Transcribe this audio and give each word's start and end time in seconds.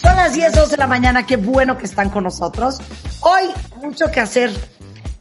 Son 0.00 0.16
las 0.16 0.32
10, 0.32 0.54
12 0.54 0.70
de 0.70 0.76
la 0.78 0.86
mañana, 0.86 1.26
qué 1.26 1.36
bueno 1.36 1.76
que 1.76 1.84
están 1.84 2.08
con 2.08 2.24
nosotros. 2.24 2.78
Hoy, 3.20 3.50
mucho 3.82 4.10
que 4.10 4.20
hacer. 4.20 4.50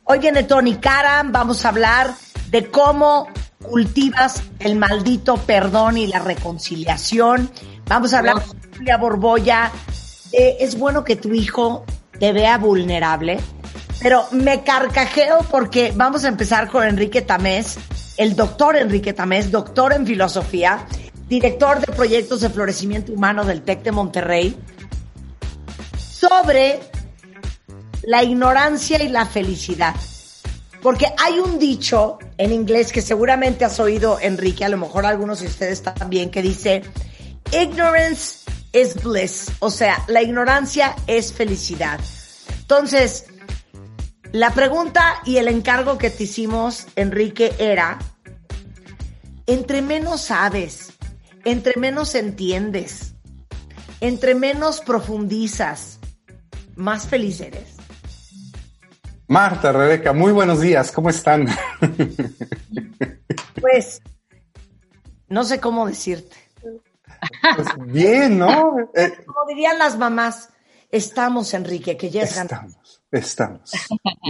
Hoy 0.05 0.19
viene 0.19 0.43
Tony 0.43 0.75
Karam, 0.75 1.33
vamos 1.33 1.65
a 1.65 1.69
hablar 1.69 2.13
de 2.49 2.69
cómo 2.71 3.27
cultivas 3.61 4.41
el 4.59 4.77
maldito 4.77 5.35
perdón 5.35 5.97
y 5.97 6.07
la 6.07 6.19
reconciliación. 6.19 7.51
Vamos 7.87 8.13
a 8.13 8.19
hablar 8.19 8.35
con 8.35 8.57
Julia 8.77 8.97
Borboya. 8.97 9.71
de 10.31 10.57
es 10.61 10.79
bueno 10.79 11.03
que 11.03 11.17
tu 11.17 11.33
hijo 11.33 11.83
te 12.17 12.31
vea 12.31 12.57
vulnerable, 12.57 13.37
pero 14.01 14.25
me 14.31 14.63
carcajeo 14.63 15.39
porque 15.51 15.91
vamos 15.93 16.23
a 16.23 16.29
empezar 16.29 16.69
con 16.69 16.87
Enrique 16.87 17.21
Tamés, 17.21 17.77
el 18.15 18.35
doctor 18.35 18.77
Enrique 18.77 19.11
Tamés, 19.11 19.51
doctor 19.51 19.91
en 19.91 20.07
filosofía, 20.07 20.85
director 21.29 21.79
de 21.79 21.93
proyectos 21.93 22.41
de 22.41 22.49
florecimiento 22.49 23.13
humano 23.13 23.45
del 23.45 23.61
TEC 23.61 23.83
de 23.83 23.91
Monterrey, 23.91 24.57
sobre 25.97 26.79
la 28.03 28.23
ignorancia 28.23 29.01
y 29.01 29.07
la 29.07 29.25
felicidad. 29.25 29.95
Porque 30.81 31.05
hay 31.17 31.39
un 31.39 31.59
dicho 31.59 32.17
en 32.37 32.51
inglés 32.51 32.91
que 32.91 33.01
seguramente 33.01 33.63
has 33.63 33.79
oído, 33.79 34.17
Enrique, 34.19 34.65
a 34.65 34.69
lo 34.69 34.77
mejor 34.77 35.05
algunos 35.05 35.41
de 35.41 35.47
ustedes 35.47 35.83
también, 35.83 36.31
que 36.31 36.41
dice, 36.41 36.81
ignorance 37.51 38.39
is 38.73 38.95
bliss, 39.03 39.51
o 39.59 39.69
sea, 39.69 40.03
la 40.07 40.21
ignorancia 40.21 40.95
es 41.05 41.33
felicidad. 41.33 41.99
Entonces, 42.61 43.25
la 44.31 44.51
pregunta 44.51 45.21
y 45.25 45.37
el 45.37 45.47
encargo 45.47 45.97
que 45.97 46.09
te 46.09 46.23
hicimos, 46.23 46.87
Enrique, 46.95 47.53
era, 47.59 47.99
entre 49.47 49.81
menos 49.81 50.21
sabes, 50.21 50.93
entre 51.45 51.79
menos 51.79 52.15
entiendes, 52.15 53.15
entre 54.01 54.35
menos 54.35 54.81
profundizas, 54.81 55.99
más 56.75 57.07
feliz 57.07 57.41
eres. 57.41 57.75
Marta, 59.27 59.71
Rebeca, 59.71 60.11
muy 60.13 60.31
buenos 60.31 60.61
días, 60.61 60.91
¿cómo 60.91 61.09
están? 61.09 61.47
Pues, 63.61 64.01
no 65.27 65.43
sé 65.43 65.59
cómo 65.59 65.85
decirte. 65.85 66.37
Pues 67.55 67.67
bien, 67.91 68.39
¿no? 68.39 68.71
Como 69.25 69.45
dirían 69.49 69.77
las 69.77 69.97
mamás, 69.97 70.49
estamos, 70.89 71.53
Enrique, 71.53 71.97
que 71.97 72.09
ya 72.09 72.23
es 72.23 72.37
estamos, 72.37 72.78
estamos. 73.11 73.71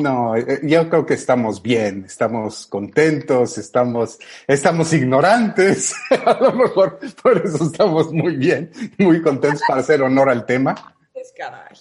No, 0.01 0.35
eh, 0.35 0.61
yo 0.63 0.89
creo 0.89 1.05
que 1.05 1.15
estamos 1.15 1.61
bien, 1.61 2.05
estamos 2.05 2.67
contentos, 2.67 3.57
estamos, 3.57 4.19
estamos 4.47 4.93
ignorantes. 4.93 5.93
A 6.25 6.39
lo 6.39 6.53
mejor 6.53 6.99
por 7.21 7.45
eso 7.45 7.65
estamos 7.65 8.11
muy 8.13 8.37
bien, 8.37 8.71
muy 8.97 9.21
contentos 9.21 9.61
para 9.67 9.81
hacer 9.81 10.01
honor 10.01 10.29
al 10.29 10.45
tema. 10.45 10.95
Es 11.13 11.33
caray. 11.35 11.77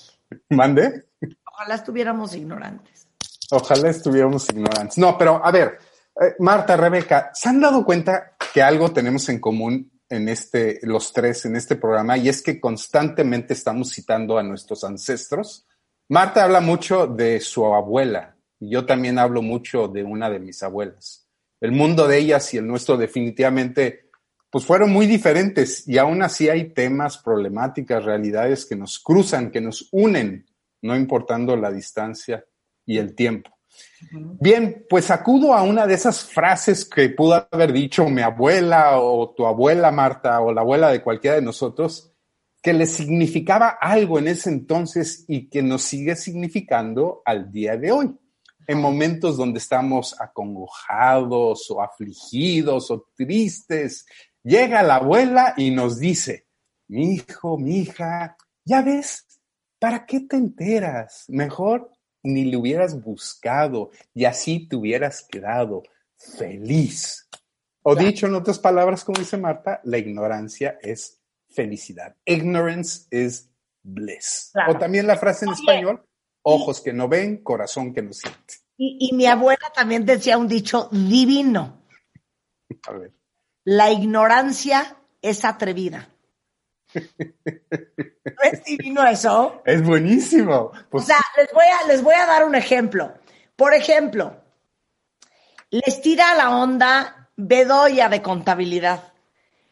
¿Mande? 0.50 1.04
Ojalá 1.52 1.74
estuviéramos 1.74 2.34
ignorantes. 2.34 3.08
Ojalá 3.50 3.90
estuviéramos 3.90 4.48
ignorantes. 4.50 4.98
No, 4.98 5.16
pero 5.16 5.44
a 5.44 5.50
ver, 5.50 5.78
eh, 6.20 6.34
Marta, 6.40 6.76
Rebeca, 6.76 7.30
¿se 7.32 7.48
han 7.48 7.60
dado 7.60 7.84
cuenta 7.84 8.32
que 8.52 8.62
algo 8.62 8.92
tenemos 8.92 9.28
en 9.28 9.40
común 9.40 9.90
en 10.08 10.28
este, 10.28 10.80
los 10.82 11.12
tres 11.12 11.44
en 11.44 11.56
este 11.56 11.76
programa? 11.76 12.16
Y 12.16 12.28
es 12.28 12.42
que 12.42 12.60
constantemente 12.60 13.54
estamos 13.54 13.92
citando 13.92 14.38
a 14.38 14.42
nuestros 14.42 14.82
ancestros. 14.84 15.67
Marta 16.08 16.44
habla 16.44 16.60
mucho 16.60 17.06
de 17.06 17.38
su 17.40 17.66
abuela. 17.66 18.36
Y 18.60 18.70
yo 18.70 18.86
también 18.86 19.18
hablo 19.18 19.42
mucho 19.42 19.88
de 19.88 20.02
una 20.02 20.30
de 20.30 20.40
mis 20.40 20.62
abuelas. 20.62 21.28
El 21.60 21.72
mundo 21.72 22.08
de 22.08 22.18
ellas 22.18 22.52
y 22.54 22.56
el 22.56 22.66
nuestro 22.66 22.96
definitivamente, 22.96 24.10
pues 24.50 24.64
fueron 24.64 24.90
muy 24.90 25.06
diferentes 25.06 25.86
y 25.86 25.98
aún 25.98 26.22
así 26.22 26.48
hay 26.48 26.72
temas, 26.72 27.18
problemáticas, 27.18 28.04
realidades 28.04 28.64
que 28.64 28.74
nos 28.74 28.98
cruzan, 28.98 29.50
que 29.50 29.60
nos 29.60 29.88
unen, 29.92 30.46
no 30.82 30.96
importando 30.96 31.56
la 31.56 31.70
distancia 31.70 32.44
y 32.86 32.98
el 32.98 33.14
tiempo. 33.14 33.50
Bien, 34.10 34.86
pues 34.88 35.10
acudo 35.10 35.52
a 35.52 35.62
una 35.62 35.86
de 35.86 35.94
esas 35.94 36.24
frases 36.24 36.84
que 36.84 37.10
pudo 37.10 37.46
haber 37.50 37.72
dicho 37.72 38.08
mi 38.08 38.22
abuela 38.22 38.98
o 39.00 39.34
tu 39.36 39.46
abuela 39.46 39.90
Marta 39.90 40.40
o 40.40 40.52
la 40.52 40.62
abuela 40.62 40.90
de 40.90 41.02
cualquiera 41.02 41.36
de 41.36 41.42
nosotros, 41.42 42.07
que 42.62 42.72
le 42.72 42.86
significaba 42.86 43.68
algo 43.80 44.18
en 44.18 44.28
ese 44.28 44.50
entonces 44.50 45.24
y 45.28 45.48
que 45.48 45.62
nos 45.62 45.82
sigue 45.82 46.16
significando 46.16 47.22
al 47.24 47.50
día 47.52 47.76
de 47.76 47.92
hoy. 47.92 48.16
En 48.66 48.80
momentos 48.80 49.36
donde 49.36 49.58
estamos 49.58 50.20
acongojados 50.20 51.70
o 51.70 51.80
afligidos 51.80 52.90
o 52.90 53.06
tristes, 53.16 54.04
llega 54.42 54.82
la 54.82 54.96
abuela 54.96 55.54
y 55.56 55.70
nos 55.70 55.98
dice, 55.98 56.46
mi 56.88 57.14
hijo, 57.14 57.56
mi 57.58 57.78
hija, 57.78 58.36
ya 58.64 58.82
ves, 58.82 59.26
¿para 59.78 60.04
qué 60.04 60.20
te 60.20 60.36
enteras? 60.36 61.24
Mejor 61.28 61.90
ni 62.22 62.44
le 62.44 62.56
hubieras 62.56 63.00
buscado 63.00 63.90
y 64.12 64.24
así 64.24 64.68
te 64.68 64.76
hubieras 64.76 65.22
quedado 65.22 65.84
feliz. 66.16 67.28
O 67.82 67.94
dicho 67.94 68.26
en 68.26 68.34
otras 68.34 68.58
palabras, 68.58 69.04
como 69.04 69.18
dice 69.20 69.38
Marta, 69.38 69.80
la 69.84 69.96
ignorancia 69.96 70.78
es 70.82 71.17
felicidad. 71.58 72.14
Ignorance 72.24 73.08
is 73.10 73.50
bliss. 73.82 74.50
Claro. 74.52 74.72
O 74.72 74.78
también 74.78 75.06
la 75.08 75.16
frase 75.16 75.44
en 75.44 75.50
Oye, 75.50 75.60
español, 75.60 76.04
ojos 76.42 76.80
que 76.80 76.92
no 76.92 77.08
ven, 77.08 77.42
corazón 77.42 77.92
que 77.92 78.00
no 78.00 78.12
siente. 78.12 78.54
Y, 78.76 79.08
y 79.10 79.16
mi 79.16 79.26
abuela 79.26 79.72
también 79.74 80.06
decía 80.06 80.38
un 80.38 80.46
dicho 80.46 80.88
divino. 80.92 81.82
A 82.86 82.92
ver. 82.92 83.12
La 83.64 83.90
ignorancia 83.90 84.96
es 85.20 85.44
atrevida. 85.44 86.08
¿No 86.94 88.42
es 88.52 88.64
divino 88.64 89.04
eso? 89.06 89.62
Es 89.66 89.82
buenísimo. 89.82 90.54
O 90.54 90.72
Pues, 90.90 91.06
sea, 91.06 91.20
les 91.36 91.52
voy, 91.52 91.64
a, 91.64 91.86
les 91.88 92.02
voy 92.02 92.14
a 92.14 92.26
dar 92.26 92.44
un 92.44 92.54
ejemplo. 92.54 93.14
Por 93.56 93.74
ejemplo, 93.74 94.40
les 95.70 96.00
tira 96.00 96.34
la 96.36 96.56
onda 96.56 97.30
Bedoya 97.36 98.08
de 98.08 98.22
contabilidad, 98.22 99.12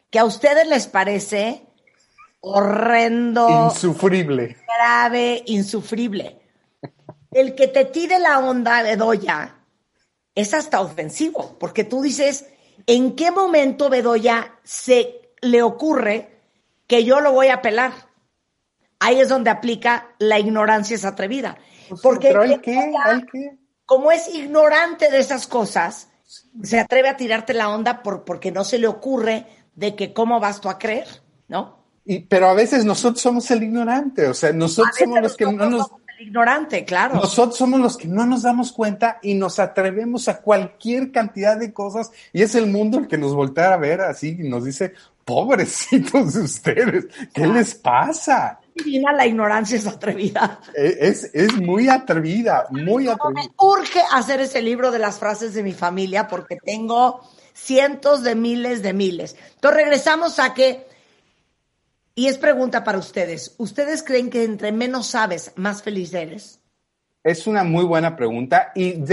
que 0.09 0.19
a 0.19 0.25
ustedes 0.25 0.67
les 0.67 0.87
parece 0.87 1.66
horrendo, 2.49 3.69
insufrible. 3.71 4.57
grave, 4.77 5.43
insufrible. 5.45 6.39
El 7.31 7.55
que 7.55 7.67
te 7.67 7.85
tire 7.85 8.19
la 8.19 8.39
onda 8.39 8.81
Bedoya 8.81 9.55
es 10.33 10.53
hasta 10.53 10.81
ofensivo, 10.81 11.57
porque 11.59 11.83
tú 11.83 12.01
dices, 12.01 12.47
¿en 12.85 13.15
qué 13.15 13.31
momento 13.31 13.89
Bedoya 13.89 14.55
se 14.63 15.31
le 15.41 15.61
ocurre 15.61 16.41
que 16.87 17.03
yo 17.03 17.19
lo 17.19 17.31
voy 17.31 17.47
a 17.47 17.61
pelar? 17.61 17.91
Ahí 18.99 19.19
es 19.19 19.29
donde 19.29 19.49
aplica 19.49 20.15
la 20.19 20.39
ignorancia 20.39 20.95
es 20.95 21.05
atrevida. 21.05 21.57
Porque 22.01 22.29
Pero 22.29 22.41
hay 22.41 22.59
que, 22.59 22.71
Bedoya, 22.71 23.03
hay 23.05 23.25
que. 23.25 23.57
como 23.85 24.11
es 24.11 24.33
ignorante 24.33 25.09
de 25.09 25.19
esas 25.19 25.47
cosas, 25.47 26.09
se 26.61 26.79
atreve 26.79 27.09
a 27.09 27.17
tirarte 27.17 27.53
la 27.53 27.69
onda 27.69 28.03
por, 28.03 28.25
porque 28.25 28.51
no 28.51 28.63
se 28.63 28.79
le 28.79 28.87
ocurre 28.87 29.45
de 29.75 29.95
que 29.95 30.13
cómo 30.13 30.39
vas 30.39 30.59
tú 30.59 30.69
a 30.69 30.79
creer, 30.79 31.07
¿no? 31.47 31.76
Y, 32.07 32.19
pero 32.21 32.47
a 32.49 32.53
veces 32.53 32.85
nosotros 32.85 33.21
somos 33.21 33.51
el 33.51 33.63
ignorante, 33.63 34.27
o 34.27 34.33
sea, 34.33 34.51
nosotros 34.53 34.95
somos 34.97 35.21
los 35.21 35.35
que 35.35 35.45
no 35.45 35.69
nos, 35.69 35.87
el 36.17 36.27
ignorante, 36.27 36.85
claro. 36.85 37.15
nosotros 37.15 37.57
somos 37.57 37.79
los 37.81 37.97
que 37.97 38.07
no 38.07 38.25
nos 38.25 38.43
damos 38.43 38.71
cuenta 38.71 39.19
y 39.21 39.33
nos 39.33 39.59
atrevemos 39.59 40.27
a 40.29 40.39
cualquier 40.41 41.11
cantidad 41.11 41.57
de 41.57 41.73
cosas 41.73 42.09
y 42.33 42.41
es 42.41 42.55
el 42.55 42.67
mundo 42.67 42.97
el 42.99 43.07
que 43.07 43.17
nos 43.17 43.35
voltea 43.35 43.73
a 43.73 43.77
ver 43.77 44.01
así 44.01 44.37
y 44.39 44.47
nos 44.47 44.63
dice, 44.63 44.93
pobrecitos 45.25 46.33
de 46.33 46.41
ustedes, 46.41 47.05
¿qué 47.33 47.45
les 47.45 47.75
pasa? 47.75 48.59
Divina, 48.73 49.11
la 49.11 49.25
ignorancia 49.27 49.75
es 49.77 49.85
atrevida. 49.85 50.59
E- 50.75 50.97
Es, 51.01 51.29
es 51.33 51.53
muy 51.57 51.89
atrevida, 51.89 52.67
muy 52.71 53.05
Me 53.05 53.11
atrevida. 53.11 53.51
urge 53.57 53.99
hacer 54.13 54.39
ese 54.39 54.61
libro 54.61 54.91
de 54.91 54.99
las 54.99 55.19
frases 55.19 55.53
de 55.53 55.63
mi 55.63 55.73
familia 55.73 56.27
porque 56.27 56.57
tengo 56.63 57.21
cientos 57.53 58.23
de 58.23 58.35
miles 58.35 58.81
de 58.81 58.93
miles. 58.93 59.35
Entonces 59.55 59.81
regresamos 59.81 60.39
a 60.39 60.53
que, 60.53 60.86
y 62.17 62.27
es 62.27 62.39
pregunta 62.39 62.83
para 62.83 62.97
ustedes, 62.97 63.53
¿ustedes 63.59 64.01
creen 64.01 64.31
que 64.31 64.43
entre 64.43 64.71
menos 64.71 65.05
sabes, 65.05 65.51
más 65.55 65.83
feliz 65.83 66.15
eres? 66.15 66.59
Es 67.23 67.45
una 67.45 67.63
muy 67.63 67.85
buena 67.85 68.15
pregunta 68.15 68.71
y 68.73 69.03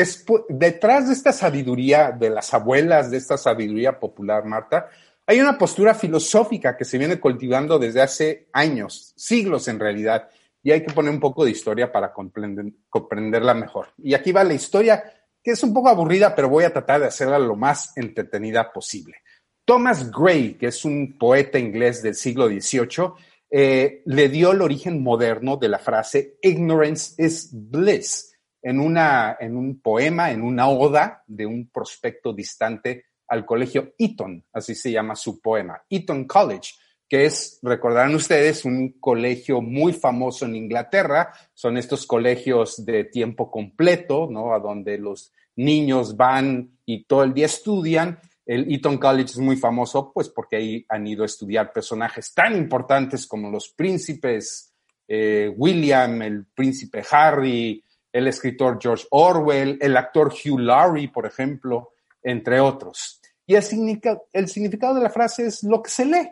detrás 0.48 1.08
de 1.08 1.12
esta 1.12 1.34
sabiduría 1.34 2.12
de 2.12 2.30
las 2.30 2.54
abuelas, 2.54 3.10
de 3.10 3.18
esta 3.18 3.36
sabiduría 3.36 4.00
popular, 4.00 4.46
Marta, 4.46 4.88
Hay 5.26 5.38
una 5.38 5.58
postura 5.58 5.94
filosófica 5.94 6.78
que 6.78 6.86
se 6.86 6.96
viene 6.96 7.20
cultivando 7.20 7.78
desde 7.78 8.00
hace 8.00 8.48
años, 8.54 9.12
siglos 9.16 9.68
en 9.68 9.80
realidad, 9.80 10.30
y 10.62 10.70
hay 10.70 10.82
que 10.82 10.94
poner 10.94 11.12
un 11.12 11.20
poco 11.20 11.44
de 11.44 11.50
historia 11.50 11.92
para 11.92 12.10
comprenderla 12.10 13.52
mejor. 13.52 13.88
Y 13.98 14.14
aquí 14.14 14.32
va 14.32 14.44
la 14.44 14.54
historia, 14.54 15.04
que 15.42 15.50
es 15.50 15.62
un 15.62 15.74
poco 15.74 15.90
aburrida, 15.90 16.34
pero 16.34 16.48
voy 16.48 16.64
a 16.64 16.72
tratar 16.72 17.00
de 17.00 17.08
hacerla 17.08 17.38
lo 17.38 17.54
más 17.54 17.94
entretenida 17.98 18.72
posible. 18.72 19.23
Thomas 19.64 20.10
Gray, 20.10 20.54
que 20.54 20.66
es 20.66 20.84
un 20.84 21.16
poeta 21.18 21.58
inglés 21.58 22.02
del 22.02 22.14
siglo 22.14 22.48
XVIII, 22.48 23.12
eh, 23.50 24.02
le 24.06 24.28
dio 24.28 24.52
el 24.52 24.62
origen 24.62 25.02
moderno 25.02 25.56
de 25.56 25.68
la 25.68 25.78
frase 25.78 26.38
ignorance 26.42 27.14
is 27.22 27.50
bliss 27.52 28.34
en, 28.60 28.80
una, 28.80 29.36
en 29.38 29.56
un 29.56 29.80
poema, 29.80 30.32
en 30.32 30.42
una 30.42 30.68
oda 30.68 31.22
de 31.26 31.46
un 31.46 31.68
prospecto 31.70 32.32
distante 32.32 33.04
al 33.28 33.46
colegio 33.46 33.94
Eton, 33.98 34.44
así 34.52 34.74
se 34.74 34.90
llama 34.90 35.14
su 35.14 35.40
poema, 35.40 35.82
Eton 35.88 36.24
College, 36.24 36.72
que 37.08 37.26
es, 37.26 37.58
recordarán 37.62 38.14
ustedes, 38.14 38.64
un 38.64 38.98
colegio 38.98 39.60
muy 39.60 39.92
famoso 39.92 40.46
en 40.46 40.56
Inglaterra, 40.56 41.32
son 41.52 41.76
estos 41.76 42.06
colegios 42.06 42.84
de 42.84 43.04
tiempo 43.04 43.50
completo, 43.50 44.26
¿no? 44.30 44.54
A 44.54 44.58
donde 44.58 44.98
los 44.98 45.32
niños 45.56 46.16
van 46.16 46.78
y 46.84 47.04
todo 47.04 47.22
el 47.22 47.34
día 47.34 47.46
estudian 47.46 48.18
el 48.46 48.72
Eton 48.72 48.98
College 48.98 49.32
es 49.32 49.38
muy 49.38 49.56
famoso, 49.56 50.12
pues 50.12 50.28
porque 50.28 50.56
ahí 50.56 50.86
han 50.88 51.06
ido 51.06 51.22
a 51.22 51.26
estudiar 51.26 51.72
personajes 51.72 52.32
tan 52.34 52.54
importantes 52.56 53.26
como 53.26 53.50
los 53.50 53.70
príncipes 53.70 54.74
eh, 55.08 55.52
William, 55.56 56.22
el 56.22 56.46
príncipe 56.46 57.02
Harry, 57.10 57.82
el 58.12 58.28
escritor 58.28 58.78
George 58.80 59.06
Orwell, 59.10 59.78
el 59.80 59.96
actor 59.96 60.32
Hugh 60.32 60.60
Laurie, 60.60 61.08
por 61.08 61.26
ejemplo, 61.26 61.92
entre 62.22 62.60
otros. 62.60 63.20
Y 63.46 63.54
el, 63.54 64.00
el 64.32 64.48
significado 64.48 64.94
de 64.94 65.02
la 65.02 65.10
frase 65.10 65.46
es 65.46 65.62
lo 65.62 65.82
que 65.82 65.90
se 65.90 66.04
lee. 66.04 66.30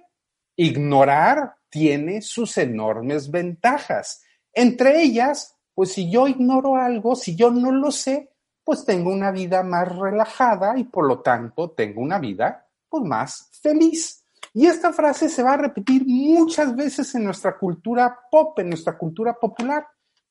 Ignorar 0.57 1.55
tiene 1.69 2.23
sus 2.23 2.57
enormes 2.59 3.31
ventajas. 3.31 4.23
Entre 4.53 5.03
ellas, 5.03 5.57
pues 5.75 5.93
si 5.93 6.11
yo 6.11 6.29
ignoro 6.29 6.77
algo, 6.77 7.17
si 7.17 7.35
yo 7.35 7.51
no 7.51 7.73
lo 7.73 7.91
sé, 7.91 8.32
pues 8.65 8.85
tengo 8.85 9.11
una 9.11 9.31
vida 9.31 9.63
más 9.63 9.97
relajada 9.97 10.79
y 10.79 10.85
por 10.85 11.07
lo 11.07 11.21
tanto 11.21 11.71
tengo 11.71 12.01
una 12.01 12.19
vida 12.19 12.69
pues 12.89 13.05
más 13.05 13.51
feliz. 13.63 14.25
Y 14.55 14.67
esta 14.67 14.93
frase 14.93 15.29
se 15.29 15.43
va 15.43 15.55
a 15.55 15.57
repetir 15.57 16.05
muchas 16.07 16.77
veces 16.77 17.15
en 17.15 17.25
nuestra 17.25 17.57
cultura 17.57 18.19
pop, 18.31 18.59
en 18.59 18.69
nuestra 18.69 18.99
cultura 18.99 19.35
popular. 19.35 19.87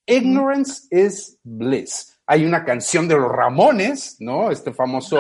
Ignorance 0.06 0.88
is 0.92 1.40
bliss. 1.44 2.20
Hay 2.28 2.46
una 2.46 2.64
canción 2.64 3.08
de 3.08 3.18
los 3.18 3.32
Ramones, 3.32 4.18
¿no? 4.20 4.52
Este 4.52 4.72
famoso 4.74 5.18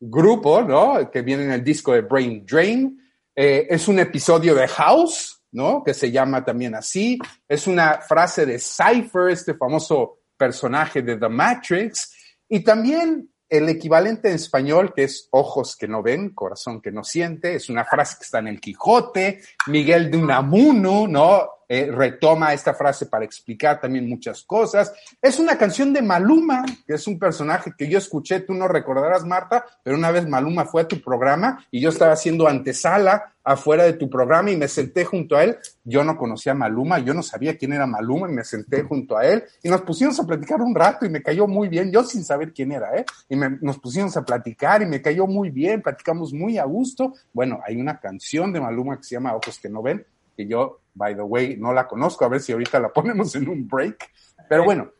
grupo, 0.00 0.62
¿no? 0.62 1.10
Que 1.10 1.22
viene 1.22 1.44
en 1.44 1.52
el 1.52 1.64
disco 1.64 1.92
de 1.92 2.02
Brain 2.02 2.44
Drain. 2.44 2.98
Eh, 3.34 3.66
es 3.70 3.88
un 3.88 3.98
episodio 4.00 4.54
de 4.54 4.66
House, 4.68 5.40
¿no? 5.52 5.82
Que 5.84 5.94
se 5.94 6.10
llama 6.10 6.44
también 6.44 6.74
así. 6.74 7.18
Es 7.48 7.66
una 7.66 8.00
frase 8.00 8.44
de 8.44 8.58
Cypher, 8.58 9.30
este 9.30 9.54
famoso 9.54 10.18
personaje 10.36 11.02
de 11.02 11.16
The 11.16 11.28
Matrix. 11.28 12.12
Y 12.54 12.60
también 12.60 13.30
el 13.48 13.66
equivalente 13.70 14.28
en 14.28 14.34
español, 14.34 14.92
que 14.94 15.04
es 15.04 15.26
ojos 15.30 15.74
que 15.74 15.88
no 15.88 16.02
ven, 16.02 16.34
corazón 16.34 16.82
que 16.82 16.92
no 16.92 17.02
siente, 17.02 17.54
es 17.54 17.70
una 17.70 17.86
frase 17.86 18.16
que 18.18 18.24
está 18.24 18.40
en 18.40 18.48
el 18.48 18.60
Quijote, 18.60 19.40
Miguel 19.68 20.10
de 20.10 20.18
Unamuno, 20.18 21.08
¿no? 21.08 21.48
Eh, 21.74 21.90
retoma 21.90 22.52
esta 22.52 22.74
frase 22.74 23.06
para 23.06 23.24
explicar 23.24 23.80
también 23.80 24.06
muchas 24.06 24.42
cosas. 24.42 24.92
Es 25.22 25.38
una 25.38 25.56
canción 25.56 25.90
de 25.94 26.02
Maluma, 26.02 26.66
que 26.86 26.92
es 26.92 27.06
un 27.06 27.18
personaje 27.18 27.72
que 27.78 27.88
yo 27.88 27.96
escuché, 27.96 28.40
tú 28.40 28.52
no 28.52 28.68
recordarás, 28.68 29.24
Marta, 29.24 29.64
pero 29.82 29.96
una 29.96 30.10
vez 30.10 30.28
Maluma 30.28 30.66
fue 30.66 30.82
a 30.82 30.86
tu 30.86 31.00
programa 31.00 31.66
y 31.70 31.80
yo 31.80 31.88
estaba 31.88 32.12
haciendo 32.12 32.46
antesala 32.46 33.32
afuera 33.42 33.84
de 33.84 33.94
tu 33.94 34.10
programa 34.10 34.50
y 34.50 34.56
me 34.58 34.68
senté 34.68 35.06
junto 35.06 35.34
a 35.34 35.44
él. 35.44 35.56
Yo 35.82 36.04
no 36.04 36.18
conocía 36.18 36.52
a 36.52 36.56
Maluma, 36.56 36.98
yo 36.98 37.14
no 37.14 37.22
sabía 37.22 37.56
quién 37.56 37.72
era 37.72 37.86
Maluma 37.86 38.28
y 38.28 38.34
me 38.34 38.44
senté 38.44 38.82
junto 38.82 39.16
a 39.16 39.24
él 39.24 39.42
y 39.62 39.70
nos 39.70 39.80
pusimos 39.80 40.20
a 40.20 40.26
platicar 40.26 40.60
un 40.60 40.74
rato 40.74 41.06
y 41.06 41.08
me 41.08 41.22
cayó 41.22 41.46
muy 41.46 41.70
bien, 41.70 41.90
yo 41.90 42.04
sin 42.04 42.22
saber 42.22 42.52
quién 42.52 42.72
era, 42.72 42.94
¿eh? 42.98 43.06
Y 43.30 43.36
nos 43.62 43.78
pusimos 43.78 44.14
a 44.18 44.26
platicar 44.26 44.82
y 44.82 44.84
me 44.84 45.00
cayó 45.00 45.26
muy 45.26 45.48
bien, 45.48 45.80
platicamos 45.80 46.34
muy 46.34 46.58
a 46.58 46.64
gusto. 46.64 47.14
Bueno, 47.32 47.60
hay 47.66 47.80
una 47.80 47.98
canción 47.98 48.52
de 48.52 48.60
Maluma 48.60 48.98
que 48.98 49.04
se 49.04 49.14
llama 49.14 49.34
Ojos 49.34 49.58
que 49.58 49.70
no 49.70 49.80
ven, 49.80 50.04
que 50.36 50.46
yo 50.46 50.81
by 50.94 51.14
the 51.14 51.22
way, 51.22 51.56
no 51.56 51.72
la 51.72 51.86
conozco, 51.86 52.24
a 52.24 52.28
ver 52.28 52.40
si 52.40 52.52
ahorita 52.52 52.80
la 52.80 52.88
ponemos 52.92 53.34
en 53.34 53.48
un 53.48 53.66
break. 53.66 54.10
Pero 54.48 54.64
bueno, 54.64 54.90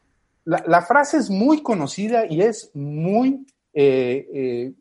la, 0.45 0.83
frase 0.83 1.19
es 1.19 1.31
muy 1.31 1.63
conocida 1.63 2.27
y 2.27 2.43
es 2.43 2.71
muy 2.75 3.47
eh, 3.73 4.27
eh, 4.35 4.73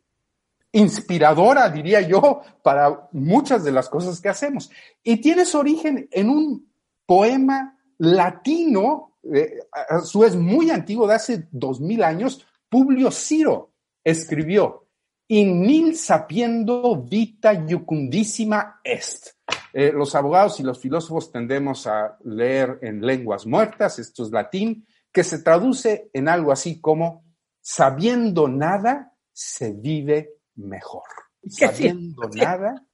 inspiradora, 0.71 1.69
diría 1.69 2.01
yo, 2.01 2.41
para 2.63 3.07
muchas 3.11 3.63
de 3.63 3.71
las 3.71 3.89
cosas 3.89 4.19
que 4.19 4.29
hacemos. 4.29 4.71
Y 5.03 5.17
tiene 5.17 5.45
su 5.45 5.59
origen 5.59 6.07
en 6.11 6.29
un 6.29 6.71
poema 7.05 7.77
latino, 7.97 9.17
eh, 9.23 9.59
a 9.89 9.99
su 9.99 10.19
vez 10.19 10.35
muy 10.35 10.71
antiguo, 10.71 11.07
de 11.07 11.15
hace 11.15 11.47
dos 11.51 11.79
mil 11.79 12.03
años, 12.03 12.45
Publio 12.69 13.11
Ciro 13.11 13.71
escribió, 14.03 14.87
In 15.27 15.61
nil 15.61 15.95
sapiendo 15.95 16.95
vita 16.97 17.53
iucundissima 17.53 18.81
est 18.83 19.33
eh, 19.73 19.91
los 19.93 20.15
abogados 20.15 20.59
y 20.59 20.63
los 20.63 20.79
filósofos 20.79 21.31
tendemos 21.31 21.87
a 21.87 22.17
leer 22.23 22.79
en 22.81 23.05
lenguas 23.05 23.45
muertas, 23.45 23.99
esto 23.99 24.23
es 24.23 24.31
latín, 24.31 24.85
que 25.11 25.23
se 25.23 25.39
traduce 25.39 26.09
en 26.13 26.27
algo 26.27 26.51
así 26.51 26.79
como 26.79 27.25
sabiendo 27.61 28.47
nada 28.47 29.13
se 29.31 29.73
vive 29.73 30.35
mejor. 30.55 31.03
Sabiendo 31.47 32.29
nada 32.33 32.85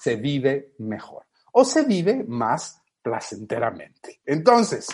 se 0.00 0.16
vive 0.16 0.74
mejor 0.78 1.26
o 1.52 1.64
se 1.64 1.84
vive 1.84 2.24
más 2.26 2.80
placenteramente. 3.02 4.20
Entonces, 4.24 4.88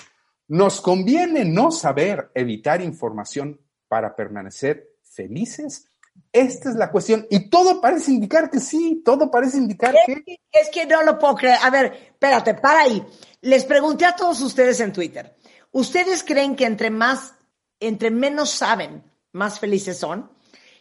nos 0.48 0.80
conviene 0.80 1.44
no 1.44 1.70
saber 1.70 2.30
evitar 2.34 2.80
información 2.80 3.60
para 3.88 4.14
permanecer 4.14 4.96
felices 5.02 5.88
esta 6.32 6.68
es 6.68 6.76
la 6.76 6.90
cuestión. 6.90 7.26
Y 7.30 7.48
todo 7.48 7.80
parece 7.80 8.10
indicar 8.10 8.50
que 8.50 8.60
sí, 8.60 9.02
todo 9.04 9.30
parece 9.30 9.56
indicar 9.56 9.94
que... 10.04 10.40
Es 10.52 10.68
que 10.70 10.86
no 10.86 11.02
lo 11.02 11.18
puedo 11.18 11.36
creer. 11.36 11.58
A 11.62 11.70
ver, 11.70 12.10
espérate, 12.10 12.54
para 12.54 12.80
ahí. 12.80 13.02
Les 13.40 13.64
pregunté 13.64 14.04
a 14.04 14.16
todos 14.16 14.40
ustedes 14.42 14.80
en 14.80 14.92
Twitter. 14.92 15.34
¿Ustedes 15.72 16.22
creen 16.24 16.56
que 16.56 16.66
entre 16.66 16.90
más, 16.90 17.34
entre 17.80 18.10
menos 18.10 18.50
saben, 18.50 19.02
más 19.32 19.58
felices 19.58 19.98
son? 19.98 20.30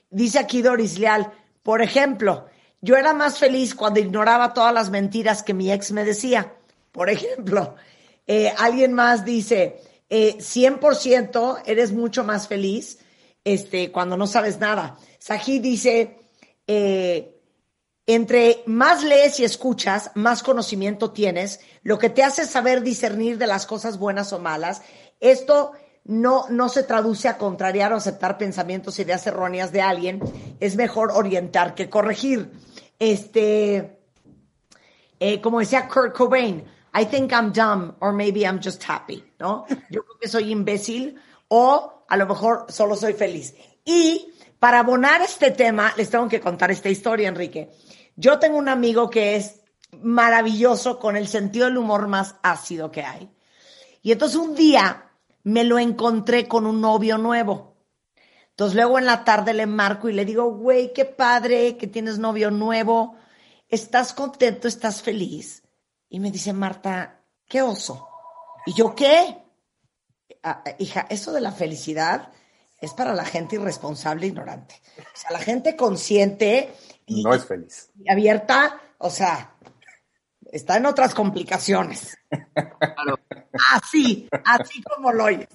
Dice 0.10 0.40
aquí 0.40 0.62
Doris 0.62 1.00
Leal, 1.00 1.32
por 1.64 1.82
ejemplo, 1.82 2.46
yo 2.82 2.96
era 2.96 3.14
más 3.14 3.40
feliz 3.40 3.76
cuando 3.76 4.00
ignoraba 4.00 4.54
todas 4.54 4.74
las 4.74 4.90
mentiras 4.90 5.42
que 5.42 5.54
mi 5.54 5.72
ex 5.72 5.92
me 5.92 6.06
decía. 6.06 6.54
Por 6.92 7.10
ejemplo, 7.10 7.76
eh, 8.28 8.54
alguien 8.58 8.94
más 8.94 9.26
dice, 9.26 9.82
eh, 10.10 10.38
100% 10.38 11.64
eres 11.66 11.92
mucho 11.92 12.24
más 12.24 12.48
feliz 12.48 13.00
este, 13.44 13.92
cuando 13.92 14.18
no 14.18 14.28
sabes 14.28 14.60
nada. 14.60 14.98
Sají 15.26 15.58
dice, 15.58 16.20
eh, 16.68 17.42
entre 18.06 18.62
más 18.68 19.04
lees 19.04 19.40
y 19.40 19.44
escuchas, 19.44 20.12
más 20.14 20.44
conocimiento 20.44 21.14
tienes, 21.14 21.62
lo 21.82 21.98
que 21.98 22.12
te 22.12 22.22
hace 22.22 22.46
saber 22.46 22.84
discernir 22.84 23.40
de 23.40 23.48
las 23.48 23.66
cosas 23.66 23.98
buenas 23.98 24.34
o 24.34 24.40
malas. 24.40 24.84
Esto 25.20 25.72
no, 26.04 26.46
no 26.50 26.70
se 26.70 26.84
traduce 26.84 27.28
a 27.28 27.40
contrariar 27.40 27.92
o 27.92 27.96
aceptar 27.96 28.38
pensamientos, 28.38 29.00
ideas 29.00 29.26
erróneas 29.26 29.72
de 29.72 29.82
alguien. 29.82 30.22
Es 30.60 30.76
mejor 30.76 31.12
orientar 31.12 31.74
que 31.74 31.90
corregir. 31.90 32.52
Este, 33.00 33.98
eh, 35.20 35.42
como 35.42 35.60
decía 35.60 35.88
Kurt 35.88 36.16
Cobain, 36.16 36.64
I 36.94 37.04
think 37.04 37.32
I'm 37.32 37.52
dumb 37.52 37.96
or 38.00 38.14
maybe 38.14 38.42
I'm 38.42 38.60
just 38.64 38.84
happy, 38.88 39.24
¿no? 39.40 39.66
Yo 39.90 40.04
creo 40.04 40.20
que 40.22 40.28
soy 40.28 40.52
imbécil 40.52 41.20
o 41.48 42.06
a 42.08 42.16
lo 42.16 42.28
mejor 42.28 42.68
solo 42.70 42.96
soy 42.96 43.14
feliz. 43.14 43.56
Y 43.84 44.35
para 44.66 44.80
abonar 44.80 45.22
este 45.22 45.52
tema, 45.52 45.94
les 45.96 46.10
tengo 46.10 46.28
que 46.28 46.40
contar 46.40 46.72
esta 46.72 46.90
historia, 46.90 47.30
Enrique. 47.30 47.70
Yo 48.16 48.40
tengo 48.40 48.58
un 48.58 48.68
amigo 48.68 49.12
que 49.12 49.36
es 49.36 49.62
maravilloso 49.92 50.98
con 50.98 51.16
el 51.16 51.28
sentido 51.28 51.68
del 51.68 51.78
humor 51.78 52.08
más 52.08 52.38
ácido 52.42 52.90
que 52.90 53.04
hay. 53.04 53.30
Y 54.02 54.12
entonces 54.12 54.38
un 54.38 54.56
día 54.56 55.12
me 55.44 55.66
lo 55.66 55.78
encontré 55.78 56.48
con 56.48 56.66
un 56.66 56.82
novio 56.82 57.20
nuevo. 57.20 57.78
Entonces 58.50 58.76
luego 58.76 58.98
en 58.98 59.06
la 59.06 59.24
tarde 59.24 59.54
le 59.54 59.68
marco 59.68 60.10
y 60.10 60.14
le 60.14 60.26
digo, 60.26 60.46
güey, 60.56 60.94
qué 60.94 61.06
padre 61.06 61.78
que 61.78 61.86
tienes 61.86 62.18
novio 62.18 62.50
nuevo. 62.50 63.18
¿Estás 63.70 64.14
contento? 64.14 64.68
¿Estás 64.68 65.04
feliz? 65.04 65.62
Y 66.10 66.20
me 66.20 66.32
dice 66.32 66.54
Marta, 66.54 67.22
qué 67.48 67.62
oso. 67.62 68.10
¿Y 68.66 68.74
yo 68.74 68.96
qué? 68.96 69.44
Ah, 70.42 70.64
hija, 70.80 71.06
eso 71.12 71.32
de 71.34 71.42
la 71.42 71.52
felicidad 71.52 72.32
es 72.86 72.94
para 72.94 73.14
la 73.14 73.26
gente 73.26 73.56
irresponsable 73.56 74.26
e 74.26 74.30
ignorante. 74.30 74.82
O 74.98 75.18
sea, 75.18 75.32
la 75.32 75.40
gente 75.40 75.76
consciente 75.76 76.74
y, 77.06 77.24
no 77.24 77.34
es 77.34 77.46
feliz. 77.46 77.90
Y 78.00 78.10
abierta, 78.10 78.80
o 78.98 79.10
sea, 79.10 79.56
está 80.52 80.78
en 80.78 80.86
otras 80.86 81.14
complicaciones. 81.14 82.18
Así, 83.74 84.28
así 84.44 84.82
como 84.84 85.12
lo 85.12 85.26
oyes. 85.26 85.50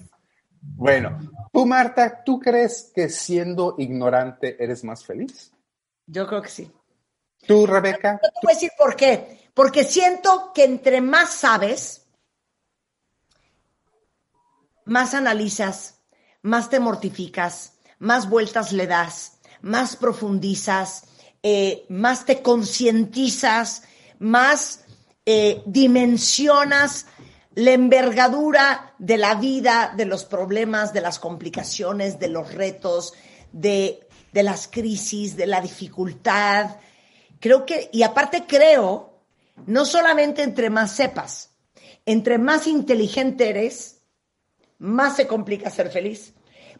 Bueno, 0.61 1.19
tú, 1.51 1.65
Marta, 1.65 2.23
¿tú 2.23 2.39
crees 2.39 2.91
que 2.93 3.09
siendo 3.09 3.75
ignorante 3.77 4.61
eres 4.63 4.83
más 4.83 5.05
feliz? 5.05 5.51
Yo 6.05 6.27
creo 6.27 6.41
que 6.41 6.49
sí. 6.49 6.71
¿Tú, 7.47 7.65
Rebeca? 7.65 8.19
Yo 8.21 8.29
te 8.29 8.39
voy 8.43 8.51
a 8.51 8.55
decir 8.55 8.71
por 8.77 8.95
qué. 8.95 9.49
Porque 9.53 9.83
siento 9.83 10.51
que 10.53 10.63
entre 10.63 11.01
más 11.01 11.29
sabes, 11.29 12.07
más 14.85 15.13
analizas, 15.13 16.00
más 16.41 16.69
te 16.69 16.79
mortificas, 16.79 17.73
más 17.99 18.29
vueltas 18.29 18.71
le 18.71 18.87
das, 18.87 19.39
más 19.61 19.95
profundizas, 19.95 21.03
eh, 21.43 21.85
más 21.89 22.25
te 22.25 22.41
concientizas, 22.41 23.83
más 24.19 24.81
eh, 25.25 25.61
dimensionas 25.65 27.05
la 27.55 27.71
envergadura 27.71 28.95
de 28.97 29.17
la 29.17 29.35
vida, 29.35 29.93
de 29.95 30.05
los 30.05 30.23
problemas, 30.23 30.93
de 30.93 31.01
las 31.01 31.19
complicaciones, 31.19 32.17
de 32.19 32.29
los 32.29 32.53
retos, 32.53 33.13
de, 33.51 34.07
de 34.31 34.43
las 34.43 34.67
crisis, 34.67 35.35
de 35.35 35.47
la 35.47 35.59
dificultad. 35.59 36.77
Creo 37.39 37.65
que, 37.65 37.89
y 37.91 38.03
aparte 38.03 38.45
creo, 38.47 39.19
no 39.65 39.85
solamente 39.85 40.43
entre 40.43 40.69
más 40.69 40.93
sepas, 40.93 41.51
entre 42.05 42.37
más 42.37 42.67
inteligente 42.67 43.49
eres, 43.49 44.00
más 44.81 45.15
se 45.15 45.27
complica 45.27 45.69
ser 45.69 45.91
feliz, 45.91 46.33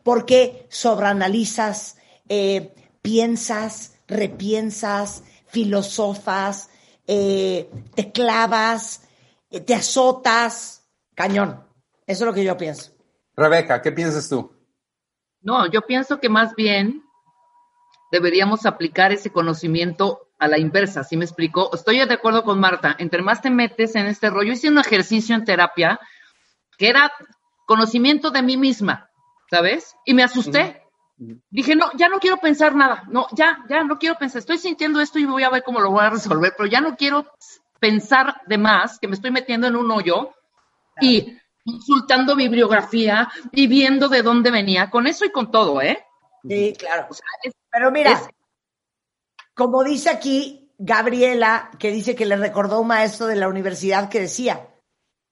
porque 0.03 0.65
sobreanalizas, 0.69 1.97
eh, 2.27 2.73
piensas, 3.01 3.95
repiensas, 4.07 5.23
filosofas, 5.45 6.69
eh, 7.05 7.69
te 7.93 8.11
clavas, 8.11 9.07
eh, 9.51 9.61
te 9.61 9.75
azotas, 9.75 10.87
cañón. 11.13 11.63
Eso 12.07 12.23
es 12.23 12.27
lo 12.27 12.33
que 12.33 12.43
yo 12.43 12.57
pienso. 12.57 12.91
Rebeca, 13.35 13.81
¿qué 13.81 13.91
piensas 13.91 14.27
tú? 14.27 14.51
No, 15.41 15.69
yo 15.69 15.81
pienso 15.81 16.19
que 16.19 16.29
más 16.29 16.55
bien 16.55 17.03
deberíamos 18.11 18.65
aplicar 18.65 19.11
ese 19.11 19.29
conocimiento 19.29 20.31
a 20.39 20.47
la 20.47 20.57
inversa, 20.57 21.03
¿sí 21.03 21.17
me 21.17 21.25
explico? 21.25 21.69
Estoy 21.73 21.99
de 21.99 22.13
acuerdo 22.13 22.43
con 22.43 22.59
Marta, 22.59 22.95
entre 22.97 23.21
más 23.21 23.43
te 23.43 23.51
metes 23.51 23.95
en 23.95 24.07
este 24.07 24.31
rollo, 24.31 24.53
hice 24.53 24.69
un 24.69 24.79
ejercicio 24.79 25.35
en 25.35 25.45
terapia 25.45 25.99
que 26.79 26.89
era 26.89 27.11
conocimiento 27.71 28.31
de 28.31 28.41
mí 28.41 28.57
misma, 28.57 29.09
¿sabes? 29.49 29.95
Y 30.05 30.13
me 30.13 30.23
asusté. 30.23 30.83
Dije, 31.49 31.73
no, 31.73 31.89
ya 31.95 32.09
no 32.09 32.19
quiero 32.19 32.35
pensar 32.35 32.75
nada, 32.75 33.03
no, 33.07 33.27
ya, 33.31 33.63
ya 33.69 33.85
no 33.85 33.97
quiero 33.97 34.17
pensar, 34.17 34.39
estoy 34.39 34.57
sintiendo 34.57 34.99
esto 34.99 35.19
y 35.19 35.25
voy 35.25 35.43
a 35.43 35.49
ver 35.49 35.63
cómo 35.63 35.79
lo 35.79 35.89
voy 35.89 36.03
a 36.03 36.09
resolver, 36.09 36.53
pero 36.57 36.67
ya 36.67 36.81
no 36.81 36.97
quiero 36.97 37.27
pensar 37.79 38.41
de 38.45 38.57
más, 38.57 38.99
que 38.99 39.07
me 39.07 39.13
estoy 39.13 39.31
metiendo 39.31 39.67
en 39.67 39.77
un 39.77 39.89
hoyo 39.89 40.33
y 40.99 41.37
consultando 41.63 42.35
bibliografía 42.35 43.29
y 43.53 43.67
viendo 43.67 44.09
de 44.09 44.21
dónde 44.21 44.51
venía, 44.51 44.89
con 44.89 45.07
eso 45.07 45.23
y 45.23 45.31
con 45.31 45.49
todo, 45.49 45.81
¿eh? 45.81 46.03
Sí, 46.43 46.73
claro. 46.77 47.07
pero 47.71 47.89
mira, 47.89 48.19
como 49.53 49.81
dice 49.83 50.09
aquí 50.09 50.73
Gabriela, 50.77 51.71
que 51.79 51.91
dice 51.91 52.15
que 52.15 52.25
le 52.25 52.35
recordó 52.35 52.81
un 52.81 52.87
maestro 52.87 53.27
de 53.27 53.37
la 53.37 53.47
universidad 53.47 54.09
que 54.09 54.21
decía, 54.21 54.70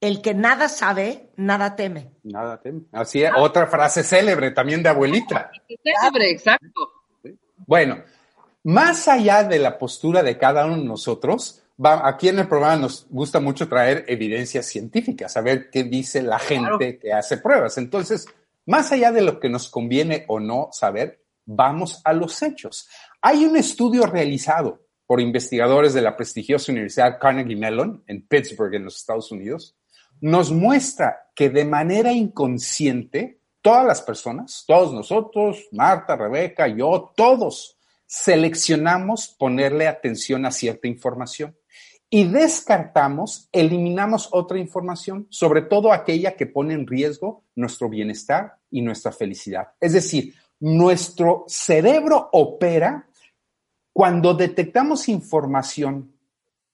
el 0.00 0.22
que 0.22 0.34
nada 0.34 0.68
sabe, 0.68 1.30
nada 1.36 1.76
teme. 1.76 2.12
Nada 2.22 2.60
teme. 2.60 2.82
Así 2.92 3.22
es, 3.22 3.30
otra 3.36 3.66
frase 3.66 4.02
célebre 4.02 4.50
también 4.50 4.82
de 4.82 4.88
abuelita. 4.88 5.50
Célebre, 5.66 6.30
exacto. 6.30 6.90
Bueno, 7.66 8.02
más 8.64 9.08
allá 9.08 9.44
de 9.44 9.58
la 9.58 9.78
postura 9.78 10.22
de 10.22 10.38
cada 10.38 10.66
uno 10.66 10.76
de 10.76 10.84
nosotros, 10.84 11.62
va, 11.82 12.08
aquí 12.08 12.28
en 12.28 12.38
el 12.38 12.48
programa 12.48 12.76
nos 12.76 13.06
gusta 13.10 13.40
mucho 13.40 13.68
traer 13.68 14.04
evidencias 14.08 14.66
científicas, 14.66 15.32
saber 15.32 15.70
qué 15.70 15.84
dice 15.84 16.22
la 16.22 16.38
gente 16.38 16.98
que 16.98 17.12
hace 17.12 17.38
pruebas. 17.38 17.76
Entonces, 17.78 18.26
más 18.66 18.92
allá 18.92 19.12
de 19.12 19.22
lo 19.22 19.38
que 19.38 19.48
nos 19.48 19.68
conviene 19.68 20.24
o 20.28 20.40
no 20.40 20.68
saber, 20.72 21.22
vamos 21.44 22.00
a 22.04 22.12
los 22.12 22.42
hechos. 22.42 22.88
Hay 23.20 23.44
un 23.44 23.56
estudio 23.56 24.06
realizado 24.06 24.86
por 25.06 25.20
investigadores 25.20 25.92
de 25.92 26.02
la 26.02 26.16
prestigiosa 26.16 26.70
Universidad 26.70 27.18
Carnegie 27.20 27.56
Mellon 27.56 28.04
en 28.06 28.26
Pittsburgh, 28.26 28.74
en 28.74 28.84
los 28.84 28.96
Estados 28.96 29.32
Unidos, 29.32 29.76
nos 30.20 30.50
muestra 30.50 31.30
que 31.34 31.50
de 31.50 31.64
manera 31.64 32.12
inconsciente, 32.12 33.40
todas 33.62 33.86
las 33.86 34.02
personas, 34.02 34.64
todos 34.66 34.92
nosotros, 34.92 35.68
Marta, 35.72 36.16
Rebeca, 36.16 36.68
yo, 36.68 37.12
todos, 37.16 37.78
seleccionamos 38.06 39.28
ponerle 39.28 39.86
atención 39.86 40.44
a 40.44 40.50
cierta 40.50 40.88
información 40.88 41.56
y 42.12 42.24
descartamos, 42.24 43.48
eliminamos 43.52 44.28
otra 44.32 44.58
información, 44.58 45.28
sobre 45.30 45.62
todo 45.62 45.92
aquella 45.92 46.36
que 46.36 46.46
pone 46.46 46.74
en 46.74 46.86
riesgo 46.86 47.44
nuestro 47.54 47.88
bienestar 47.88 48.56
y 48.68 48.82
nuestra 48.82 49.12
felicidad. 49.12 49.68
Es 49.80 49.92
decir, 49.92 50.34
nuestro 50.58 51.44
cerebro 51.46 52.28
opera 52.32 53.08
cuando 53.92 54.34
detectamos 54.34 55.08
información 55.08 56.12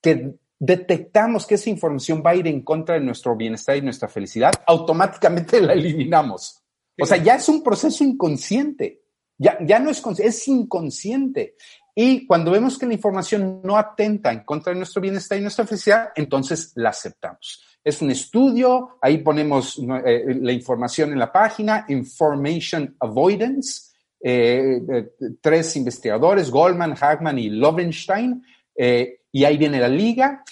que 0.01 0.37
detectamos 0.59 1.47
que 1.47 1.57
esa 1.57 1.71
información 1.71 2.23
va 2.25 2.31
a 2.31 2.37
ir 2.37 2.47
en 2.47 2.63
contra 2.63 2.95
de 2.95 3.03
nuestro 3.03 3.37
bienestar 3.37 3.77
y 3.77 3.83
nuestra 3.83 4.09
felicidad, 4.09 4.53
automáticamente 4.67 5.61
la 5.63 5.73
eliminamos. 5.73 6.63
O 6.99 7.05
sea, 7.05 7.19
ya 7.19 7.35
es 7.35 7.49
un 7.49 7.63
proceso 7.63 8.05
inconsciente. 8.05 9.03
Ya, 9.39 9.59
ya 9.61 9.79
no 9.79 9.91
es, 9.91 10.03
es 10.19 10.49
inconsciente. 10.49 11.57
Y 11.95 12.27
cuando 12.27 12.51
vemos 12.51 12.79
que 12.79 12.87
la 12.87 12.95
información 12.95 13.61
no 13.63 13.77
atenta 13.77 14.33
en 14.33 14.45
contra 14.45 14.73
de 14.73 14.79
nuestro 14.79 15.01
bienestar 15.03 15.39
y 15.39 15.43
nuestra 15.43 15.67
felicidad, 15.67 16.11
entonces 16.15 16.73
la 16.75 16.91
aceptamos. 16.91 17.63
Es 17.83 18.03
un 18.03 18.11
estudio, 18.11 18.99
ahí 19.01 19.19
ponemos 19.19 19.79
eh, 20.05 20.37
la 20.41 20.53
información 20.53 21.13
en 21.13 21.19
la 21.19 21.31
página, 21.31 21.87
Information 21.89 22.97
Avoidance, 22.99 23.93
eh, 24.21 24.81
eh, 24.93 25.09
tres 25.41 25.77
investigadores, 25.77 26.51
Goldman, 26.51 26.97
Hagman 27.01 27.39
y 27.39 27.49
Lovenstein, 27.49 28.43
y 29.37 29.45
ahí 29.45 29.59
viene 29.59 29.79
la 29.79 29.89
liga. 29.89 30.43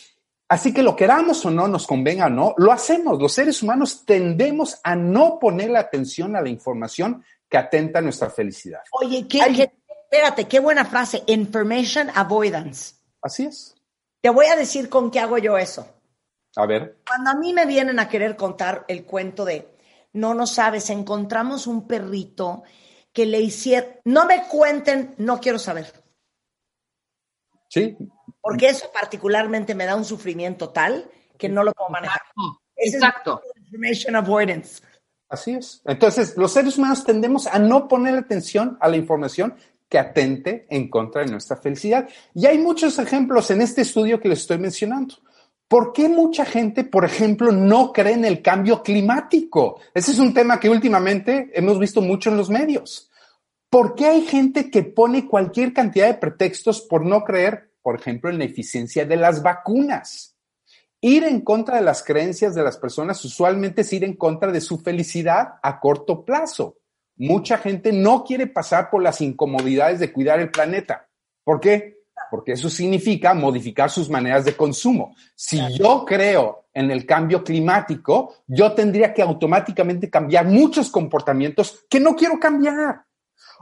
Así 0.46 0.74
que 0.74 0.82
lo 0.82 0.94
queramos 0.94 1.42
o 1.46 1.50
no, 1.50 1.66
nos 1.66 1.86
convenga 1.86 2.26
o 2.26 2.28
no, 2.28 2.54
lo 2.58 2.70
hacemos. 2.70 3.18
Los 3.18 3.32
seres 3.32 3.62
humanos 3.62 4.04
tendemos 4.04 4.78
a 4.84 4.94
no 4.94 5.38
poner 5.38 5.74
atención 5.74 6.36
a 6.36 6.42
la 6.42 6.50
información 6.50 7.24
que 7.48 7.56
atenta 7.56 8.00
a 8.00 8.02
nuestra 8.02 8.28
felicidad. 8.28 8.80
Oye, 8.92 9.26
¿qué, 9.26 9.38
espérate, 9.38 10.46
qué 10.46 10.60
buena 10.60 10.84
frase, 10.84 11.22
information 11.28 12.10
avoidance. 12.14 12.96
Así 13.22 13.44
es. 13.44 13.74
Te 14.20 14.28
voy 14.28 14.44
a 14.46 14.56
decir 14.56 14.90
con 14.90 15.10
qué 15.10 15.18
hago 15.18 15.38
yo 15.38 15.56
eso. 15.56 15.88
A 16.56 16.66
ver. 16.66 16.98
Cuando 17.08 17.30
a 17.30 17.34
mí 17.36 17.54
me 17.54 17.64
vienen 17.64 17.98
a 17.98 18.06
querer 18.06 18.36
contar 18.36 18.84
el 18.86 19.06
cuento 19.06 19.46
de, 19.46 19.66
no, 20.12 20.34
no 20.34 20.46
sabes, 20.46 20.90
encontramos 20.90 21.66
un 21.66 21.86
perrito 21.86 22.64
que 23.14 23.24
le 23.24 23.40
hicieron, 23.40 23.92
no 24.04 24.26
me 24.26 24.46
cuenten, 24.46 25.14
no 25.16 25.40
quiero 25.40 25.58
saber. 25.58 25.90
Sí. 27.70 27.96
Porque 28.44 28.68
eso 28.68 28.90
particularmente 28.92 29.74
me 29.74 29.86
da 29.86 29.96
un 29.96 30.04
sufrimiento 30.04 30.68
tal 30.68 31.10
que 31.38 31.48
no 31.48 31.64
lo 31.64 31.72
puedo 31.72 31.88
manejar. 31.88 32.20
Exacto. 32.76 33.40
information 33.56 34.16
avoidance. 34.16 34.82
Así 35.30 35.52
es. 35.52 35.80
Entonces, 35.86 36.36
los 36.36 36.52
seres 36.52 36.76
humanos 36.76 37.04
tendemos 37.04 37.46
a 37.46 37.58
no 37.58 37.88
poner 37.88 38.14
atención 38.14 38.76
a 38.82 38.88
la 38.88 38.98
información 38.98 39.54
que 39.88 39.98
atente 39.98 40.66
en 40.68 40.90
contra 40.90 41.24
de 41.24 41.30
nuestra 41.30 41.56
felicidad. 41.56 42.06
Y 42.34 42.44
hay 42.44 42.58
muchos 42.58 42.98
ejemplos 42.98 43.50
en 43.50 43.62
este 43.62 43.80
estudio 43.80 44.20
que 44.20 44.28
les 44.28 44.40
estoy 44.40 44.58
mencionando. 44.58 45.14
¿Por 45.66 45.94
qué 45.94 46.10
mucha 46.10 46.44
gente, 46.44 46.84
por 46.84 47.06
ejemplo, 47.06 47.50
no 47.50 47.94
cree 47.94 48.12
en 48.12 48.26
el 48.26 48.42
cambio 48.42 48.82
climático? 48.82 49.80
Ese 49.94 50.10
es 50.10 50.18
un 50.18 50.34
tema 50.34 50.60
que 50.60 50.68
últimamente 50.68 51.50
hemos 51.54 51.78
visto 51.78 52.02
mucho 52.02 52.28
en 52.28 52.36
los 52.36 52.50
medios. 52.50 53.10
¿Por 53.70 53.94
qué 53.94 54.04
hay 54.04 54.26
gente 54.26 54.70
que 54.70 54.82
pone 54.82 55.26
cualquier 55.26 55.72
cantidad 55.72 56.08
de 56.08 56.14
pretextos 56.14 56.82
por 56.82 57.06
no 57.06 57.24
creer, 57.24 57.70
por 57.84 58.00
ejemplo, 58.00 58.30
en 58.30 58.38
la 58.38 58.46
eficiencia 58.46 59.04
de 59.04 59.16
las 59.16 59.42
vacunas? 59.42 60.34
Ir 61.02 61.24
en 61.24 61.42
contra 61.42 61.76
de 61.76 61.82
las 61.82 62.02
creencias 62.02 62.54
de 62.54 62.62
las 62.62 62.78
personas 62.78 63.22
usualmente 63.26 63.82
es 63.82 63.92
ir 63.92 64.04
en 64.04 64.16
contra 64.16 64.50
de 64.50 64.62
su 64.62 64.78
felicidad 64.78 65.56
a 65.62 65.78
corto 65.78 66.24
plazo. 66.24 66.78
Mucha 67.16 67.58
gente 67.58 67.92
no 67.92 68.24
quiere 68.24 68.46
pasar 68.46 68.88
por 68.88 69.02
las 69.02 69.20
incomodidades 69.20 70.00
de 70.00 70.10
cuidar 70.10 70.40
el 70.40 70.50
planeta. 70.50 71.10
¿Por 71.44 71.60
qué? 71.60 71.98
Porque 72.30 72.52
eso 72.52 72.70
significa 72.70 73.34
modificar 73.34 73.90
sus 73.90 74.08
maneras 74.08 74.46
de 74.46 74.56
consumo. 74.56 75.14
Si 75.34 75.60
yo 75.76 76.06
creo 76.06 76.68
en 76.72 76.90
el 76.90 77.04
cambio 77.04 77.44
climático, 77.44 78.36
yo 78.46 78.72
tendría 78.72 79.12
que 79.12 79.20
automáticamente 79.20 80.08
cambiar 80.08 80.46
muchos 80.46 80.90
comportamientos 80.90 81.84
que 81.90 82.00
no 82.00 82.16
quiero 82.16 82.40
cambiar. 82.40 83.04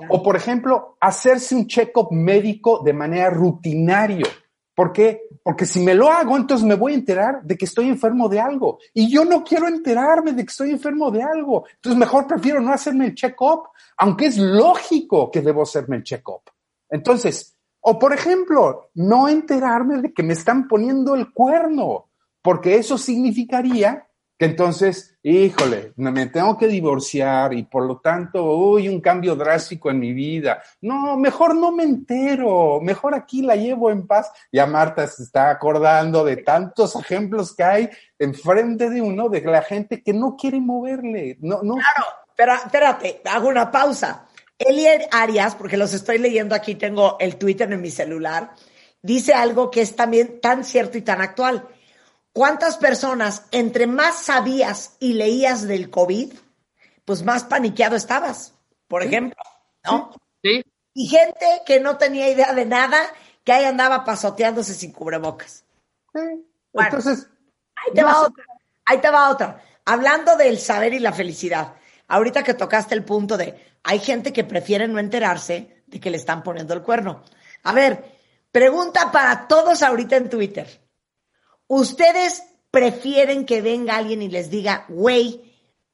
O, 0.09 0.23
por 0.23 0.37
ejemplo, 0.37 0.97
hacerse 1.01 1.55
un 1.55 1.67
check-up 1.67 2.09
médico 2.11 2.83
de 2.85 2.93
manera 2.93 3.31
rutinario. 3.31 4.27
¿Por 4.75 4.93
qué? 4.93 5.23
Porque 5.43 5.67
si 5.67 5.81
me 5.81 5.95
lo 5.95 6.11
hago, 6.11 6.37
entonces 6.37 6.67
me 6.67 6.77
voy 6.77 6.93
a 6.93 6.97
enterar 6.97 7.43
de 7.43 7.57
que 7.57 7.67
estoy 7.67 7.89
enfermo 7.89 8.29
de 8.29 8.41
algo. 8.41 8.79
Y 8.95 9.13
yo 9.13 9.25
no 9.25 9.45
quiero 9.45 9.69
enterarme 9.69 10.33
de 10.33 10.45
que 10.45 10.51
estoy 10.51 10.71
enfermo 10.71 11.11
de 11.11 11.23
algo. 11.23 11.67
Entonces 11.75 11.99
mejor 11.99 12.27
prefiero 12.27 12.61
no 12.61 12.73
hacerme 12.73 13.07
el 13.07 13.15
check-up, 13.15 13.69
aunque 13.99 14.27
es 14.27 14.39
lógico 14.39 15.31
que 15.31 15.43
debo 15.43 15.63
hacerme 15.63 15.97
el 15.97 16.05
check-up. 16.05 16.43
Entonces, 16.89 17.57
o 17.81 17.99
por 17.99 18.15
ejemplo, 18.15 18.91
no 18.95 19.29
enterarme 19.29 20.01
de 20.01 20.13
que 20.13 20.23
me 20.23 20.33
están 20.33 20.69
poniendo 20.69 21.15
el 21.15 21.33
cuerno, 21.33 22.09
porque 22.41 22.77
eso 22.77 22.97
significaría 22.97 24.07
entonces, 24.45 25.15
híjole, 25.23 25.93
me 25.95 26.27
tengo 26.27 26.59
que 26.59 26.67
divorciar 26.67 27.55
y 27.55 27.63
por 27.63 27.87
lo 27.87 27.99
tanto, 27.99 28.45
uy, 28.45 28.89
un 28.89 29.01
cambio 29.01 29.37
drástico 29.37 29.89
en 29.89 30.01
mi 30.01 30.13
vida. 30.13 30.61
No, 30.81 31.17
mejor 31.17 31.55
no 31.55 31.71
me 31.71 31.85
entero, 31.85 32.81
mejor 32.81 33.15
aquí 33.15 33.43
la 33.43 33.55
llevo 33.55 33.91
en 33.91 34.05
paz. 34.05 34.33
Ya 34.51 34.67
Marta 34.67 35.07
se 35.07 35.23
está 35.23 35.49
acordando 35.49 36.25
de 36.25 36.39
tantos 36.39 36.97
ejemplos 36.97 37.55
que 37.55 37.63
hay 37.63 37.91
enfrente 38.19 38.91
de 38.91 39.01
uno, 39.01 39.29
de 39.29 39.43
la 39.43 39.63
gente 39.63 40.03
que 40.03 40.13
no 40.13 40.37
quiere 40.37 40.61
moverle. 40.61 41.37
No, 41.41 41.63
no. 41.63 41.75
Claro, 41.75 42.07
pero 42.35 42.55
espérate, 42.55 43.23
hago 43.31 43.49
una 43.49 43.71
pausa. 43.71 44.27
Elier 44.59 45.09
Arias, 45.13 45.55
porque 45.55 45.77
los 45.77 45.95
estoy 45.95 46.19
leyendo 46.19 46.57
aquí, 46.57 46.75
tengo 46.75 47.17
el 47.21 47.37
Twitter 47.37 47.73
en 47.73 47.81
mi 47.81 47.91
celular, 47.91 48.55
dice 49.03 49.35
algo 49.35 49.71
que 49.71 49.83
es 49.83 49.95
también 49.95 50.41
tan 50.41 50.65
cierto 50.65 50.99
y 50.99 51.03
tan 51.03 51.21
actual 51.21 51.69
¿Cuántas 52.33 52.79
personas, 52.79 53.45
entre 53.51 53.87
más 53.87 54.23
sabías 54.23 54.97
y 55.01 55.15
leías 55.15 55.67
del 55.67 55.91
COVID, 55.91 56.33
pues 57.05 57.23
más 57.23 57.45
paniqueado 57.45 57.95
estabas, 57.97 58.55
por 58.89 59.03
ejemplo, 59.03 59.43
¿no? 59.85 60.13
Sí. 60.43 60.65
Y 60.95 61.09
gente 61.09 61.63
que 61.67 61.81
no 61.81 61.99
tenía 61.99 62.31
idea 62.31 62.55
de 62.55 62.65
nada, 62.65 62.99
que 63.45 63.53
ahí 63.53 63.65
andaba 63.65 64.05
pasoteándose 64.05 64.75
sin 64.75 64.93
cubrebocas. 64.93 65.65
Entonces, 66.73 67.29
ahí 67.77 67.93
te 67.95 68.03
va 68.03 68.23
otra. 68.23 68.45
Ahí 68.85 68.99
te 68.99 69.11
va 69.11 69.31
otra. 69.31 69.63
Hablando 69.85 70.37
del 70.37 70.59
saber 70.59 70.95
y 70.95 70.99
la 70.99 71.13
felicidad. 71.13 71.75
Ahorita 72.09 72.43
que 72.43 72.55
tocaste 72.55 72.95
el 72.95 73.05
punto 73.05 73.37
de 73.37 73.73
hay 73.83 73.99
gente 73.99 74.33
que 74.33 74.45
prefiere 74.45 74.87
no 74.87 74.99
enterarse 74.99 75.83
de 75.87 76.01
que 76.01 76.11
le 76.11 76.17
están 76.17 76.43
poniendo 76.43 76.75
el 76.75 76.83
cuerno. 76.83 77.23
A 77.65 77.73
ver, 77.73 78.19
pregunta 78.51 79.11
para 79.11 79.49
todos 79.49 79.83
ahorita 79.83 80.17
en 80.17 80.31
Twitter. 80.31 80.82
¿Ustedes 81.75 82.43
prefieren 82.71 83.47
que 83.47 83.63
venga 83.63 83.97
alguien 83.97 84.21
y 84.21 84.29
les 84.29 84.51
diga, 84.51 84.85
güey, 84.91 85.41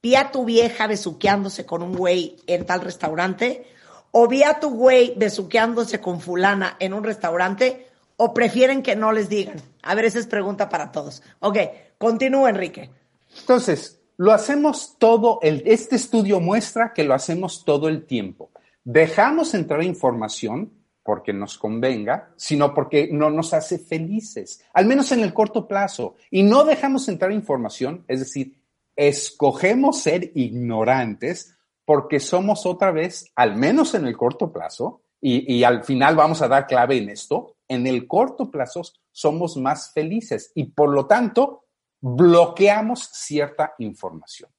vi 0.03 0.17
a 0.17 0.33
tu 0.33 0.45
vieja 0.45 0.89
besuqueándose 0.89 1.67
con 1.67 1.85
un 1.85 1.95
güey 1.95 2.35
en 2.49 2.67
tal 2.67 2.81
restaurante? 2.81 3.65
¿O 4.11 4.27
vi 4.27 4.43
a 4.43 4.59
tu 4.59 4.71
güey 4.71 5.15
besuqueándose 5.17 6.01
con 6.01 6.21
fulana 6.21 6.77
en 6.81 6.95
un 6.95 7.05
restaurante? 7.05 7.87
¿O 8.17 8.35
prefieren 8.35 8.83
que 8.83 8.97
no 8.97 9.13
les 9.13 9.29
digan? 9.29 9.63
A 9.85 9.95
ver, 9.95 10.07
esa 10.07 10.19
es 10.19 10.27
pregunta 10.27 10.69
para 10.69 10.91
todos. 10.91 11.23
Ok, 11.39 11.59
continúa, 11.97 12.51
Enrique. 12.51 12.91
Entonces, 13.39 14.01
lo 14.17 14.33
hacemos 14.33 14.97
todo, 14.99 15.39
el, 15.43 15.63
este 15.65 15.95
estudio 15.95 16.41
muestra 16.41 16.93
que 16.93 17.05
lo 17.05 17.15
hacemos 17.15 17.65
todo 17.65 17.87
el 17.87 18.05
tiempo. 18.05 18.51
Dejamos 18.83 19.55
entrar 19.55 19.85
información 19.85 20.73
porque 21.09 21.33
nos 21.33 21.57
convenga, 21.57 22.35
sino 22.37 22.75
porque 22.75 23.09
no 23.11 23.31
nos 23.31 23.55
hace 23.55 23.79
felices, 23.79 24.63
al 24.75 24.85
menos 24.85 25.11
en 25.11 25.21
el 25.21 25.33
corto 25.33 25.67
plazo. 25.67 26.17
Y 26.31 26.43
no 26.43 26.65
dejamos 26.65 27.09
entrar 27.09 27.33
información, 27.33 28.05
es 28.09 28.19
decir, 28.19 28.61
escogemos 28.95 30.03
ser 30.03 30.33
ignorantes 30.35 31.57
porque 31.87 32.21
somos 32.21 32.67
otra 32.67 32.91
vez, 32.91 33.33
al 33.37 33.57
menos 33.57 33.95
en 33.95 34.07
el 34.07 34.19
corto 34.19 34.53
plazo, 34.53 35.01
y, 35.19 35.51
y, 35.51 35.65
al 35.65 35.83
final 35.83 36.15
vamos 36.15 36.43
a 36.43 36.49
dar 36.49 36.67
clave 36.67 36.99
en 36.99 37.09
esto, 37.09 37.57
en 37.69 37.87
el 37.87 38.07
corto 38.07 38.51
plazo 38.51 38.83
somos 39.11 39.57
más 39.57 39.95
felices 39.95 40.53
y 40.55 40.65
por 40.65 40.91
lo 40.91 41.07
tanto 41.07 41.65
bloqueamos 42.03 43.09
cierta 43.15 43.73
información. 43.79 44.51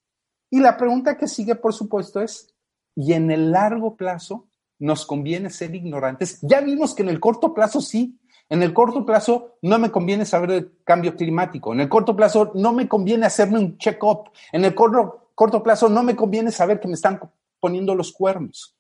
Y 0.50 0.62
la 0.62 0.78
pregunta 0.78 1.16
que 1.16 1.28
sigue, 1.28 1.54
por 1.54 1.76
supuesto, 1.76 2.20
es, 2.22 2.56
¿y 2.96 3.14
en 3.14 3.30
el 3.30 3.52
largo 3.52 3.96
plazo 3.96 4.49
nos 4.80 5.06
conviene 5.06 5.50
ser 5.50 5.76
ignorantes. 5.76 6.40
Ya 6.42 6.62
vimos 6.62 6.96
que 6.96 7.04
en 7.04 7.10
el 7.10 7.20
corto 7.20 7.54
plazo 7.54 7.82
sí. 7.82 8.18
En 8.50 8.64
el 8.64 8.74
corto 8.74 9.06
plazo 9.06 9.58
no 9.62 9.78
me 9.78 9.92
conviene 9.92 10.26
saber 10.26 10.50
del 10.50 10.72
cambio 10.84 11.16
climático. 11.16 11.72
En 11.72 11.82
el 11.82 11.90
corto 11.90 12.16
plazo 12.16 12.52
no 12.56 12.74
me 12.74 12.88
conviene 12.88 13.28
hacerme 13.28 13.60
un 13.60 13.78
check-up. 13.78 14.32
En 14.52 14.66
el 14.66 14.74
corto, 14.74 15.30
corto 15.36 15.62
plazo 15.62 15.88
no 15.88 16.02
me 16.02 16.16
conviene 16.16 16.52
saber 16.52 16.80
que 16.80 16.88
me 16.88 16.96
están 16.96 17.20
poniendo 17.60 17.94
los 17.94 18.12
cuernos. 18.12 18.76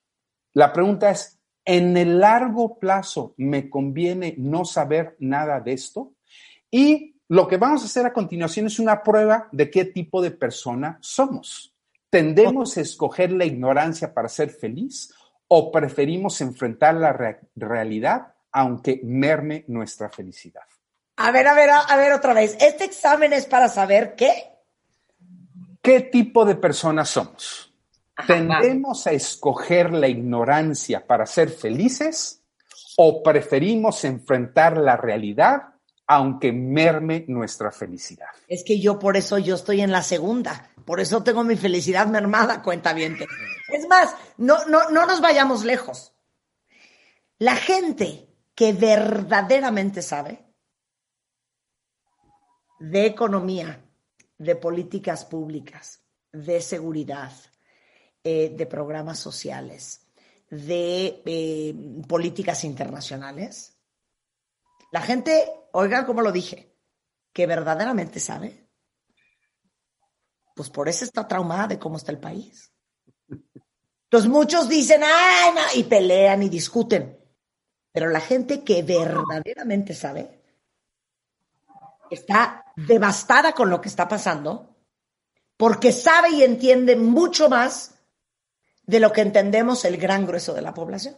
La 0.54 0.74
pregunta 0.74 1.12
es, 1.12 1.38
¿en 1.66 1.96
el 1.98 2.20
largo 2.20 2.80
plazo 2.80 3.36
me 3.38 3.70
conviene 3.70 4.34
no 4.38 4.66
saber 4.66 5.16
nada 5.20 5.60
de 5.60 5.74
esto? 5.74 6.14
Y 6.72 7.16
lo 7.28 7.48
que 7.48 7.58
vamos 7.58 7.84
a 7.84 7.86
hacer 7.86 8.08
a 8.08 8.14
continuación 8.14 8.66
es 8.66 8.80
una 8.80 9.04
prueba 9.04 9.50
de 9.52 9.70
qué 9.70 9.86
tipo 9.86 10.20
de 10.20 10.32
persona 10.32 10.98
somos. 11.02 11.76
¿Tendemos 12.10 12.76
a 12.76 12.82
escoger 12.82 13.32
la 13.32 13.46
ignorancia 13.46 14.16
para 14.16 14.30
ser 14.30 14.50
feliz 14.50 15.14
o 15.50 15.72
preferimos 15.72 16.40
enfrentar 16.42 16.96
la 16.96 17.38
realidad 17.56 18.34
aunque 18.52 19.02
merme 19.04 19.66
nuestra 19.68 20.10
felicidad? 20.10 20.64
A 21.18 21.32
ver, 21.32 21.48
a 21.48 21.54
ver, 21.54 21.70
a, 21.70 21.98
ver 21.98 22.14
otra 22.14 22.34
vez. 22.34 22.56
Este 22.62 22.86
examen 22.86 23.34
es 23.34 23.46
para 23.46 23.68
saber 23.68 24.16
qué. 24.16 24.32
¿Qué 25.82 26.02
tipo 26.02 26.46
de 26.46 26.56
personas 26.56 27.10
somos? 27.10 27.74
¿Tendemos 28.26 29.06
a 29.08 29.12
escoger 29.12 29.92
la 29.92 30.08
ignorancia 30.08 31.06
para 31.06 31.26
ser 31.26 31.50
felices 31.50 32.42
o 32.98 33.22
preferimos 33.24 34.04
enfrentar 34.04 34.78
la 34.78 34.98
realidad 34.98 35.62
aunque 36.08 36.52
merme 36.52 37.26
nuestra 37.28 37.72
felicidad? 37.72 38.28
Es 38.48 38.64
que 38.64 38.80
yo 38.80 38.98
por 38.98 39.16
eso 39.16 39.38
yo 39.38 39.56
estoy 39.56 39.82
en 39.82 39.92
la 39.92 40.04
segunda. 40.04 40.70
Por 40.90 41.00
eso 41.00 41.22
tengo 41.22 41.44
mi 41.44 41.56
felicidad 41.56 42.08
mermada, 42.08 42.64
cuenta 42.64 42.94
bien. 42.94 43.16
Es 43.68 43.88
más, 43.88 44.16
no, 44.38 44.66
no, 44.66 44.90
no 44.90 45.06
nos 45.06 45.22
vayamos 45.22 45.64
lejos. 45.64 46.16
La 47.38 47.56
gente 47.56 48.28
que 48.56 48.74
verdaderamente 48.74 50.02
sabe 50.02 50.48
de 52.80 53.06
economía, 53.06 53.86
de 54.40 54.56
políticas 54.56 55.26
públicas, 55.26 56.02
de 56.32 56.60
seguridad, 56.60 57.34
eh, 58.24 58.52
de 58.58 58.66
programas 58.66 59.20
sociales, 59.20 60.08
de 60.50 61.22
eh, 61.24 61.76
políticas 62.08 62.64
internacionales, 62.64 63.78
la 64.92 65.02
gente, 65.02 65.52
oigan 65.72 66.08
como 66.08 66.24
lo 66.24 66.32
dije, 66.32 66.74
que 67.32 67.46
verdaderamente 67.46 68.20
sabe, 68.20 68.69
pues 70.60 70.70
por 70.70 70.90
eso 70.90 71.06
está 71.06 71.26
traumada 71.26 71.68
de 71.68 71.80
cómo 71.80 71.96
está 71.96 72.12
el 72.12 72.18
país. 72.18 72.70
Entonces 73.30 74.30
muchos 74.30 74.68
dicen, 74.68 75.00
ay, 75.06 75.52
no, 75.56 75.62
y 75.80 75.86
pelean 75.86 76.44
y 76.44 76.50
discuten. 76.50 77.18
Pero 77.94 78.10
la 78.10 78.20
gente 78.20 78.62
que 78.62 78.84
verdaderamente 78.84 79.94
sabe 79.94 80.42
está 82.12 82.66
devastada 82.76 83.54
con 83.54 83.70
lo 83.70 83.80
que 83.80 83.88
está 83.88 84.10
pasando 84.10 84.76
porque 85.56 85.94
sabe 85.94 86.32
y 86.32 86.44
entiende 86.44 86.98
mucho 86.98 87.48
más 87.48 87.96
de 88.84 89.00
lo 89.00 89.14
que 89.14 89.22
entendemos 89.22 89.86
el 89.86 89.96
gran 89.96 90.28
grueso 90.28 90.54
de 90.54 90.62
la 90.62 90.74
población. 90.74 91.16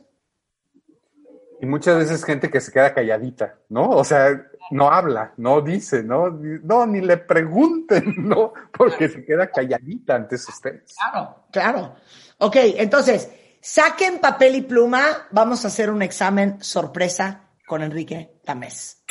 Y 1.59 1.65
muchas 1.65 1.97
veces 1.97 2.23
gente 2.23 2.51
que 2.51 2.61
se 2.61 2.71
queda 2.71 2.93
calladita, 2.93 3.57
¿no? 3.69 3.89
O 3.89 4.03
sea, 4.03 4.50
no 4.71 4.91
habla, 4.91 5.33
no 5.37 5.61
dice, 5.61 6.03
no, 6.03 6.29
no, 6.29 6.85
ni 6.85 7.01
le 7.01 7.17
pregunten, 7.17 8.15
¿no? 8.27 8.53
Porque 8.75 9.09
se 9.09 9.23
queda 9.25 9.51
calladita 9.51 10.15
ante 10.15 10.37
sus 10.37 10.59
temas. 10.59 10.95
Claro, 10.95 11.45
claro. 11.51 11.95
Ok, 12.39 12.55
entonces, 12.77 13.29
saquen 13.61 14.19
papel 14.19 14.55
y 14.55 14.61
pluma, 14.61 15.27
vamos 15.31 15.63
a 15.63 15.67
hacer 15.67 15.89
un 15.89 16.01
examen 16.01 16.57
sorpresa 16.61 17.49
con 17.67 17.83
Enrique 17.83 18.39
Tamés. 18.43 19.03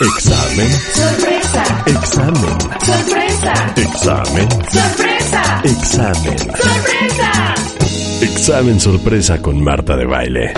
Examen. 0.00 0.70
Sorpresa. 0.70 1.84
Examen. 1.86 2.60
Sorpresa. 2.80 3.74
Examen. 3.76 4.48
Sorpresa. 4.70 5.62
Examen. 5.64 6.38
Sorpresa. 6.38 7.54
Examen 8.20 8.80
sorpresa 8.80 9.42
con 9.42 9.62
Marta 9.62 9.96
de 9.96 10.06
Baile. 10.06 10.54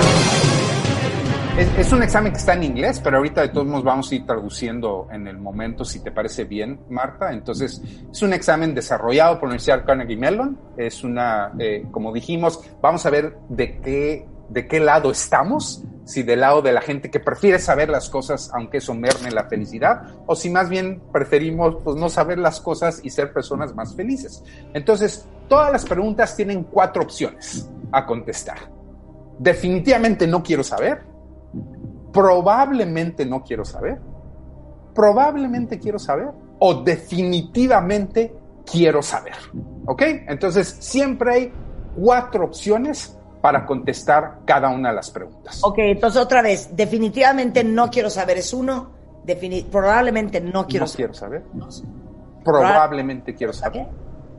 Es, 1.56 1.68
es, 1.78 1.92
un 1.92 2.02
examen 2.02 2.32
que 2.32 2.38
está 2.38 2.54
en 2.54 2.64
inglés, 2.64 3.00
pero 3.02 3.18
ahorita 3.18 3.42
de 3.42 3.50
todos 3.50 3.64
modos 3.64 3.84
vamos 3.84 4.10
a 4.10 4.14
ir 4.16 4.26
traduciendo 4.26 5.06
en 5.12 5.28
el 5.28 5.38
momento, 5.38 5.84
si 5.84 6.00
te 6.00 6.10
parece 6.10 6.42
bien, 6.42 6.80
Marta. 6.90 7.32
Entonces, 7.32 7.80
es 8.10 8.22
un 8.22 8.32
examen 8.32 8.74
desarrollado 8.74 9.34
por 9.34 9.44
la 9.44 9.52
Universidad 9.52 9.84
Carnegie 9.86 10.16
Mellon. 10.16 10.58
Es 10.76 11.04
una, 11.04 11.52
eh, 11.60 11.86
como 11.92 12.12
dijimos, 12.12 12.58
vamos 12.82 13.06
a 13.06 13.10
ver 13.10 13.36
de 13.48 13.80
qué, 13.80 14.26
de 14.48 14.66
qué 14.66 14.80
lado 14.80 15.12
estamos. 15.12 15.84
Si 16.04 16.24
del 16.24 16.40
lado 16.40 16.60
de 16.60 16.72
la 16.72 16.80
gente 16.80 17.08
que 17.08 17.20
prefiere 17.20 17.60
saber 17.60 17.88
las 17.88 18.10
cosas, 18.10 18.50
aunque 18.52 18.78
eso 18.78 18.92
merme 18.92 19.30
la 19.30 19.44
felicidad, 19.44 20.08
o 20.26 20.34
si 20.34 20.50
más 20.50 20.68
bien 20.68 21.00
preferimos 21.12 21.76
pues, 21.84 21.96
no 21.96 22.10
saber 22.10 22.38
las 22.38 22.60
cosas 22.60 23.00
y 23.04 23.10
ser 23.10 23.32
personas 23.32 23.72
más 23.76 23.94
felices. 23.94 24.42
Entonces, 24.74 25.28
todas 25.48 25.70
las 25.70 25.84
preguntas 25.84 26.34
tienen 26.34 26.64
cuatro 26.64 27.04
opciones 27.04 27.70
a 27.92 28.04
contestar. 28.04 28.58
Definitivamente 29.38 30.26
no 30.26 30.42
quiero 30.42 30.64
saber 30.64 31.13
probablemente 32.14 33.26
no 33.26 33.42
quiero 33.42 33.64
saber, 33.64 33.98
probablemente 34.94 35.78
quiero 35.78 35.98
saber 35.98 36.28
o 36.60 36.74
definitivamente 36.82 38.32
quiero 38.64 39.02
saber. 39.02 39.34
¿Ok? 39.84 40.02
Entonces, 40.28 40.76
siempre 40.78 41.34
hay 41.34 41.52
cuatro 41.96 42.44
opciones 42.44 43.18
para 43.42 43.66
contestar 43.66 44.38
cada 44.46 44.70
una 44.70 44.90
de 44.90 44.94
las 44.94 45.10
preguntas. 45.10 45.60
Ok, 45.62 45.78
entonces 45.78 46.22
otra 46.22 46.40
vez, 46.40 46.74
definitivamente 46.74 47.62
no 47.62 47.90
quiero 47.90 48.08
saber 48.08 48.38
es 48.38 48.54
uno, 48.54 48.90
probablemente 49.70 50.40
no 50.40 50.66
quiero 50.66 50.84
no 50.84 50.88
saber. 50.88 50.96
quiero 50.96 51.14
saber. 51.14 51.42
probablemente 52.42 53.34
quiero 53.34 53.52
saber. 53.52 53.86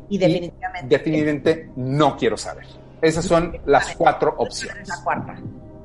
Y 0.09 0.17
definitivamente. 0.17 0.85
Y 0.85 0.97
definitivamente 0.97 1.71
no 1.75 2.15
quiero 2.17 2.37
saber. 2.37 2.65
Esas 3.01 3.25
son 3.25 3.57
las 3.65 3.95
cuatro 3.95 4.33
opciones. 4.37 4.87
La 4.87 5.03
cuarta. 5.03 5.35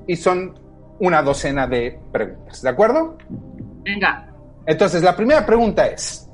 Y 0.06 0.16
son 0.16 0.69
una 1.00 1.22
docena 1.22 1.66
de 1.66 1.98
preguntas, 2.12 2.62
¿de 2.62 2.68
acuerdo? 2.68 3.16
Venga. 3.82 4.32
Entonces, 4.66 5.02
la 5.02 5.16
primera 5.16 5.44
pregunta 5.44 5.86
es, 5.86 6.28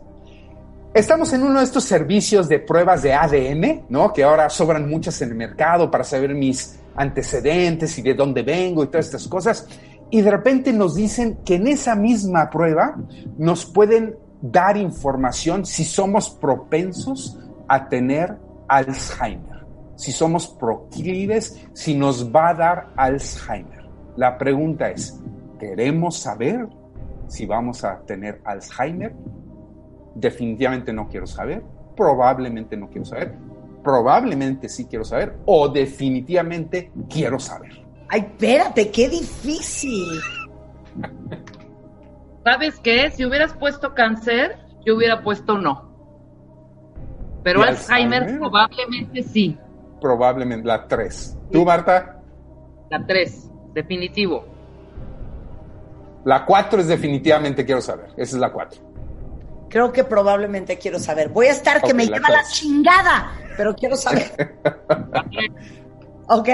estamos 0.93 1.33
en 1.33 1.43
uno 1.43 1.61
de 1.61 1.65
estos 1.65 1.85
servicios 1.85 2.49
de 2.49 2.59
pruebas 2.59 3.03
de 3.03 3.15
ADN, 3.15 3.87
¿no? 3.89 4.13
Que 4.13 4.25
ahora 4.25 4.51
sobran 4.51 4.89
muchas 4.89 5.23
en 5.23 5.31
el 5.31 5.37
mercado 5.37 5.91
para 5.91 6.05
saber 6.05 6.35
mis 6.35 6.79
antecedentes 6.97 7.97
y 7.99 8.03
de 8.03 8.15
dónde 8.15 8.43
vengo 8.43 8.83
y 8.83 8.89
todas 8.89 9.07
estas 9.07 9.29
cosas. 9.29 9.69
Y 10.11 10.21
de 10.21 10.31
repente 10.31 10.73
nos 10.73 10.95
dicen 10.95 11.39
que 11.45 11.57
en 11.57 11.69
esa 11.69 11.95
misma 11.95 12.51
prueba 12.51 12.97
nos 13.39 13.65
pueden 13.67 14.17
dar 14.41 14.77
información 14.77 15.65
si 15.65 15.85
somos 15.85 16.31
propensos 16.31 17.39
a 17.69 17.89
tener 17.89 18.37
Alzheimer, 18.69 19.65
si 19.97 20.13
somos 20.13 20.47
proclives, 20.47 21.61
si 21.73 21.95
nos 21.95 22.35
va 22.35 22.51
a 22.51 22.55
dar 22.55 22.89
Alzheimer. 22.97 23.86
La 24.17 24.39
pregunta 24.39 24.91
es, 24.91 25.21
¿queremos 25.59 26.19
saber 26.19 26.67
si 27.29 27.45
vamos 27.47 27.85
a 27.85 28.01
tener 28.01 28.41
Alzheimer? 28.45 29.15
Definitivamente 30.15 30.93
no 30.93 31.09
quiero 31.09 31.27
saber, 31.27 31.63
probablemente 31.95 32.77
no 32.77 32.89
quiero 32.89 33.05
saber, 33.05 33.35
probablemente 33.85 34.69
sí 34.69 34.87
quiero 34.87 35.05
saber 35.05 35.37
o 35.45 35.69
definitivamente 35.69 36.91
quiero 37.11 37.39
saber. 37.39 37.85
Ay, 38.09 38.21
espérate, 38.21 38.91
qué 38.91 39.09
difícil. 39.09 40.21
¿Sabes 42.45 42.79
qué? 42.81 43.11
Si 43.11 43.25
hubieras 43.25 43.53
puesto 43.55 43.93
cáncer, 43.95 44.57
yo 44.85 44.97
hubiera 44.97 45.23
puesto 45.23 45.59
no. 45.59 45.91
Pero 47.43 47.61
¿Y 47.61 47.65
Alzheimer, 47.65 48.23
Alzheimer? 48.23 48.39
probablemente 48.39 49.23
sí. 49.25 49.59
Probablemente 50.01 50.67
la 50.67 50.87
3. 50.87 51.39
¿Tú, 51.53 51.65
Marta? 51.65 52.23
La 52.91 53.05
3, 53.05 53.51
definitivo. 53.77 54.45
La 56.25 56.45
4 56.45 56.81
es 56.81 56.89
definitivamente 56.89 57.65
quiero 57.65 57.81
saber. 57.81 58.09
Esa 58.17 58.37
es 58.37 58.41
la 58.41 58.51
4. 58.51 58.81
Creo 59.69 59.93
que 59.93 60.03
probablemente 60.03 60.79
quiero 60.79 60.99
saber. 60.99 61.29
Voy 61.29 61.47
a 61.47 61.53
estar 61.53 61.83
que 61.83 61.95
me 61.95 62.07
la 62.07 62.17
lleva 62.17 62.31
la 62.31 62.45
chingada, 62.51 63.33
pero 63.57 63.75
quiero 63.75 63.97
saber. 63.97 64.59
ok, 66.27 66.49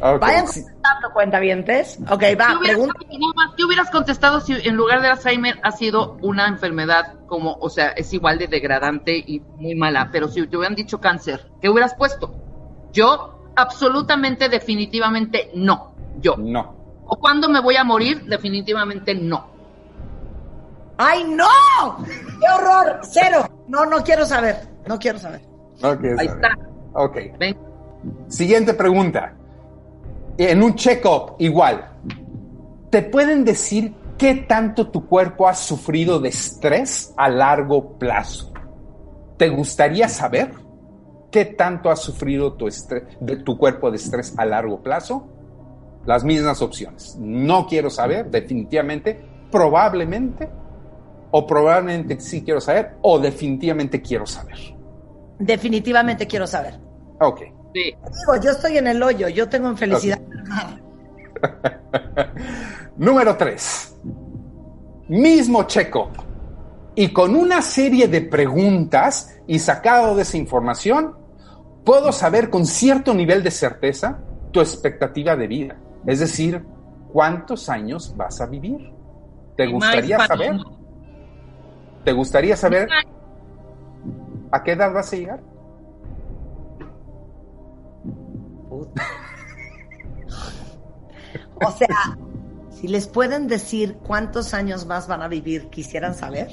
Ok, 0.00 0.20
vayan 0.20 0.46
contestando, 0.46 1.12
cuentavientes. 1.12 1.98
Ok, 2.08 2.20
¿Qué 2.20 2.36
va, 2.36 2.58
hubieras, 2.58 2.78
pregunta. 2.78 2.94
más, 3.34 3.54
¿qué 3.56 3.64
hubieras 3.64 3.90
contestado 3.90 4.40
si 4.40 4.52
en 4.52 4.76
lugar 4.76 5.02
de 5.02 5.08
Alzheimer 5.08 5.58
ha 5.62 5.72
sido 5.72 6.16
una 6.22 6.46
enfermedad 6.46 7.18
como, 7.26 7.54
o 7.60 7.68
sea, 7.68 7.88
es 7.88 8.12
igual 8.12 8.38
de 8.38 8.46
degradante 8.46 9.18
y 9.18 9.40
muy 9.56 9.74
mala? 9.74 10.10
Pero 10.12 10.28
si 10.28 10.46
te 10.46 10.56
hubieran 10.56 10.76
dicho 10.76 11.00
cáncer, 11.00 11.50
¿qué 11.60 11.68
hubieras 11.68 11.94
puesto? 11.94 12.32
Yo, 12.92 13.37
absolutamente, 13.58 14.48
definitivamente 14.48 15.50
no. 15.54 15.92
Yo. 16.20 16.36
No. 16.36 16.74
¿O 17.06 17.16
cuándo 17.16 17.48
me 17.48 17.60
voy 17.60 17.76
a 17.76 17.84
morir? 17.84 18.24
Definitivamente 18.24 19.14
no. 19.14 19.46
¡Ay, 20.96 21.24
no! 21.24 22.04
¡Qué 22.04 22.46
horror! 22.54 23.00
Cero. 23.02 23.48
No, 23.68 23.86
no 23.86 24.02
quiero 24.02 24.24
saber. 24.26 24.56
No 24.86 24.98
quiero 24.98 25.18
saber. 25.18 25.42
Ok, 25.82 26.04
Ahí 26.04 26.10
está 26.10 26.22
bien. 26.22 26.32
está. 26.34 26.58
Ok. 26.94 27.16
Ven. 27.38 27.58
Siguiente 28.28 28.74
pregunta. 28.74 29.34
En 30.36 30.62
un 30.62 30.74
check-up, 30.74 31.34
igual, 31.38 31.88
¿te 32.90 33.02
pueden 33.02 33.44
decir 33.44 33.94
qué 34.16 34.34
tanto 34.34 34.88
tu 34.88 35.06
cuerpo 35.06 35.48
ha 35.48 35.54
sufrido 35.54 36.20
de 36.20 36.28
estrés 36.28 37.12
a 37.16 37.28
largo 37.28 37.98
plazo? 37.98 38.52
¿Te 39.36 39.48
gustaría 39.48 40.08
saber 40.08 40.52
qué 41.30 41.44
tanto 41.44 41.90
ha 41.90 41.96
sufrido 41.96 42.54
tu, 42.54 42.66
estre- 42.66 43.06
de 43.20 43.36
tu 43.36 43.58
cuerpo 43.58 43.90
de 43.90 43.96
estrés 43.96 44.34
a 44.38 44.44
largo 44.44 44.82
plazo? 44.82 45.26
Las 46.06 46.24
mismas 46.24 46.62
opciones. 46.62 47.16
No 47.20 47.66
quiero 47.66 47.90
saber, 47.90 48.30
definitivamente, 48.30 49.20
probablemente, 49.50 50.48
o 51.30 51.46
probablemente 51.46 52.18
sí 52.20 52.42
quiero 52.42 52.60
saber, 52.60 52.96
o 53.02 53.18
definitivamente 53.18 54.00
quiero 54.00 54.26
saber. 54.26 54.56
Definitivamente 55.38 56.26
quiero 56.26 56.46
saber. 56.46 56.78
Ok. 57.20 57.40
Sí. 57.74 57.82
Digo, 57.94 58.42
yo 58.42 58.50
estoy 58.52 58.78
en 58.78 58.86
el 58.86 59.02
hoyo, 59.02 59.28
yo 59.28 59.48
tengo 59.48 59.68
infelicidad. 59.70 60.18
Número 62.96 63.36
3. 63.36 63.96
Mismo 65.08 65.62
check-up. 65.64 66.08
Y 66.98 67.12
con 67.12 67.36
una 67.36 67.62
serie 67.62 68.08
de 68.08 68.22
preguntas 68.22 69.38
y 69.46 69.60
sacado 69.60 70.16
de 70.16 70.22
esa 70.22 70.36
información, 70.36 71.14
puedo 71.84 72.10
saber 72.10 72.50
con 72.50 72.66
cierto 72.66 73.14
nivel 73.14 73.44
de 73.44 73.52
certeza 73.52 74.18
tu 74.50 74.58
expectativa 74.58 75.36
de 75.36 75.46
vida. 75.46 75.76
Es 76.04 76.18
decir, 76.18 76.60
cuántos 77.12 77.68
años 77.68 78.12
vas 78.16 78.40
a 78.40 78.46
vivir. 78.46 78.92
¿Te 79.56 79.68
gustaría 79.68 80.26
saber? 80.26 80.56
¿Te 82.04 82.12
gustaría 82.12 82.56
saber 82.56 82.88
a 84.50 84.64
qué 84.64 84.72
edad 84.72 84.92
vas 84.92 85.12
a 85.12 85.16
llegar? 85.16 85.40
O 91.60 91.70
sea, 91.72 91.88
si 92.80 92.88
les 92.88 93.06
pueden 93.08 93.48
decir 93.48 93.96
cuántos 94.06 94.54
años 94.54 94.86
más 94.86 95.08
van 95.08 95.22
a 95.22 95.28
vivir, 95.28 95.68
quisieran 95.68 96.14
saber. 96.14 96.48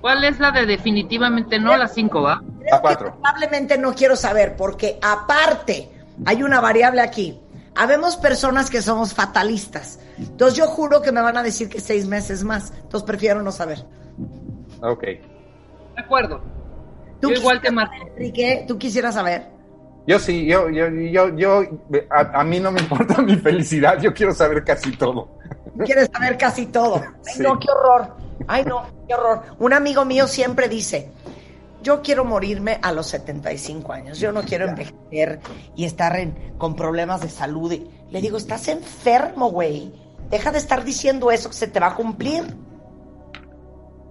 ¿Cuál 0.00 0.24
es 0.24 0.38
la 0.40 0.50
de 0.50 0.66
definitivamente 0.66 1.58
no? 1.58 1.76
La 1.76 1.88
5, 1.88 2.20
¿va? 2.22 2.42
Creo 2.60 2.74
A 2.74 2.80
cuatro. 2.80 3.06
que 3.06 3.20
probablemente 3.20 3.78
no 3.78 3.94
quiero 3.94 4.16
saber, 4.16 4.56
porque 4.56 4.98
aparte 5.00 5.88
hay 6.26 6.42
una 6.42 6.60
variable 6.60 7.00
aquí. 7.00 7.40
Habemos 7.74 8.16
personas 8.16 8.68
que 8.68 8.82
somos 8.82 9.14
fatalistas. 9.14 9.98
Entonces 10.18 10.58
yo 10.58 10.66
juro 10.66 11.00
que 11.00 11.10
me 11.12 11.22
van 11.22 11.36
a 11.38 11.42
decir 11.42 11.68
que 11.68 11.80
seis 11.80 12.06
meses 12.06 12.44
más. 12.44 12.72
Entonces 12.82 13.04
prefiero 13.04 13.42
no 13.42 13.50
saber. 13.52 13.86
Ok. 14.82 15.02
De 15.04 15.22
acuerdo. 15.96 16.42
¿Tú 17.20 17.30
Yo 17.30 17.36
igual 17.36 17.60
te 17.62 17.70
marco. 17.70 17.94
Enrique, 18.14 18.64
¿tú 18.68 18.76
quisieras 18.78 19.14
saber? 19.14 19.48
Yo 20.06 20.18
sí, 20.18 20.46
yo, 20.46 20.68
yo, 20.68 20.88
yo, 20.88 21.36
yo, 21.36 21.62
a, 22.10 22.40
a 22.40 22.44
mí 22.44 22.58
no 22.58 22.72
me 22.72 22.80
importa 22.80 23.22
mi 23.22 23.36
felicidad, 23.36 24.00
yo 24.00 24.12
quiero 24.12 24.34
saber 24.34 24.64
casi 24.64 24.90
todo. 24.96 25.38
Quieres 25.84 26.10
saber 26.12 26.36
casi 26.36 26.66
todo. 26.66 26.96
Ay, 26.96 27.34
Sí. 27.36 27.42
no, 27.42 27.58
qué 27.58 27.68
horror. 27.70 28.16
Ay, 28.48 28.64
no, 28.64 28.82
qué 29.06 29.14
horror. 29.14 29.42
Un 29.60 29.72
amigo 29.72 30.04
mío 30.04 30.26
siempre 30.26 30.68
dice, 30.68 31.10
yo 31.82 32.02
quiero 32.02 32.24
morirme 32.24 32.78
a 32.82 32.90
los 32.92 33.06
75 33.06 33.92
años. 33.92 34.18
Yo 34.18 34.32
no 34.32 34.42
quiero 34.42 34.66
envejecer 34.68 35.40
y 35.76 35.84
estar 35.84 36.16
en- 36.16 36.54
con 36.58 36.74
problemas 36.74 37.20
de 37.20 37.28
salud. 37.28 37.72
Y 37.72 37.88
le 38.10 38.20
digo, 38.20 38.36
estás 38.38 38.66
enfermo, 38.68 39.50
güey. 39.50 39.92
Deja 40.30 40.50
de 40.50 40.58
estar 40.58 40.82
diciendo 40.84 41.30
eso 41.30 41.48
que 41.48 41.54
se 41.56 41.68
te 41.68 41.78
va 41.78 41.88
a 41.88 41.94
cumplir. 41.94 42.42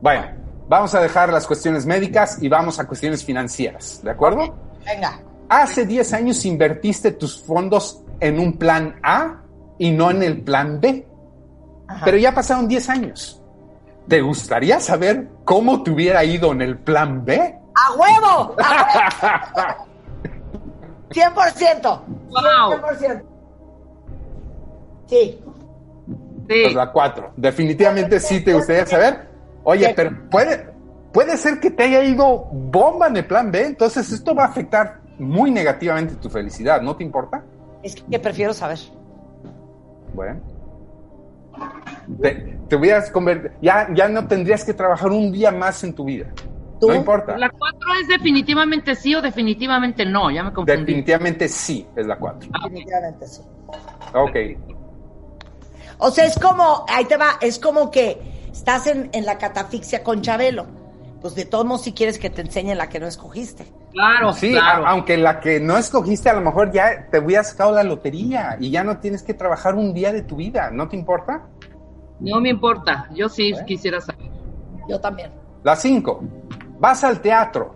Bueno, 0.01 0.25
vamos 0.67 0.95
a 0.95 1.01
dejar 1.01 1.31
las 1.31 1.45
cuestiones 1.45 1.85
médicas 1.85 2.41
y 2.41 2.47
vamos 2.49 2.79
a 2.79 2.87
cuestiones 2.87 3.23
financieras, 3.23 4.01
¿de 4.03 4.11
acuerdo? 4.11 4.55
Venga. 4.85 5.19
Hace 5.51 5.85
10 5.85 6.13
años 6.13 6.45
invertiste 6.45 7.11
tus 7.11 7.43
fondos 7.43 8.05
en 8.21 8.39
un 8.39 8.57
plan 8.57 8.95
A 9.03 9.41
y 9.77 9.91
no 9.91 10.09
en 10.09 10.23
el 10.23 10.43
plan 10.43 10.79
B, 10.79 11.05
Ajá. 11.89 12.05
pero 12.05 12.15
ya 12.15 12.33
pasaron 12.33 12.69
10 12.69 12.89
años. 12.89 13.43
¿Te 14.07 14.21
gustaría 14.21 14.79
saber 14.79 15.27
cómo 15.43 15.83
te 15.83 15.91
hubiera 15.91 16.23
ido 16.23 16.53
en 16.53 16.61
el 16.61 16.77
plan 16.77 17.25
B? 17.25 17.35
¡A 17.75 17.93
huevo! 17.97 18.55
¡A 18.63 19.57
huevo! 19.57 19.87
100%. 21.09 22.01
Wow. 22.29 22.79
100%. 22.79 23.23
Sí. 25.07 25.37
Sí. 25.37 25.43
Pues 26.47 26.75
la 26.75 26.93
4. 26.93 27.33
Definitivamente 27.35 28.21
sí 28.21 28.39
te 28.39 28.53
gustaría 28.53 28.85
saber. 28.85 29.27
Oye, 29.65 29.91
pero 29.97 30.11
puede, 30.29 30.69
puede 31.11 31.35
ser 31.35 31.59
que 31.59 31.71
te 31.71 31.83
haya 31.83 32.05
ido 32.05 32.45
bomba 32.53 33.07
en 33.07 33.17
el 33.17 33.27
plan 33.27 33.51
B, 33.51 33.65
entonces 33.65 34.09
esto 34.13 34.33
va 34.33 34.45
a 34.45 34.47
afectar 34.47 35.00
muy 35.21 35.51
negativamente 35.51 36.15
tu 36.15 36.29
felicidad, 36.29 36.81
¿no 36.81 36.95
te 36.95 37.03
importa? 37.03 37.43
Es 37.83 37.95
que 37.95 38.19
prefiero 38.19 38.53
saber. 38.53 38.79
Bueno. 40.13 40.41
Te, 42.21 42.57
te 42.67 42.75
hubieras 42.75 43.11
convertido, 43.11 43.53
ya, 43.61 43.87
ya 43.93 44.09
no 44.09 44.27
tendrías 44.27 44.65
que 44.65 44.73
trabajar 44.73 45.11
un 45.11 45.31
día 45.31 45.51
más 45.51 45.83
en 45.83 45.93
tu 45.93 46.05
vida. 46.05 46.27
¿Tú? 46.79 46.87
No 46.87 46.95
importa. 46.95 47.37
La 47.37 47.49
4 47.49 47.79
es 48.01 48.07
definitivamente 48.07 48.95
sí 48.95 49.13
o 49.13 49.21
definitivamente 49.21 50.03
no. 50.03 50.31
Ya 50.31 50.43
me 50.43 50.51
confundí. 50.51 50.79
Definitivamente 50.79 51.47
sí 51.47 51.85
es 51.95 52.07
la 52.07 52.17
4. 52.17 52.49
Definitivamente 52.63 53.27
sí. 53.27 53.41
Ok. 54.13 54.35
O 55.99 56.09
sea, 56.09 56.25
es 56.25 56.39
como, 56.39 56.83
ahí 56.89 57.05
te 57.05 57.17
va, 57.17 57.37
es 57.39 57.59
como 57.59 57.91
que 57.91 58.19
estás 58.51 58.87
en, 58.87 59.09
en 59.13 59.25
la 59.25 59.37
catafixia 59.37 60.03
con 60.03 60.21
Chabelo. 60.21 60.80
Pues 61.21 61.35
de 61.35 61.45
todos 61.45 61.65
modos, 61.65 61.83
si 61.83 61.93
quieres 61.93 62.17
que 62.17 62.29
te 62.31 62.41
enseñe 62.41 62.73
la 62.75 62.89
que 62.89 62.99
no 62.99 63.05
escogiste. 63.07 63.65
Claro, 63.91 64.33
Sí, 64.33 64.51
claro. 64.51 64.87
aunque 64.87 65.17
la 65.17 65.39
que 65.39 65.59
no 65.59 65.77
escogiste 65.77 66.29
a 66.29 66.33
lo 66.33 66.41
mejor 66.41 66.71
ya 66.71 67.07
te 67.11 67.19
hubiera 67.19 67.43
sacado 67.43 67.73
la 67.73 67.83
lotería 67.83 68.57
y 68.59 68.71
ya 68.71 68.83
no 68.83 68.97
tienes 68.97 69.21
que 69.21 69.33
trabajar 69.35 69.75
un 69.75 69.93
día 69.93 70.11
de 70.11 70.23
tu 70.23 70.37
vida, 70.37 70.71
¿no 70.71 70.87
te 70.87 70.95
importa? 70.95 71.47
No 72.19 72.39
me 72.41 72.49
importa. 72.49 73.07
Yo 73.13 73.29
sí 73.29 73.53
quisiera 73.67 74.01
saber. 74.01 74.29
Yo 74.89 74.99
también. 74.99 75.31
La 75.63 75.75
5. 75.75 76.23
vas 76.79 77.03
al 77.03 77.21
teatro 77.21 77.75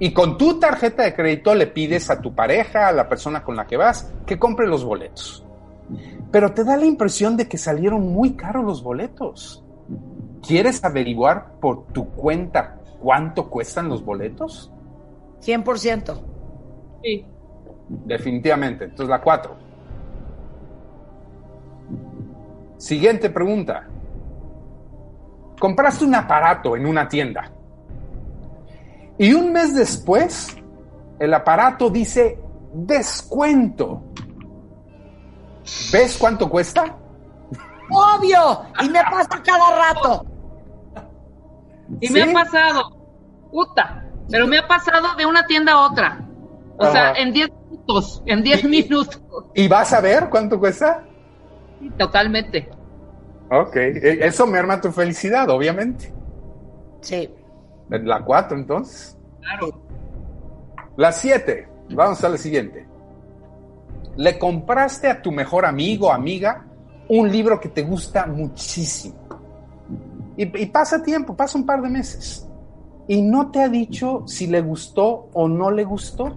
y 0.00 0.12
con 0.12 0.36
tu 0.36 0.58
tarjeta 0.58 1.04
de 1.04 1.14
crédito 1.14 1.54
le 1.54 1.68
pides 1.68 2.10
a 2.10 2.20
tu 2.20 2.34
pareja, 2.34 2.88
a 2.88 2.92
la 2.92 3.08
persona 3.08 3.44
con 3.44 3.54
la 3.54 3.66
que 3.66 3.76
vas, 3.76 4.12
que 4.26 4.38
compre 4.38 4.66
los 4.66 4.84
boletos. 4.84 5.44
Pero 6.32 6.52
te 6.52 6.64
da 6.64 6.76
la 6.76 6.86
impresión 6.86 7.36
de 7.36 7.46
que 7.48 7.58
salieron 7.58 8.12
muy 8.12 8.32
caros 8.32 8.64
los 8.64 8.82
boletos. 8.82 9.62
¿Quieres 10.46 10.82
averiguar 10.84 11.52
por 11.60 11.86
tu 11.88 12.08
cuenta 12.10 12.79
cuánto 13.00 13.48
cuestan 13.48 13.88
los 13.88 14.04
boletos? 14.04 14.72
100%. 15.40 16.20
Sí. 17.02 17.26
Definitivamente. 17.88 18.84
Entonces 18.84 19.08
la 19.08 19.20
4. 19.20 19.56
Siguiente 22.76 23.30
pregunta. 23.30 23.86
Compraste 25.58 26.04
un 26.04 26.14
aparato 26.14 26.76
en 26.76 26.86
una 26.86 27.08
tienda 27.08 27.50
y 29.20 29.34
un 29.34 29.52
mes 29.52 29.74
después 29.74 30.56
el 31.18 31.34
aparato 31.34 31.90
dice 31.90 32.40
descuento. 32.72 34.02
¿Ves 35.92 36.16
cuánto 36.18 36.48
cuesta? 36.48 36.96
Obvio. 37.90 38.62
Y 38.80 38.88
me 38.88 39.00
pasa 39.02 39.42
cada 39.44 39.92
rato. 39.92 40.24
Y 42.00 42.10
me 42.10 42.22
ha 42.22 42.32
pasado, 42.32 42.90
puta, 43.50 44.04
pero 44.30 44.46
me 44.46 44.58
ha 44.58 44.68
pasado 44.68 45.14
de 45.16 45.26
una 45.26 45.46
tienda 45.46 45.72
a 45.72 45.86
otra. 45.90 46.26
O 46.78 46.84
Ajá. 46.84 46.92
sea, 46.92 47.12
en 47.14 47.32
10 47.32 47.48
minutos, 47.70 48.22
en 48.26 48.42
10 48.42 48.64
minutos. 48.64 49.20
¿Y 49.54 49.68
vas 49.68 49.92
a 49.92 50.00
ver 50.00 50.28
cuánto 50.30 50.58
cuesta? 50.58 51.04
Sí, 51.80 51.90
Totalmente. 51.98 52.68
Ok, 53.50 53.76
e- 53.76 54.24
eso 54.24 54.46
merma 54.46 54.80
tu 54.80 54.92
felicidad, 54.92 55.48
obviamente. 55.50 56.12
Sí. 57.00 57.28
La 57.88 58.22
4 58.24 58.56
entonces. 58.56 59.18
Claro. 59.40 59.82
La 60.96 61.10
7. 61.10 61.68
Vamos 61.90 62.22
a 62.22 62.28
la 62.28 62.36
siguiente. 62.36 62.86
Le 64.16 64.38
compraste 64.38 65.08
a 65.08 65.20
tu 65.20 65.32
mejor 65.32 65.64
amigo 65.66 66.08
o 66.08 66.12
amiga 66.12 66.64
un 67.08 67.30
libro 67.30 67.58
que 67.58 67.68
te 67.70 67.82
gusta 67.82 68.26
muchísimo. 68.26 69.19
Y, 70.42 70.62
y 70.62 70.66
pasa 70.66 71.02
tiempo, 71.02 71.36
pasa 71.36 71.58
un 71.58 71.66
par 71.66 71.82
de 71.82 71.90
meses. 71.90 72.46
Y 73.08 73.20
no 73.20 73.50
te 73.50 73.60
ha 73.62 73.68
dicho 73.68 74.22
si 74.26 74.46
le 74.46 74.60
gustó 74.62 75.28
o 75.34 75.48
no 75.48 75.70
le 75.70 75.84
gustó. 75.84 76.28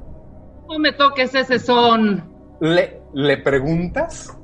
No 0.68 0.78
me 0.80 0.92
toques 0.92 1.34
ese 1.36 1.58
son. 1.60 2.24
Le, 2.60 3.02
le 3.13 3.38
preguntas. 3.38 4.36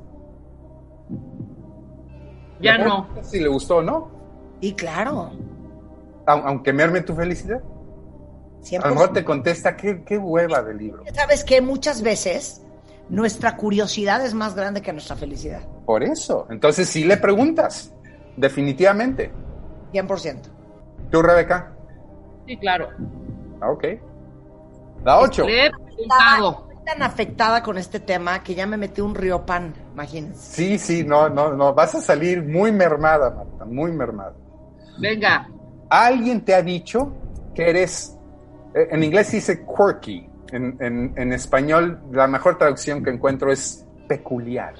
Ya 2.60 2.76
¿Le 2.78 2.84
no. 2.84 3.04
preguntas 3.06 3.30
Si 3.30 3.40
le 3.40 3.48
gustó 3.48 3.76
o 3.78 3.82
no. 3.82 4.08
Y 4.60 4.72
claro. 4.74 5.30
Au- 6.26 6.42
Aunque 6.46 6.72
merme 6.72 7.00
tu 7.02 7.14
felicidad. 7.14 7.60
A 8.82 8.88
lo 8.88 8.94
mejor 8.94 9.10
100%. 9.10 9.12
te 9.14 9.24
contesta, 9.24 9.76
qué, 9.76 10.04
qué 10.04 10.18
hueva 10.18 10.62
de 10.62 10.74
libro. 10.74 11.02
¿Sabes 11.14 11.44
que 11.44 11.60
Muchas 11.62 12.02
veces 12.02 12.62
nuestra 13.08 13.56
curiosidad 13.56 14.24
es 14.24 14.34
más 14.34 14.54
grande 14.54 14.82
que 14.82 14.92
nuestra 14.92 15.16
felicidad. 15.16 15.60
Por 15.86 16.02
eso. 16.02 16.46
Entonces 16.50 16.88
sí 16.88 17.04
le 17.04 17.16
preguntas. 17.16 17.92
Definitivamente. 18.36 19.32
100%. 19.92 20.40
¿Tú, 21.10 21.22
Rebeca? 21.22 21.72
Sí, 22.46 22.56
claro. 22.56 22.88
Ah, 23.60 23.70
ok. 23.70 23.84
La 25.04 25.18
8. 25.20 25.44
Le 25.46 25.66
he 25.66 25.70
preguntado. 25.70 26.66
Estoy 26.70 26.84
tan 26.84 27.02
afectada 27.02 27.62
con 27.62 27.78
este 27.78 28.00
tema 28.00 28.42
que 28.42 28.54
ya 28.54 28.66
me 28.66 28.76
metí 28.76 29.00
un 29.00 29.14
río 29.14 29.44
pan, 29.44 29.74
imagínense. 29.92 30.38
Sí, 30.56 30.78
sí, 30.78 31.04
no, 31.04 31.28
no, 31.28 31.52
no. 31.54 31.74
Vas 31.74 31.94
a 31.94 32.00
salir 32.00 32.42
muy 32.42 32.72
mermada, 32.72 33.30
Marta, 33.30 33.64
muy 33.64 33.92
mermada. 33.92 34.34
Venga. 34.98 35.48
¿Alguien 35.88 36.44
te 36.44 36.54
ha 36.54 36.62
dicho 36.62 37.12
que 37.54 37.68
eres, 37.70 38.16
eh, 38.74 38.88
en 38.90 39.02
inglés 39.04 39.28
se 39.28 39.36
dice 39.36 39.64
quirky, 39.66 40.28
en, 40.52 40.76
en- 40.80 41.12
en 41.16 41.32
español 41.32 42.00
la 42.12 42.26
mejor 42.26 42.58
traducción 42.58 43.02
que 43.04 43.10
encuentro 43.10 43.52
es 43.52 43.86
peculiar. 44.08 44.74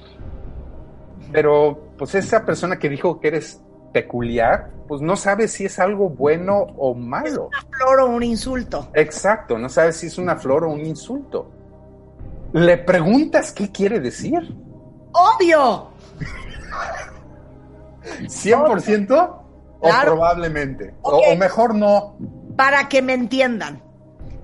Pero, 1.31 1.93
pues 1.97 2.15
esa 2.15 2.45
persona 2.45 2.77
que 2.77 2.89
dijo 2.89 3.19
que 3.19 3.29
eres 3.29 3.61
peculiar, 3.91 4.69
pues 4.87 5.01
no 5.01 5.15
sabe 5.15 5.47
si 5.47 5.65
es 5.65 5.79
algo 5.79 6.09
bueno 6.09 6.67
o 6.77 6.93
malo. 6.93 7.47
Una 7.47 7.61
flor 7.77 7.99
o 8.01 8.05
un 8.07 8.23
insulto. 8.23 8.89
Exacto, 8.93 9.57
no 9.57 9.69
sabe 9.69 9.93
si 9.93 10.07
es 10.07 10.17
una 10.17 10.35
flor 10.35 10.63
o 10.65 10.69
un 10.69 10.85
insulto. 10.85 11.49
¿Le 12.53 12.77
preguntas 12.77 13.51
qué 13.51 13.71
quiere 13.71 13.99
decir? 13.99 14.39
¡Obvio! 15.13 15.89
¿100% 18.27 19.11
o 19.79 19.87
Claro. 19.87 20.11
probablemente? 20.13 20.93
O- 21.01 21.17
o 21.31 21.35
mejor 21.35 21.75
no. 21.75 22.15
Para 22.55 22.87
que 22.89 23.01
me 23.01 23.13
entiendan, 23.13 23.81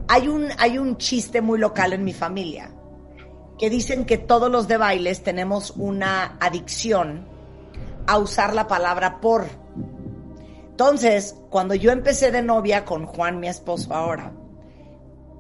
hay 0.08 0.28
un, 0.28 0.48
hay 0.58 0.78
un 0.78 0.98
chiste 0.98 1.42
muy 1.42 1.60
local 1.60 1.94
en 1.94 2.04
mi 2.04 2.14
familia 2.14 2.72
que 3.60 3.70
dicen 3.70 4.06
que 4.06 4.18
todos 4.18 4.50
los 4.52 4.68
de 4.68 4.78
bailes 4.78 5.24
tenemos 5.24 5.72
una 5.72 6.38
adicción 6.40 7.28
a 8.08 8.18
usar 8.18 8.54
la 8.54 8.68
palabra 8.68 9.20
por. 9.20 9.46
Entonces, 10.70 11.36
cuando 11.50 11.76
yo 11.76 11.92
empecé 11.92 12.32
de 12.32 12.42
novia 12.42 12.86
con 12.86 13.06
Juan, 13.06 13.40
mi 13.40 13.48
esposo 13.48 13.94
ahora, 13.94 14.32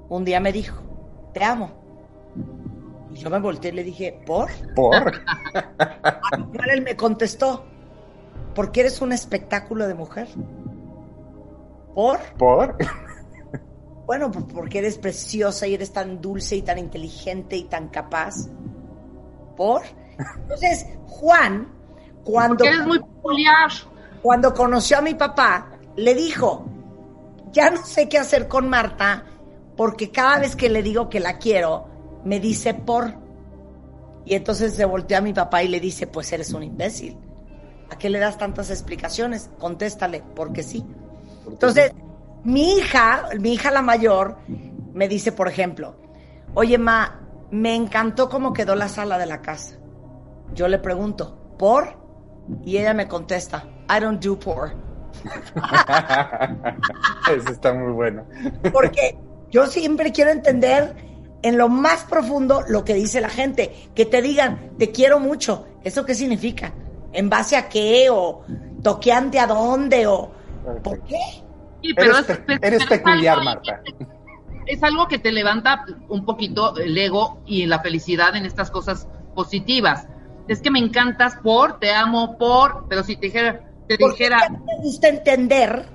un 0.09 0.25
día 0.25 0.39
me 0.39 0.51
dijo, 0.51 0.81
te 1.33 1.43
amo. 1.43 1.71
Y 3.11 3.15
yo 3.15 3.29
me 3.29 3.39
volteé 3.39 3.71
y 3.71 3.75
le 3.75 3.83
dije, 3.83 4.21
¿por? 4.25 4.49
Por. 4.75 5.21
A 5.53 6.37
lo 6.37 6.51
cual 6.51 6.69
él 6.71 6.81
me 6.81 6.95
contestó, 6.95 7.65
porque 8.53 8.81
eres 8.81 9.01
un 9.01 9.11
espectáculo 9.11 9.87
de 9.87 9.93
mujer. 9.93 10.27
¿Por? 11.93 12.19
Por. 12.37 12.75
Bueno, 14.07 14.31
pues 14.31 14.45
porque 14.53 14.79
eres 14.79 14.97
preciosa 14.97 15.67
y 15.67 15.73
eres 15.73 15.91
tan 15.91 16.21
dulce 16.21 16.55
y 16.55 16.61
tan 16.61 16.79
inteligente 16.79 17.57
y 17.57 17.65
tan 17.65 17.89
capaz. 17.89 18.47
¿Por? 19.57 19.81
Entonces, 20.43 20.85
Juan, 21.07 21.76
cuando, 22.27 22.57
Porque 22.57 22.73
eres 22.73 22.85
muy 22.85 22.99
peculiar. 22.99 23.71
cuando 24.21 24.53
conoció 24.53 24.97
a 24.97 25.01
mi 25.01 25.13
papá, 25.13 25.69
le 25.95 26.13
dijo, 26.13 26.65
ya 27.53 27.69
no 27.69 27.85
sé 27.85 28.09
qué 28.09 28.17
hacer 28.17 28.49
con 28.49 28.67
Marta, 28.67 29.23
porque 29.77 30.11
cada 30.11 30.37
vez 30.39 30.57
que 30.57 30.67
le 30.67 30.83
digo 30.83 31.07
que 31.07 31.21
la 31.21 31.37
quiero, 31.37 31.87
me 32.25 32.41
dice 32.41 32.73
por. 32.73 33.13
Y 34.25 34.35
entonces 34.35 34.73
se 34.73 34.83
volteó 34.83 35.19
a 35.19 35.21
mi 35.21 35.31
papá 35.31 35.63
y 35.63 35.69
le 35.69 35.79
dice, 35.79 36.05
pues 36.05 36.29
eres 36.33 36.51
un 36.51 36.63
imbécil. 36.63 37.17
¿A 37.89 37.97
qué 37.97 38.09
le 38.09 38.19
das 38.19 38.37
tantas 38.37 38.71
explicaciones? 38.71 39.49
Contéstale, 39.57 40.21
porque 40.35 40.63
sí. 40.63 40.85
Entonces, 41.47 41.93
mi 42.43 42.73
hija, 42.73 43.29
mi 43.39 43.53
hija 43.53 43.71
la 43.71 43.81
mayor, 43.81 44.39
me 44.93 45.07
dice, 45.07 45.31
por 45.31 45.47
ejemplo, 45.47 45.95
oye, 46.55 46.77
ma, 46.77 47.21
me 47.51 47.73
encantó 47.73 48.27
cómo 48.27 48.51
quedó 48.51 48.75
la 48.75 48.89
sala 48.89 49.17
de 49.17 49.27
la 49.27 49.41
casa. 49.41 49.77
Yo 50.53 50.67
le 50.67 50.79
pregunto, 50.79 51.55
¿por? 51.57 52.06
Y 52.65 52.77
ella 52.77 52.93
me 52.93 53.07
contesta, 53.07 53.65
I 53.89 53.99
don't 53.99 54.23
do 54.23 54.39
por. 54.39 54.73
Eso 57.35 57.49
está 57.49 57.73
muy 57.73 57.91
bueno. 57.91 58.25
Porque 58.71 59.17
yo 59.49 59.65
siempre 59.67 60.11
quiero 60.11 60.31
entender 60.31 60.95
en 61.41 61.57
lo 61.57 61.69
más 61.69 62.03
profundo 62.03 62.63
lo 62.67 62.83
que 62.83 62.93
dice 62.93 63.21
la 63.21 63.29
gente. 63.29 63.89
Que 63.95 64.05
te 64.05 64.21
digan, 64.21 64.71
te 64.77 64.91
quiero 64.91 65.19
mucho. 65.19 65.67
¿Eso 65.83 66.05
qué 66.05 66.13
significa? 66.13 66.73
¿En 67.13 67.29
base 67.29 67.55
a 67.55 67.69
qué? 67.69 68.09
¿O 68.09 68.43
toqueante 68.83 69.39
a 69.39 69.47
dónde? 69.47 70.07
¿O 70.07 70.31
por 70.83 71.01
qué? 71.03 71.19
Sí, 71.81 71.93
pero 71.93 72.17
Eres, 72.17 72.29
es, 72.29 72.39
eres 72.61 72.81
es 72.81 72.87
peculiar, 72.87 73.43
Marta. 73.43 73.81
Es 74.65 74.83
algo 74.83 75.07
que 75.07 75.19
te 75.19 75.31
levanta 75.31 75.85
un 76.09 76.25
poquito 76.25 76.75
el 76.77 76.97
ego 76.97 77.41
y 77.45 77.65
la 77.65 77.79
felicidad 77.79 78.35
en 78.35 78.45
estas 78.45 78.69
cosas 78.69 79.07
positivas. 79.33 80.07
Es 80.47 80.61
que 80.61 80.71
me 80.71 80.79
encantas 80.79 81.35
por, 81.43 81.79
te 81.79 81.91
amo 81.93 82.37
por, 82.37 82.85
pero 82.87 83.03
si 83.03 83.15
te 83.15 83.27
dijera, 83.27 83.59
te 83.87 83.97
Porque 83.97 84.23
dijera, 84.23 84.45
a 84.45 84.49
mí 84.49 84.57
me 84.65 84.83
gusta 84.83 85.07
entender, 85.09 85.85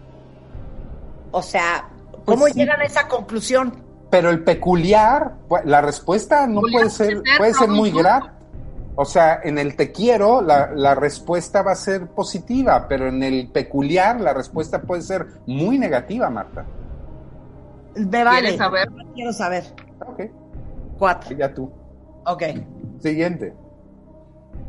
o 1.31 1.43
sea, 1.43 1.89
cómo 2.25 2.41
Pues 2.43 2.53
sí. 2.53 2.61
llegan 2.61 2.81
a 2.81 2.85
esa 2.85 3.09
conclusión. 3.09 3.83
Pero 4.11 4.29
el 4.31 4.45
peculiar, 4.45 5.33
pues, 5.49 5.65
la 5.65 5.81
respuesta 5.81 6.47
no 6.47 6.61
Peculiar 6.61 6.81
puede 6.81 6.91
ser, 6.91 7.07
puede 7.15 7.25
ser, 7.27 7.39
puede 7.39 7.55
ser 7.55 7.69
no 7.69 7.75
muy 7.77 7.91
grata. 7.91 8.35
O 8.95 9.07
sea, 9.07 9.41
en 9.43 9.57
el 9.57 9.75
te 9.75 9.91
quiero, 9.91 10.43
la, 10.43 10.71
la 10.75 10.95
respuesta 10.95 11.63
va 11.63 11.73
a 11.73 11.77
ser 11.77 12.09
positiva, 12.09 12.87
pero 12.89 13.09
en 13.09 13.23
el 13.23 13.49
peculiar, 13.51 14.21
la 14.21 14.35
respuesta 14.35 14.83
puede 14.83 15.01
ser 15.01 15.27
muy 15.47 15.79
negativa, 15.79 16.29
Marta. 16.29 16.67
Me 17.95 18.23
vale. 18.23 18.41
¿Quieres 18.41 18.59
saber? 18.59 18.89
Quiero 19.15 19.33
saber. 19.33 19.65
Ok, 20.07 20.21
Cuatro. 20.99 21.35
ya 21.37 21.55
tú. 21.55 21.73
Ok. 22.27 22.43
Siguiente. 23.01 23.55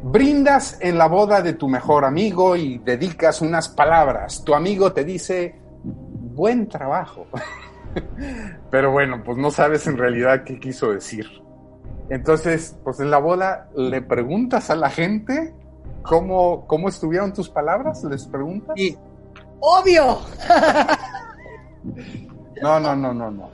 Brindas 0.01 0.77
en 0.81 0.97
la 0.97 1.07
boda 1.07 1.41
de 1.41 1.53
tu 1.53 1.69
mejor 1.69 2.05
amigo 2.05 2.55
y 2.55 2.79
dedicas 2.79 3.41
unas 3.41 3.69
palabras. 3.69 4.43
Tu 4.43 4.53
amigo 4.53 4.91
te 4.91 5.03
dice, 5.03 5.55
buen 5.83 6.67
trabajo. 6.67 7.27
Pero 8.71 8.91
bueno, 8.91 9.21
pues 9.23 9.37
no 9.37 9.51
sabes 9.51 9.87
en 9.87 9.97
realidad 9.97 10.43
qué 10.43 10.59
quiso 10.59 10.91
decir. 10.91 11.27
Entonces, 12.09 12.77
pues 12.83 12.99
en 12.99 13.11
la 13.11 13.19
boda 13.19 13.69
le 13.75 14.01
preguntas 14.01 14.69
a 14.69 14.75
la 14.75 14.89
gente 14.89 15.53
cómo, 16.01 16.67
cómo 16.67 16.89
estuvieron 16.89 17.33
tus 17.33 17.49
palabras, 17.49 18.03
les 18.03 18.25
preguntas. 18.27 18.73
Sí. 18.77 18.97
Obvio. 19.59 20.19
No, 22.61 22.79
no, 22.79 22.95
no, 22.95 23.13
no, 23.13 23.29
no. 23.29 23.49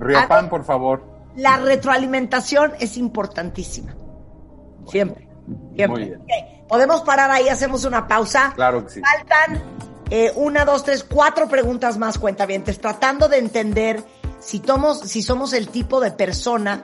Riopan, 0.00 0.48
por 0.48 0.64
favor. 0.64 1.02
La 1.36 1.58
retroalimentación 1.58 2.72
es 2.80 2.96
importantísima. 2.96 3.94
Siempre. 4.86 5.25
Siempre. 5.74 5.86
Muy 5.86 6.04
bien. 6.04 6.20
Podemos 6.68 7.02
parar 7.02 7.30
ahí, 7.30 7.48
hacemos 7.48 7.84
una 7.84 8.08
pausa. 8.08 8.52
Claro 8.54 8.84
que 8.84 8.92
sí. 8.94 9.00
Faltan 9.00 9.62
eh, 10.10 10.32
una, 10.36 10.64
dos, 10.64 10.84
tres, 10.84 11.04
cuatro 11.04 11.48
preguntas 11.48 11.98
más, 11.98 12.18
cuentavientes, 12.18 12.80
tratando 12.80 13.28
de 13.28 13.38
entender 13.38 14.02
si, 14.40 14.60
tomos, 14.60 15.00
si 15.00 15.22
somos 15.22 15.52
el 15.52 15.68
tipo 15.68 16.00
de 16.00 16.12
persona 16.12 16.82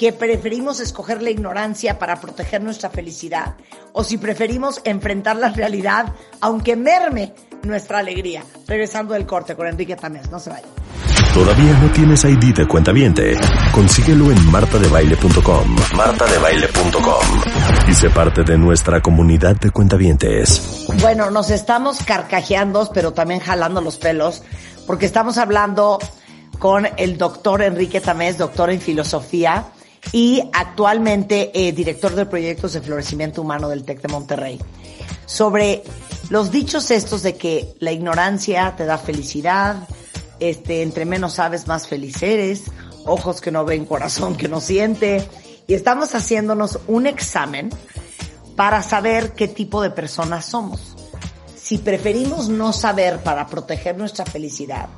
que 0.00 0.14
preferimos 0.14 0.80
escoger 0.80 1.20
la 1.20 1.28
ignorancia 1.28 1.98
para 1.98 2.18
proteger 2.22 2.62
nuestra 2.62 2.88
felicidad 2.88 3.56
o 3.92 4.02
si 4.02 4.16
preferimos 4.16 4.80
enfrentar 4.84 5.36
la 5.36 5.50
realidad 5.50 6.14
aunque 6.40 6.74
merme 6.74 7.34
nuestra 7.64 7.98
alegría. 7.98 8.42
Regresando 8.66 9.12
del 9.12 9.26
corte 9.26 9.54
con 9.54 9.66
Enrique 9.66 9.96
Tamés, 9.96 10.30
no 10.30 10.40
se 10.40 10.48
vayan. 10.48 10.70
¿Todavía 11.34 11.78
no 11.82 11.92
tienes 11.92 12.24
ID 12.24 12.54
de 12.54 12.66
cuenta 12.66 12.92
viente? 12.92 13.38
Consíguelo 13.72 14.30
en 14.30 14.50
martadebaile.com. 14.50 15.76
martadebaile.com. 15.94 17.42
Y 17.86 17.92
sé 17.92 18.08
parte 18.08 18.42
de 18.42 18.56
nuestra 18.56 19.02
comunidad 19.02 19.56
de 19.56 19.70
cuentavientes. 19.70 20.86
Bueno, 21.02 21.30
nos 21.30 21.50
estamos 21.50 21.98
carcajeando, 22.06 22.90
pero 22.94 23.12
también 23.12 23.40
jalando 23.40 23.82
los 23.82 23.98
pelos, 23.98 24.44
porque 24.86 25.04
estamos 25.04 25.36
hablando 25.36 25.98
con 26.58 26.88
el 26.96 27.18
doctor 27.18 27.60
Enrique 27.60 28.00
Tamés, 28.00 28.38
doctor 28.38 28.70
en 28.70 28.80
filosofía 28.80 29.66
y 30.12 30.42
actualmente 30.52 31.50
eh, 31.54 31.72
director 31.72 32.14
de 32.14 32.26
proyectos 32.26 32.72
de 32.72 32.80
florecimiento 32.80 33.42
humano 33.42 33.68
del 33.68 33.84
TEC 33.84 34.02
de 34.02 34.08
Monterrey, 34.08 34.60
sobre 35.26 35.82
los 36.30 36.50
dichos 36.50 36.90
estos 36.90 37.22
de 37.22 37.36
que 37.36 37.74
la 37.78 37.92
ignorancia 37.92 38.74
te 38.76 38.84
da 38.84 38.98
felicidad, 38.98 39.88
este, 40.40 40.82
entre 40.82 41.04
menos 41.04 41.34
sabes, 41.34 41.66
más 41.66 41.86
feliz 41.86 42.22
eres, 42.22 42.64
ojos 43.04 43.40
que 43.40 43.50
no 43.50 43.64
ven, 43.64 43.84
corazón 43.84 44.36
que 44.36 44.48
no 44.48 44.60
siente, 44.60 45.28
y 45.66 45.74
estamos 45.74 46.14
haciéndonos 46.14 46.80
un 46.88 47.06
examen 47.06 47.70
para 48.56 48.82
saber 48.82 49.32
qué 49.32 49.48
tipo 49.48 49.82
de 49.82 49.90
personas 49.90 50.44
somos. 50.46 50.96
Si 51.56 51.78
preferimos 51.78 52.48
no 52.48 52.72
saber 52.72 53.22
para 53.22 53.46
proteger 53.46 53.96
nuestra 53.96 54.24
felicidad, 54.24 54.88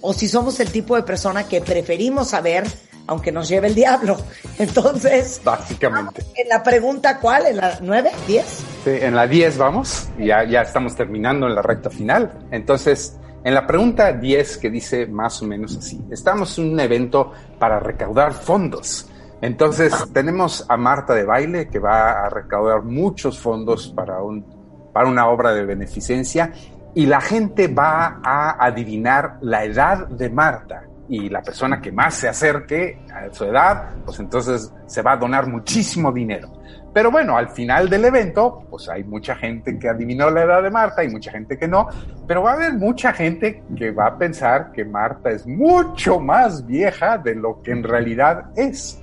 o 0.00 0.12
si 0.12 0.28
somos 0.28 0.60
el 0.60 0.70
tipo 0.70 0.96
de 0.96 1.02
persona 1.02 1.46
que 1.46 1.60
preferimos 1.60 2.28
saber 2.28 2.66
aunque 3.08 3.32
nos 3.32 3.48
lleve 3.48 3.66
el 3.66 3.74
diablo. 3.74 4.16
Entonces, 4.58 5.40
Básicamente. 5.42 6.22
en 6.36 6.48
la 6.48 6.62
pregunta, 6.62 7.18
¿cuál? 7.18 7.46
¿En 7.46 7.56
la 7.56 7.78
9? 7.80 8.10
¿10? 8.28 8.42
Sí, 8.84 8.90
en 9.00 9.16
la 9.16 9.26
10 9.26 9.58
vamos, 9.58 10.08
ya, 10.18 10.44
ya 10.44 10.62
estamos 10.62 10.94
terminando 10.94 11.48
en 11.48 11.54
la 11.54 11.62
recta 11.62 11.90
final. 11.90 12.46
Entonces, 12.52 13.18
en 13.42 13.54
la 13.54 13.66
pregunta 13.66 14.12
10 14.12 14.58
que 14.58 14.70
dice 14.70 15.06
más 15.06 15.42
o 15.42 15.46
menos 15.46 15.76
así, 15.76 16.00
estamos 16.10 16.56
en 16.58 16.72
un 16.72 16.80
evento 16.80 17.32
para 17.58 17.80
recaudar 17.80 18.32
fondos. 18.32 19.08
Entonces, 19.40 19.94
tenemos 20.12 20.64
a 20.68 20.76
Marta 20.76 21.14
de 21.14 21.24
Baile 21.24 21.68
que 21.68 21.78
va 21.78 22.24
a 22.24 22.28
recaudar 22.28 22.82
muchos 22.82 23.38
fondos 23.38 23.88
para, 23.88 24.20
un, 24.20 24.44
para 24.92 25.08
una 25.08 25.28
obra 25.28 25.54
de 25.54 25.64
beneficencia 25.64 26.52
y 26.94 27.06
la 27.06 27.20
gente 27.20 27.68
va 27.68 28.20
a 28.22 28.64
adivinar 28.64 29.38
la 29.40 29.64
edad 29.64 30.08
de 30.08 30.28
Marta 30.28 30.87
y 31.08 31.28
la 31.28 31.42
persona 31.42 31.80
que 31.80 31.90
más 31.90 32.14
se 32.14 32.28
acerque 32.28 33.00
a 33.12 33.32
su 33.32 33.44
edad, 33.44 33.94
pues 34.04 34.18
entonces 34.20 34.72
se 34.86 35.02
va 35.02 35.12
a 35.12 35.16
donar 35.16 35.46
muchísimo 35.46 36.12
dinero. 36.12 36.52
Pero 36.92 37.10
bueno, 37.10 37.36
al 37.36 37.50
final 37.50 37.88
del 37.88 38.04
evento, 38.06 38.64
pues 38.68 38.88
hay 38.88 39.04
mucha 39.04 39.36
gente 39.36 39.78
que 39.78 39.88
adivinó 39.88 40.30
la 40.30 40.42
edad 40.42 40.62
de 40.62 40.70
Marta 40.70 41.04
y 41.04 41.08
mucha 41.08 41.30
gente 41.30 41.58
que 41.58 41.68
no, 41.68 41.88
pero 42.26 42.42
va 42.42 42.52
a 42.52 42.54
haber 42.54 42.74
mucha 42.74 43.12
gente 43.12 43.62
que 43.76 43.90
va 43.90 44.06
a 44.06 44.18
pensar 44.18 44.72
que 44.72 44.84
Marta 44.84 45.30
es 45.30 45.46
mucho 45.46 46.18
más 46.18 46.66
vieja 46.66 47.18
de 47.18 47.34
lo 47.34 47.62
que 47.62 47.72
en 47.72 47.82
realidad 47.82 48.50
es. 48.56 49.02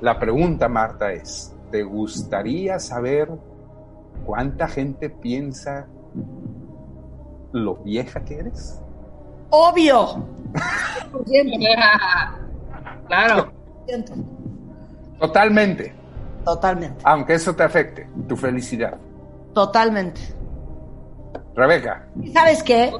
La 0.00 0.18
pregunta, 0.18 0.68
Marta, 0.68 1.12
es, 1.12 1.54
¿te 1.70 1.82
gustaría 1.82 2.78
saber 2.78 3.28
cuánta 4.24 4.68
gente 4.68 5.10
piensa 5.10 5.86
lo 7.52 7.76
vieja 7.76 8.24
que 8.24 8.38
eres? 8.38 8.83
Obvio. 9.56 10.26
claro. 13.08 13.52
Totalmente, 15.20 15.94
Totalmente. 16.44 17.00
aunque 17.04 17.34
eso 17.34 17.54
te 17.54 17.62
afecte, 17.62 18.08
tu 18.28 18.36
felicidad. 18.36 18.98
Totalmente. 19.54 20.20
Rebeca, 21.54 22.08
¿Y 22.20 22.32
sabes 22.32 22.64
qué? 22.64 22.92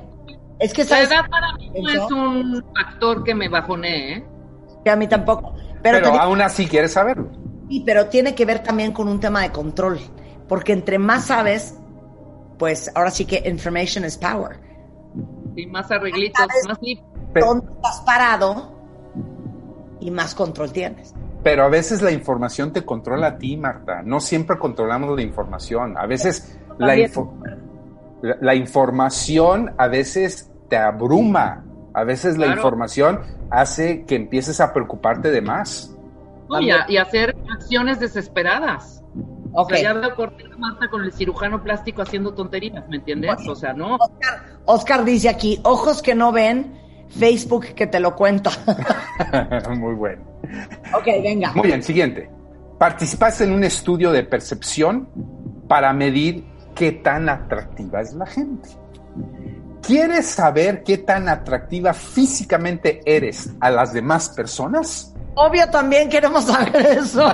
Es 0.60 0.72
que 0.72 0.84
La 0.84 0.88
sabes 0.90 1.10
edad 1.10 1.28
para 1.28 1.52
mí 1.54 1.72
no 1.82 1.90
es 1.90 2.12
un 2.12 2.64
factor 2.72 3.24
que 3.24 3.34
me 3.34 3.48
bajonee, 3.48 4.18
¿eh? 4.18 4.24
que 4.84 4.90
a 4.90 4.96
mí 4.96 5.08
tampoco. 5.08 5.54
Pero, 5.56 5.74
pero, 5.82 5.98
te 6.02 6.10
digo- 6.12 6.20
aún 6.22 6.40
así 6.40 6.68
quieres 6.68 6.92
saberlo. 6.92 7.30
sí, 7.68 7.82
pero 7.84 8.06
tiene 8.06 8.36
que 8.36 8.44
ver 8.44 8.60
también 8.62 8.92
con 8.92 9.08
un 9.08 9.18
tema 9.18 9.42
de 9.42 9.50
control. 9.50 9.98
Porque 10.48 10.72
entre 10.72 10.98
más 10.98 11.24
sabes, 11.26 11.74
pues 12.58 12.92
ahora 12.94 13.10
sí 13.10 13.24
que 13.24 13.42
information 13.48 14.04
is 14.04 14.16
power. 14.16 14.60
Y 15.56 15.66
más 15.66 15.90
arreglitos, 15.90 16.46
más 16.68 16.78
¿Dónde 17.34 17.66
estás 17.72 18.00
parado? 18.06 18.72
Y 20.00 20.10
más 20.10 20.34
control 20.34 20.72
tienes. 20.72 21.14
pero 21.42 21.64
a 21.64 21.68
veces 21.68 22.00
la 22.02 22.10
información 22.10 22.72
te 22.72 22.84
controla 22.84 23.26
a 23.28 23.38
ti, 23.38 23.56
Marta. 23.56 24.02
No 24.02 24.18
siempre 24.20 24.58
controlamos 24.58 25.14
la 25.16 25.22
información. 25.22 25.96
A 25.98 26.06
veces 26.06 26.58
la, 26.78 26.96
info- 26.96 27.34
la, 28.22 28.36
la 28.40 28.54
información 28.54 29.74
a 29.78 29.88
veces 29.88 30.50
te 30.68 30.76
abruma. 30.76 31.64
A 31.92 32.02
veces 32.04 32.36
la 32.38 32.46
información 32.56 33.20
hace 33.50 34.04
que 34.04 34.16
empieces 34.16 34.60
a 34.60 34.72
preocuparte 34.72 35.30
de 35.30 35.40
más. 35.42 35.94
No, 36.48 36.60
y, 36.60 36.70
a- 36.70 36.86
y 36.88 36.96
hacer 36.96 37.36
acciones 37.52 38.00
desesperadas. 38.00 39.03
O 39.56 39.62
Ok. 39.62 39.70
sea, 39.70 39.82
ya 39.82 39.92
veo 39.94 40.14
cortar 40.14 40.52
a 40.52 40.56
Marta 40.56 40.88
con 40.90 41.02
el 41.04 41.12
cirujano 41.12 41.62
plástico 41.62 42.02
haciendo 42.02 42.34
tonterías, 42.34 42.86
¿me 42.88 42.96
entiendes? 42.96 43.36
O 43.48 43.54
sea, 43.54 43.72
no. 43.72 43.94
Oscar, 43.96 44.42
Oscar 44.66 45.04
dice 45.04 45.28
aquí, 45.28 45.60
ojos 45.62 46.02
que 46.02 46.14
no 46.14 46.32
ven, 46.32 46.78
Facebook 47.08 47.66
que 47.74 47.86
te 47.86 48.00
lo 48.00 48.16
cuenta. 48.16 48.50
Muy 49.76 49.94
bueno. 49.94 50.22
ok, 50.92 51.06
venga. 51.22 51.52
Muy 51.52 51.68
bien, 51.68 51.82
siguiente. 51.82 52.28
Participaste 52.78 53.44
en 53.44 53.52
un 53.52 53.62
estudio 53.64 54.10
de 54.10 54.24
percepción 54.24 55.08
para 55.68 55.92
medir 55.92 56.44
qué 56.74 56.90
tan 56.92 57.28
atractiva 57.28 58.00
es 58.00 58.12
la 58.14 58.26
gente. 58.26 58.68
¿Quieres 59.80 60.26
saber 60.26 60.82
qué 60.82 60.98
tan 60.98 61.28
atractiva 61.28 61.92
físicamente 61.94 63.00
eres 63.04 63.50
a 63.60 63.70
las 63.70 63.92
demás 63.92 64.30
personas? 64.30 65.14
Obvio 65.36 65.68
también 65.70 66.08
queremos 66.08 66.44
saber 66.44 66.76
eso. 66.98 67.22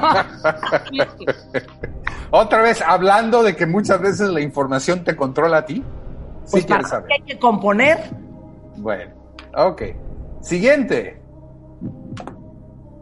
Otra 2.31 2.63
vez, 2.63 2.83
hablando 2.87 3.43
de 3.43 3.57
que 3.57 3.67
muchas 3.67 4.01
veces 4.01 4.29
la 4.29 4.41
información 4.41 5.03
te 5.05 5.17
controla 5.17 5.59
a 5.59 5.65
ti. 5.67 5.77
Sí 6.45 6.53
Pues 6.53 6.67
quieres 6.67 6.89
saber. 6.89 7.11
hay 7.13 7.23
que 7.23 7.39
componer. 7.39 7.99
Bueno, 8.77 9.13
ok. 9.57 9.83
Siguiente. 10.41 11.21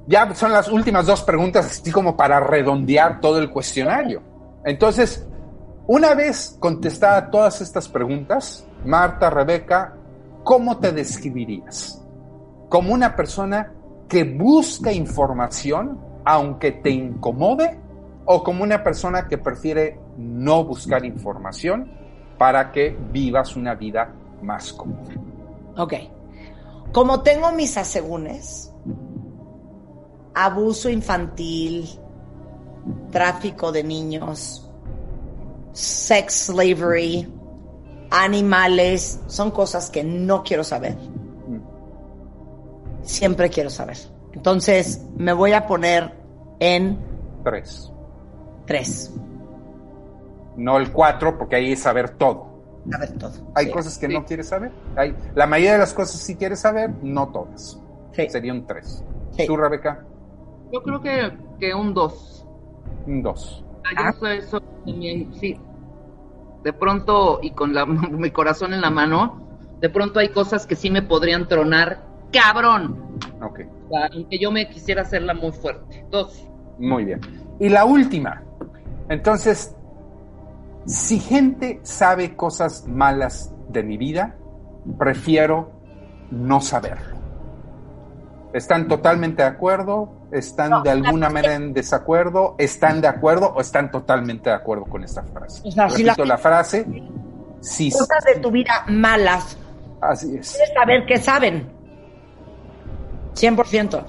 Ya 0.07 0.35
son 0.35 0.53
las 0.53 0.69
últimas 0.69 1.07
dos 1.07 1.23
preguntas, 1.23 1.67
así 1.67 1.91
como 1.93 2.17
para 2.17 2.41
redondear 2.41 3.21
todo 3.21 3.39
el 3.39 3.51
cuestionario. 3.51 4.23
Entonces, 4.65 5.27
una 5.87 6.15
vez 6.15 6.57
contestadas 6.59 7.31
todas 7.31 7.61
estas 7.61 7.89
preguntas, 7.89 8.67
Marta, 8.85 9.29
Rebeca, 9.29 9.95
¿cómo 10.45 10.79
te 10.79 10.93
describirías? 10.93 12.03
¿Como 12.71 12.95
una 12.95 13.15
persona 13.15 13.73
que 14.09 14.25
busca 14.25 14.91
información 14.93 15.99
aunque 16.25 16.73
te 16.73 16.91
incomode? 16.91 17.79
¿O 18.31 18.43
como 18.45 18.63
una 18.63 18.85
persona 18.85 19.27
que 19.27 19.39
prefiere 19.39 19.99
no 20.19 20.63
buscar 20.63 21.05
información 21.05 21.91
para 22.37 22.71
que 22.73 22.97
vivas 23.11 23.57
una 23.57 23.75
vida 23.75 24.13
más 24.43 24.73
cómoda? 24.73 25.15
Ok. 25.79 25.95
Como 26.93 27.23
tengo 27.23 27.51
mis 27.53 27.77
asegúnes, 27.79 28.73
abuso 30.35 30.91
infantil, 30.91 31.89
tráfico 33.11 33.73
de 33.73 33.83
niños, 33.83 34.71
sex 35.73 36.47
slavery, 36.47 37.27
animales, 38.11 39.21
son 39.27 39.51
cosas 39.51 39.89
que 39.89 40.05
no 40.05 40.43
quiero 40.43 40.65
saber. 40.65 40.97
Siempre 43.03 43.49
quiero 43.49 43.71
saber. 43.71 43.97
Entonces, 44.33 45.03
me 45.17 45.33
voy 45.33 45.53
a 45.53 45.67
poner 45.67 46.13
en 46.61 47.09
Tres. 47.45 47.93
Tres. 48.69 49.13
No 50.57 50.77
el 50.79 50.93
cuatro, 50.93 51.37
porque 51.39 51.57
ahí 51.57 51.73
es 51.73 51.81
saber 51.81 52.11
todo. 52.11 52.47
A 52.93 52.99
ver 52.99 53.13
todo. 53.19 53.33
Hay 53.55 53.67
Sí. 53.67 53.73
cosas 53.73 53.99
que 53.99 54.07
Sí. 54.07 54.15
no 54.15 54.25
quieres 54.25 54.49
saber. 54.49 54.71
Hay, 54.97 55.15
la 55.35 55.47
mayoría 55.47 55.73
de 55.75 55.79
las 55.79 55.93
cosas 55.95 56.21
sí 56.21 56.37
quieres 56.37 56.61
saber, 56.61 56.91
no 57.03 57.29
todas. 57.29 57.81
Sí. 58.13 58.29
Sería 58.29 58.53
un 58.53 58.67
tres. 58.67 59.05
Sí. 59.33 59.47
Tú, 59.47 59.57
Rebeca, 59.57 60.05
Yo 60.73 60.83
creo 60.83 61.01
que, 61.01 61.33
que 61.59 61.75
un 61.75 61.95
2. 61.95 62.47
un 63.07 63.23
dos. 63.23 63.65
Ah. 63.97 64.11
Eso, 64.11 64.27
eso 64.27 64.61
también, 64.85 65.33
sí. 65.35 65.59
De 66.63 66.73
pronto, 66.75 67.39
y 67.43 67.53
con 67.53 67.73
la, 67.73 67.87
mi 67.87 68.31
corazón 68.31 68.75
en 68.75 68.81
la 68.83 68.91
mano, 68.91 69.41
de 69.81 69.89
pronto 69.89 70.19
hay 70.19 70.29
cosas 70.31 70.67
que 70.67 70.75
sí 70.77 70.91
me 70.91 71.01
podrían 71.03 71.49
tronar 71.49 72.03
cabrón. 72.33 73.19
Ok. 73.43 73.61
Aunque 74.13 74.39
yo 74.39 74.51
me 74.51 74.69
quisiera 74.69 75.03
hacerla 75.03 75.33
muy 75.35 75.53
fuerte. 75.53 76.05
Dos. 76.11 76.47
Muy 76.79 77.05
bien. 77.07 77.21
Y 77.61 77.69
la 77.71 77.85
última. 77.87 78.43
Entonces, 79.09 79.75
si 80.87 81.19
gente 81.21 81.81
sabe 81.83 82.37
cosas 82.37 82.87
malas 82.87 83.53
de 83.69 83.83
mi 83.83 83.97
vida, 83.97 84.37
prefiero 84.99 85.71
no 86.31 86.61
saberlo. 86.61 87.17
¿Están 88.53 88.89
totalmente 88.89 89.43
de 89.43 89.49
acuerdo? 89.49 90.11
¿Están 90.33 90.83
de 90.83 90.91
alguna 90.91 91.29
manera 91.29 91.55
en 91.55 91.73
desacuerdo? 91.75 92.55
¿Están 92.59 93.01
de 93.01 93.09
acuerdo 93.09 93.53
o 93.55 93.61
están 93.61 93.91
totalmente 93.91 94.49
de 94.51 94.57
acuerdo 94.57 94.85
con 94.85 95.05
esta 95.05 95.23
frase? 95.23 95.63
O 95.67 95.71
sea, 95.71 95.89
si 95.91 96.03
Repito 96.03 96.25
la- 96.25 96.35
la 96.35 96.39
frase. 96.39 96.87
Si 97.61 97.91
Cosas 97.91 98.25
de 98.35 98.41
tu 98.41 98.51
vida 98.51 98.85
malas. 98.89 99.59
así 100.01 100.37
es. 100.37 100.53
Quieres 100.53 100.73
saber 100.75 101.07
qué 101.07 101.19
saben. 101.19 101.71
100%. 103.35 104.05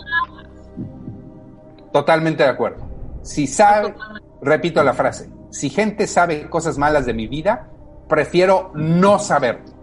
Totalmente 1.92 2.44
de 2.44 2.50
acuerdo. 2.50 2.86
Si 3.24 3.46
sabe, 3.48 3.94
repito 4.42 4.84
la 4.84 4.94
frase, 4.94 5.30
si 5.50 5.70
gente 5.70 6.08
sabe 6.08 6.50
cosas 6.50 6.78
malas 6.78 7.06
de 7.06 7.14
mi 7.14 7.28
vida, 7.28 7.70
prefiero 8.08 8.72
no 8.74 9.20
saberlo. 9.20 9.80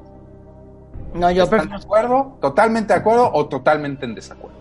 No, 1.14 1.30
yo 1.30 1.44
¿Están 1.44 1.68
de 1.68 1.76
acuerdo? 1.76 2.36
¿Totalmente 2.40 2.92
de 2.92 3.00
acuerdo 3.00 3.30
o 3.32 3.46
totalmente 3.46 4.04
en 4.04 4.14
desacuerdo? 4.14 4.56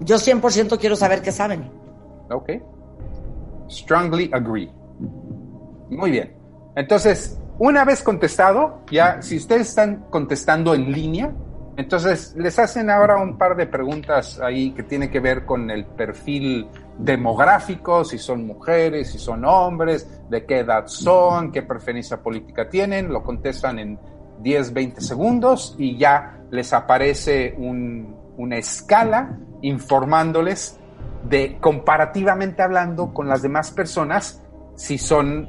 Yo 0.00 0.16
100% 0.16 0.78
quiero 0.78 0.96
saber 0.96 1.22
qué 1.22 1.30
saben. 1.30 1.70
Ok. 2.30 2.50
Strongly 3.70 4.30
agree. 4.32 4.72
Muy 5.90 6.10
bien. 6.10 6.34
Entonces, 6.74 7.38
una 7.58 7.84
vez 7.84 8.02
contestado, 8.02 8.80
ya 8.90 9.22
si 9.22 9.36
ustedes 9.36 9.68
están 9.68 10.06
contestando 10.10 10.74
en 10.74 10.90
línea, 10.90 11.32
entonces 11.76 12.34
les 12.36 12.58
hacen 12.58 12.90
ahora 12.90 13.16
un 13.16 13.38
par 13.38 13.56
de 13.56 13.66
preguntas 13.66 14.40
ahí 14.40 14.72
que 14.72 14.82
tiene 14.82 15.10
que 15.10 15.20
ver 15.20 15.44
con 15.44 15.70
el 15.70 15.84
perfil 15.84 16.68
demográfico, 16.98 18.04
si 18.04 18.18
son 18.18 18.46
mujeres, 18.46 19.10
si 19.12 19.18
son 19.18 19.44
hombres, 19.44 20.22
de 20.28 20.44
qué 20.46 20.58
edad 20.60 20.86
son, 20.86 21.50
qué 21.52 21.62
preferencia 21.62 22.22
política 22.22 22.68
tienen, 22.68 23.12
lo 23.12 23.22
contestan 23.22 23.78
en 23.78 23.98
10, 24.40 24.72
20 24.72 25.00
segundos 25.00 25.74
y 25.78 25.96
ya 25.96 26.40
les 26.50 26.72
aparece 26.72 27.54
un- 27.58 28.16
una 28.36 28.56
escala 28.56 29.38
informándoles 29.62 30.78
de 31.24 31.58
comparativamente 31.60 32.62
hablando 32.62 33.12
con 33.14 33.28
las 33.28 33.42
demás 33.42 33.70
personas 33.70 34.42
si 34.74 34.98
son 34.98 35.48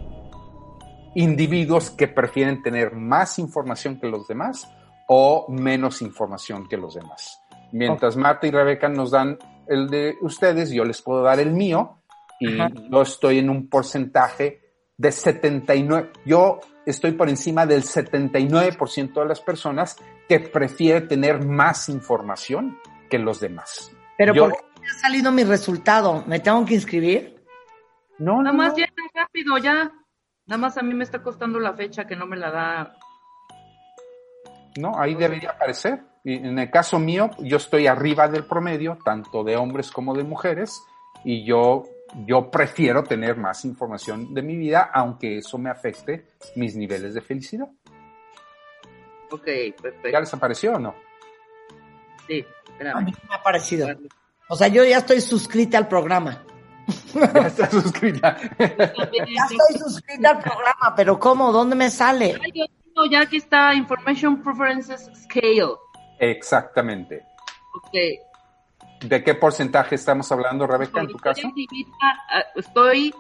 individuos 1.16 1.92
que 1.92 2.08
prefieren 2.08 2.62
tener 2.62 2.96
más 2.96 3.40
información 3.40 4.00
que 4.00 4.08
los 4.08 4.28
demás 4.28 4.70
o 5.08 5.46
menos 5.50 6.02
información 6.02 6.68
que 6.68 6.78
los 6.78 6.96
demás. 6.96 7.42
Mientras 7.72 8.16
Marta 8.16 8.48
y 8.48 8.52
Rebeca 8.52 8.88
nos 8.90 9.12
dan 9.12 9.38
el 9.68 9.88
de 9.90 10.16
ustedes, 10.22 10.72
yo 10.72 10.84
les 10.86 11.02
puedo 11.02 11.22
dar 11.24 11.40
el 11.40 11.52
mío 11.52 12.02
y 12.40 12.60
Ajá. 12.60 12.70
yo 12.90 13.02
estoy 13.02 13.40
en 13.40 13.50
un 13.50 13.70
porcentaje 13.70 14.62
de 14.98 15.12
79, 15.12 16.12
yo 16.26 16.60
estoy 16.86 17.14
por 17.14 17.30
encima 17.30 17.66
del 17.66 17.84
79% 17.84 19.14
de 19.22 19.26
las 19.26 19.42
personas 19.42 19.96
que 20.30 20.40
prefiere 20.40 21.02
tener 21.02 21.44
más 21.46 21.90
información 21.90 22.78
que 23.10 23.18
los 23.20 23.40
demás. 23.40 23.92
Pero 24.18 24.34
Yo- 24.34 24.44
¿por 24.50 24.54
qué 24.58 24.82
me 24.82 24.88
ha 24.88 25.00
salido 25.00 25.32
mi 25.32 25.44
resultado? 25.44 26.24
¿Me 26.28 26.40
tengo 26.40 26.64
que 26.66 26.76
inscribir? 26.76 27.44
No, 28.20 28.38
no, 28.38 28.44
Nada 28.44 28.56
más 28.56 28.74
no. 28.74 28.78
ya 28.80 28.86
rápido, 29.14 29.58
ya. 29.58 29.92
Nada 30.46 30.58
más 30.60 30.78
a 30.78 30.84
mí 30.84 30.94
me 30.94 31.04
está 31.04 31.24
costando 31.24 31.60
la 31.60 31.74
fecha 31.74 32.06
que 32.06 32.16
no 32.16 32.26
me 32.28 32.38
la 32.38 32.52
da. 32.52 32.96
No, 34.78 34.92
ahí 35.00 35.16
debería 35.16 35.52
aparecer. 35.52 36.04
En 36.26 36.58
el 36.58 36.72
caso 36.72 37.00
mío, 37.00 37.32
yo 37.40 37.58
estoy 37.58 37.88
arriba 37.88 38.28
del 38.30 38.46
promedio, 38.46 38.98
tanto 39.04 39.44
de 39.44 39.58
hombres 39.58 39.92
como 39.92 40.16
de 40.16 40.24
mujeres, 40.24 40.82
y 41.26 41.44
yo, 41.44 41.84
yo 42.26 42.50
prefiero 42.50 43.04
tener 43.04 43.36
más 43.36 43.66
información 43.66 44.34
de 44.34 44.42
mi 44.42 44.56
vida, 44.56 44.90
aunque 44.94 45.40
eso 45.40 45.58
me 45.58 45.70
afecte 45.70 46.26
mis 46.56 46.76
niveles 46.76 47.14
de 47.14 47.22
felicidad. 47.22 47.68
Ok, 49.32 49.48
¿Ya 49.48 49.82
perfecto. 49.82 50.20
les 50.20 50.34
apareció 50.34 50.76
o 50.76 50.80
no? 50.80 50.96
Sí, 52.28 52.46
A 52.94 53.02
mí 53.02 53.12
me 53.28 53.36
ha 53.36 53.44
parecido. 53.44 53.88
O 54.48 54.56
sea, 54.56 54.68
yo 54.68 54.84
ya 54.86 55.00
estoy 55.00 55.20
suscrita 55.22 55.78
al 55.78 55.88
programa. 55.88 56.44
Ya 57.14 57.48
está 57.48 57.70
suscrita. 57.70 58.38
Ya 58.60 58.66
estoy 58.76 59.80
suscrita 59.80 60.32
al 60.32 60.40
programa, 60.40 60.94
pero 60.96 61.20
¿cómo? 61.20 61.52
¿Dónde 61.52 61.76
me 61.76 61.90
sale? 61.90 62.38
Ay, 62.44 62.70
ya 63.12 63.22
aquí 63.22 63.38
está 63.38 63.74
Information 63.74 64.42
Preferences 64.42 65.10
Scale. 65.24 65.76
Exactamente. 66.32 67.26
Ok. 67.74 67.92
¿De 69.02 69.24
qué 69.24 69.36
porcentaje 69.36 69.96
estamos 69.96 70.32
hablando, 70.32 70.66
Rebeca, 70.66 71.02
en 71.02 71.08
tu 71.08 71.18
caso? 71.18 71.52
ah, 72.02 72.46
Estoy 72.56 73.14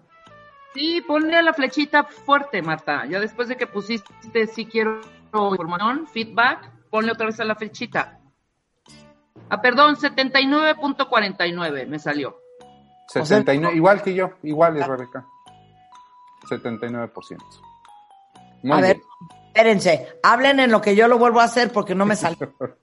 Sí, 0.75 1.03
ponle 1.07 1.37
a 1.37 1.43
la 1.43 1.55
flechita 1.55 2.05
fuerte, 2.05 2.63
Marta. 2.63 3.07
Ya 3.07 3.21
después 3.21 3.49
de 3.49 3.57
que 3.57 3.67
pusiste 3.67 4.47
si 4.47 4.67
quiero 4.67 5.01
información, 5.51 6.07
feedback, 6.09 6.71
ponle 6.91 7.13
otra 7.13 7.27
vez 7.27 7.39
a 7.41 7.45
la 7.45 7.55
flechita. 7.55 8.16
Ah, 9.49 9.61
perdón, 9.61 9.97
79.49 9.97 11.87
me 11.87 11.99
salió. 11.99 12.41
79, 13.09 13.77
igual 13.77 14.03
que 14.03 14.15
yo, 14.15 14.33
igual 14.43 14.77
es 14.77 14.87
Rebeca. 14.87 15.25
79%. 16.49 17.39
Muy 18.63 18.79
a 18.79 18.81
ver, 18.81 19.01
espérense, 19.47 20.19
hablen 20.23 20.61
en 20.61 20.71
lo 20.71 20.81
que 20.81 20.97
yo 20.97 21.07
lo 21.09 21.19
vuelvo 21.19 21.41
a 21.41 21.45
hacer 21.45 21.73
porque 21.73 21.95
no 21.95 22.07
me 22.07 22.17
salió. 22.17 22.55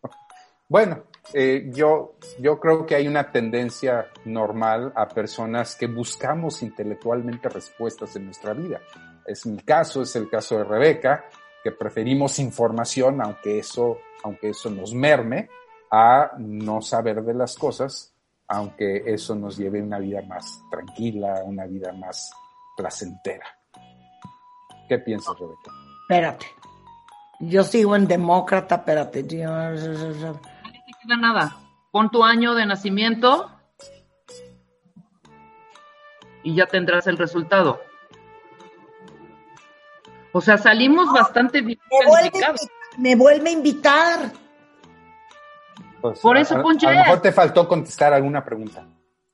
Bueno, 0.69 1.03
eh, 1.33 1.69
yo, 1.71 2.15
yo 2.39 2.59
creo 2.59 2.85
que 2.87 2.95
hay 2.95 3.07
una 3.07 3.31
tendencia 3.31 4.07
normal 4.25 4.91
a 4.95 5.07
personas 5.07 5.75
que 5.75 5.85
buscamos 5.85 6.63
intelectualmente 6.63 7.47
respuestas 7.47 8.15
en 8.15 8.25
nuestra 8.25 8.53
vida. 8.53 8.81
Es 9.27 9.45
mi 9.45 9.61
caso, 9.61 10.01
es 10.01 10.15
el 10.15 10.29
caso 10.29 10.57
de 10.57 10.63
Rebeca, 10.63 11.25
que 11.63 11.73
preferimos 11.73 12.39
información, 12.39 13.21
aunque 13.21 13.59
eso, 13.59 13.99
aunque 14.23 14.49
eso 14.49 14.71
nos 14.71 14.95
merme, 14.95 15.49
a 15.95 16.31
no 16.39 16.81
saber 16.81 17.21
de 17.23 17.35
las 17.35 17.55
cosas, 17.55 18.15
aunque 18.47 19.03
eso 19.05 19.35
nos 19.35 19.57
lleve 19.57 19.79
a 19.79 19.83
una 19.83 19.99
vida 19.99 20.23
más 20.23 20.59
tranquila, 20.71 21.43
una 21.45 21.65
vida 21.67 21.93
más 21.93 22.31
placentera. 22.75 23.45
¿Qué 24.89 24.97
piensas, 24.97 25.37
Rebeca? 25.39 25.71
Espérate. 26.09 26.47
Yo 27.41 27.63
sigo 27.63 27.95
en 27.95 28.07
demócrata, 28.07 28.75
espérate. 28.75 29.27
Yo- 29.27 29.47
No 29.47 30.41
te 30.41 30.93
queda 31.03 31.17
nada. 31.17 31.57
Pon 31.91 32.09
tu 32.09 32.23
año 32.23 32.55
de 32.55 32.65
nacimiento 32.65 33.51
y 36.41 36.55
ya 36.55 36.65
tendrás 36.65 37.05
el 37.05 37.17
resultado. 37.19 37.79
O 40.31 40.41
sea, 40.41 40.57
salimos 40.57 41.11
bastante 41.13 41.61
bien 41.61 41.79
Me 41.91 42.07
vuelve, 42.07 42.39
me 42.97 43.15
vuelve 43.15 43.49
a 43.49 43.53
invitar. 43.53 44.31
Pues, 46.03 46.19
Por 46.19 46.35
a- 46.35 46.41
eso, 46.41 46.57
a, 46.57 46.61
Ponche. 46.61 46.85
a 46.85 46.91
lo 46.91 46.97
mejor 46.99 47.21
te 47.21 47.31
faltó 47.31 47.65
contestar 47.65 48.11
alguna 48.13 48.43
pregunta. 48.43 48.85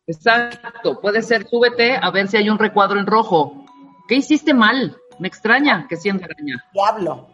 Exacto, 0.06 1.02
puede 1.02 1.24
ser, 1.24 1.48
súbete 1.50 1.98
a 1.98 2.12
ver 2.12 2.28
si 2.28 2.38
hay 2.38 2.48
un 2.48 2.60
recuadro 2.60 3.00
en 3.00 3.08
rojo. 3.08 3.66
¿Qué 4.08 4.14
hiciste 4.16 4.54
mal? 4.54 4.96
Me 5.18 5.28
extraña 5.28 5.88
que 5.90 5.98
siendo 5.98 6.26
araña. 6.26 6.64
Diablo. 6.72 7.28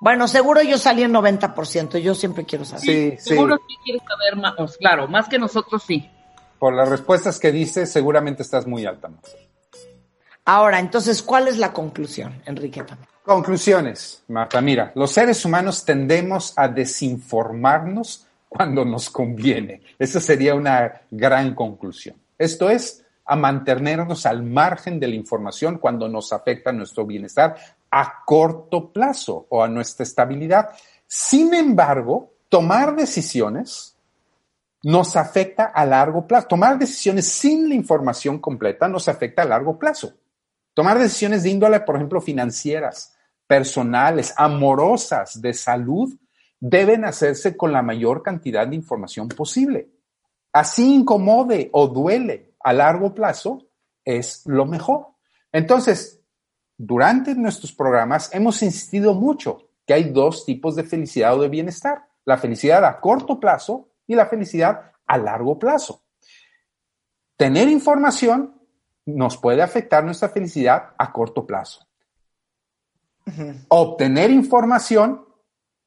Bueno, 0.00 0.28
seguro 0.28 0.62
yo 0.62 0.78
salí 0.78 1.02
en 1.02 1.12
90%. 1.12 1.98
Yo 1.98 2.14
siempre 2.14 2.44
quiero 2.44 2.64
saber. 2.64 2.82
Sí, 2.84 3.10
sí. 3.18 3.30
Seguro 3.30 3.56
sí 3.66 3.74
quieres 3.84 4.02
saber 4.06 4.36
más, 4.36 4.76
claro, 4.76 5.08
más 5.08 5.28
que 5.28 5.38
nosotros 5.40 5.82
sí. 5.82 6.08
Por 6.60 6.72
las 6.72 6.88
respuestas 6.88 7.40
que 7.40 7.50
dices, 7.50 7.90
seguramente 7.92 8.42
estás 8.44 8.68
muy 8.68 8.86
alta. 8.86 9.10
Ahora, 10.44 10.78
entonces, 10.78 11.24
¿cuál 11.24 11.48
es 11.48 11.58
la 11.58 11.72
conclusión, 11.72 12.40
Enriqueta? 12.46 12.96
Conclusiones, 13.24 14.22
Marta. 14.28 14.60
Mira, 14.60 14.92
los 14.94 15.10
seres 15.10 15.44
humanos 15.44 15.84
tendemos 15.84 16.52
a 16.56 16.68
desinformarnos 16.68 18.25
cuando 18.56 18.84
nos 18.84 19.10
conviene. 19.10 19.82
Esa 19.98 20.20
sería 20.20 20.54
una 20.54 21.02
gran 21.10 21.54
conclusión. 21.54 22.16
Esto 22.38 22.70
es, 22.70 23.04
a 23.24 23.36
mantenernos 23.36 24.24
al 24.24 24.42
margen 24.42 25.00
de 25.00 25.08
la 25.08 25.16
información 25.16 25.78
cuando 25.78 26.08
nos 26.08 26.32
afecta 26.32 26.72
nuestro 26.72 27.04
bienestar 27.04 27.56
a 27.90 28.24
corto 28.24 28.92
plazo 28.92 29.46
o 29.50 29.62
a 29.62 29.68
nuestra 29.68 30.04
estabilidad. 30.04 30.70
Sin 31.06 31.52
embargo, 31.54 32.32
tomar 32.48 32.94
decisiones 32.94 33.96
nos 34.82 35.16
afecta 35.16 35.64
a 35.64 35.84
largo 35.84 36.26
plazo. 36.26 36.46
Tomar 36.46 36.78
decisiones 36.78 37.26
sin 37.26 37.68
la 37.68 37.74
información 37.74 38.38
completa 38.38 38.86
nos 38.86 39.08
afecta 39.08 39.42
a 39.42 39.46
largo 39.46 39.78
plazo. 39.78 40.14
Tomar 40.74 40.98
decisiones 40.98 41.42
de 41.42 41.50
índole, 41.50 41.80
por 41.80 41.96
ejemplo, 41.96 42.20
financieras, 42.20 43.16
personales, 43.46 44.32
amorosas, 44.36 45.40
de 45.40 45.54
salud, 45.54 46.14
deben 46.60 47.04
hacerse 47.04 47.56
con 47.56 47.72
la 47.72 47.82
mayor 47.82 48.22
cantidad 48.22 48.66
de 48.66 48.76
información 48.76 49.28
posible. 49.28 49.90
así 50.52 50.94
incomode 50.94 51.68
o 51.72 51.86
duele 51.86 52.54
a 52.60 52.72
largo 52.72 53.14
plazo, 53.14 53.68
es 54.04 54.46
lo 54.46 54.64
mejor. 54.64 55.08
Entonces, 55.52 56.22
durante 56.78 57.34
nuestros 57.34 57.72
programas 57.72 58.34
hemos 58.34 58.62
insistido 58.62 59.12
mucho 59.12 59.68
que 59.86 59.94
hay 59.94 60.04
dos 60.04 60.46
tipos 60.46 60.74
de 60.74 60.84
felicidad 60.84 61.36
o 61.36 61.42
de 61.42 61.48
bienestar. 61.48 62.08
La 62.24 62.38
felicidad 62.38 62.84
a 62.84 63.00
corto 63.00 63.38
plazo 63.38 63.90
y 64.06 64.14
la 64.14 64.26
felicidad 64.26 64.92
a 65.06 65.18
largo 65.18 65.58
plazo. 65.58 66.02
Tener 67.36 67.68
información 67.68 68.60
nos 69.04 69.36
puede 69.36 69.62
afectar 69.62 70.04
nuestra 70.04 70.30
felicidad 70.30 70.94
a 70.98 71.12
corto 71.12 71.46
plazo. 71.46 71.86
Obtener 73.68 74.30
información 74.30 75.25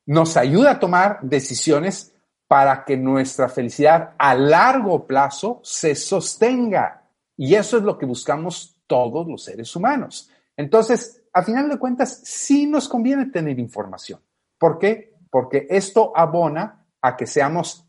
nos 0.10 0.38
ayuda 0.38 0.72
a 0.72 0.80
tomar 0.80 1.20
decisiones 1.22 2.16
para 2.48 2.84
que 2.84 2.98
nuestra 2.98 3.48
felicidad 3.48 4.16
a 4.18 4.34
largo 4.34 5.06
plazo 5.06 5.62
se 5.64 5.94
sostenga. 5.94 7.04
Y 7.38 7.54
eso 7.54 7.78
es 7.78 7.84
lo 7.84 7.96
que 7.96 8.08
buscamos 8.08 8.82
todos 8.88 9.28
los 9.28 9.44
seres 9.44 9.76
humanos. 9.76 10.32
Entonces, 10.58 11.22
a 11.32 11.44
final 11.44 11.70
de 11.70 11.78
cuentas, 11.78 12.22
sí 12.24 12.66
nos 12.66 12.90
conviene 12.90 13.28
tener 13.28 13.60
información. 13.60 14.20
¿Por 14.58 14.80
qué? 14.80 15.14
Porque 15.30 15.68
esto 15.70 16.12
abona 16.16 16.88
a 17.04 17.16
que 17.16 17.28
seamos 17.28 17.86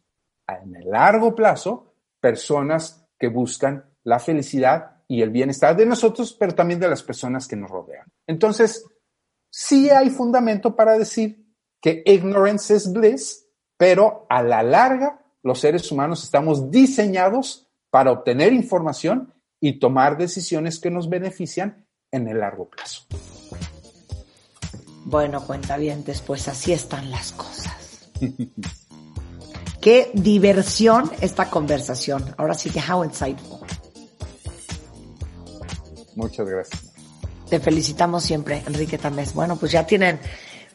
en 0.47 0.77
el 0.77 0.91
largo 0.91 1.35
plazo 1.35 1.95
personas 2.21 3.03
que 3.19 3.29
buscan 3.29 3.83
la 4.05 4.19
felicidad 4.19 4.99
y 5.09 5.23
el 5.23 5.31
bienestar 5.31 5.75
de 5.75 5.87
nosotros, 5.87 6.37
pero 6.39 6.55
también 6.55 6.81
de 6.81 6.89
las 6.91 7.03
personas 7.03 7.49
que 7.49 7.57
nos 7.57 7.71
rodean. 7.71 8.07
Entonces, 8.27 8.85
sí 9.49 9.89
hay 9.89 10.11
fundamento 10.11 10.77
para 10.77 10.99
decir 10.99 11.40
que 11.81 12.03
ignorance 12.07 12.75
is 12.75 12.93
bliss, 12.93 13.47
pero 13.77 14.27
a 14.29 14.43
la 14.43 14.63
larga 14.63 15.21
los 15.43 15.61
seres 15.61 15.91
humanos 15.91 16.23
estamos 16.23 16.71
diseñados 16.71 17.67
para 17.91 18.13
obtener 18.13 18.53
información 18.53 19.33
y 19.61 19.79
tomar 19.79 20.17
decisiones 20.17 20.79
que 20.79 20.91
nos 20.91 21.09
benefician 21.09 21.87
en 22.11 22.29
el 22.29 22.41
largo 22.41 22.69
plazo. 22.69 23.03
Bueno, 25.05 25.45
cuenta 25.47 25.77
bien, 25.77 26.05
después 26.05 26.47
así 26.49 26.73
están 26.73 27.11
las 27.11 27.33
cosas. 27.33 28.11
Qué 29.81 30.11
diversión 30.13 31.11
esta 31.23 31.49
conversación. 31.49 32.35
Ahora 32.37 32.53
sí 32.53 32.69
que 32.69 32.81
how 32.81 33.03
insightful. 33.03 33.61
Muchas 36.17 36.47
gracias. 36.47 36.93
Te 37.49 37.61
felicitamos 37.61 38.23
siempre, 38.23 38.63
Enrique 38.67 38.99
Tamés. 38.99 39.33
Bueno, 39.33 39.57
pues 39.57 39.73
ya 39.73 39.87
tienen 39.87 40.21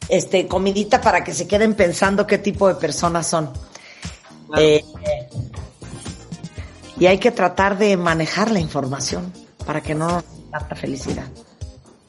este, 0.08 0.46
comidita 0.46 1.00
para 1.00 1.24
que 1.24 1.34
se 1.34 1.46
queden 1.46 1.74
pensando 1.74 2.26
qué 2.26 2.38
tipo 2.38 2.68
de 2.68 2.74
personas 2.74 3.26
son. 3.26 3.50
Eh, 4.56 4.84
y 6.98 7.06
hay 7.06 7.18
que 7.18 7.30
tratar 7.30 7.76
de 7.78 7.96
manejar 7.96 8.50
la 8.50 8.60
información 8.60 9.32
para 9.64 9.82
que 9.82 9.94
no 9.94 10.08
nos 10.08 10.24
tanta 10.50 10.74
felicidad. 10.76 11.26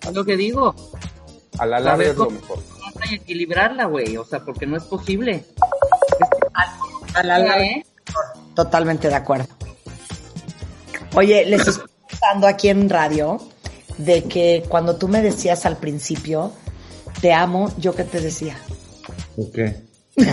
Es 0.02 0.14
lo 0.14 0.24
que 0.24 0.38
digo. 0.38 0.76
A 1.58 1.66
la 1.66 1.80
larga 1.80 2.06
es 2.06 2.16
lo 2.16 2.30
mejor. 2.30 2.60
Hay 2.86 3.10
que 3.10 3.16
equilibrarla, 3.16 3.86
güey, 3.86 4.16
o 4.18 4.24
sea, 4.24 4.40
porque 4.40 4.66
no 4.66 4.78
es 4.78 4.84
posible. 4.84 5.44
A 7.14 7.24
la 7.24 7.40
larga. 7.40 7.64
¿Eh? 7.64 7.86
Totalmente 8.56 9.08
de 9.10 9.16
acuerdo. 9.16 9.48
Oye, 11.16 11.46
les 11.46 11.68
estoy 11.68 11.90
contando 12.10 12.48
aquí 12.48 12.70
en 12.70 12.90
radio 12.90 13.42
de 13.98 14.24
que 14.26 14.64
cuando 14.70 14.98
tú 14.98 15.08
me 15.08 15.22
decías 15.22 15.66
al 15.66 15.78
principio, 15.78 16.54
te 17.22 17.34
amo, 17.34 17.72
yo 17.78 17.94
qué 17.96 18.04
te 18.04 18.20
decía. 18.22 18.58
¿Por 19.36 19.52
qué? 19.52 19.86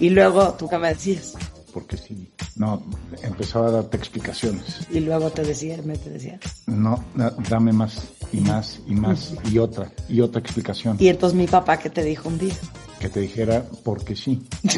y 0.00 0.10
luego, 0.10 0.54
¿tú 0.54 0.68
qué 0.68 0.78
me 0.78 0.88
decías? 0.88 1.34
Porque 1.72 1.96
sí. 1.96 2.32
No, 2.56 2.82
empezaba 3.22 3.68
a 3.68 3.70
darte 3.70 3.96
explicaciones. 3.98 4.78
Y 4.90 5.00
luego 5.00 5.30
te 5.30 5.42
decía, 5.42 5.76
me 5.84 5.98
te 5.98 6.08
decía. 6.10 6.38
No, 6.66 7.04
da- 7.14 7.34
dame 7.50 7.72
más 7.72 7.98
y 8.32 8.40
más 8.40 8.80
y 8.86 8.94
más 8.94 9.34
y 9.50 9.58
otra 9.58 9.90
y 10.08 10.20
otra 10.22 10.40
explicación. 10.40 10.96
Y 10.98 11.08
entonces 11.08 11.36
mi 11.36 11.46
papá, 11.46 11.78
¿qué 11.78 11.90
te 11.90 12.02
dijo 12.02 12.28
un 12.30 12.38
día? 12.38 12.54
Que 12.98 13.10
te 13.10 13.20
dijera 13.20 13.62
porque 13.84 14.16
sí. 14.16 14.46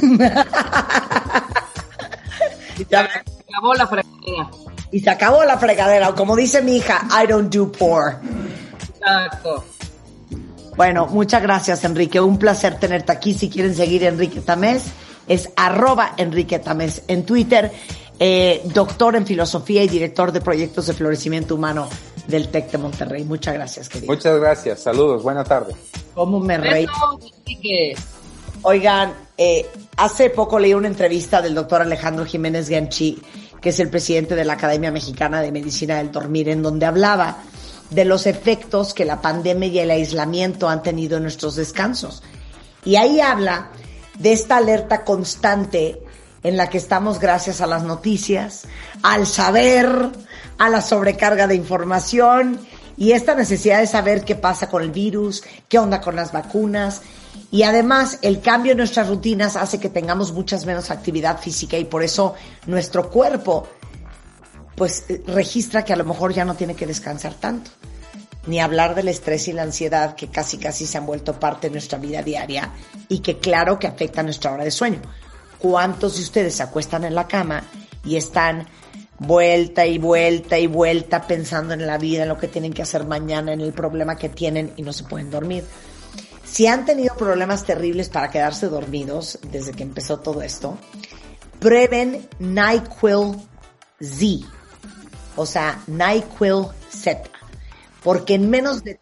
Ya- 2.88 3.08
Se 3.08 3.18
acabó 3.48 3.74
la 3.74 3.86
fregadera. 3.86 4.50
Y 4.90 5.00
se 5.00 5.10
acabó 5.10 5.44
la 5.44 5.58
fregadera, 5.58 6.08
o 6.10 6.14
como 6.14 6.34
dice 6.36 6.62
mi 6.62 6.76
hija, 6.76 7.06
I 7.22 7.26
don't 7.26 7.52
do 7.54 7.70
poor. 7.70 8.20
Exacto. 8.88 9.64
Bueno, 10.78 11.06
muchas 11.06 11.42
gracias, 11.42 11.82
Enrique. 11.82 12.20
Un 12.20 12.38
placer 12.38 12.78
tenerte 12.78 13.10
aquí. 13.10 13.34
Si 13.34 13.50
quieren 13.50 13.74
seguir 13.74 14.04
a 14.04 14.08
Enrique 14.10 14.40
Tamés, 14.40 14.84
es 15.26 15.50
arroba 15.56 16.14
Enrique 16.16 16.60
Tamés 16.60 17.02
en 17.08 17.26
Twitter. 17.26 17.72
eh, 18.20 18.62
doctor 18.72 19.16
en 19.16 19.26
filosofía 19.26 19.82
y 19.82 19.88
director 19.88 20.30
de 20.30 20.40
proyectos 20.40 20.86
de 20.86 20.92
florecimiento 20.92 21.56
humano 21.56 21.88
del 22.28 22.48
TEC 22.48 22.70
de 22.70 22.78
Monterrey. 22.78 23.24
Muchas 23.24 23.54
gracias, 23.54 23.88
querido. 23.88 24.12
Muchas 24.12 24.38
gracias. 24.38 24.78
Saludos. 24.78 25.24
Buena 25.24 25.42
tarde. 25.42 25.74
¿Cómo 26.14 26.38
me 26.38 26.56
reí? 26.58 26.86
Oigan, 28.62 29.14
eh, 29.36 29.66
hace 29.96 30.30
poco 30.30 30.60
leí 30.60 30.74
una 30.74 30.86
entrevista 30.86 31.42
del 31.42 31.56
doctor 31.56 31.82
Alejandro 31.82 32.24
Jiménez 32.24 32.68
Ganchi, 32.68 33.20
que 33.60 33.70
es 33.70 33.80
el 33.80 33.88
presidente 33.90 34.36
de 34.36 34.44
la 34.44 34.52
Academia 34.52 34.92
Mexicana 34.92 35.40
de 35.40 35.50
Medicina 35.50 35.98
del 35.98 36.12
Dormir, 36.12 36.48
en 36.48 36.62
donde 36.62 36.86
hablaba 36.86 37.38
de 37.90 38.04
los 38.04 38.26
efectos 38.26 38.94
que 38.94 39.04
la 39.04 39.20
pandemia 39.20 39.68
y 39.68 39.78
el 39.78 39.90
aislamiento 39.90 40.68
han 40.68 40.82
tenido 40.82 41.16
en 41.16 41.22
nuestros 41.22 41.56
descansos. 41.56 42.22
Y 42.84 42.96
ahí 42.96 43.20
habla 43.20 43.70
de 44.18 44.32
esta 44.32 44.56
alerta 44.56 45.04
constante 45.04 46.00
en 46.42 46.56
la 46.56 46.68
que 46.68 46.78
estamos 46.78 47.18
gracias 47.18 47.60
a 47.60 47.66
las 47.66 47.82
noticias, 47.82 48.64
al 49.02 49.26
saber, 49.26 49.88
a 50.58 50.68
la 50.68 50.80
sobrecarga 50.80 51.46
de 51.46 51.54
información 51.54 52.58
y 52.96 53.12
esta 53.12 53.34
necesidad 53.34 53.80
de 53.80 53.86
saber 53.86 54.24
qué 54.24 54.34
pasa 54.34 54.68
con 54.68 54.82
el 54.82 54.90
virus, 54.90 55.42
qué 55.68 55.78
onda 55.78 56.00
con 56.00 56.16
las 56.16 56.32
vacunas. 56.32 57.02
Y 57.50 57.62
además 57.62 58.18
el 58.22 58.40
cambio 58.40 58.72
en 58.72 58.78
nuestras 58.78 59.08
rutinas 59.08 59.56
hace 59.56 59.78
que 59.78 59.88
tengamos 59.88 60.32
muchas 60.32 60.66
menos 60.66 60.90
actividad 60.90 61.38
física 61.38 61.78
y 61.78 61.84
por 61.84 62.02
eso 62.02 62.34
nuestro 62.66 63.08
cuerpo 63.08 63.68
pues 64.78 65.04
eh, 65.08 65.22
registra 65.26 65.84
que 65.84 65.92
a 65.92 65.96
lo 65.96 66.04
mejor 66.04 66.32
ya 66.32 66.44
no 66.44 66.54
tiene 66.54 66.74
que 66.74 66.86
descansar 66.86 67.34
tanto. 67.34 67.70
Ni 68.46 68.60
hablar 68.60 68.94
del 68.94 69.08
estrés 69.08 69.48
y 69.48 69.52
la 69.52 69.62
ansiedad 69.62 70.14
que 70.14 70.28
casi 70.28 70.56
casi 70.56 70.86
se 70.86 70.96
han 70.96 71.04
vuelto 71.04 71.38
parte 71.38 71.66
de 71.66 71.72
nuestra 71.72 71.98
vida 71.98 72.22
diaria 72.22 72.70
y 73.08 73.18
que 73.18 73.38
claro 73.38 73.78
que 73.78 73.86
afecta 73.86 74.22
nuestra 74.22 74.52
hora 74.52 74.64
de 74.64 74.70
sueño. 74.70 75.02
¿Cuántos 75.58 76.16
de 76.16 76.22
ustedes 76.22 76.54
se 76.54 76.62
acuestan 76.62 77.04
en 77.04 77.14
la 77.14 77.26
cama 77.26 77.64
y 78.04 78.16
están 78.16 78.66
vuelta 79.18 79.84
y 79.84 79.98
vuelta 79.98 80.58
y 80.58 80.66
vuelta 80.66 81.26
pensando 81.26 81.74
en 81.74 81.86
la 81.86 81.98
vida, 81.98 82.22
en 82.22 82.28
lo 82.28 82.38
que 82.38 82.48
tienen 82.48 82.72
que 82.72 82.82
hacer 82.82 83.04
mañana, 83.04 83.52
en 83.52 83.60
el 83.60 83.72
problema 83.72 84.16
que 84.16 84.28
tienen 84.28 84.72
y 84.76 84.82
no 84.82 84.92
se 84.92 85.04
pueden 85.04 85.30
dormir? 85.30 85.64
Si 86.44 86.66
han 86.66 86.86
tenido 86.86 87.14
problemas 87.16 87.64
terribles 87.64 88.08
para 88.08 88.30
quedarse 88.30 88.68
dormidos 88.68 89.38
desde 89.50 89.72
que 89.72 89.82
empezó 89.82 90.20
todo 90.20 90.40
esto, 90.40 90.78
prueben 91.60 92.26
NyQuil 92.38 93.36
Z, 94.00 94.46
o 95.38 95.46
sea, 95.46 95.80
NyQuil 95.86 96.66
Z, 96.90 97.22
porque 98.02 98.34
en 98.34 98.50
menos 98.50 98.84
de 98.84 98.98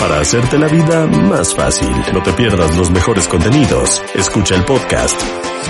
Para 0.00 0.20
hacerte 0.20 0.58
la 0.58 0.68
vida 0.68 1.06
más 1.06 1.54
fácil, 1.54 1.88
no 2.12 2.22
te 2.22 2.32
pierdas 2.32 2.76
los 2.76 2.90
mejores 2.90 3.26
contenidos. 3.26 4.02
Escucha 4.14 4.54
el 4.54 4.64
podcast 4.64 5.18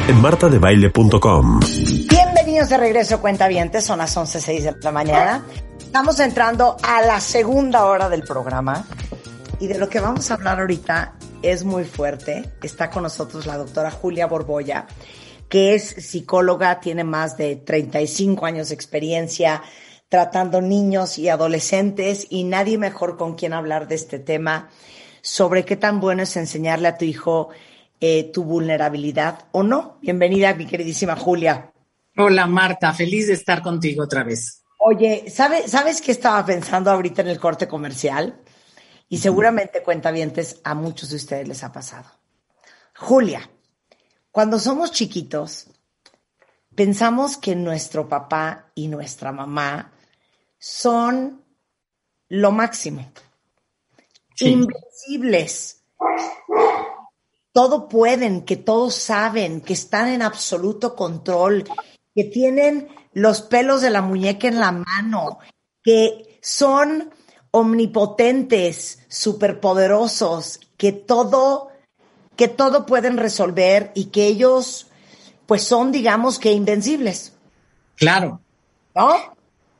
en 0.09 0.21
martadebaile.com. 0.21 1.61
Bienvenidos 2.09 2.69
de 2.69 2.77
regreso, 2.77 3.21
cuentavientes. 3.21 3.85
Son 3.85 3.99
las 3.99 4.17
11.06 4.17 4.61
de 4.63 4.75
la 4.83 4.91
mañana. 4.91 5.45
Estamos 5.79 6.19
entrando 6.19 6.77
a 6.83 7.03
la 7.03 7.21
segunda 7.21 7.85
hora 7.85 8.09
del 8.09 8.23
programa. 8.23 8.85
Y 9.61 9.69
de 9.69 9.79
lo 9.79 9.89
que 9.89 10.01
vamos 10.01 10.31
a 10.31 10.35
hablar 10.35 10.61
ahorita 10.61 11.15
es 11.43 11.65
muy 11.65 11.85
fuerte. 11.85 12.55
Está 12.63 12.91
con 12.91 13.05
nosotros 13.05 13.47
la 13.47 13.57
doctora 13.57 13.91
Julia 13.91 14.27
Borboya, 14.27 14.87
que 15.49 15.75
es 15.75 15.85
psicóloga, 15.85 16.81
tiene 16.81 17.05
más 17.05 17.37
de 17.37 17.57
35 17.57 18.47
años 18.47 18.71
de 18.71 18.75
experiencia 18.75 19.63
tratando 20.15 20.61
niños 20.61 21.19
y 21.19 21.29
adolescentes 21.29 22.29
y 22.31 22.45
nadie 22.45 22.79
mejor 22.79 23.17
con 23.17 23.35
quien 23.35 23.53
hablar 23.53 23.89
de 23.89 23.97
este 23.97 24.21
tema 24.21 24.71
sobre 25.23 25.65
qué 25.65 25.75
tan 25.75 25.99
bueno 25.99 26.23
es 26.23 26.37
enseñarle 26.37 26.87
a 26.87 26.97
tu 26.97 27.05
hijo 27.05 27.49
eh, 27.99 28.31
tu 28.33 28.45
vulnerabilidad 28.45 29.47
o 29.51 29.65
no. 29.65 29.99
Bienvenida, 30.03 30.55
mi 30.55 30.67
queridísima 30.67 31.17
Julia. 31.17 31.73
Hola 32.17 32.47
Marta, 32.47 32.93
feliz 32.93 33.27
de 33.27 33.33
estar 33.33 33.61
contigo 33.61 34.05
otra 34.05 34.23
vez. 34.23 34.63
Oye, 34.79 35.25
¿sabe, 35.29 35.67
¿sabes 35.67 36.01
qué 36.01 36.13
estaba 36.13 36.47
pensando 36.47 36.93
ahorita 36.93 37.23
en 37.23 37.29
el 37.31 37.41
corte 37.41 37.67
comercial? 37.67 38.39
Y 39.09 39.19
seguramente 39.19 39.83
cuentavientes 39.83 40.61
a 40.63 40.77
muchos 40.77 41.11
de 41.11 41.17
ustedes 41.17 41.49
les 41.49 41.65
ha 41.65 41.73
pasado. 41.73 42.09
Julia, 42.95 43.51
cuando 44.31 44.61
somos 44.61 44.93
chiquitos, 44.93 45.71
pensamos 46.73 47.37
que 47.37 47.57
nuestro 47.57 48.09
papá 48.09 48.71
y 48.77 48.87
nuestra 48.87 49.33
mamá 49.33 49.91
son 50.65 51.45
lo 52.31 52.51
máximo. 52.51 53.07
Invencibles. 54.41 55.85
Todo 57.53 57.87
pueden, 57.87 58.47
que 58.47 58.57
todos 58.57 58.95
saben, 58.95 59.61
que 59.61 59.75
están 59.75 60.09
en 60.09 60.23
absoluto 60.23 60.97
control, 60.97 61.65
que 62.15 62.25
tienen 62.25 62.89
los 63.13 63.43
pelos 63.43 63.83
de 63.83 63.91
la 63.91 64.01
muñeca 64.01 64.49
en 64.49 64.59
la 64.59 64.73
mano, 64.73 65.39
que 65.83 66.39
son 66.41 67.13
omnipotentes, 67.51 69.01
superpoderosos, 69.09 70.61
que 70.79 70.93
todo, 70.93 71.69
que 72.37 72.49
todo 72.49 72.87
pueden 72.87 73.19
resolver 73.19 73.93
y 73.95 74.07
que 74.07 74.27
ellos, 74.27 74.87
pues 75.45 75.63
son, 75.63 75.93
digamos 75.93 76.39
que 76.39 76.53
invencibles. 76.53 77.35
Claro. 77.97 78.41
¿No? 78.95 79.34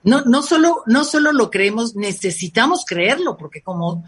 No, 0.05 0.23
no 0.27 0.43
solo, 0.43 0.83
no 0.87 1.03
solo 1.05 1.33
lo 1.33 1.51
creemos, 1.51 1.97
necesitamos 1.97 2.85
creerlo, 2.87 3.39
porque 3.39 3.63
como 3.63 4.05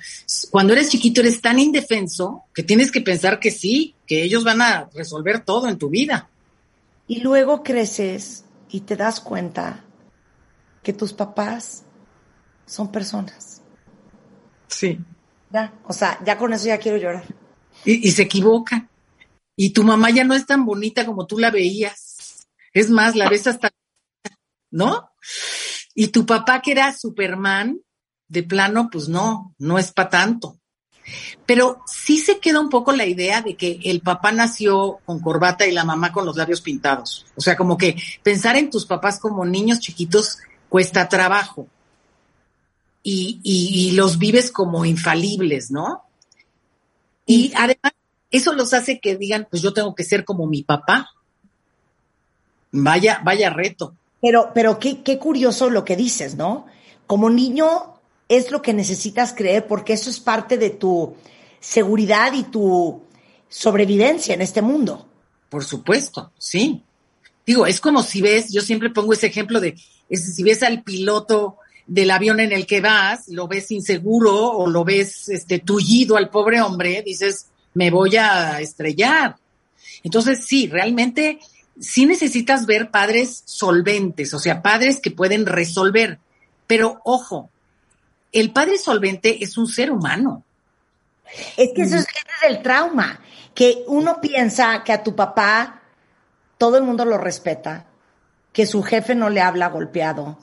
cuando 0.50 0.74
eres 0.74 0.90
chiquito 0.90 1.22
eres 1.22 1.40
tan 1.40 1.58
indefenso 1.58 2.44
que 2.54 2.62
tienes 2.62 2.92
que 2.92 3.00
pensar 3.00 3.40
que 3.40 3.50
sí, 3.50 3.94
que 4.06 4.22
ellos 4.22 4.44
van 4.44 4.60
a 4.60 4.90
resolver 4.94 5.42
todo 5.42 5.68
en 5.68 5.78
tu 5.78 5.88
vida. 5.88 6.28
Y 7.08 7.20
luego 7.20 7.62
creces 7.62 8.44
y 8.68 8.80
te 8.80 8.94
das 8.94 9.20
cuenta 9.20 9.84
que 10.82 10.92
tus 10.92 11.14
papás 11.14 11.84
son 12.66 12.92
personas. 12.92 13.62
Sí. 14.68 14.98
Ya, 15.50 15.72
o 15.86 15.94
sea, 15.94 16.20
ya 16.26 16.36
con 16.36 16.52
eso 16.52 16.66
ya 16.66 16.78
quiero 16.78 16.98
llorar. 16.98 17.24
Y, 17.86 18.06
y 18.06 18.12
se 18.12 18.22
equivocan. 18.22 18.90
Y 19.56 19.70
tu 19.70 19.82
mamá 19.82 20.10
ya 20.10 20.24
no 20.24 20.34
es 20.34 20.44
tan 20.44 20.66
bonita 20.66 21.06
como 21.06 21.26
tú 21.26 21.38
la 21.38 21.50
veías. 21.50 22.46
Es 22.74 22.90
más, 22.90 23.16
la 23.16 23.30
ves 23.30 23.46
hasta, 23.46 23.70
¿no? 24.70 25.08
Y 25.96 26.08
tu 26.08 26.26
papá 26.26 26.60
que 26.60 26.72
era 26.72 26.92
Superman, 26.92 27.80
de 28.28 28.42
plano, 28.42 28.90
pues 28.92 29.08
no, 29.08 29.54
no 29.58 29.78
es 29.78 29.92
para 29.92 30.10
tanto. 30.10 30.58
Pero 31.46 31.80
sí 31.86 32.18
se 32.18 32.38
queda 32.38 32.60
un 32.60 32.68
poco 32.68 32.92
la 32.92 33.06
idea 33.06 33.40
de 33.40 33.56
que 33.56 33.80
el 33.84 34.02
papá 34.02 34.30
nació 34.30 34.98
con 35.06 35.20
corbata 35.20 35.66
y 35.66 35.72
la 35.72 35.84
mamá 35.84 36.12
con 36.12 36.26
los 36.26 36.36
labios 36.36 36.60
pintados. 36.60 37.24
O 37.34 37.40
sea, 37.40 37.56
como 37.56 37.78
que 37.78 37.96
pensar 38.22 38.56
en 38.56 38.68
tus 38.70 38.84
papás 38.84 39.18
como 39.18 39.44
niños 39.46 39.80
chiquitos 39.80 40.38
cuesta 40.68 41.08
trabajo. 41.08 41.66
Y, 43.02 43.40
y, 43.42 43.88
y 43.88 43.92
los 43.92 44.18
vives 44.18 44.50
como 44.50 44.84
infalibles, 44.84 45.70
¿no? 45.70 46.02
Y 47.24 47.52
además, 47.56 47.92
eso 48.30 48.52
los 48.52 48.74
hace 48.74 49.00
que 49.00 49.16
digan, 49.16 49.46
pues 49.48 49.62
yo 49.62 49.72
tengo 49.72 49.94
que 49.94 50.04
ser 50.04 50.26
como 50.26 50.46
mi 50.46 50.62
papá. 50.62 51.08
Vaya, 52.72 53.22
vaya 53.24 53.48
reto. 53.48 53.94
Pero, 54.20 54.50
pero 54.54 54.78
qué, 54.78 55.02
qué 55.02 55.18
curioso 55.18 55.70
lo 55.70 55.84
que 55.84 55.96
dices, 55.96 56.36
¿no? 56.36 56.66
Como 57.06 57.30
niño 57.30 57.94
es 58.28 58.50
lo 58.50 58.62
que 58.62 58.74
necesitas 58.74 59.32
creer 59.32 59.66
porque 59.66 59.92
eso 59.92 60.10
es 60.10 60.20
parte 60.20 60.58
de 60.58 60.70
tu 60.70 61.14
seguridad 61.60 62.32
y 62.32 62.44
tu 62.44 63.02
sobrevivencia 63.48 64.34
en 64.34 64.42
este 64.42 64.62
mundo. 64.62 65.06
Por 65.48 65.64
supuesto, 65.64 66.32
sí. 66.38 66.82
Digo, 67.46 67.66
es 67.66 67.80
como 67.80 68.02
si 68.02 68.20
ves, 68.20 68.52
yo 68.52 68.60
siempre 68.62 68.90
pongo 68.90 69.12
ese 69.12 69.28
ejemplo 69.28 69.60
de, 69.60 69.76
es, 70.08 70.34
si 70.34 70.42
ves 70.42 70.62
al 70.62 70.82
piloto 70.82 71.58
del 71.86 72.10
avión 72.10 72.40
en 72.40 72.52
el 72.52 72.66
que 72.66 72.80
vas, 72.80 73.28
lo 73.28 73.46
ves 73.46 73.70
inseguro 73.70 74.34
o 74.34 74.68
lo 74.68 74.84
ves 74.84 75.28
este, 75.28 75.60
tullido 75.60 76.16
al 76.16 76.30
pobre 76.30 76.60
hombre, 76.60 77.02
dices, 77.06 77.46
me 77.74 77.90
voy 77.90 78.16
a 78.16 78.60
estrellar. 78.60 79.36
Entonces, 80.02 80.44
sí, 80.44 80.66
realmente 80.66 81.38
sí 81.80 82.06
necesitas 82.06 82.66
ver 82.66 82.90
padres 82.90 83.42
solventes, 83.44 84.32
o 84.34 84.38
sea, 84.38 84.62
padres 84.62 85.00
que 85.00 85.10
pueden 85.10 85.46
resolver. 85.46 86.18
Pero 86.66 87.00
ojo, 87.04 87.50
el 88.32 88.52
padre 88.52 88.78
solvente 88.78 89.42
es 89.44 89.56
un 89.56 89.68
ser 89.68 89.90
humano. 89.90 90.42
Es 91.56 91.70
que 91.74 91.82
eso 91.82 91.96
es, 91.96 92.06
el 92.46 92.62
trauma, 92.62 93.20
que 93.54 93.82
uno 93.88 94.20
piensa 94.20 94.84
que 94.84 94.92
a 94.92 95.02
tu 95.02 95.16
papá 95.16 95.82
todo 96.58 96.76
el 96.76 96.84
mundo 96.84 97.04
lo 97.04 97.18
respeta, 97.18 97.86
que 98.52 98.66
su 98.66 98.82
jefe 98.82 99.14
no 99.14 99.30
le 99.30 99.40
habla 99.40 99.68
golpeado, 99.68 100.38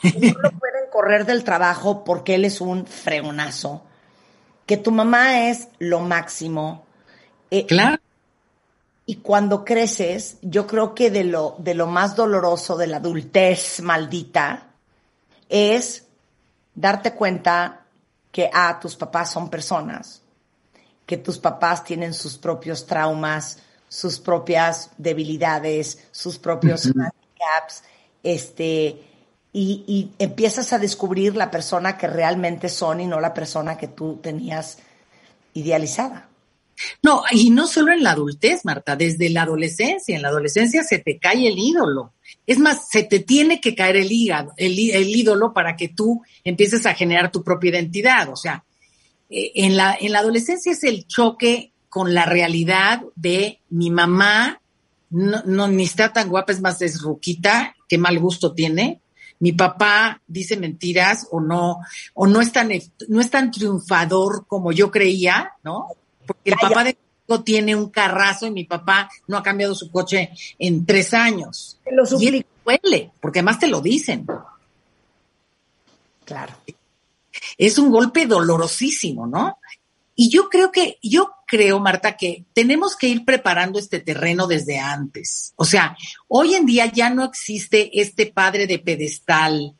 que 0.00 0.12
no 0.12 0.40
lo 0.40 0.50
pueden 0.58 0.84
correr 0.90 1.26
del 1.26 1.44
trabajo 1.44 2.04
porque 2.04 2.36
él 2.36 2.44
es 2.44 2.60
un 2.60 2.86
fregonazo, 2.86 3.84
que 4.66 4.76
tu 4.76 4.90
mamá 4.90 5.48
es 5.48 5.68
lo 5.78 6.00
máximo. 6.00 6.86
Eh, 7.50 7.66
claro. 7.66 8.00
Y 9.04 9.16
cuando 9.16 9.64
creces, 9.64 10.36
yo 10.42 10.66
creo 10.66 10.94
que 10.94 11.10
de 11.10 11.24
lo, 11.24 11.56
de 11.58 11.74
lo 11.74 11.86
más 11.86 12.14
doloroso 12.14 12.76
de 12.76 12.86
la 12.86 12.98
adultez 12.98 13.80
maldita 13.80 14.68
es 15.48 16.04
darte 16.74 17.12
cuenta 17.12 17.84
que, 18.30 18.48
ah, 18.52 18.78
tus 18.80 18.96
papás 18.96 19.30
son 19.30 19.50
personas, 19.50 20.22
que 21.04 21.16
tus 21.16 21.38
papás 21.38 21.84
tienen 21.84 22.14
sus 22.14 22.38
propios 22.38 22.86
traumas, 22.86 23.58
sus 23.88 24.18
propias 24.20 24.90
debilidades, 24.96 26.06
sus 26.12 26.38
propios 26.38 26.86
handicaps, 26.86 27.82
este, 28.22 29.04
y, 29.52 29.84
y 29.86 30.12
empiezas 30.18 30.72
a 30.72 30.78
descubrir 30.78 31.36
la 31.36 31.50
persona 31.50 31.98
que 31.98 32.06
realmente 32.06 32.70
son 32.70 33.00
y 33.00 33.06
no 33.06 33.20
la 33.20 33.34
persona 33.34 33.76
que 33.76 33.88
tú 33.88 34.16
tenías 34.22 34.78
idealizada. 35.52 36.28
No, 37.02 37.22
y 37.30 37.50
no 37.50 37.66
solo 37.66 37.92
en 37.92 38.02
la 38.02 38.12
adultez, 38.12 38.64
Marta, 38.64 38.96
desde 38.96 39.30
la 39.30 39.42
adolescencia. 39.42 40.14
En 40.14 40.22
la 40.22 40.28
adolescencia 40.28 40.82
se 40.82 40.98
te 40.98 41.18
cae 41.18 41.48
el 41.48 41.58
ídolo. 41.58 42.12
Es 42.46 42.58
más, 42.58 42.88
se 42.90 43.02
te 43.02 43.20
tiene 43.20 43.60
que 43.60 43.74
caer 43.74 43.96
el, 43.96 44.10
ídolo 44.10 45.52
para 45.52 45.76
que 45.76 45.88
tú 45.88 46.22
empieces 46.44 46.86
a 46.86 46.94
generar 46.94 47.30
tu 47.30 47.42
propia 47.42 47.70
identidad. 47.70 48.28
O 48.30 48.36
sea, 48.36 48.64
eh, 49.30 49.52
en, 49.54 49.76
la, 49.76 49.96
en 49.98 50.12
la 50.12 50.20
adolescencia 50.20 50.72
es 50.72 50.84
el 50.84 51.06
choque 51.06 51.72
con 51.88 52.14
la 52.14 52.24
realidad 52.24 53.02
de 53.16 53.60
mi 53.68 53.90
mamá, 53.90 54.60
no, 55.10 55.42
no 55.44 55.68
ni 55.68 55.82
está 55.82 56.12
tan 56.12 56.30
guapa, 56.30 56.52
es 56.52 56.60
más, 56.62 56.80
es 56.80 57.02
ruquita, 57.02 57.76
qué 57.86 57.98
mal 57.98 58.18
gusto 58.18 58.54
tiene. 58.54 59.02
Mi 59.40 59.52
papá 59.52 60.22
dice 60.26 60.56
mentiras 60.56 61.26
o 61.30 61.40
no, 61.40 61.80
o 62.14 62.26
no 62.26 62.40
es 62.40 62.52
tan, 62.52 62.70
no 63.08 63.20
es 63.20 63.28
tan 63.28 63.50
triunfador 63.50 64.46
como 64.46 64.72
yo 64.72 64.90
creía, 64.90 65.52
¿no? 65.64 65.88
Porque 66.26 66.50
el 66.50 66.56
papá 66.60 66.84
de 66.84 66.96
tiene 67.38 67.74
un 67.74 67.90
carrazo 67.90 68.46
y 68.46 68.50
mi 68.50 68.64
papá 68.64 69.10
no 69.26 69.36
ha 69.36 69.42
cambiado 69.42 69.74
su 69.74 69.90
coche 69.90 70.30
en 70.58 70.84
tres 70.84 71.14
años. 71.14 71.78
lo 71.90 72.04
y 72.20 72.44
duele, 72.64 73.12
porque 73.20 73.38
además 73.38 73.58
te 73.58 73.68
lo 73.68 73.80
dicen. 73.80 74.26
Claro. 76.24 76.54
Es 77.56 77.78
un 77.78 77.90
golpe 77.90 78.26
dolorosísimo, 78.26 79.26
¿no? 79.26 79.58
Y 80.14 80.28
yo 80.28 80.48
creo 80.50 80.70
que, 80.70 80.98
yo 81.02 81.30
creo, 81.46 81.80
Marta, 81.80 82.16
que 82.16 82.44
tenemos 82.52 82.96
que 82.96 83.08
ir 83.08 83.24
preparando 83.24 83.78
este 83.78 84.00
terreno 84.00 84.46
desde 84.46 84.78
antes. 84.78 85.54
O 85.56 85.64
sea, 85.64 85.96
hoy 86.28 86.54
en 86.54 86.66
día 86.66 86.86
ya 86.86 87.08
no 87.08 87.24
existe 87.24 88.00
este 88.00 88.26
padre 88.26 88.66
de 88.66 88.78
pedestal. 88.78 89.74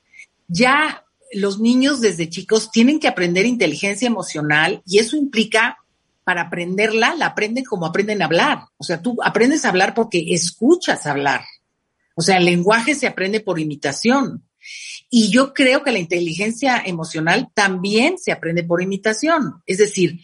Ya 0.49 1.05
los 1.33 1.61
niños 1.61 2.01
desde 2.01 2.29
chicos 2.29 2.71
tienen 2.71 2.99
que 2.99 3.09
aprender 3.09 3.47
inteligencia 3.47 4.07
emocional 4.07 4.83
y 4.87 4.99
eso 4.99 5.17
implica 5.17 5.82
para 6.25 6.43
aprenderla, 6.43 7.15
la 7.15 7.27
aprenden 7.27 7.65
como 7.65 7.87
aprenden 7.87 8.23
a 8.23 8.27
hablar. 8.27 8.65
O 8.77 8.85
sea, 8.85 9.01
tú 9.01 9.17
aprendes 9.23 9.65
a 9.65 9.69
hablar 9.69 9.95
porque 9.95 10.25
escuchas 10.29 11.07
hablar. 11.07 11.43
O 12.15 12.23
sea, 12.23 12.37
el 12.37 12.45
lenguaje 12.45 12.95
se 12.95 13.07
aprende 13.07 13.41
por 13.41 13.59
imitación. 13.59 14.47
Y 15.11 15.31
yo 15.31 15.53
creo 15.53 15.83
que 15.83 15.93
la 15.93 15.99
inteligencia 15.99 16.83
emocional 16.85 17.51
también 17.55 18.19
se 18.19 18.33
aprende 18.33 18.63
por 18.65 18.83
imitación. 18.83 19.63
Es 19.67 19.79
decir, 19.79 20.21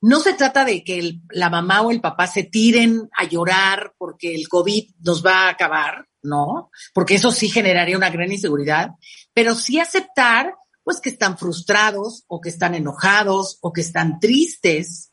no 0.00 0.20
se 0.20 0.34
trata 0.34 0.64
de 0.64 0.84
que 0.84 1.20
la 1.30 1.50
mamá 1.50 1.82
o 1.82 1.90
el 1.90 2.00
papá 2.00 2.26
se 2.26 2.44
tiren 2.44 3.08
a 3.16 3.24
llorar 3.24 3.94
porque 3.98 4.34
el 4.34 4.48
COVID 4.48 4.90
nos 5.00 5.24
va 5.24 5.46
a 5.46 5.50
acabar, 5.50 6.06
¿no? 6.22 6.70
Porque 6.92 7.16
eso 7.16 7.32
sí 7.32 7.48
generaría 7.48 7.96
una 7.96 8.10
gran 8.10 8.30
inseguridad, 8.30 8.90
pero 9.32 9.54
sí 9.54 9.78
aceptar, 9.78 10.54
pues, 10.84 11.00
que 11.00 11.10
están 11.10 11.38
frustrados 11.38 12.24
o 12.28 12.40
que 12.40 12.48
están 12.48 12.74
enojados 12.74 13.58
o 13.60 13.72
que 13.72 13.80
están 13.80 14.20
tristes, 14.20 15.12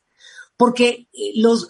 porque 0.56 1.08
eh, 1.12 1.32
los, 1.36 1.68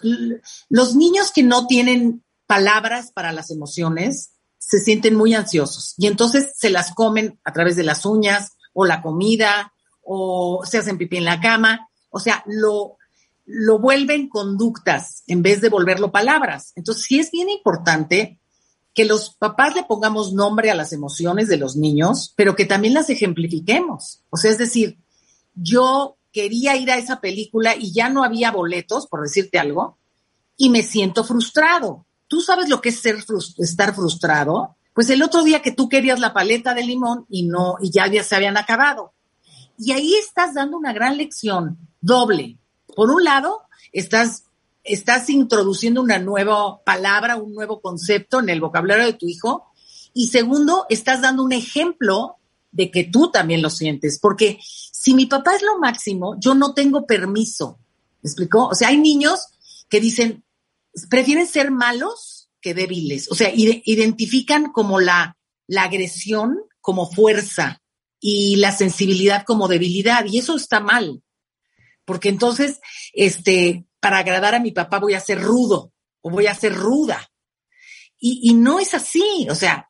los 0.69 0.95
niños 0.95 1.31
que 1.31 1.43
no 1.43 1.67
tienen 1.67 2.23
palabras 2.47 3.11
para 3.11 3.31
las 3.31 3.51
emociones 3.51 4.31
se 4.57 4.79
sienten 4.79 5.15
muy 5.15 5.33
ansiosos 5.33 5.93
y 5.97 6.07
entonces 6.07 6.53
se 6.55 6.69
las 6.69 6.93
comen 6.93 7.39
a 7.43 7.53
través 7.53 7.75
de 7.75 7.83
las 7.83 8.05
uñas 8.05 8.53
o 8.73 8.85
la 8.85 9.01
comida 9.01 9.73
o 10.01 10.63
se 10.65 10.77
hacen 10.77 10.97
pipí 10.97 11.17
en 11.17 11.25
la 11.25 11.39
cama, 11.39 11.89
o 12.09 12.19
sea, 12.19 12.43
lo, 12.45 12.97
lo 13.45 13.79
vuelven 13.79 14.29
conductas 14.29 15.23
en 15.27 15.41
vez 15.41 15.61
de 15.61 15.69
volverlo 15.69 16.11
palabras. 16.11 16.73
Entonces 16.75 17.05
sí 17.05 17.19
es 17.19 17.31
bien 17.31 17.49
importante 17.49 18.39
que 18.93 19.05
los 19.05 19.35
papás 19.35 19.75
le 19.75 19.83
pongamos 19.83 20.33
nombre 20.33 20.71
a 20.71 20.75
las 20.75 20.93
emociones 20.93 21.49
de 21.49 21.57
los 21.57 21.75
niños, 21.75 22.33
pero 22.35 22.55
que 22.55 22.65
también 22.65 22.93
las 22.93 23.09
ejemplifiquemos. 23.09 24.23
O 24.29 24.37
sea, 24.37 24.51
es 24.51 24.57
decir, 24.57 24.97
yo 25.53 26.17
quería 26.35 26.75
ir 26.75 26.91
a 26.91 26.97
esa 26.97 27.21
película 27.21 27.77
y 27.79 27.93
ya 27.93 28.09
no 28.09 28.21
había 28.21 28.51
boletos, 28.51 29.07
por 29.07 29.21
decirte 29.21 29.57
algo, 29.57 29.97
y 30.57 30.69
me 30.69 30.83
siento 30.83 31.23
frustrado. 31.23 32.05
¿Tú 32.27 32.41
sabes 32.41 32.67
lo 32.67 32.81
que 32.81 32.89
es 32.89 32.99
ser 32.99 33.23
estar 33.57 33.95
frustrado? 33.95 34.75
Pues 34.93 35.09
el 35.09 35.23
otro 35.23 35.43
día 35.43 35.61
que 35.61 35.71
tú 35.71 35.87
querías 35.87 36.19
la 36.19 36.33
paleta 36.33 36.73
de 36.73 36.83
limón 36.83 37.25
y 37.29 37.43
no, 37.43 37.77
y 37.79 37.89
ya, 37.89 38.07
ya 38.07 38.21
se 38.21 38.35
habían 38.35 38.57
acabado. 38.57 39.13
Y 39.77 39.93
ahí 39.93 40.13
estás 40.15 40.53
dando 40.53 40.75
una 40.75 40.91
gran 40.91 41.15
lección 41.15 41.77
doble. 42.01 42.57
Por 42.93 43.11
un 43.11 43.23
lado, 43.23 43.61
estás, 43.93 44.43
estás 44.83 45.29
introduciendo 45.29 46.01
una 46.01 46.19
nueva 46.19 46.83
palabra, 46.83 47.37
un 47.37 47.53
nuevo 47.53 47.79
concepto 47.79 48.41
en 48.41 48.49
el 48.49 48.59
vocabulario 48.59 49.05
de 49.05 49.13
tu 49.13 49.29
hijo. 49.29 49.71
Y 50.13 50.27
segundo, 50.27 50.85
estás 50.89 51.21
dando 51.21 51.45
un 51.45 51.53
ejemplo 51.53 52.35
de 52.73 52.91
que 52.91 53.05
tú 53.05 53.31
también 53.31 53.61
lo 53.61 53.69
sientes. 53.69 54.19
Porque 54.19 54.59
si 55.05 55.13
mi 55.13 55.27
papá 55.27 55.53
es 55.53 55.61
lo 55.61 55.77
máximo, 55.77 56.35
yo 56.39 56.55
no 56.55 56.73
tengo 56.73 57.05
permiso. 57.05 57.77
¿Me 58.23 58.27
explicó? 58.27 58.69
O 58.69 58.73
sea, 58.73 58.87
hay 58.87 58.97
niños 58.97 59.39
que 59.87 59.99
dicen, 59.99 60.43
prefieren 61.11 61.45
ser 61.45 61.69
malos 61.69 62.49
que 62.59 62.73
débiles. 62.73 63.29
O 63.29 63.35
sea, 63.35 63.51
identifican 63.53 64.71
como 64.71 64.99
la, 64.99 65.37
agresión 65.77 66.57
como 66.81 67.07
fuerza 67.11 67.83
y 68.19 68.55
la 68.55 68.71
sensibilidad 68.71 69.43
como 69.45 69.67
debilidad. 69.67 70.25
Y 70.25 70.39
eso 70.39 70.55
está 70.55 70.79
mal. 70.79 71.21
Porque 72.03 72.29
entonces, 72.29 72.79
este, 73.13 73.85
para 73.99 74.17
agradar 74.17 74.55
a 74.55 74.59
mi 74.59 74.71
papá 74.71 74.97
voy 74.97 75.13
a 75.13 75.19
ser 75.19 75.39
rudo 75.39 75.93
o 76.21 76.31
voy 76.31 76.47
a 76.47 76.55
ser 76.55 76.73
ruda. 76.73 77.29
Y 78.17 78.55
no 78.55 78.79
es 78.79 78.95
así. 78.95 79.45
O 79.51 79.55
sea, 79.55 79.87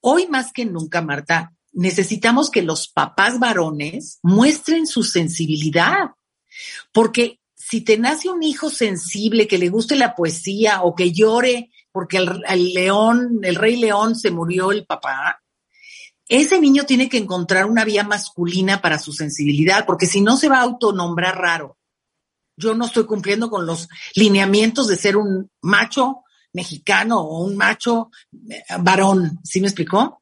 hoy 0.00 0.26
más 0.26 0.54
que 0.54 0.64
nunca, 0.64 1.02
Marta, 1.02 1.53
necesitamos 1.74 2.50
que 2.50 2.62
los 2.62 2.88
papás 2.88 3.38
varones 3.38 4.18
muestren 4.22 4.86
su 4.86 5.02
sensibilidad. 5.02 6.10
Porque 6.92 7.40
si 7.54 7.80
te 7.80 7.98
nace 7.98 8.28
un 8.28 8.42
hijo 8.42 8.70
sensible, 8.70 9.48
que 9.48 9.58
le 9.58 9.68
guste 9.68 9.96
la 9.96 10.14
poesía 10.14 10.82
o 10.82 10.94
que 10.94 11.12
llore 11.12 11.70
porque 11.92 12.16
el, 12.16 12.72
león, 12.72 13.38
el 13.42 13.54
rey 13.54 13.76
león 13.76 14.16
se 14.16 14.32
murió 14.32 14.72
el 14.72 14.84
papá, 14.84 15.40
ese 16.28 16.60
niño 16.60 16.86
tiene 16.86 17.08
que 17.08 17.18
encontrar 17.18 17.66
una 17.66 17.84
vía 17.84 18.02
masculina 18.02 18.82
para 18.82 18.98
su 18.98 19.12
sensibilidad, 19.12 19.86
porque 19.86 20.06
si 20.06 20.20
no 20.20 20.36
se 20.36 20.48
va 20.48 20.58
a 20.58 20.62
autonombrar 20.62 21.38
raro. 21.38 21.78
Yo 22.56 22.74
no 22.74 22.86
estoy 22.86 23.04
cumpliendo 23.04 23.48
con 23.48 23.64
los 23.64 23.88
lineamientos 24.16 24.88
de 24.88 24.96
ser 24.96 25.16
un 25.16 25.50
macho 25.60 26.23
mexicano 26.54 27.20
o 27.20 27.44
un 27.44 27.56
macho 27.56 28.10
eh, 28.48 28.62
varón, 28.80 29.40
¿sí 29.44 29.60
me 29.60 29.66
explicó? 29.66 30.20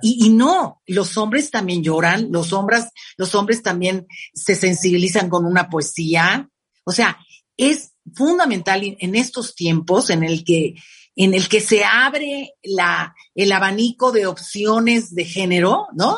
Y, 0.00 0.28
no, 0.28 0.80
los 0.86 1.16
hombres 1.16 1.50
también 1.50 1.82
lloran, 1.82 2.30
los 2.30 2.52
hombres, 2.52 2.86
los 3.16 3.34
hombres 3.34 3.62
también 3.62 4.06
se 4.32 4.54
sensibilizan 4.54 5.28
con 5.28 5.44
una 5.44 5.68
poesía, 5.68 6.48
o 6.84 6.92
sea, 6.92 7.18
es 7.56 7.94
fundamental 8.14 8.96
en 8.98 9.14
estos 9.16 9.56
tiempos 9.56 10.10
en 10.10 10.22
el 10.22 10.44
que 10.44 10.76
en 11.18 11.34
el 11.34 11.48
que 11.48 11.60
se 11.60 11.82
abre 11.84 12.54
la, 12.62 13.12
el 13.34 13.50
abanico 13.50 14.12
de 14.12 14.26
opciones 14.26 15.12
de 15.12 15.24
género, 15.24 15.88
¿no? 15.92 16.16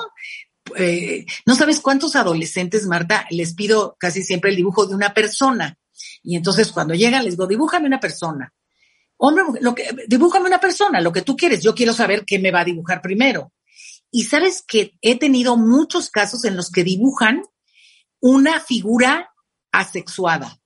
Eh, 0.77 1.25
no 1.47 1.55
sabes 1.55 1.81
cuántos 1.81 2.17
adolescentes, 2.17 2.85
Marta, 2.85 3.27
les 3.31 3.55
pido 3.55 3.97
casi 3.99 4.23
siempre 4.23 4.51
el 4.51 4.57
dibujo 4.57 4.85
de 4.85 4.95
una 4.95 5.15
persona. 5.15 5.79
Y 6.23 6.37
entonces 6.37 6.71
cuando 6.71 6.95
llegan 6.95 7.25
les 7.25 7.33
digo, 7.33 7.47
dibújame 7.47 7.87
una 7.87 7.99
persona. 7.99 8.53
Hombre, 9.23 9.45
lo 9.61 9.75
que, 9.75 9.87
dibújame 10.09 10.47
una 10.47 10.61
persona, 10.61 10.99
lo 11.03 11.13
que 11.13 11.21
tú 11.21 11.37
quieres. 11.37 11.63
Yo 11.63 11.75
quiero 11.75 11.93
saber 11.93 12.25
qué 12.25 12.39
me 12.39 12.51
va 12.51 12.61
a 12.61 12.65
dibujar 12.65 13.03
primero. 13.03 13.53
Y 14.11 14.25
sabes 14.25 14.65
que 14.67 14.95
he 15.03 15.19
tenido 15.19 15.59
muchos 15.59 16.09
casos 16.09 16.47
en 16.47 16.57
los 16.57 16.71
que 16.71 16.85
dibujan 16.85 17.43
una 18.19 18.61
figura 18.61 19.31
asexuada. 19.73 20.59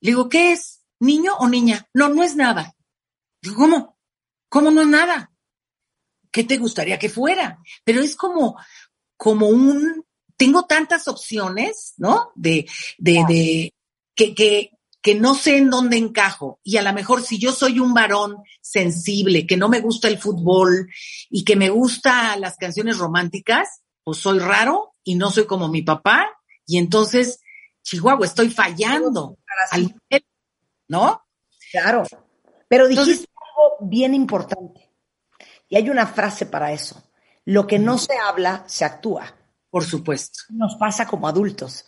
Le 0.00 0.10
digo, 0.10 0.28
¿qué 0.28 0.52
es? 0.52 0.82
¿Niño 1.00 1.32
o 1.38 1.48
niña? 1.48 1.88
No, 1.94 2.10
no 2.10 2.22
es 2.22 2.36
nada. 2.36 2.76
Digo, 3.40 3.56
¿cómo? 3.56 3.98
¿Cómo 4.50 4.70
no 4.70 4.82
es 4.82 4.88
nada? 4.88 5.32
¿Qué 6.30 6.44
te 6.44 6.58
gustaría 6.58 6.98
que 6.98 7.08
fuera? 7.08 7.60
Pero 7.82 8.02
es 8.02 8.14
como, 8.14 8.58
como 9.16 9.48
un, 9.48 10.04
tengo 10.36 10.64
tantas 10.64 11.08
opciones, 11.08 11.94
¿no? 11.96 12.30
De, 12.34 12.68
de, 12.98 13.24
de, 13.26 13.74
que, 14.14 14.34
que, 14.34 14.71
que 15.02 15.16
no 15.16 15.34
sé 15.34 15.58
en 15.58 15.68
dónde 15.68 15.96
encajo. 15.96 16.60
Y 16.62 16.76
a 16.76 16.82
lo 16.82 16.92
mejor 16.92 17.22
si 17.22 17.38
yo 17.38 17.52
soy 17.52 17.80
un 17.80 17.92
varón 17.92 18.36
sensible, 18.60 19.46
que 19.46 19.56
no 19.56 19.68
me 19.68 19.80
gusta 19.80 20.08
el 20.08 20.18
fútbol 20.18 20.88
y 21.28 21.44
que 21.44 21.56
me 21.56 21.68
gusta 21.68 22.36
las 22.36 22.56
canciones 22.56 22.98
románticas, 22.98 23.82
pues 24.04 24.18
soy 24.18 24.38
raro 24.38 24.94
y 25.02 25.16
no 25.16 25.30
soy 25.30 25.46
como 25.46 25.68
mi 25.68 25.82
papá. 25.82 26.30
Y 26.66 26.78
entonces 26.78 27.40
Chihuahua, 27.82 28.26
estoy 28.26 28.50
fallando. 28.50 29.38
¿No? 30.88 31.22
Claro. 31.70 32.04
Pero 32.68 32.88
dijiste 32.88 33.28
algo 33.34 33.76
bien 33.80 34.14
importante. 34.14 34.90
Y 35.68 35.76
hay 35.76 35.90
una 35.90 36.06
frase 36.06 36.46
para 36.46 36.72
eso. 36.72 37.02
Lo 37.44 37.66
que 37.66 37.78
no 37.78 37.98
se 37.98 38.16
habla, 38.16 38.64
se 38.66 38.84
actúa. 38.84 39.34
Por 39.70 39.84
supuesto. 39.84 40.40
Nos 40.50 40.76
pasa 40.76 41.06
como 41.06 41.26
adultos. 41.26 41.86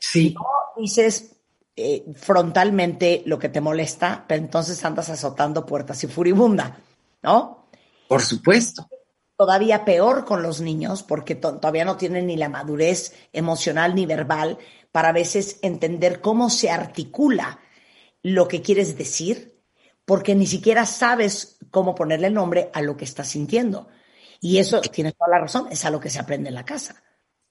Sí. 0.00 0.34
No 0.34 0.82
dices 0.82 1.35
eh, 1.78 2.04
frontalmente 2.14 3.22
lo 3.26 3.38
que 3.38 3.50
te 3.50 3.60
molesta, 3.60 4.24
pero 4.26 4.42
entonces 4.42 4.82
andas 4.82 5.10
azotando 5.10 5.66
puertas 5.66 6.02
y 6.04 6.06
furibunda, 6.06 6.78
¿no? 7.22 7.68
Por 8.08 8.22
supuesto. 8.22 8.88
Todavía 9.36 9.84
peor 9.84 10.24
con 10.24 10.42
los 10.42 10.62
niños, 10.62 11.02
porque 11.02 11.34
todavía 11.34 11.84
no 11.84 11.98
tienen 11.98 12.28
ni 12.28 12.36
la 12.36 12.48
madurez 12.48 13.14
emocional 13.32 13.94
ni 13.94 14.06
verbal 14.06 14.56
para 14.90 15.10
a 15.10 15.12
veces 15.12 15.58
entender 15.60 16.22
cómo 16.22 16.48
se 16.48 16.70
articula 16.70 17.60
lo 18.22 18.48
que 18.48 18.62
quieres 18.62 18.96
decir, 18.96 19.60
porque 20.06 20.34
ni 20.34 20.46
siquiera 20.46 20.86
sabes 20.86 21.58
cómo 21.70 21.94
ponerle 21.94 22.30
nombre 22.30 22.70
a 22.72 22.80
lo 22.80 22.96
que 22.96 23.04
estás 23.04 23.28
sintiendo. 23.28 23.88
Y 24.40 24.56
eso, 24.58 24.80
tienes 24.80 25.14
toda 25.14 25.30
la 25.30 25.40
razón, 25.40 25.68
es 25.70 25.84
a 25.84 25.90
lo 25.90 26.00
que 26.00 26.08
se 26.08 26.18
aprende 26.18 26.48
en 26.48 26.54
la 26.54 26.64
casa. 26.64 27.02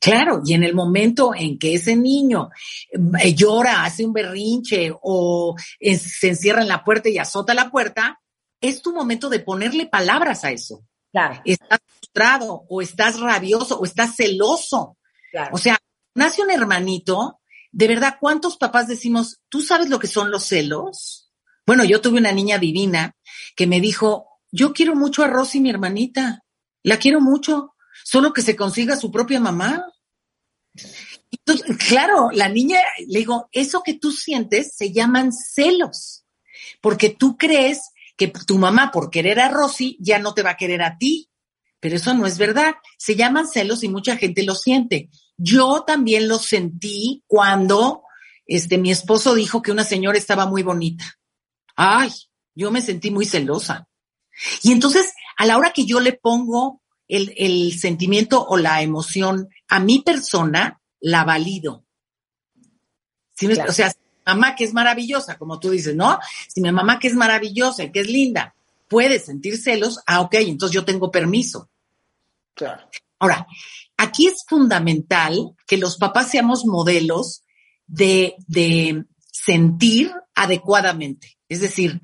Claro, 0.05 0.41
y 0.45 0.53
en 0.53 0.63
el 0.63 0.75
momento 0.75 1.33
en 1.35 1.57
que 1.57 1.73
ese 1.73 1.95
niño 1.95 2.51
eh, 2.91 3.33
llora, 3.33 3.83
hace 3.83 4.05
un 4.05 4.13
berrinche 4.13 4.93
o 5.01 5.55
eh, 5.79 5.97
se 5.97 6.27
encierra 6.29 6.61
en 6.61 6.67
la 6.67 6.83
puerta 6.83 7.09
y 7.09 7.17
azota 7.17 7.55
la 7.55 7.71
puerta, 7.71 8.21
es 8.61 8.83
tu 8.83 8.93
momento 8.93 9.29
de 9.29 9.39
ponerle 9.39 9.87
palabras 9.87 10.43
a 10.43 10.51
eso. 10.51 10.85
Claro. 11.11 11.41
Estás 11.43 11.79
frustrado 11.87 12.65
o 12.69 12.81
estás 12.83 13.19
rabioso 13.19 13.79
o 13.79 13.85
estás 13.85 14.15
celoso. 14.15 14.97
Claro. 15.31 15.49
O 15.53 15.57
sea, 15.57 15.79
nace 16.13 16.43
un 16.43 16.51
hermanito, 16.51 17.39
de 17.71 17.87
verdad, 17.87 18.17
¿cuántos 18.19 18.57
papás 18.57 18.87
decimos, 18.87 19.39
tú 19.49 19.61
sabes 19.61 19.89
lo 19.89 19.97
que 19.97 20.07
son 20.07 20.29
los 20.29 20.45
celos? 20.45 21.31
Bueno, 21.65 21.83
yo 21.83 21.99
tuve 21.99 22.19
una 22.19 22.31
niña 22.31 22.59
divina 22.59 23.15
que 23.55 23.65
me 23.65 23.81
dijo, 23.81 24.27
yo 24.51 24.71
quiero 24.71 24.95
mucho 24.95 25.23
a 25.23 25.27
Rosy, 25.27 25.59
mi 25.59 25.71
hermanita, 25.71 26.43
la 26.83 26.97
quiero 26.97 27.21
mucho, 27.21 27.73
solo 28.03 28.33
que 28.33 28.43
se 28.43 28.55
consiga 28.55 28.95
su 28.95 29.11
propia 29.11 29.39
mamá. 29.39 29.83
Entonces, 31.32 31.78
claro, 31.88 32.30
la 32.32 32.49
niña, 32.49 32.80
le 33.07 33.19
digo, 33.19 33.49
eso 33.51 33.82
que 33.84 33.93
tú 33.93 34.11
sientes 34.11 34.76
se 34.76 34.91
llaman 34.91 35.32
celos, 35.32 36.26
porque 36.82 37.09
tú 37.09 37.38
crees 37.38 37.91
que 38.17 38.28
tu 38.28 38.57
mamá, 38.57 38.91
por 38.91 39.09
querer 39.09 39.39
a 39.39 39.49
Rosy, 39.49 39.97
ya 39.99 40.19
no 40.19 40.34
te 40.34 40.43
va 40.43 40.51
a 40.51 40.57
querer 40.57 40.82
a 40.82 40.97
ti, 40.97 41.30
pero 41.80 41.97
eso 41.97 42.13
no 42.13 42.26
es 42.26 42.38
verdad. 42.38 42.76
Se 42.97 43.15
llaman 43.15 43.47
celos 43.47 43.84
y 43.84 43.89
mucha 43.89 44.17
gente 44.17 44.43
lo 44.43 44.55
siente. 44.55 45.09
Yo 45.38 45.84
también 45.86 46.28
lo 46.28 46.39
sentí 46.39 47.23
cuando 47.28 48.03
este, 48.45 48.78
mi 48.78 48.91
esposo 48.91 49.36
dijo 49.36 49.61
que 49.61 49.71
una 49.71 49.84
señora 49.84 50.17
estaba 50.17 50.45
muy 50.45 50.63
bonita. 50.63 51.05
Ay, 51.76 52.11
yo 52.53 52.71
me 52.71 52.82
sentí 52.82 53.11
muy 53.11 53.26
celosa. 53.26 53.88
Y 54.63 54.71
entonces, 54.71 55.13
a 55.38 55.45
la 55.45 55.57
hora 55.57 55.73
que 55.73 55.86
yo 55.86 55.99
le 55.99 56.13
pongo 56.13 56.82
el, 57.07 57.33
el 57.37 57.77
sentimiento 57.79 58.43
o 58.45 58.57
la 58.57 58.81
emoción 58.81 59.49
a 59.67 59.79
mi 59.79 59.99
persona, 59.99 60.81
la 60.99 61.23
valido. 61.23 61.83
¿Sí 63.33 63.47
me- 63.47 63.61
O 63.63 63.71
sea, 63.73 63.93
mamá 64.25 64.55
que 64.55 64.63
es 64.63 64.73
maravillosa, 64.73 65.37
como 65.37 65.59
tú 65.59 65.69
dices, 65.69 65.95
¿no? 65.95 66.19
Si 66.47 66.61
mi 66.61 66.71
mamá 66.71 66.99
que 66.99 67.07
es 67.07 67.15
maravillosa 67.15 67.83
y 67.83 67.91
que 67.91 68.01
es 68.01 68.07
linda 68.09 68.55
puede 68.87 69.19
sentir 69.19 69.57
celos, 69.57 69.99
ah, 70.07 70.21
ok, 70.21 70.35
entonces 70.35 70.73
yo 70.73 70.85
tengo 70.85 71.11
permiso. 71.11 71.69
Claro. 72.53 72.87
Ahora, 73.19 73.47
aquí 73.97 74.27
es 74.27 74.45
fundamental 74.47 75.55
que 75.67 75.77
los 75.77 75.97
papás 75.97 76.29
seamos 76.31 76.65
modelos 76.65 77.43
de, 77.87 78.35
de 78.47 79.05
sentir 79.31 80.11
adecuadamente. 80.33 81.37
Es 81.49 81.61
decir, 81.61 81.99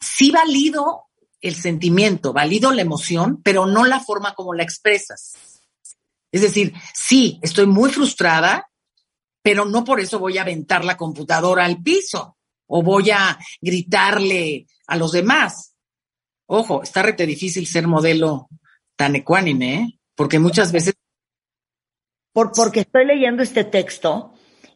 sí 0.00 0.30
valido 0.30 1.07
el 1.40 1.54
sentimiento, 1.54 2.32
valido 2.32 2.72
la 2.72 2.82
emoción, 2.82 3.40
pero 3.42 3.66
no 3.66 3.84
la 3.84 4.00
forma 4.00 4.34
como 4.34 4.54
la 4.54 4.62
expresas. 4.62 5.34
Es 6.30 6.42
decir, 6.42 6.74
sí, 6.94 7.38
estoy 7.42 7.66
muy 7.66 7.90
frustrada, 7.90 8.68
pero 9.42 9.64
no 9.64 9.84
por 9.84 10.00
eso 10.00 10.18
voy 10.18 10.38
a 10.38 10.42
aventar 10.42 10.84
la 10.84 10.96
computadora 10.96 11.64
al 11.64 11.82
piso 11.82 12.36
o 12.66 12.82
voy 12.82 13.10
a 13.10 13.38
gritarle 13.60 14.66
a 14.86 14.96
los 14.96 15.12
demás. 15.12 15.74
Ojo, 16.46 16.82
está 16.82 17.02
rete 17.02 17.26
difícil 17.26 17.66
ser 17.66 17.86
modelo 17.86 18.48
tan 18.96 19.16
ecuánime, 19.16 19.74
¿eh? 19.74 20.00
porque 20.14 20.38
muchas 20.38 20.72
veces 20.72 20.94
Por, 22.32 22.52
porque 22.52 22.80
estoy 22.80 23.06
leyendo 23.06 23.42
este 23.42 23.64
texto 23.64 24.34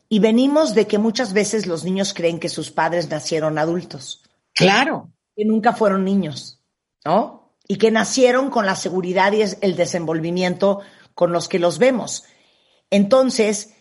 y 0.09 0.21
venimos 0.21 0.75
de 0.75 0.87
que 0.87 0.99
muchas 0.99 1.33
veces 1.33 1.67
los 1.67 1.85
niños 1.85 2.15
creen 2.15 2.39
que 2.39 2.49
sus 2.49 2.71
padres 2.71 3.09
nacieron 3.09 3.59
adultos, 3.59 4.23
Claro, 4.55 5.11
que 5.37 5.45
nunca 5.45 5.73
fueron 5.73 6.05
niños, 6.05 6.61
¿no? 7.05 7.55
Y 7.67 7.77
que 7.77 7.91
nacieron 7.91 8.51
con 8.51 8.67
la 8.67 8.77
seguridad 8.77 9.33
y 9.33 9.43
el 9.43 9.77
desenvolvimiento 9.77 10.81
con 11.15 11.33
los 11.33 11.49
que 11.49 11.59
los 11.59 11.79
vemos. 11.79 12.25
Entonces, 12.91 13.75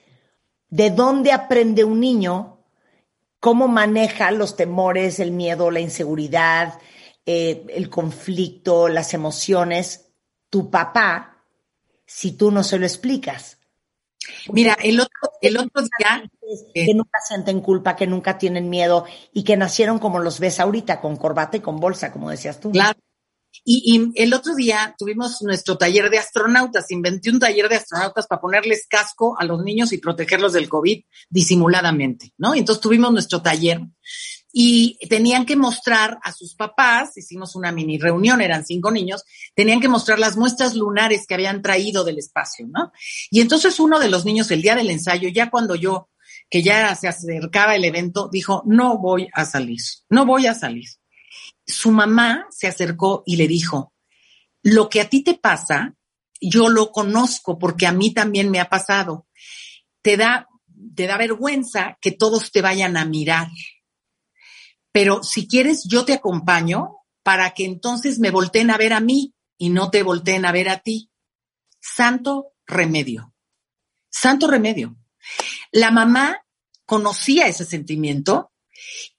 ¿de 0.70 0.89
dónde 0.89 1.32
aprende 1.32 1.84
un 1.84 1.99
niño 1.99 2.64
cómo 3.39 3.68
maneja 3.68 4.32
los 4.32 4.56
temores, 4.56 5.20
el 5.20 5.32
miedo, 5.32 5.72
la 5.72 5.80
inseguridad, 5.80 6.80
eh, 7.26 7.66
el 7.70 7.89
conflicto, 7.89 8.88
las 8.88 9.14
emociones? 9.14 10.12
Tu 10.49 10.70
papá, 10.70 11.43
si 12.06 12.34
tú 12.34 12.52
no 12.52 12.64
se 12.64 12.78
lo 12.78 12.86
explicas. 12.86 13.61
Mira, 14.51 14.78
el 14.82 14.99
otro, 14.99 15.32
el 15.41 15.57
otro 15.57 15.82
día, 15.82 16.24
eh, 16.74 16.86
que 16.86 16.93
nunca 16.93 17.19
sienten 17.28 17.61
culpa, 17.61 17.95
que 17.95 18.07
nunca 18.07 18.38
tienen 18.38 18.69
miedo 18.69 19.05
y 19.34 19.43
que 19.43 19.57
nacieron 19.57 19.99
como 19.99 20.19
los 20.19 20.39
ves 20.39 20.59
ahorita, 20.59 21.01
con 21.01 21.17
corbata 21.17 21.57
y 21.57 21.61
con 21.61 21.80
bolsa, 21.80 22.11
como 22.11 22.30
decías 22.30 22.59
tú. 22.59 22.72
claro. 22.72 22.99
Y, 23.65 24.13
y 24.15 24.24
el 24.24 24.34
otro 24.34 24.55
día 24.55 24.95
tuvimos 24.97 25.41
nuestro 25.41 25.78
taller 25.78 26.09
de 26.09 26.17
astronautas. 26.17 26.89
Inventé 26.89 27.30
un 27.32 27.39
taller 27.39 27.67
de 27.67 27.76
astronautas 27.76 28.26
para 28.26 28.39
ponerles 28.39 28.88
casco 28.88 29.36
a 29.38 29.43
los 29.43 29.61
niños 29.61 29.91
y 29.91 29.97
protegerlos 29.97 30.53
del 30.53 30.69
COVID 30.69 31.03
disimuladamente, 31.30 32.34
¿no? 32.38 32.55
Y 32.55 32.59
entonces 32.59 32.82
tuvimos 32.82 33.11
nuestro 33.11 33.41
taller 33.41 33.82
y 34.54 34.97
tenían 35.08 35.45
que 35.45 35.56
mostrar 35.56 36.20
a 36.24 36.32
sus 36.32 36.56
papás, 36.56 37.18
hicimos 37.18 37.56
una 37.56 37.72
mini 37.72 37.97
reunión, 37.97 38.41
eran 38.41 38.66
cinco 38.66 38.91
niños, 38.91 39.24
tenían 39.56 39.80
que 39.80 39.88
mostrar 39.88 40.20
las 40.20 40.36
muestras 40.36 40.76
lunares 40.76 41.26
que 41.26 41.36
habían 41.36 41.62
traído 41.62 42.04
del 42.04 42.18
espacio, 42.18 42.68
¿no? 42.68 42.91
Y 43.30 43.39
entonces 43.41 43.80
uno 43.80 43.99
de 43.99 44.10
los 44.10 44.26
niños, 44.26 44.52
el 44.52 44.62
día 44.62 44.76
del 44.76 44.89
ensayo, 44.89 45.30
ya 45.30 45.49
cuando 45.49 45.76
yo, 45.76 46.10
que 46.49 46.62
ya 46.62 46.93
se 46.95 47.08
acercaba 47.08 47.76
el 47.76 47.86
evento, 47.86 48.30
dijo, 48.32 48.64
no 48.66 48.97
voy 48.97 49.30
a 49.34 49.45
salir, 49.45 49.80
no 50.10 50.26
voy 50.26 50.47
a 50.47 50.54
salir. 50.54 50.89
Su 51.66 51.91
mamá 51.91 52.47
se 52.49 52.68
acercó 52.68 53.24
y 53.26 53.38
le 53.38 53.47
dijo, 53.47 53.93
lo 54.64 54.89
que 54.89 55.02
a 55.02 55.10
ti 55.10 55.24
te 55.24 55.36
pasa, 55.36 55.95
yo 56.41 56.70
lo 56.70 56.91
conozco 56.91 57.58
porque 57.58 57.88
a 57.88 57.91
mí 57.91 58.14
también 58.14 58.52
me 58.52 58.60
ha 58.60 58.70
pasado. 58.70 59.28
Te 60.02 60.18
da, 60.18 60.47
te 60.95 61.08
da 61.08 61.18
vergüenza 61.18 61.97
que 62.02 62.12
todos 62.12 62.52
te 62.52 62.62
vayan 62.62 62.97
a 62.97 63.06
mirar. 63.06 63.47
Pero 64.92 65.24
si 65.24 65.48
quieres, 65.48 65.84
yo 65.86 66.06
te 66.06 66.14
acompaño 66.14 66.98
para 67.24 67.52
que 67.52 67.66
entonces 67.66 68.20
me 68.20 68.32
volteen 68.32 68.72
a 68.72 68.78
ver 68.78 68.94
a 68.94 69.00
mí 69.00 69.34
y 69.58 69.70
no 69.70 69.89
te 69.89 70.04
volteen 70.04 70.46
a 70.46 70.52
ver 70.52 70.70
a 70.70 70.80
ti. 70.80 71.10
Santo 71.80 72.54
remedio. 72.66 73.34
Santo 74.10 74.48
remedio. 74.48 74.98
La 75.72 75.92
mamá 75.92 76.46
conocía 76.86 77.48
ese 77.48 77.66
sentimiento 77.66 78.52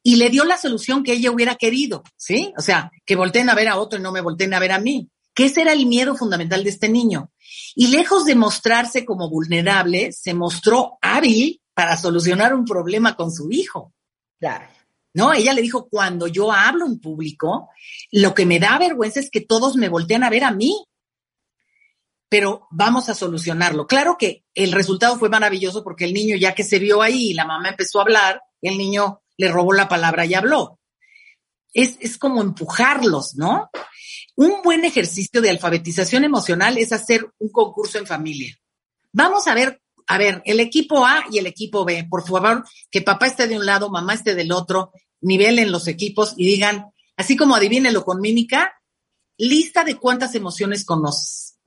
y 0.03 0.17
le 0.17 0.31
dio 0.31 0.45
la 0.45 0.59
solución 0.59 1.03
que 1.03 1.13
ella 1.13 1.31
hubiera 1.31 1.55
querido, 1.55 2.03
¿sí? 2.17 2.53
O 2.59 2.61
sea, 2.61 2.91
que 3.07 3.17
volteen 3.17 3.49
a 3.49 3.55
ver 3.55 3.69
a 3.69 3.79
otro 3.79 3.99
y 3.99 4.03
no 4.03 4.13
me 4.13 4.21
volteen 4.21 4.53
a 4.55 4.59
ver 4.59 4.73
a 4.73 4.81
mí. 4.81 5.09
Que 5.35 5.47
ese 5.47 5.63
era 5.63 5.73
el 5.73 5.87
miedo 5.87 6.15
fundamental 6.17 6.63
de 6.63 6.71
este 6.71 6.89
niño. 6.89 7.31
Y 7.75 7.87
lejos 7.87 8.27
de 8.27 8.35
mostrarse 8.35 9.07
como 9.07 9.31
vulnerable, 9.31 10.13
se 10.13 10.35
mostró 10.35 10.99
hábil 11.01 11.63
para 11.73 11.97
solucionar 11.97 12.53
un 12.53 12.67
problema 12.67 13.17
con 13.17 13.33
su 13.33 13.51
hijo. 13.51 13.95
Claro. 14.39 14.67
¿No? 15.15 15.33
Ella 15.33 15.53
le 15.53 15.63
dijo, 15.63 15.89
cuando 15.89 16.27
yo 16.27 16.53
hablo 16.53 16.87
en 16.87 17.01
público, 17.01 17.69
lo 18.11 18.35
que 18.35 18.47
me 18.47 18.59
da 18.59 18.79
vergüenza 18.79 19.21
es 19.21 19.31
que 19.31 19.41
todos 19.41 19.77
me 19.77 19.89
voltean 19.89 20.25
a 20.25 20.31
ver 20.31 20.45
a 20.45 20.53
mí. 20.53 20.85
Pero 22.29 22.67
vamos 22.71 23.11
a 23.11 23.15
solucionarlo. 23.15 23.87
Claro 23.87 24.17
que 24.19 24.45
el 24.55 24.73
resultado 24.73 25.19
fue 25.19 25.29
maravilloso 25.29 25.85
porque 25.85 26.07
el 26.07 26.15
niño 26.15 26.37
ya 26.37 26.55
que 26.55 26.65
se 26.65 26.79
vio 26.79 27.03
ahí 27.03 27.31
y 27.31 27.35
la 27.35 27.45
mamá 27.45 27.69
empezó 27.69 27.99
a 27.99 28.03
hablar, 28.03 28.41
el 28.63 28.79
niño 28.79 29.23
le 29.37 29.49
robó 29.49 29.75
la 29.75 29.89
palabra 29.89 30.25
y 30.25 30.33
habló. 30.33 30.79
Es, 31.75 31.99
es 32.01 32.17
como 32.17 32.41
empujarlos, 32.41 33.35
¿no? 33.35 33.71
Un 34.35 34.63
buen 34.63 34.85
ejercicio 34.87 35.43
de 35.43 35.51
alfabetización 35.51 36.25
emocional 36.25 36.79
es 36.79 36.93
hacer 36.93 37.31
un 37.39 37.51
concurso 37.51 37.99
en 37.99 38.07
familia. 38.07 38.57
Vamos 39.13 39.47
a 39.47 39.55
ver, 39.55 39.82
a 40.07 40.19
ver, 40.19 40.43
el 40.45 40.61
equipo 40.61 41.07
A 41.07 41.25
y 41.31 41.39
el 41.39 41.47
equipo 41.47 41.85
B, 41.85 42.07
por 42.09 42.27
favor, 42.27 42.65
que 42.91 43.03
papá 43.03 43.27
esté 43.27 43.47
de 43.47 43.57
un 43.57 43.67
lado, 43.67 43.91
mamá 43.91 44.15
esté 44.15 44.35
del 44.35 44.53
otro, 44.53 44.93
nivelen 45.21 45.73
los 45.73 45.89
equipos 45.89 46.35
y 46.37 46.47
digan, 46.47 46.93
así 47.17 47.37
como 47.37 47.55
adivínelo 47.55 48.05
con 48.05 48.21
mímica, 48.21 48.73
lista 49.37 49.85
de 49.85 49.97
cuántas 49.97 50.35
emociones 50.35 50.85
conoces. 50.85 51.59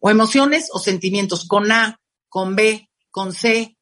O 0.00 0.10
emociones 0.10 0.68
o 0.72 0.78
sentimientos, 0.78 1.46
con 1.46 1.70
A, 1.70 2.00
con 2.28 2.56
B, 2.56 2.88
con 3.10 3.32
C. 3.32 3.76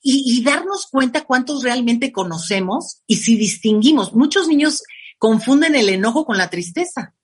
Y, 0.00 0.38
y 0.38 0.44
darnos 0.44 0.86
cuenta 0.86 1.24
cuántos 1.24 1.62
realmente 1.62 2.12
conocemos 2.12 3.02
y 3.06 3.16
si 3.16 3.36
distinguimos. 3.36 4.12
Muchos 4.12 4.48
niños 4.48 4.82
confunden 5.18 5.74
el 5.74 5.88
enojo 5.88 6.26
con 6.26 6.36
la 6.36 6.50
tristeza 6.50 7.14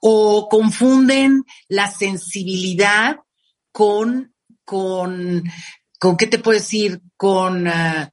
o 0.00 0.48
confunden 0.48 1.44
la 1.68 1.90
sensibilidad 1.90 3.16
con, 3.78 4.34
con, 4.64 5.44
con 6.00 6.16
¿qué 6.16 6.26
te 6.26 6.40
puedo 6.40 6.58
decir? 6.58 7.00
Con, 7.16 7.68
uh, 7.68 8.10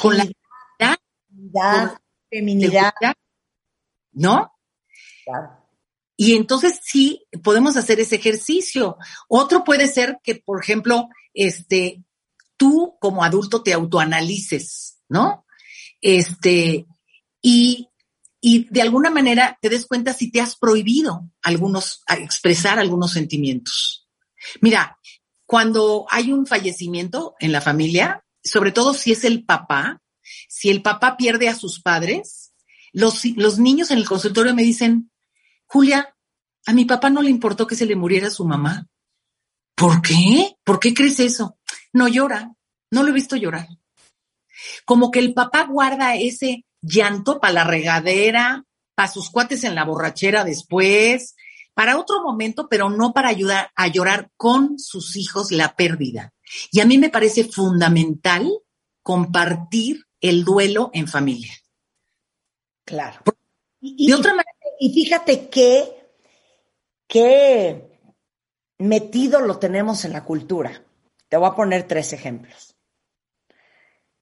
con 0.00 0.16
la 0.16 2.00
feminidad. 2.30 2.92
¿no? 4.12 4.52
Claro. 5.24 5.66
Y 6.16 6.36
entonces 6.36 6.78
sí 6.84 7.26
podemos 7.42 7.76
hacer 7.76 7.98
ese 7.98 8.14
ejercicio. 8.14 8.96
Otro 9.26 9.64
puede 9.64 9.88
ser 9.88 10.20
que, 10.22 10.36
por 10.36 10.62
ejemplo, 10.62 11.08
este, 11.32 12.04
tú 12.56 12.96
como 13.00 13.24
adulto 13.24 13.64
te 13.64 13.72
autoanalices, 13.72 15.00
¿no? 15.08 15.44
Este, 16.00 16.86
y, 17.42 17.88
y 18.40 18.68
de 18.72 18.82
alguna 18.82 19.10
manera 19.10 19.58
te 19.60 19.70
des 19.70 19.86
cuenta 19.86 20.14
si 20.14 20.30
te 20.30 20.40
has 20.40 20.54
prohibido 20.54 21.28
algunos, 21.42 22.04
a 22.06 22.14
expresar 22.14 22.78
algunos 22.78 23.10
sentimientos. 23.10 24.03
Mira, 24.60 24.98
cuando 25.46 26.06
hay 26.10 26.32
un 26.32 26.46
fallecimiento 26.46 27.34
en 27.38 27.52
la 27.52 27.60
familia, 27.60 28.24
sobre 28.42 28.72
todo 28.72 28.94
si 28.94 29.12
es 29.12 29.24
el 29.24 29.44
papá, 29.44 30.02
si 30.48 30.70
el 30.70 30.82
papá 30.82 31.16
pierde 31.16 31.48
a 31.48 31.54
sus 31.54 31.80
padres, 31.80 32.52
los, 32.92 33.24
los 33.36 33.58
niños 33.58 33.90
en 33.90 33.98
el 33.98 34.08
consultorio 34.08 34.54
me 34.54 34.62
dicen, 34.62 35.10
Julia, 35.66 36.14
a 36.66 36.72
mi 36.72 36.84
papá 36.84 37.10
no 37.10 37.22
le 37.22 37.30
importó 37.30 37.66
que 37.66 37.76
se 37.76 37.86
le 37.86 37.96
muriera 37.96 38.30
su 38.30 38.44
mamá. 38.44 38.86
¿Por 39.74 40.00
qué? 40.02 40.56
¿Por 40.64 40.78
qué 40.78 40.94
crees 40.94 41.20
eso? 41.20 41.58
No 41.92 42.08
llora, 42.08 42.52
no 42.90 43.02
lo 43.02 43.08
he 43.10 43.12
visto 43.12 43.36
llorar. 43.36 43.68
Como 44.84 45.10
que 45.10 45.18
el 45.18 45.34
papá 45.34 45.64
guarda 45.64 46.14
ese 46.16 46.64
llanto 46.80 47.40
para 47.40 47.52
la 47.52 47.64
regadera, 47.64 48.64
para 48.94 49.10
sus 49.10 49.30
cuates 49.30 49.64
en 49.64 49.74
la 49.74 49.84
borrachera 49.84 50.44
después, 50.44 51.34
para 51.74 51.98
otro 51.98 52.22
momento, 52.22 52.68
pero 52.68 52.88
no 52.88 53.12
para 53.12 53.28
ayudar 53.28 53.70
a 53.74 53.88
llorar 53.88 54.30
con 54.36 54.78
sus 54.78 55.16
hijos 55.16 55.50
la 55.50 55.74
pérdida. 55.74 56.32
Y 56.70 56.80
a 56.80 56.86
mí 56.86 56.98
me 56.98 57.10
parece 57.10 57.44
fundamental 57.44 58.50
compartir 59.02 60.04
el 60.20 60.44
duelo 60.44 60.90
en 60.94 61.08
familia. 61.08 61.52
Claro. 62.84 63.20
Y, 63.80 64.06
de 64.06 64.14
otra 64.14 64.30
manera. 64.30 64.50
Y 64.78 64.92
fíjate 64.92 65.48
que, 65.48 66.10
que 67.06 67.98
metido 68.78 69.40
lo 69.40 69.58
tenemos 69.58 70.04
en 70.04 70.12
la 70.12 70.24
cultura. 70.24 70.84
Te 71.28 71.36
voy 71.36 71.48
a 71.48 71.54
poner 71.54 71.88
tres 71.88 72.12
ejemplos. 72.12 72.76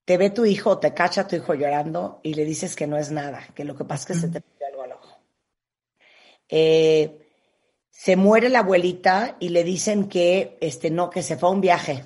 Te 0.05 0.17
ve 0.17 0.31
tu 0.31 0.45
hijo, 0.45 0.79
te 0.79 0.95
cacha 0.95 1.29
tu 1.29 1.37
hijo 1.37 1.55
llorando 1.55 2.21
y 2.23 2.35
le 2.35 2.45
dices 2.45 2.75
que 2.75 2.89
no 2.89 2.97
es 2.97 3.13
nada, 3.13 3.47
que 3.55 3.65
lo 3.65 3.77
que 3.77 3.85
pasa 3.85 4.03
es 4.03 4.07
que 4.07 4.27
se 4.27 4.33
te 4.33 4.41
metió 4.41 4.67
algo 4.67 4.83
al 4.83 4.93
ojo. 4.93 5.19
Eh, 6.49 7.22
se 7.93 8.17
muere 8.17 8.49
la 8.49 8.61
abuelita 8.61 9.37
y 9.39 9.51
le 9.51 9.63
dicen 9.63 10.09
que 10.09 10.57
este 10.61 10.91
no, 10.91 11.11
que 11.11 11.23
se 11.23 11.37
fue 11.37 11.51
a 11.51 11.53
un 11.53 11.61
viaje. 11.61 12.05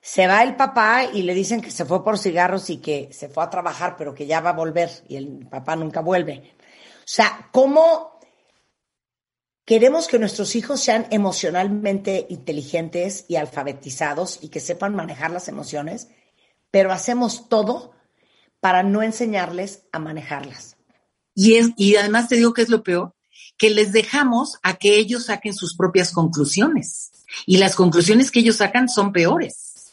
Se 0.00 0.26
va 0.26 0.42
el 0.42 0.56
papá 0.56 1.04
y 1.04 1.22
le 1.22 1.34
dicen 1.34 1.60
que 1.60 1.70
se 1.70 1.84
fue 1.84 2.02
por 2.02 2.18
cigarros 2.18 2.70
y 2.70 2.78
que 2.78 3.10
se 3.12 3.28
fue 3.28 3.44
a 3.44 3.50
trabajar, 3.50 3.94
pero 3.96 4.14
que 4.14 4.26
ya 4.26 4.40
va 4.40 4.50
a 4.50 4.54
volver 4.54 4.90
y 5.06 5.16
el 5.16 5.46
papá 5.48 5.76
nunca 5.76 6.00
vuelve. 6.00 6.54
O 6.98 7.06
sea, 7.06 7.50
¿cómo 7.52 8.18
queremos 9.66 10.08
que 10.08 10.18
nuestros 10.18 10.56
hijos 10.56 10.80
sean 10.80 11.06
emocionalmente 11.10 12.26
inteligentes 12.30 13.26
y 13.28 13.36
alfabetizados 13.36 14.38
y 14.42 14.48
que 14.48 14.60
sepan 14.60 14.94
manejar 14.96 15.30
las 15.30 15.48
emociones, 15.48 16.08
pero 16.70 16.90
hacemos 16.90 17.48
todo 17.48 17.92
para 18.60 18.82
no 18.82 19.02
enseñarles 19.02 19.84
a 19.92 19.98
manejarlas? 19.98 20.76
Y, 21.34 21.54
es, 21.56 21.70
y 21.76 21.96
además 21.96 22.28
te 22.28 22.36
digo 22.36 22.54
que 22.54 22.62
es 22.62 22.68
lo 22.70 22.82
peor, 22.82 23.13
que 23.56 23.70
les 23.70 23.92
dejamos 23.92 24.58
a 24.62 24.74
que 24.74 24.96
ellos 24.96 25.26
saquen 25.26 25.54
sus 25.54 25.76
propias 25.76 26.12
conclusiones. 26.12 27.10
Y 27.46 27.58
las 27.58 27.74
conclusiones 27.74 28.30
que 28.30 28.40
ellos 28.40 28.56
sacan 28.56 28.88
son 28.88 29.12
peores. 29.12 29.92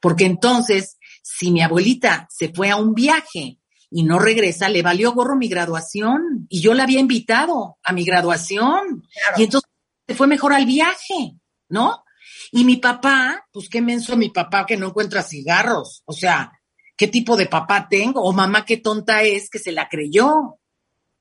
Porque 0.00 0.24
entonces, 0.24 0.98
si 1.22 1.50
mi 1.50 1.62
abuelita 1.62 2.26
se 2.30 2.52
fue 2.52 2.70
a 2.70 2.76
un 2.76 2.94
viaje 2.94 3.58
y 3.90 4.02
no 4.04 4.18
regresa, 4.18 4.68
le 4.68 4.82
valió 4.82 5.12
gorro 5.12 5.36
mi 5.36 5.48
graduación 5.48 6.46
y 6.48 6.60
yo 6.60 6.74
la 6.74 6.84
había 6.84 7.00
invitado 7.00 7.78
a 7.82 7.92
mi 7.92 8.04
graduación. 8.04 9.06
Y 9.36 9.44
entonces 9.44 9.70
se 10.06 10.14
fue 10.14 10.26
mejor 10.26 10.52
al 10.52 10.66
viaje, 10.66 11.36
¿no? 11.68 12.04
Y 12.50 12.64
mi 12.64 12.76
papá, 12.76 13.46
pues 13.52 13.68
qué 13.68 13.80
menso 13.80 14.16
mi 14.16 14.30
papá 14.30 14.66
que 14.66 14.76
no 14.76 14.88
encuentra 14.88 15.22
cigarros. 15.22 16.02
O 16.04 16.12
sea, 16.12 16.52
¿qué 16.96 17.08
tipo 17.08 17.36
de 17.36 17.46
papá 17.46 17.86
tengo? 17.88 18.22
O 18.22 18.32
mamá 18.32 18.64
qué 18.64 18.78
tonta 18.78 19.22
es 19.22 19.48
que 19.48 19.58
se 19.58 19.72
la 19.72 19.88
creyó. 19.88 20.58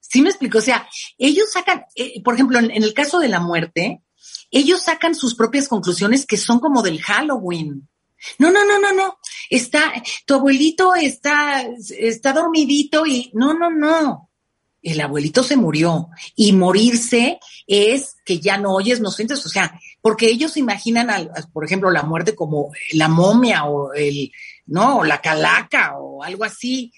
¿Sí 0.02 0.22
me 0.22 0.30
explico? 0.30 0.58
O 0.58 0.62
sea, 0.62 0.89
ellos 1.18 1.52
sacan, 1.54 1.86
eh, 1.95 2.22
por 2.22 2.34
ejemplo, 2.34 2.60
en, 2.60 2.72
el 2.72 2.93
caso 2.93 3.20
de 3.20 3.30
la 3.30 3.39
muerte, 3.39 4.02
ellos 4.49 4.82
sacan 4.82 5.16
sus 5.16 5.36
propias 5.36 5.68
conclusiones 5.68 6.26
que 6.26 6.36
son 6.36 6.60
como 6.60 6.82
del 6.82 7.02
Halloween. 7.02 7.88
No, 8.38 8.52
no, 8.52 8.66
no, 8.66 8.80
no, 8.80 8.93
no. 8.93 9.18
Está, 9.49 9.93
tu 10.26 10.34
abuelito 10.34 10.95
está, 10.95 11.64
está 11.97 12.34
dormidito 12.34 13.06
y 13.06 13.32
no, 13.34 13.54
no, 13.54 13.70
no. 13.70 14.30
El 14.82 14.99
abuelito 14.99 15.43
se 15.43 15.56
murió 15.56 16.10
y 16.36 16.54
morirse 16.54 17.39
es 17.68 18.18
que 18.26 18.39
ya 18.39 18.58
no 18.58 18.74
oyes, 18.74 18.99
no 18.99 19.12
sientes, 19.12 19.45
o 19.45 19.49
sea, 19.49 19.80
porque 20.02 20.28
ellos 20.28 20.58
imaginan, 20.58 21.30
por 21.54 21.64
ejemplo, 21.64 21.91
la 21.91 22.02
muerte 22.02 22.36
como 22.36 22.72
la 22.93 23.08
momia 23.08 23.66
o 23.66 23.93
el, 23.93 24.32
no, 24.66 24.97
o 24.97 25.04
la 25.04 25.22
calaca 25.22 25.97
o 25.99 26.24
algo 26.24 26.43
así. 26.43 26.91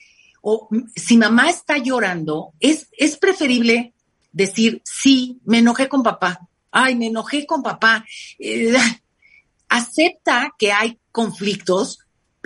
O 0.45 0.67
si 0.93 1.15
mamá 1.15 1.49
está 1.49 1.77
llorando, 1.77 2.51
es, 2.59 2.89
es 2.91 3.17
preferible 3.17 3.93
decir, 4.33 4.81
sí, 4.83 5.39
me 5.45 5.59
enojé 5.59 5.87
con 5.87 6.03
papá. 6.03 6.47
Ay, 6.69 6.95
me 6.95 7.07
enojé 7.07 7.45
con 7.45 7.63
papá. 7.63 8.05
Eh, 8.37 8.73
acepta 9.69 10.53
que 10.59 10.73
hay 10.73 10.99
conflictos 11.11 11.99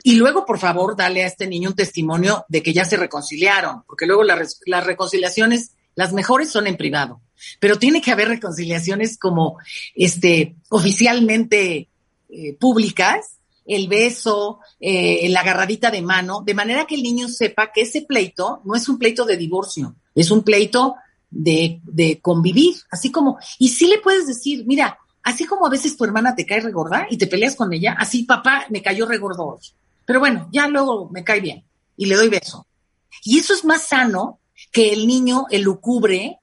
y 0.03 0.15
luego, 0.15 0.45
por 0.45 0.59
favor, 0.59 0.95
dale 0.95 1.23
a 1.23 1.27
este 1.27 1.47
niño 1.47 1.69
un 1.69 1.75
testimonio 1.75 2.45
de 2.49 2.61
que 2.61 2.71
ya 2.71 2.85
se 2.85 2.97
reconciliaron, 2.97 3.83
porque 3.87 4.05
luego 4.05 4.23
las 4.23 4.85
reconciliaciones, 4.85 5.71
las 5.95 6.13
mejores 6.13 6.51
son 6.51 6.67
en 6.67 6.77
privado, 6.77 7.21
pero 7.59 7.79
tiene 7.79 8.01
que 8.01 8.11
haber 8.11 8.27
reconciliaciones 8.27 9.17
como, 9.17 9.57
este, 9.95 10.55
oficialmente 10.69 11.89
eh, 12.29 12.53
públicas, 12.59 13.36
el 13.67 13.87
beso, 13.87 14.59
eh, 14.79 15.27
la 15.29 15.41
agarradita 15.41 15.91
de 15.91 16.01
mano, 16.01 16.41
de 16.45 16.53
manera 16.53 16.85
que 16.85 16.95
el 16.95 17.03
niño 17.03 17.27
sepa 17.27 17.71
que 17.71 17.81
ese 17.81 18.01
pleito 18.01 18.61
no 18.63 18.75
es 18.75 18.89
un 18.89 18.97
pleito 18.97 19.25
de 19.25 19.37
divorcio, 19.37 19.95
es 20.15 20.31
un 20.31 20.41
pleito 20.41 20.95
de, 21.29 21.81
de 21.83 22.19
convivir, 22.21 22.75
así 22.89 23.11
como, 23.11 23.37
y 23.59 23.69
sí 23.69 23.87
le 23.87 23.99
puedes 23.99 24.25
decir, 24.25 24.65
mira, 24.65 24.97
Así 25.27 25.43
como 25.43 25.65
a 25.65 25.69
veces 25.69 25.97
tu 25.97 26.05
hermana 26.05 26.33
te 26.35 26.45
cae 26.45 26.61
regorda 26.61 27.05
y 27.09 27.17
te 27.17 27.27
peleas 27.27 27.57
con 27.57 27.73
ella, 27.73 27.97
así 27.99 28.23
papá 28.23 28.65
me 28.69 28.81
cayó 28.81 29.05
regordo 29.05 29.59
Pero 30.05 30.21
bueno, 30.21 30.47
ya 30.53 30.69
luego 30.69 31.09
me 31.09 31.25
cae 31.25 31.41
bien 31.41 31.65
y 31.97 32.05
le 32.05 32.15
doy 32.15 32.29
beso. 32.29 32.65
Y 33.25 33.37
eso 33.37 33.53
es 33.53 33.65
más 33.65 33.89
sano 33.89 34.39
que 34.71 34.93
el 34.93 35.05
niño 35.05 35.47
elucubre 35.51 36.39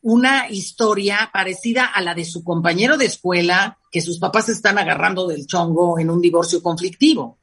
una 0.00 0.50
historia 0.50 1.30
parecida 1.32 1.84
a 1.84 2.02
la 2.02 2.16
de 2.16 2.24
su 2.24 2.42
compañero 2.42 2.96
de 2.96 3.04
escuela, 3.04 3.78
que 3.92 4.00
sus 4.00 4.18
papás 4.18 4.46
se 4.46 4.52
están 4.52 4.78
agarrando 4.78 5.28
del 5.28 5.46
chongo 5.46 5.98
en 5.98 6.10
un 6.10 6.20
divorcio 6.20 6.62
conflictivo. 6.62 7.38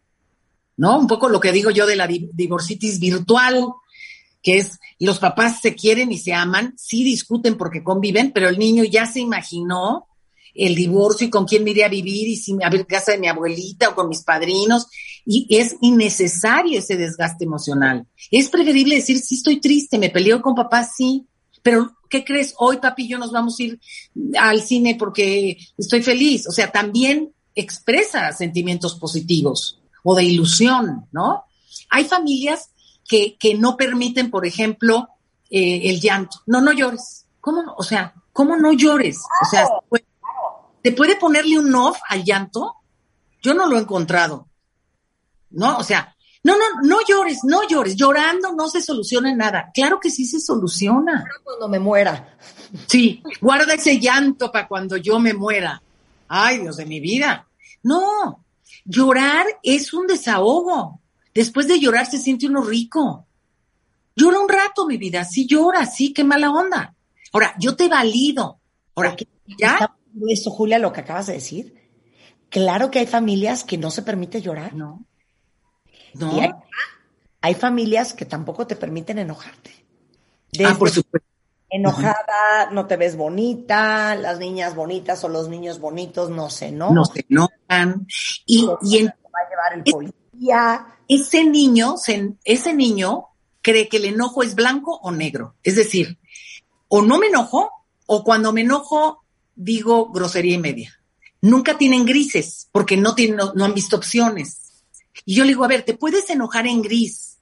¿No? 0.75 0.97
Un 0.97 1.07
poco 1.07 1.29
lo 1.29 1.39
que 1.39 1.51
digo 1.51 1.69
yo 1.69 1.85
de 1.85 1.95
la 1.95 2.07
divorcitis 2.07 2.99
virtual, 2.99 3.67
que 4.41 4.57
es 4.57 4.79
los 4.99 5.19
papás 5.19 5.61
se 5.61 5.75
quieren 5.75 6.11
y 6.11 6.17
se 6.17 6.33
aman, 6.33 6.73
sí 6.77 7.03
discuten 7.03 7.55
porque 7.55 7.83
conviven, 7.83 8.31
pero 8.31 8.49
el 8.49 8.57
niño 8.57 8.83
ya 8.83 9.05
se 9.05 9.19
imaginó 9.19 10.07
el 10.55 10.75
divorcio 10.75 11.27
y 11.27 11.29
con 11.29 11.45
quién 11.45 11.63
me 11.63 11.83
a 11.83 11.89
vivir 11.89 12.27
y 12.27 12.35
si 12.35 12.55
a 12.63 12.69
ver 12.69 12.87
casa 12.87 13.11
de 13.11 13.19
mi 13.19 13.27
abuelita 13.27 13.89
o 13.89 13.95
con 13.95 14.09
mis 14.09 14.23
padrinos. 14.23 14.87
Y 15.25 15.45
es 15.49 15.75
innecesario 15.81 16.79
ese 16.79 16.97
desgaste 16.97 17.45
emocional. 17.45 18.07
Es 18.31 18.49
preferible 18.49 18.95
decir, 18.95 19.19
sí 19.19 19.35
estoy 19.35 19.59
triste, 19.59 19.99
me 19.99 20.09
peleo 20.09 20.41
con 20.41 20.55
papá, 20.55 20.83
sí, 20.83 21.27
pero 21.69 21.95
¿qué 22.09 22.25
crees? 22.25 22.55
Hoy 22.57 22.77
papi 22.77 23.03
y 23.03 23.09
yo 23.09 23.19
nos 23.19 23.31
vamos 23.31 23.59
a 23.59 23.63
ir 23.63 23.79
al 24.39 24.59
cine 24.63 24.95
porque 24.97 25.55
estoy 25.77 26.01
feliz. 26.01 26.47
O 26.47 26.51
sea, 26.51 26.71
también 26.71 27.31
expresa 27.53 28.31
sentimientos 28.31 28.95
positivos 28.95 29.79
o 30.03 30.15
de 30.15 30.23
ilusión, 30.23 31.05
¿no? 31.11 31.43
Hay 31.91 32.05
familias 32.05 32.71
que, 33.07 33.37
que 33.37 33.53
no 33.53 33.77
permiten, 33.77 34.31
por 34.31 34.47
ejemplo, 34.47 35.09
eh, 35.51 35.81
el 35.91 36.01
llanto. 36.01 36.39
No, 36.47 36.59
no 36.59 36.73
llores. 36.73 37.27
¿Cómo 37.39 37.61
no? 37.61 37.75
O 37.77 37.83
sea, 37.83 38.15
¿cómo 38.33 38.57
no 38.57 38.73
llores? 38.73 39.19
O 39.43 39.45
sea, 39.45 39.67
¿Te 40.81 40.91
puede 40.93 41.17
ponerle 41.17 41.59
un 41.59 41.75
off 41.75 41.99
al 42.09 42.23
llanto? 42.23 42.77
Yo 43.43 43.53
no 43.53 43.67
lo 43.67 43.77
he 43.77 43.81
encontrado. 43.81 44.47
¿No? 45.51 45.77
O 45.77 45.83
sea, 45.83 46.15
no, 46.43 46.57
no, 46.57 46.63
no 46.83 46.99
llores, 47.07 47.39
no 47.43 47.67
llores. 47.67 47.95
Llorando 47.95 48.53
no 48.53 48.69
se 48.69 48.81
soluciona 48.81 49.35
nada. 49.35 49.71
Claro 49.73 49.99
que 49.99 50.09
sí 50.09 50.25
se 50.25 50.39
soluciona. 50.39 51.25
Cuando 51.43 51.67
me 51.67 51.79
muera. 51.79 52.37
Sí, 52.87 53.21
guarda 53.41 53.73
ese 53.73 53.99
llanto 53.99 54.51
para 54.51 54.67
cuando 54.67 54.97
yo 54.97 55.19
me 55.19 55.33
muera. 55.33 55.81
Ay, 56.27 56.59
Dios 56.59 56.77
de 56.77 56.85
mi 56.85 56.99
vida. 56.99 57.47
No, 57.83 58.45
llorar 58.85 59.45
es 59.63 59.93
un 59.93 60.07
desahogo. 60.07 61.01
Después 61.33 61.67
de 61.67 61.79
llorar 61.79 62.05
se 62.05 62.19
siente 62.19 62.47
uno 62.47 62.61
rico. 62.61 63.25
Llora 64.15 64.39
un 64.39 64.49
rato, 64.49 64.85
mi 64.85 64.97
vida. 64.97 65.25
Sí 65.25 65.45
llora, 65.47 65.85
sí, 65.85 66.13
qué 66.13 66.23
mala 66.23 66.51
onda. 66.51 66.93
Ahora, 67.31 67.55
yo 67.59 67.75
te 67.75 67.87
valido. 67.87 68.59
Ahora, 68.95 69.15
¿ya? 69.57 69.95
eso, 70.27 70.51
Julia, 70.51 70.79
lo 70.79 70.91
que 70.91 71.01
acabas 71.01 71.27
de 71.27 71.33
decir. 71.33 71.75
Claro 72.49 72.91
que 72.91 72.99
hay 72.99 73.07
familias 73.07 73.63
que 73.63 73.77
no 73.77 73.91
se 73.91 74.01
permite 74.01 74.41
llorar. 74.41 74.73
No. 74.73 75.05
No. 76.13 76.39
hay, 77.41 77.55
familias 77.55 78.13
que 78.13 78.25
tampoco 78.25 78.67
te 78.67 78.75
permiten 78.75 79.19
enojarte. 79.19 79.71
ah, 80.65 80.75
por 80.77 80.89
supuesto. 80.89 81.27
Enojada, 81.71 82.71
no 82.71 82.87
te 82.87 82.97
ves 82.97 83.15
bonita, 83.15 84.15
las 84.15 84.39
niñas 84.39 84.73
bonitas 84.73 85.23
o 85.23 85.29
los 85.29 85.49
niños 85.49 85.79
bonitos 85.79 86.31
no 86.31 86.49
se 86.49 86.69
enojan. 86.69 86.95
No 86.95 87.05
se 87.05 87.25
enojan. 87.29 88.07
Y, 88.45 88.67
y 88.81 89.03
va 89.03 89.11
a 89.11 89.49
llevar 89.49 89.73
el 89.75 89.83
policía. 89.83 90.87
Ese 91.07 91.43
niño, 91.43 91.95
ese 92.43 92.73
niño 92.73 93.27
cree 93.61 93.87
que 93.87 93.97
el 93.97 94.05
enojo 94.05 94.41
es 94.41 94.55
blanco 94.55 94.99
o 95.03 95.11
negro. 95.11 95.55
Es 95.63 95.75
decir, 95.75 96.17
o 96.87 97.03
no 97.03 97.19
me 97.19 97.27
enojo, 97.27 97.71
o 98.07 98.23
cuando 98.23 98.51
me 98.51 98.61
enojo 98.61 99.23
digo 99.59 100.11
grosería 100.11 100.55
y 100.55 100.59
media. 100.59 100.99
Nunca 101.41 101.77
tienen 101.77 102.05
grises 102.05 102.67
porque 102.71 102.97
no, 102.97 103.13
tienen, 103.13 103.37
no, 103.53 103.65
han 103.65 103.73
visto 103.73 103.97
opciones. 103.97 104.68
Y 105.25 105.35
yo 105.35 105.43
le 105.43 105.49
digo, 105.49 105.63
a 105.63 105.67
ver, 105.69 105.83
te 105.83 105.93
puedes 105.93 106.29
enojar 106.29 106.67
en 106.67 106.81
gris, 106.81 107.37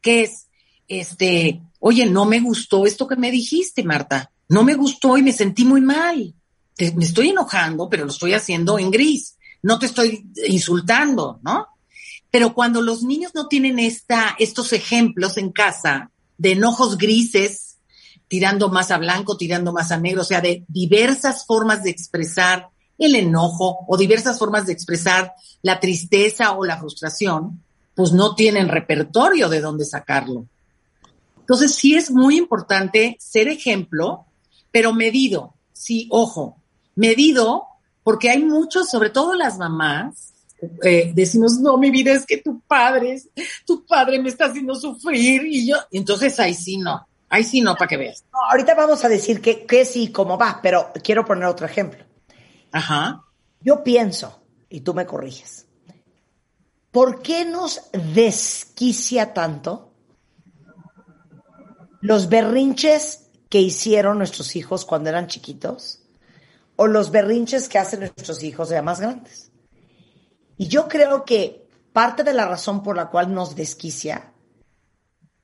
que 0.00 0.22
es, 0.22 0.48
este, 0.88 1.62
oye, 1.80 2.06
no 2.06 2.24
me 2.24 2.40
gustó 2.40 2.86
esto 2.86 3.06
que 3.06 3.16
me 3.16 3.30
dijiste, 3.30 3.82
Marta. 3.82 4.30
No 4.48 4.62
me 4.62 4.74
gustó 4.74 5.18
y 5.18 5.22
me 5.22 5.32
sentí 5.32 5.64
muy 5.64 5.80
mal. 5.80 6.34
me 6.78 7.04
estoy 7.04 7.30
enojando, 7.30 7.88
pero 7.88 8.04
lo 8.04 8.10
estoy 8.10 8.34
haciendo 8.34 8.78
en 8.78 8.90
gris. 8.90 9.36
No 9.62 9.78
te 9.78 9.86
estoy 9.86 10.26
insultando, 10.46 11.40
¿no? 11.42 11.66
Pero 12.30 12.54
cuando 12.54 12.82
los 12.82 13.02
niños 13.02 13.32
no 13.34 13.48
tienen 13.48 13.78
esta, 13.78 14.36
estos 14.38 14.72
ejemplos 14.72 15.36
en 15.38 15.50
casa 15.52 16.10
de 16.38 16.52
enojos 16.52 16.98
grises, 16.98 17.78
tirando 18.28 18.68
más 18.68 18.90
a 18.90 18.98
blanco, 18.98 19.36
tirando 19.36 19.72
más 19.72 19.90
a 19.90 19.98
negro, 19.98 20.22
o 20.22 20.24
sea, 20.24 20.40
de 20.40 20.64
diversas 20.68 21.46
formas 21.46 21.82
de 21.82 21.90
expresar 21.90 22.68
el 22.98 23.14
enojo 23.14 23.84
o 23.86 23.96
diversas 23.96 24.38
formas 24.38 24.66
de 24.66 24.72
expresar 24.72 25.34
la 25.62 25.80
tristeza 25.80 26.52
o 26.52 26.64
la 26.64 26.78
frustración, 26.78 27.62
pues 27.94 28.12
no 28.12 28.34
tienen 28.34 28.68
repertorio 28.68 29.48
de 29.48 29.60
dónde 29.60 29.84
sacarlo. 29.84 30.46
Entonces 31.40 31.74
sí 31.74 31.94
es 31.94 32.10
muy 32.10 32.36
importante 32.36 33.16
ser 33.20 33.48
ejemplo, 33.48 34.26
pero 34.70 34.92
medido. 34.92 35.54
sí, 35.72 36.08
ojo, 36.10 36.56
medido, 36.94 37.64
porque 38.02 38.30
hay 38.30 38.42
muchos, 38.42 38.88
sobre 38.90 39.10
todo 39.10 39.34
las 39.34 39.58
mamás, 39.58 40.32
eh, 40.82 41.12
decimos, 41.14 41.58
no, 41.60 41.76
mi 41.76 41.90
vida 41.90 42.12
es 42.12 42.24
que 42.24 42.38
tu 42.38 42.60
padre, 42.60 43.22
tu 43.66 43.84
padre 43.86 44.20
me 44.20 44.28
está 44.28 44.46
haciendo 44.46 44.74
sufrir 44.74 45.44
y 45.46 45.68
yo, 45.68 45.76
entonces 45.90 46.40
ahí 46.40 46.54
sí 46.54 46.78
no, 46.78 47.06
ahí 47.28 47.44
sí 47.44 47.60
no, 47.60 47.74
para 47.74 47.88
que 47.88 47.96
veas. 47.96 48.24
ahorita 48.50 48.74
vamos 48.74 49.04
a 49.04 49.08
decir 49.08 49.40
que, 49.40 49.66
que 49.66 49.84
sí, 49.84 50.08
cómo 50.10 50.38
va, 50.38 50.60
pero 50.62 50.90
quiero 51.02 51.24
poner 51.24 51.44
otro 51.44 51.66
ejemplo. 51.66 52.04
Ajá. 52.72 53.24
Yo 53.60 53.82
pienso, 53.82 54.42
y 54.68 54.80
tú 54.80 54.94
me 54.94 55.06
corriges, 55.06 55.66
¿por 56.90 57.22
qué 57.22 57.44
nos 57.44 57.82
desquicia 58.14 59.34
tanto 59.34 59.92
los 62.00 62.28
berrinches 62.28 63.28
que 63.48 63.60
hicieron 63.60 64.18
nuestros 64.18 64.56
hijos 64.56 64.84
cuando 64.84 65.08
eran 65.08 65.26
chiquitos 65.26 66.02
o 66.76 66.86
los 66.86 67.10
berrinches 67.10 67.68
que 67.68 67.78
hacen 67.78 68.00
nuestros 68.00 68.42
hijos 68.42 68.68
ya 68.68 68.82
más 68.82 69.00
grandes? 69.00 69.50
Y 70.56 70.68
yo 70.68 70.88
creo 70.88 71.24
que 71.24 71.68
parte 71.92 72.24
de 72.24 72.34
la 72.34 72.46
razón 72.46 72.82
por 72.82 72.96
la 72.96 73.10
cual 73.10 73.32
nos 73.32 73.56
desquicia 73.56 74.32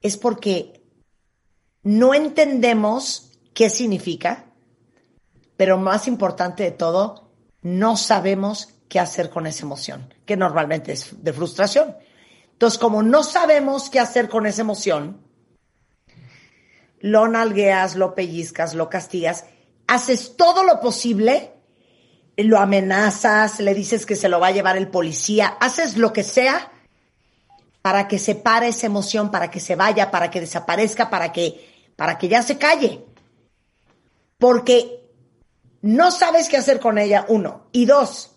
es 0.00 0.16
porque 0.16 0.82
no 1.82 2.14
entendemos 2.14 3.32
qué 3.54 3.70
significa, 3.70 4.51
pero 5.62 5.78
más 5.78 6.08
importante 6.08 6.64
de 6.64 6.72
todo, 6.72 7.30
no 7.60 7.96
sabemos 7.96 8.74
qué 8.88 8.98
hacer 8.98 9.30
con 9.30 9.46
esa 9.46 9.64
emoción, 9.64 10.12
que 10.26 10.36
normalmente 10.36 10.90
es 10.90 11.22
de 11.22 11.32
frustración. 11.32 11.96
Entonces, 12.50 12.80
como 12.80 13.04
no 13.04 13.22
sabemos 13.22 13.88
qué 13.88 14.00
hacer 14.00 14.28
con 14.28 14.44
esa 14.46 14.62
emoción, 14.62 15.20
lo 16.98 17.28
nalgueas, 17.28 17.94
lo 17.94 18.16
pellizcas, 18.16 18.74
lo 18.74 18.90
castigas, 18.90 19.44
haces 19.86 20.36
todo 20.36 20.64
lo 20.64 20.80
posible, 20.80 21.52
lo 22.36 22.58
amenazas, 22.58 23.60
le 23.60 23.72
dices 23.72 24.04
que 24.04 24.16
se 24.16 24.28
lo 24.28 24.40
va 24.40 24.48
a 24.48 24.50
llevar 24.50 24.76
el 24.76 24.88
policía, 24.88 25.46
haces 25.60 25.96
lo 25.96 26.12
que 26.12 26.24
sea 26.24 26.72
para 27.82 28.08
que 28.08 28.18
se 28.18 28.34
pare 28.34 28.66
esa 28.66 28.86
emoción, 28.86 29.30
para 29.30 29.48
que 29.48 29.60
se 29.60 29.76
vaya, 29.76 30.10
para 30.10 30.28
que 30.28 30.40
desaparezca, 30.40 31.08
para 31.08 31.30
que, 31.30 31.92
para 31.94 32.18
que 32.18 32.26
ya 32.26 32.42
se 32.42 32.58
calle. 32.58 33.04
Porque 34.38 35.01
no 35.82 36.12
sabes 36.12 36.48
qué 36.48 36.56
hacer 36.56 36.78
con 36.78 36.96
ella, 36.96 37.26
uno. 37.28 37.66
Y 37.72 37.86
dos, 37.86 38.30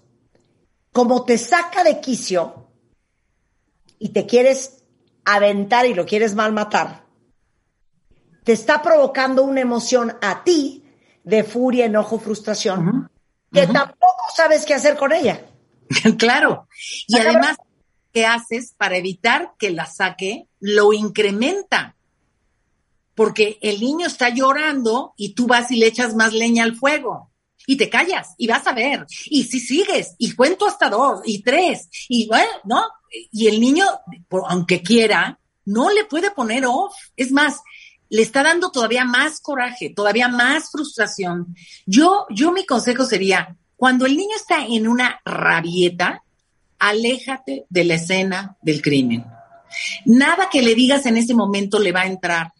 como 0.91 1.25
te 1.25 1.37
saca 1.37 1.83
de 1.83 2.01
quicio 2.01 2.69
y 3.99 4.09
te 4.09 4.25
quieres 4.25 4.83
aventar 5.23 5.85
y 5.85 5.93
lo 5.93 6.05
quieres 6.05 6.33
mal 6.33 6.53
matar, 6.53 7.05
te 8.43 8.51
está 8.51 8.81
provocando 8.81 9.43
una 9.43 9.61
emoción 9.61 10.17
a 10.21 10.43
ti 10.43 10.83
de 11.23 11.43
furia, 11.43 11.85
enojo, 11.85 12.19
frustración, 12.19 13.09
que 13.51 13.67
tampoco 13.67 14.23
sabes 14.35 14.65
qué 14.65 14.73
hacer 14.73 14.97
con 14.97 15.13
ella. 15.13 15.45
claro. 16.17 16.67
Y 17.07 17.17
además, 17.17 17.57
¿qué 18.11 18.25
haces 18.25 18.73
para 18.75 18.97
evitar 18.97 19.53
que 19.57 19.69
la 19.69 19.85
saque? 19.85 20.47
Lo 20.59 20.93
incrementa. 20.93 21.95
Porque 23.13 23.59
el 23.61 23.79
niño 23.79 24.07
está 24.07 24.29
llorando 24.29 25.13
y 25.15 25.35
tú 25.35 25.47
vas 25.47 25.71
y 25.71 25.77
le 25.77 25.87
echas 25.87 26.15
más 26.15 26.33
leña 26.33 26.63
al 26.63 26.75
fuego 26.75 27.31
y 27.67 27.77
te 27.77 27.89
callas 27.89 28.35
y 28.37 28.47
vas 28.47 28.65
a 28.67 28.73
ver. 28.73 29.05
Y 29.25 29.43
si 29.43 29.59
sigues 29.59 30.15
y 30.17 30.33
cuento 30.33 30.67
hasta 30.67 30.89
dos 30.89 31.21
y 31.25 31.41
tres 31.41 31.89
y 32.09 32.27
bueno, 32.27 32.51
¿no? 32.63 32.83
Y 33.31 33.47
el 33.47 33.59
niño, 33.59 33.85
aunque 34.47 34.81
quiera, 34.81 35.39
no 35.65 35.89
le 35.89 36.05
puede 36.05 36.31
poner 36.31 36.65
off. 36.65 36.93
Es 37.15 37.31
más, 37.31 37.61
le 38.09 38.21
está 38.21 38.43
dando 38.43 38.71
todavía 38.71 39.05
más 39.05 39.39
coraje, 39.39 39.89
todavía 39.89 40.27
más 40.27 40.71
frustración. 40.71 41.55
Yo, 41.85 42.25
yo 42.29 42.51
mi 42.51 42.65
consejo 42.65 43.05
sería, 43.05 43.55
cuando 43.75 44.05
el 44.05 44.15
niño 44.15 44.35
está 44.35 44.65
en 44.65 44.87
una 44.87 45.19
rabieta, 45.25 46.23
aléjate 46.79 47.65
de 47.69 47.83
la 47.83 47.95
escena 47.95 48.57
del 48.61 48.81
crimen. 48.81 49.25
Nada 50.05 50.49
que 50.51 50.61
le 50.61 50.75
digas 50.75 51.05
en 51.05 51.17
ese 51.17 51.33
momento 51.33 51.79
le 51.79 51.91
va 51.91 52.01
a 52.01 52.07
entrar. 52.07 52.51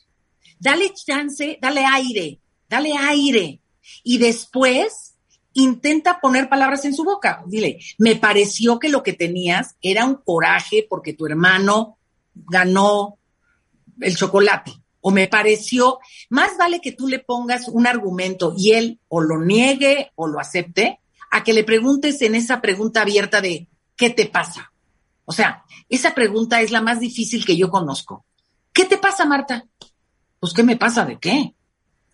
Dale 0.60 0.94
chance, 0.94 1.58
dale 1.62 1.86
aire, 1.86 2.40
dale 2.68 2.94
aire 2.98 3.62
y 4.06 4.20
después 4.20 5.16
intenta 5.54 6.20
poner 6.22 6.48
palabras 6.48 6.86
en 6.86 6.94
su 6.94 7.04
boca. 7.04 7.44
Dile, 7.48 7.80
me 7.98 8.16
pareció 8.16 8.78
que 8.78 8.90
lo 8.90 9.04
que 9.04 9.14
tenías 9.14 9.76
era 9.82 10.06
un 10.06 10.16
coraje 10.16 10.86
porque 10.88 11.14
tu 11.14 11.26
hermano 11.26 11.98
ganó 12.34 13.18
el 14.00 14.16
chocolate. 14.16 14.74
O 15.02 15.12
me 15.12 15.28
pareció, 15.28 16.00
más 16.30 16.58
vale 16.58 16.82
que 16.82 16.92
tú 16.92 17.08
le 17.08 17.20
pongas 17.20 17.68
un 17.68 17.88
argumento 17.88 18.54
y 18.58 18.74
él 18.74 19.00
o 19.08 19.22
lo 19.22 19.42
niegue 19.42 20.12
o 20.16 20.28
lo 20.28 20.40
acepte, 20.40 21.00
a 21.32 21.44
que 21.44 21.54
le 21.54 21.64
preguntes 21.64 22.22
en 22.22 22.36
esa 22.36 22.62
pregunta 22.62 23.02
abierta 23.02 23.42
de, 23.42 23.68
¿qué 23.96 24.10
te 24.12 24.28
pasa? 24.28 24.72
O 25.26 25.32
sea, 25.32 25.64
esa 25.90 26.14
pregunta 26.14 26.62
es 26.62 26.72
la 26.72 26.82
más 26.82 27.00
difícil 27.00 27.44
que 27.44 27.58
yo 27.58 27.70
conozco. 27.70 28.26
¿Qué 28.72 28.86
te 28.86 28.98
pasa, 28.98 29.26
Marta? 29.26 29.66
Pues, 30.40 30.54
¿qué 30.54 30.64
me 30.64 30.76
pasa 30.76 31.06
de 31.06 31.18
qué? 31.18 31.56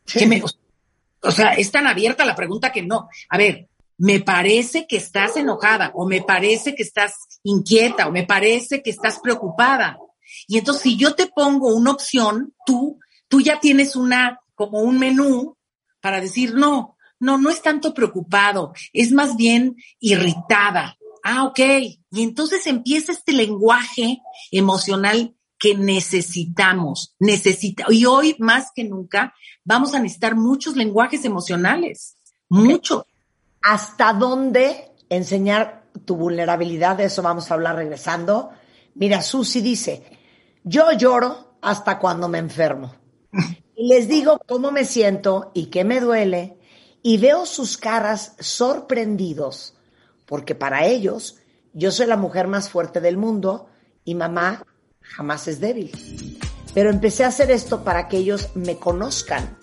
¿Qué 0.06 0.28
me, 0.28 0.42
o 0.42 0.48
sea, 0.48 0.61
es 1.58 1.72
tan 1.72 1.88
abierta 1.88 2.26
la 2.26 2.36
pregunta 2.36 2.72
que 2.72 2.82
no. 2.82 3.08
A 3.30 3.38
ver, 3.38 3.70
me 3.98 4.20
parece 4.20 4.88
que 4.88 4.98
estás 4.98 5.38
enojada 5.38 5.92
o 5.94 6.08
me 6.08 6.22
parece 6.22 6.74
que 6.74 6.84
estás 6.84 7.14
inquieta 7.44 8.08
o 8.08 8.12
me 8.12 8.24
parece 8.24 8.82
que 8.82 8.90
estás 8.90 9.20
preocupada. 9.20 10.00
Y 10.48 10.58
entonces 10.58 10.84
si 10.84 10.98
yo 10.98 11.14
te 11.14 11.28
pongo 11.28 11.76
una 11.76 11.92
opción, 11.92 12.54
tú, 12.66 13.00
tú 13.28 13.42
ya 13.42 13.60
tienes 13.60 13.96
una, 13.96 14.40
como 14.56 14.80
un 14.80 14.98
menú 14.98 15.56
para 16.00 16.20
decir, 16.20 16.56
no, 16.56 16.98
no, 17.20 17.38
no 17.38 17.52
es 17.52 17.62
tanto 17.62 17.94
preocupado, 17.94 18.74
es 18.92 19.12
más 19.12 19.36
bien 19.36 19.76
irritada. 20.00 20.98
Ah, 21.24 21.44
ok. 21.44 21.60
Y 21.60 22.24
entonces 22.24 22.66
empieza 22.66 23.12
este 23.12 23.34
lenguaje 23.34 24.20
emocional 24.50 25.36
que 25.60 25.76
necesitamos, 25.76 27.16
necesita, 27.20 27.86
y 27.90 28.06
hoy 28.06 28.36
más 28.40 28.72
que 28.74 28.84
nunca 28.84 29.36
vamos 29.64 29.94
a 29.94 30.00
necesitar 30.00 30.36
muchos 30.36 30.76
lenguajes 30.76 31.26
emocionales, 31.26 32.18
mucho. 32.50 33.06
¿Hasta 33.62 34.14
dónde 34.14 34.92
enseñar 35.10 35.84
tu 36.06 36.16
vulnerabilidad? 36.16 36.98
De 36.98 37.06
eso 37.06 37.22
vamos 37.22 37.50
a 37.50 37.54
hablar 37.54 37.76
regresando. 37.76 38.50
Mira, 38.96 39.22
Susi 39.22 39.62
dice, 39.62 40.04
yo 40.64 40.92
lloro 40.92 41.56
hasta 41.62 42.00
cuando 42.00 42.28
me 42.28 42.40
enfermo. 42.40 42.94
Y 43.74 43.88
les 43.88 44.08
digo 44.08 44.40
cómo 44.48 44.70
me 44.70 44.86
siento 44.86 45.50
y 45.56 45.68
qué 45.68 45.84
me 45.84 46.02
duele, 46.02 46.60
y 47.02 47.18
veo 47.18 47.48
sus 47.48 47.78
caras 47.78 48.36
sorprendidos, 48.40 49.74
porque 50.28 50.54
para 50.54 50.86
ellos 50.86 51.38
yo 51.74 51.90
soy 51.90 52.06
la 52.06 52.18
mujer 52.18 52.48
más 52.48 52.70
fuerte 52.70 53.02
del 53.02 53.18
mundo 53.18 53.70
y 54.06 54.14
mamá 54.14 54.68
jamás 55.02 55.48
es 55.48 55.60
débil. 55.60 55.92
Pero 56.74 56.90
empecé 56.90 57.24
a 57.24 57.28
hacer 57.28 57.52
esto 57.52 57.84
para 57.84 58.08
que 58.08 58.18
ellos 58.18 58.50
me 58.56 58.78
conozcan 58.78 59.58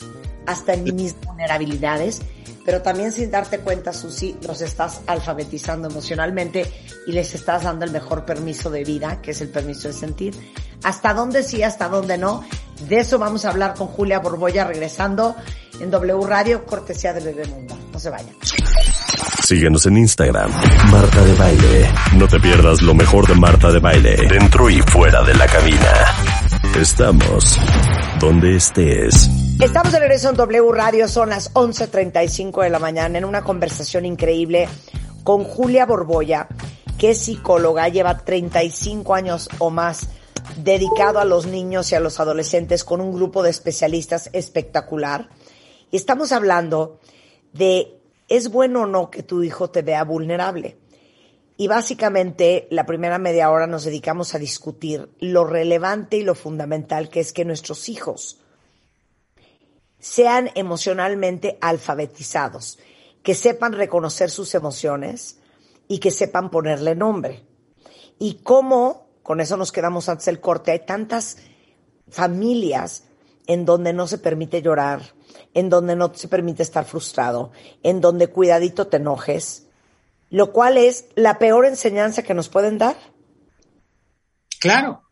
hasta 0.46 0.74
en 0.74 0.94
mis 0.96 1.14
vulnerabilidades, 1.20 2.22
pero 2.64 2.82
también 2.82 3.12
sin 3.12 3.30
darte 3.30 3.60
cuenta, 3.60 3.92
Susi, 3.92 4.36
los 4.46 4.60
estás 4.60 5.00
alfabetizando 5.06 5.88
emocionalmente 5.88 6.70
y 7.06 7.12
les 7.12 7.34
estás 7.34 7.62
dando 7.62 7.86
el 7.86 7.92
mejor 7.92 8.26
permiso 8.26 8.70
de 8.70 8.84
vida, 8.84 9.22
que 9.22 9.30
es 9.30 9.40
el 9.40 9.48
permiso 9.48 9.88
de 9.88 9.94
sentir. 9.94 10.34
Hasta 10.82 11.14
dónde 11.14 11.42
sí, 11.42 11.62
hasta 11.62 11.88
dónde 11.88 12.18
no. 12.18 12.44
De 12.88 13.00
eso 13.00 13.18
vamos 13.18 13.44
a 13.44 13.50
hablar 13.50 13.74
con 13.74 13.88
Julia 13.88 14.18
Borboya 14.18 14.64
regresando 14.64 15.34
en 15.80 15.90
W 15.90 16.26
Radio, 16.26 16.64
cortesía 16.66 17.12
de 17.14 17.20
Bebemundo. 17.20 17.74
No 17.92 17.98
se 17.98 18.10
vayan. 18.10 18.36
Síguenos 19.42 19.86
en 19.86 19.96
Instagram, 19.96 20.50
Marta 20.90 21.24
de 21.24 21.34
Baile. 21.34 21.90
No 22.16 22.28
te 22.28 22.38
pierdas 22.38 22.82
lo 22.82 22.92
mejor 22.94 23.26
de 23.26 23.34
Marta 23.34 23.72
de 23.72 23.78
Baile, 23.78 24.14
dentro 24.28 24.68
y 24.68 24.82
fuera 24.82 25.22
de 25.22 25.34
la 25.34 25.46
cabina. 25.46 26.37
Estamos 26.76 27.58
donde 28.20 28.56
estés. 28.56 29.28
Estamos 29.60 29.92
de 29.92 29.98
regreso 29.98 30.30
en 30.30 30.36
W 30.36 30.72
Radio, 30.72 31.08
son 31.08 31.30
las 31.30 31.52
11.35 31.54 32.62
de 32.62 32.70
la 32.70 32.78
mañana, 32.78 33.18
en 33.18 33.24
una 33.24 33.42
conversación 33.42 34.04
increíble 34.04 34.68
con 35.24 35.44
Julia 35.44 35.86
Borboya, 35.86 36.46
que 36.98 37.10
es 37.10 37.18
psicóloga, 37.18 37.88
lleva 37.88 38.18
35 38.18 39.14
años 39.14 39.48
o 39.58 39.70
más 39.70 40.08
dedicado 40.56 41.18
a 41.18 41.24
los 41.24 41.46
niños 41.46 41.90
y 41.90 41.96
a 41.96 42.00
los 42.00 42.20
adolescentes 42.20 42.84
con 42.84 43.00
un 43.00 43.12
grupo 43.12 43.42
de 43.42 43.50
especialistas 43.50 44.30
espectacular. 44.32 45.28
Y 45.90 45.96
estamos 45.96 46.32
hablando 46.32 47.00
de 47.52 48.00
¿es 48.28 48.50
bueno 48.50 48.82
o 48.82 48.86
no 48.86 49.10
que 49.10 49.22
tu 49.22 49.42
hijo 49.42 49.70
te 49.70 49.82
vea 49.82 50.04
vulnerable? 50.04 50.76
Y 51.60 51.66
básicamente 51.66 52.68
la 52.70 52.86
primera 52.86 53.18
media 53.18 53.50
hora 53.50 53.66
nos 53.66 53.82
dedicamos 53.84 54.32
a 54.32 54.38
discutir 54.38 55.10
lo 55.18 55.44
relevante 55.44 56.16
y 56.16 56.22
lo 56.22 56.36
fundamental 56.36 57.08
que 57.08 57.18
es 57.18 57.32
que 57.32 57.44
nuestros 57.44 57.88
hijos 57.88 58.40
sean 59.98 60.50
emocionalmente 60.54 61.58
alfabetizados, 61.60 62.78
que 63.24 63.34
sepan 63.34 63.72
reconocer 63.72 64.30
sus 64.30 64.54
emociones 64.54 65.40
y 65.88 65.98
que 65.98 66.12
sepan 66.12 66.48
ponerle 66.52 66.94
nombre. 66.94 67.44
Y 68.20 68.34
cómo, 68.44 69.08
con 69.24 69.40
eso 69.40 69.56
nos 69.56 69.72
quedamos 69.72 70.08
antes 70.08 70.26
del 70.26 70.38
corte, 70.38 70.70
hay 70.70 70.86
tantas 70.86 71.38
familias 72.08 73.02
en 73.48 73.64
donde 73.64 73.92
no 73.92 74.06
se 74.06 74.18
permite 74.18 74.62
llorar, 74.62 75.02
en 75.54 75.70
donde 75.70 75.96
no 75.96 76.14
se 76.14 76.28
permite 76.28 76.62
estar 76.62 76.84
frustrado, 76.84 77.50
en 77.82 78.00
donde 78.00 78.28
cuidadito 78.28 78.86
te 78.86 78.98
enojes, 78.98 79.67
lo 80.30 80.52
cual 80.52 80.76
es 80.76 81.06
la 81.14 81.38
peor 81.38 81.66
enseñanza 81.66 82.22
que 82.22 82.34
nos 82.34 82.48
pueden 82.48 82.78
dar. 82.78 82.96
Claro. 84.60 85.02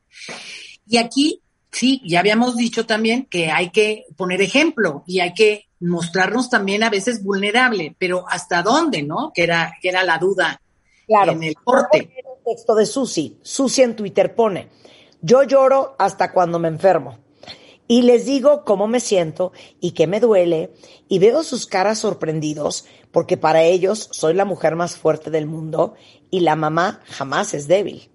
Y 0.86 0.98
aquí, 0.98 1.42
sí, 1.70 2.02
ya 2.04 2.20
habíamos 2.20 2.56
dicho 2.56 2.86
también 2.86 3.26
que 3.26 3.50
hay 3.50 3.70
que 3.70 4.06
poner 4.16 4.40
ejemplo 4.40 5.04
y 5.06 5.20
hay 5.20 5.34
que 5.34 5.66
mostrarnos 5.80 6.48
también 6.48 6.82
a 6.82 6.90
veces 6.90 7.22
vulnerable, 7.22 7.94
pero 7.98 8.24
¿hasta 8.28 8.62
dónde, 8.62 9.02
no? 9.02 9.32
Que 9.34 9.44
era, 9.44 9.74
que 9.80 9.88
era 9.88 10.02
la 10.02 10.18
duda 10.18 10.60
Claro. 11.06 11.32
en 11.32 11.42
el 11.44 11.54
corte. 11.54 11.98
El 11.98 12.44
texto 12.44 12.74
de 12.74 12.86
Susi. 12.86 13.38
Susi 13.42 13.82
en 13.82 13.94
Twitter 13.94 14.34
pone, 14.34 14.68
yo 15.20 15.42
lloro 15.44 15.94
hasta 15.98 16.32
cuando 16.32 16.58
me 16.58 16.68
enfermo. 16.68 17.18
Y 17.88 18.02
les 18.02 18.26
digo 18.26 18.64
cómo 18.64 18.88
me 18.88 19.00
siento 19.00 19.52
y 19.80 19.92
qué 19.92 20.06
me 20.06 20.20
duele 20.20 20.72
y 21.08 21.18
veo 21.18 21.42
sus 21.42 21.66
caras 21.66 22.00
sorprendidos 22.00 22.84
porque 23.12 23.36
para 23.36 23.62
ellos 23.62 24.08
soy 24.12 24.34
la 24.34 24.44
mujer 24.44 24.74
más 24.76 24.96
fuerte 24.96 25.30
del 25.30 25.46
mundo 25.46 25.94
y 26.30 26.40
la 26.40 26.56
mamá 26.56 27.00
jamás 27.04 27.54
es 27.54 27.68
débil. 27.68 28.10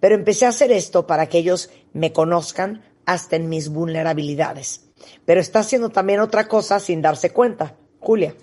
Pero 0.00 0.14
empecé 0.14 0.44
a 0.44 0.50
hacer 0.50 0.70
esto 0.70 1.06
para 1.06 1.28
que 1.28 1.38
ellos 1.38 1.70
me 1.92 2.12
conozcan 2.12 2.84
hasta 3.06 3.36
en 3.36 3.48
mis 3.48 3.70
vulnerabilidades. 3.70 4.82
Pero 5.24 5.40
está 5.40 5.60
haciendo 5.60 5.88
también 5.88 6.20
otra 6.20 6.48
cosa 6.48 6.78
sin 6.80 7.00
darse 7.00 7.30
cuenta. 7.30 7.76
Julia. 8.00 8.34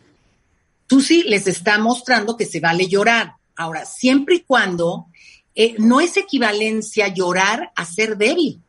Susi 0.90 1.24
les 1.24 1.48
está 1.48 1.78
mostrando 1.78 2.36
que 2.36 2.46
se 2.46 2.60
vale 2.60 2.88
llorar. 2.88 3.36
Ahora, 3.56 3.86
siempre 3.86 4.36
y 4.36 4.40
cuando 4.42 5.08
eh, 5.56 5.76
no 5.78 6.02
es 6.02 6.18
equivalencia 6.18 7.08
llorar 7.08 7.72
a 7.76 7.86
ser 7.86 8.18
débil. 8.18 8.62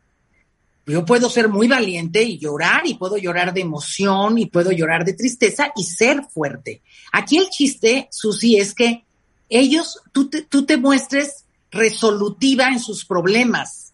Yo 0.86 1.05
puedo 1.05 1.31
ser 1.31 1.48
muy 1.48 1.66
valiente 1.66 2.23
y 2.23 2.39
llorar, 2.39 2.82
y 2.86 2.94
puedo 2.94 3.16
llorar 3.16 3.55
de 3.55 3.62
emoción, 3.62 4.39
y 4.39 4.47
puedo 4.47 4.70
llorar 4.70 5.05
de 5.05 5.15
tristeza 5.15 5.73
y 5.77 5.85
ser 5.85 6.24
fuerte. 6.24 6.82
Aquí 7.12 7.39
el 7.39 7.48
chiste, 7.48 8.09
Susi, 8.11 8.56
es 8.56 8.74
que 8.74 9.05
ellos, 9.48 10.01
tú 10.12 10.28
te, 10.28 10.43
tú 10.43 10.66
te 10.66 10.77
muestres 10.77 11.44
resolutiva 11.70 12.69
en 12.69 12.81
sus 12.81 13.05
problemas. 13.05 13.93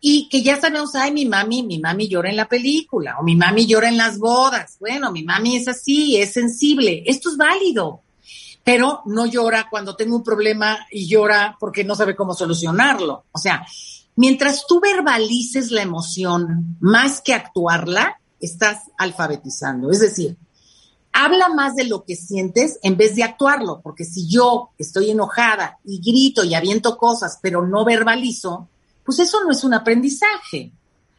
Y 0.00 0.28
que 0.28 0.42
ya 0.42 0.60
sabemos, 0.60 0.94
ay, 0.94 1.12
mi 1.12 1.26
mami, 1.26 1.62
mi 1.62 1.78
mami 1.78 2.08
llora 2.08 2.30
en 2.30 2.36
la 2.36 2.48
película, 2.48 3.18
o 3.20 3.22
mi 3.22 3.36
mami 3.36 3.66
llora 3.66 3.88
en 3.88 3.98
las 3.98 4.18
bodas. 4.18 4.76
Bueno, 4.80 5.12
mi 5.12 5.22
mami 5.22 5.56
es 5.56 5.68
así, 5.68 6.16
es 6.16 6.32
sensible. 6.32 7.04
Esto 7.06 7.30
es 7.30 7.36
válido 7.36 8.00
pero 8.64 9.02
no 9.06 9.26
llora 9.26 9.68
cuando 9.68 9.96
tengo 9.96 10.16
un 10.16 10.22
problema 10.22 10.86
y 10.90 11.08
llora 11.08 11.56
porque 11.58 11.84
no 11.84 11.94
sabe 11.94 12.14
cómo 12.14 12.34
solucionarlo. 12.34 13.24
O 13.32 13.38
sea, 13.38 13.66
mientras 14.16 14.66
tú 14.66 14.80
verbalices 14.80 15.70
la 15.70 15.82
emoción 15.82 16.76
más 16.80 17.20
que 17.20 17.34
actuarla, 17.34 18.20
estás 18.40 18.84
alfabetizando. 18.98 19.90
Es 19.90 20.00
decir, 20.00 20.36
habla 21.12 21.48
más 21.48 21.76
de 21.76 21.84
lo 21.84 22.04
que 22.04 22.16
sientes 22.16 22.78
en 22.82 22.96
vez 22.96 23.14
de 23.14 23.22
actuarlo, 23.22 23.80
porque 23.82 24.04
si 24.04 24.28
yo 24.28 24.70
estoy 24.78 25.10
enojada 25.10 25.78
y 25.84 26.00
grito 26.00 26.44
y 26.44 26.54
aviento 26.54 26.96
cosas, 26.96 27.38
pero 27.42 27.66
no 27.66 27.84
verbalizo, 27.84 28.68
pues 29.04 29.18
eso 29.18 29.42
no 29.44 29.52
es 29.52 29.64
un 29.64 29.74
aprendizaje. 29.74 30.72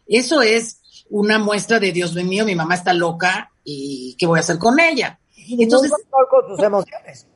Eso 0.08 0.42
es 0.42 0.80
una 1.10 1.38
muestra 1.38 1.80
de 1.80 1.92
Dios 1.92 2.14
mío, 2.16 2.46
mi 2.46 2.56
mamá 2.56 2.76
está 2.76 2.94
loca 2.94 3.52
y 3.64 4.16
¿qué 4.18 4.26
voy 4.26 4.40
a 4.40 4.42
hacer 4.42 4.58
con 4.58 4.80
ella? 4.80 5.20
Entonces, 5.48 5.92
control 5.92 6.28
con 6.30 6.56
sus 6.56 6.66
emociones. 6.66 7.28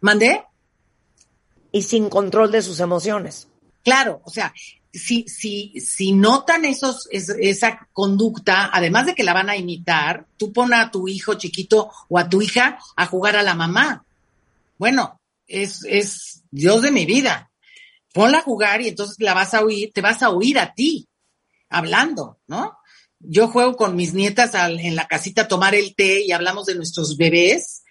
¿Mandé? 0.00 0.44
Y 1.72 1.82
sin 1.82 2.08
control 2.08 2.52
de 2.52 2.62
sus 2.62 2.80
emociones. 2.80 3.48
Claro, 3.82 4.20
o 4.24 4.30
sea, 4.30 4.52
si, 4.96 5.24
si, 5.28 5.80
si 5.80 6.12
notan 6.12 6.64
esos, 6.64 7.08
es, 7.10 7.28
esa 7.28 7.88
conducta, 7.92 8.70
además 8.72 9.06
de 9.06 9.14
que 9.14 9.24
la 9.24 9.32
van 9.32 9.50
a 9.50 9.56
imitar, 9.56 10.26
tú 10.36 10.52
pon 10.52 10.72
a 10.74 10.90
tu 10.90 11.08
hijo 11.08 11.34
chiquito 11.34 11.90
o 12.08 12.18
a 12.18 12.28
tu 12.28 12.42
hija 12.42 12.78
a 12.96 13.06
jugar 13.06 13.36
a 13.36 13.42
la 13.42 13.54
mamá. 13.54 14.04
Bueno, 14.78 15.20
es, 15.46 15.84
es 15.84 16.42
Dios 16.50 16.82
de 16.82 16.90
mi 16.90 17.06
vida. 17.06 17.50
Ponla 18.12 18.38
a 18.38 18.42
jugar 18.42 18.80
y 18.80 18.88
entonces 18.88 19.16
la 19.20 19.34
vas 19.34 19.54
a 19.54 19.62
oír, 19.62 19.92
te 19.92 20.00
vas 20.00 20.22
a 20.22 20.30
oír 20.30 20.58
a 20.58 20.72
ti, 20.74 21.08
hablando, 21.68 22.38
¿no? 22.46 22.78
Yo 23.18 23.48
juego 23.48 23.76
con 23.76 23.96
mis 23.96 24.14
nietas 24.14 24.52
en 24.54 24.94
la 24.96 25.06
casita 25.06 25.42
a 25.42 25.48
tomar 25.48 25.74
el 25.74 25.94
té 25.94 26.24
y 26.24 26.32
hablamos 26.32 26.66
de 26.66 26.74
nuestros 26.74 27.16
bebés. 27.16 27.82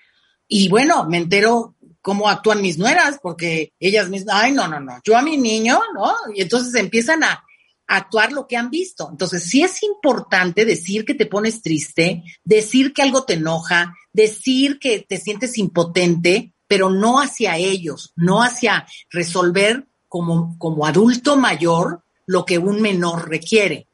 Y 0.47 0.69
bueno, 0.69 1.05
me 1.05 1.17
entero 1.17 1.74
cómo 2.05 2.29
actúan 2.29 2.61
mis 2.61 2.77
nueras, 2.77 3.17
porque 3.19 3.73
ellas 3.79 4.09
mismas, 4.09 4.35
ay, 4.39 4.51
no, 4.51 4.67
no, 4.67 4.79
no, 4.79 4.99
yo 5.03 5.17
a 5.17 5.23
mi 5.23 5.37
niño, 5.37 5.81
¿no? 5.95 6.13
Y 6.35 6.43
entonces 6.43 6.75
empiezan 6.75 7.23
a, 7.23 7.43
actuar 7.87 8.31
lo 8.31 8.47
que 8.47 8.57
han 8.57 8.71
visto. 8.71 9.07
Entonces, 9.11 9.43
sí 9.43 9.61
es 9.61 9.83
importante 9.83 10.65
decir 10.65 11.05
que 11.05 11.13
te 11.13 11.27
pones 11.27 11.61
triste, 11.61 12.23
decir 12.43 12.93
que 12.93 13.03
algo 13.03 13.25
te 13.25 13.35
enoja, 13.35 13.93
decir 14.11 14.79
que 14.79 15.05
te 15.07 15.17
sientes 15.17 15.59
impotente, 15.59 16.51
pero 16.67 16.89
no 16.89 17.19
hacia 17.21 17.57
ellos, 17.57 18.11
no 18.15 18.41
hacia 18.41 18.87
resolver 19.11 19.85
como, 20.07 20.57
como 20.57 20.87
adulto 20.87 21.35
mayor 21.37 22.03
lo 22.25 22.43
que 22.43 22.57
un 22.57 22.81
menor 22.81 23.29
requiere. 23.29 23.87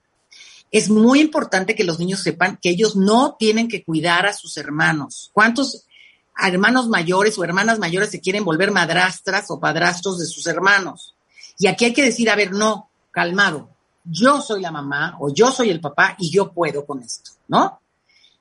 Es 0.71 0.89
muy 0.89 1.19
importante 1.19 1.75
que 1.75 1.83
los 1.83 1.99
niños 1.99 2.21
sepan 2.21 2.57
que 2.61 2.69
ellos 2.69 2.95
no 2.95 3.35
tienen 3.37 3.67
que 3.67 3.83
cuidar 3.83 4.25
a 4.25 4.31
sus 4.31 4.55
hermanos. 4.55 5.31
¿Cuántos 5.33 5.85
hermanos 6.37 6.87
mayores 6.87 7.37
o 7.37 7.43
hermanas 7.43 7.79
mayores 7.79 8.09
se 8.09 8.21
quieren 8.21 8.43
volver 8.43 8.71
madrastras 8.71 9.49
o 9.49 9.59
padrastros 9.59 10.19
de 10.19 10.25
sus 10.25 10.47
hermanos? 10.47 11.15
Y 11.57 11.67
aquí 11.67 11.85
hay 11.85 11.93
que 11.93 12.03
decir, 12.03 12.29
a 12.29 12.35
ver, 12.35 12.51
no, 12.51 12.89
calmado, 13.11 13.69
yo 14.03 14.41
soy 14.41 14.61
la 14.61 14.71
mamá 14.71 15.17
o 15.19 15.33
yo 15.33 15.51
soy 15.51 15.69
el 15.69 15.79
papá 15.79 16.15
y 16.17 16.31
yo 16.31 16.51
puedo 16.51 16.85
con 16.85 17.01
esto, 17.01 17.31
¿no? 17.47 17.79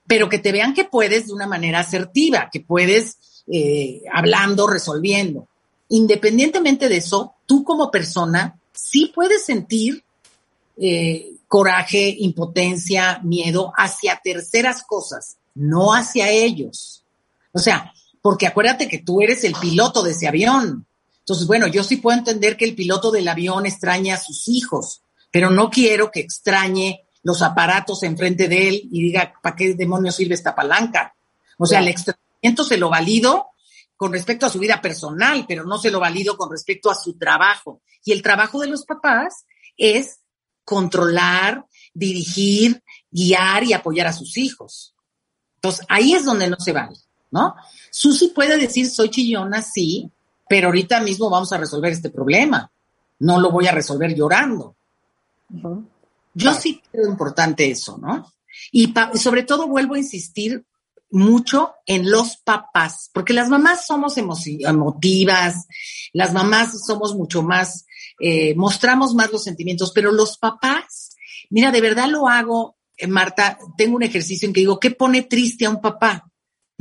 Pero 0.07 0.27
que 0.27 0.39
te 0.39 0.51
vean 0.51 0.73
que 0.73 0.85
puedes 0.85 1.27
de 1.27 1.33
una 1.33 1.47
manera 1.47 1.79
asertiva, 1.79 2.49
que 2.51 2.61
puedes 2.61 3.43
eh, 3.47 4.03
hablando, 4.11 4.67
resolviendo. 4.67 5.47
Independientemente 5.89 6.89
de 6.89 6.97
eso, 6.97 7.35
tú 7.45 7.63
como 7.63 7.91
persona 7.91 8.59
sí 8.73 9.11
puedes 9.13 9.45
sentir 9.45 10.03
eh, 10.77 11.33
coraje, 11.47 12.15
impotencia, 12.19 13.19
miedo 13.23 13.73
hacia 13.77 14.19
terceras 14.23 14.83
cosas, 14.83 15.37
no 15.53 15.93
hacia 15.93 16.29
ellos. 16.29 17.00
O 17.51 17.59
sea, 17.59 17.93
porque 18.21 18.47
acuérdate 18.47 18.87
que 18.87 18.99
tú 18.99 19.21
eres 19.21 19.43
el 19.43 19.55
piloto 19.55 20.03
de 20.03 20.11
ese 20.11 20.27
avión. 20.27 20.85
Entonces, 21.19 21.47
bueno, 21.47 21.67
yo 21.67 21.83
sí 21.83 21.97
puedo 21.97 22.17
entender 22.17 22.57
que 22.57 22.65
el 22.65 22.75
piloto 22.75 23.11
del 23.11 23.27
avión 23.27 23.65
extraña 23.65 24.15
a 24.15 24.19
sus 24.19 24.47
hijos, 24.47 25.01
pero 25.31 25.49
no 25.49 25.69
quiero 25.69 26.11
que 26.11 26.19
extrañe 26.19 27.05
los 27.23 27.41
aparatos 27.41 28.03
enfrente 28.03 28.47
de 28.47 28.67
él 28.67 28.89
y 28.91 29.03
diga, 29.03 29.33
¿para 29.41 29.55
qué 29.55 29.73
demonios 29.73 30.15
sirve 30.15 30.35
esta 30.35 30.55
palanca? 30.55 31.15
O 31.57 31.65
sea, 31.65 31.79
el 31.79 31.87
extrañamiento 31.87 32.63
se 32.63 32.77
lo 32.77 32.89
valido 32.89 33.47
con 33.95 34.11
respecto 34.11 34.47
a 34.47 34.49
su 34.49 34.57
vida 34.57 34.81
personal, 34.81 35.45
pero 35.47 35.63
no 35.63 35.77
se 35.77 35.91
lo 35.91 35.99
valido 35.99 36.35
con 36.35 36.49
respecto 36.49 36.89
a 36.89 36.95
su 36.95 37.13
trabajo. 37.19 37.81
Y 38.03 38.11
el 38.11 38.23
trabajo 38.23 38.59
de 38.59 38.67
los 38.67 38.83
papás 38.83 39.45
es 39.77 40.21
controlar, 40.63 41.65
dirigir, 41.93 42.83
guiar 43.11 43.63
y 43.63 43.73
apoyar 43.73 44.07
a 44.07 44.13
sus 44.13 44.37
hijos. 44.37 44.95
Entonces, 45.55 45.85
ahí 45.87 46.13
es 46.13 46.25
donde 46.25 46.49
no 46.49 46.57
se 46.59 46.71
vale, 46.71 46.97
¿no? 47.31 47.55
Susi 47.89 48.27
puede 48.29 48.57
decir, 48.57 48.89
soy 48.89 49.09
chillona, 49.09 49.61
sí, 49.61 50.09
pero 50.47 50.67
ahorita 50.67 51.01
mismo 51.01 51.29
vamos 51.29 51.51
a 51.53 51.57
resolver 51.57 51.91
este 51.91 52.09
problema. 52.09 52.69
No 53.19 53.39
lo 53.39 53.51
voy 53.51 53.67
a 53.67 53.71
resolver 53.71 54.13
llorando. 54.13 54.75
Uh 55.53 55.57
-huh. 55.57 55.85
Yo 56.33 56.49
claro. 56.49 56.61
sí 56.61 56.81
creo 56.91 57.07
importante 57.07 57.69
eso, 57.69 57.97
¿no? 57.97 58.31
Y 58.71 58.93
sobre 59.15 59.43
todo 59.43 59.67
vuelvo 59.67 59.95
a 59.95 59.99
insistir 59.99 60.63
mucho 61.11 61.73
en 61.85 62.09
los 62.09 62.37
papás, 62.37 63.09
porque 63.13 63.33
las 63.33 63.49
mamás 63.49 63.85
somos 63.85 64.17
emotivas, 64.17 65.67
las 66.13 66.33
mamás 66.33 66.85
somos 66.85 67.15
mucho 67.15 67.43
más, 67.43 67.85
eh, 68.19 68.55
mostramos 68.55 69.13
más 69.13 69.31
los 69.31 69.43
sentimientos, 69.43 69.91
pero 69.93 70.11
los 70.11 70.37
papás, 70.37 71.15
mira, 71.49 71.71
de 71.71 71.81
verdad 71.81 72.07
lo 72.07 72.29
hago, 72.29 72.77
eh, 72.97 73.07
Marta, 73.07 73.59
tengo 73.77 73.97
un 73.97 74.03
ejercicio 74.03 74.47
en 74.47 74.53
que 74.53 74.61
digo, 74.61 74.79
¿qué 74.79 74.91
pone 74.91 75.23
triste 75.23 75.65
a 75.65 75.69
un 75.69 75.81
papá? 75.81 76.30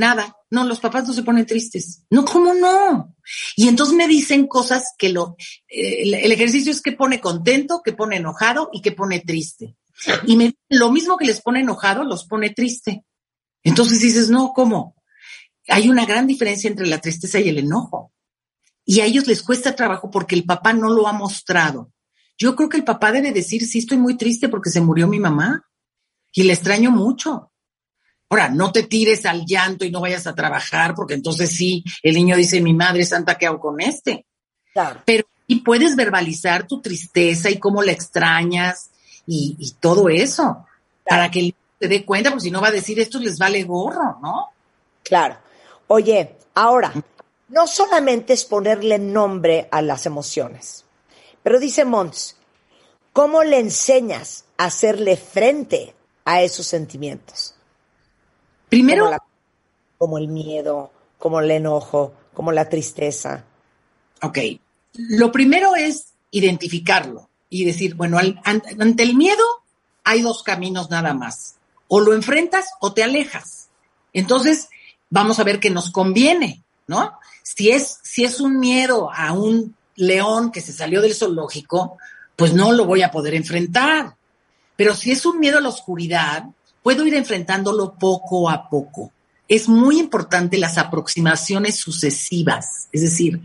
Nada, 0.01 0.35
no, 0.49 0.65
los 0.65 0.81
papás 0.81 1.07
no 1.07 1.13
se 1.13 1.23
ponen 1.23 1.45
tristes. 1.45 2.05
No, 2.09 2.25
¿cómo 2.25 2.55
no? 2.55 3.15
Y 3.55 3.69
entonces 3.69 3.95
me 3.95 4.09
dicen 4.09 4.47
cosas 4.47 4.95
que 4.97 5.11
lo, 5.11 5.37
eh, 5.69 6.05
el, 6.05 6.33
ejercicio 6.33 6.73
es 6.73 6.81
que 6.81 6.93
pone 6.93 7.21
contento, 7.21 7.83
que 7.85 7.93
pone 7.93 8.17
enojado 8.17 8.71
y 8.73 8.81
que 8.81 8.93
pone 8.93 9.21
triste. 9.21 9.77
Y 10.27 10.39
me, 10.39 10.55
lo 10.71 10.91
mismo 10.91 11.19
que 11.19 11.27
les 11.27 11.43
pone 11.43 11.61
enojado, 11.61 12.03
los 12.03 12.25
pone 12.25 12.49
triste. 12.49 13.05
Entonces 13.63 14.01
dices, 14.01 14.31
no, 14.31 14.55
¿cómo? 14.55 14.97
Hay 15.69 15.91
una 15.91 16.07
gran 16.07 16.27
diferencia 16.27 16.71
entre 16.71 16.87
la 16.87 17.03
tristeza 17.03 17.39
y 17.39 17.51
el 17.51 17.59
enojo. 17.59 18.11
Y 18.87 19.01
a 19.01 19.05
ellos 19.05 19.27
les 19.27 19.43
cuesta 19.43 19.77
trabajo 19.77 20.11
porque 20.11 20.35
el 20.35 20.47
papá 20.47 20.73
no 20.73 20.89
lo 20.89 21.09
ha 21.09 21.13
mostrado. 21.13 21.93
Yo 22.39 22.57
creo 22.57 22.71
que 22.71 22.79
el 22.79 22.85
papá 22.85 23.13
debe 23.13 23.33
decir, 23.33 23.67
sí, 23.67 23.81
estoy 23.81 23.99
muy 23.99 24.17
triste 24.17 24.49
porque 24.49 24.71
se 24.71 24.81
murió 24.81 25.07
mi 25.09 25.21
mamá 25.21 25.69
y 26.33 26.45
le 26.45 26.55
extraño 26.55 26.91
mucho. 26.91 27.50
Ahora, 28.31 28.49
no 28.49 28.73
te 28.73 28.85
tires 28.85 29.27
al 29.27 29.45
llanto 29.45 29.85
y 29.85 29.91
no 29.91 30.01
vayas 30.01 30.27
a 30.27 30.35
trabajar 30.35 30.95
porque 30.95 31.15
entonces 31.15 31.51
sí, 31.51 31.85
el 32.03 32.15
niño 32.15 32.37
dice, 32.37 32.61
mi 32.61 32.73
madre 32.73 33.05
santa, 33.05 33.37
¿qué 33.37 33.47
hago 33.47 33.61
con 33.61 33.81
este? 33.81 34.25
Claro. 34.73 35.03
Pero 35.05 35.27
y 35.49 35.61
puedes 35.61 35.97
verbalizar 35.97 36.67
tu 36.67 36.81
tristeza 36.81 37.51
y 37.51 37.59
cómo 37.59 37.83
la 37.83 37.91
extrañas 37.91 38.91
y, 39.27 39.57
y 39.59 39.73
todo 39.81 40.09
eso, 40.09 40.43
claro. 40.43 40.67
para 41.05 41.31
que 41.31 41.41
el 41.41 41.55
se 41.81 41.89
dé 41.89 42.05
cuenta, 42.05 42.31
porque 42.31 42.45
si 42.45 42.51
no 42.51 42.61
va 42.61 42.69
a 42.69 42.73
decir 42.73 43.01
esto 43.01 43.19
les 43.19 43.39
vale 43.39 43.65
gorro, 43.65 44.19
¿no? 44.23 44.51
Claro. 45.03 45.39
Oye, 45.87 46.37
ahora, 46.55 46.93
no 47.49 47.67
solamente 47.67 48.35
es 48.35 48.45
ponerle 48.45 48.99
nombre 48.99 49.67
a 49.73 49.81
las 49.81 50.05
emociones, 50.05 50.85
pero 51.43 51.59
dice 51.59 51.87
Mons, 51.87 52.37
¿cómo 53.15 53.43
le 53.43 53.59
enseñas 53.59 54.45
a 54.59 54.67
hacerle 54.67 55.17
frente 55.17 55.95
a 56.27 56.43
esos 56.43 56.67
sentimientos? 56.67 57.55
Primero, 58.71 59.05
Como, 59.05 59.11
la- 59.11 59.23
como 59.99 60.19
el 60.19 60.29
miedo, 60.29 60.91
como 61.19 61.41
el 61.41 61.51
enojo, 61.51 62.15
como 62.33 62.53
la 62.53 62.69
tristeza. 62.69 63.45
ok, 64.23 64.39
lo 64.95 65.31
primero 65.33 65.77
es 65.77 66.13
identificarlo 66.31 67.29
y 67.51 67.65
decir, 67.65 67.95
bueno, 67.95 68.19
al- 68.19 68.41
an- 68.45 68.63
ante 68.79 69.03
el 69.03 69.15
miedo 69.17 69.45
hay 70.05 70.23
dos 70.23 70.43
caminos 70.43 70.89
nada 70.91 71.13
más. 71.15 71.57
O 71.89 72.01
lo 72.01 72.15
enfrentas 72.15 72.67
o 72.81 72.93
te 72.95 73.03
alejas. 73.03 73.69
Entonces, 74.13 74.69
vamos 75.11 75.39
a 75.39 75.45
ver 75.45 75.59
qué 75.61 75.71
nos 75.71 75.91
conviene, 75.91 76.63
¿no? 76.87 77.13
Si 77.43 77.71
es, 77.71 77.99
si 78.03 78.25
es 78.25 78.41
un 78.41 78.59
miedo 78.61 79.11
a 79.13 79.33
un 79.33 79.75
león 79.97 80.53
que 80.53 80.61
se 80.61 80.73
salió 80.73 81.01
del 81.03 81.15
zoológico, 81.15 81.99
pues 82.37 82.55
no 82.55 82.73
lo 82.73 82.85
voy 82.87 83.03
a 83.03 83.11
poder 83.11 83.35
enfrentar. 83.35 84.15
Pero 84.77 84.95
si 84.95 85.11
es 85.11 85.27
un 85.27 85.39
miedo 85.41 85.59
a 85.59 85.61
la 85.61 85.69
oscuridad, 85.69 86.45
puedo 86.83 87.07
ir 87.07 87.15
enfrentándolo 87.15 87.95
poco 87.95 88.51
a 88.51 88.69
poco. 88.69 89.13
Es 89.49 89.69
muy 89.69 89.99
importante 89.99 90.59
las 90.59 90.79
aproximaciones 90.79 91.77
sucesivas. 91.77 92.89
Es 92.93 93.03
decir, 93.03 93.41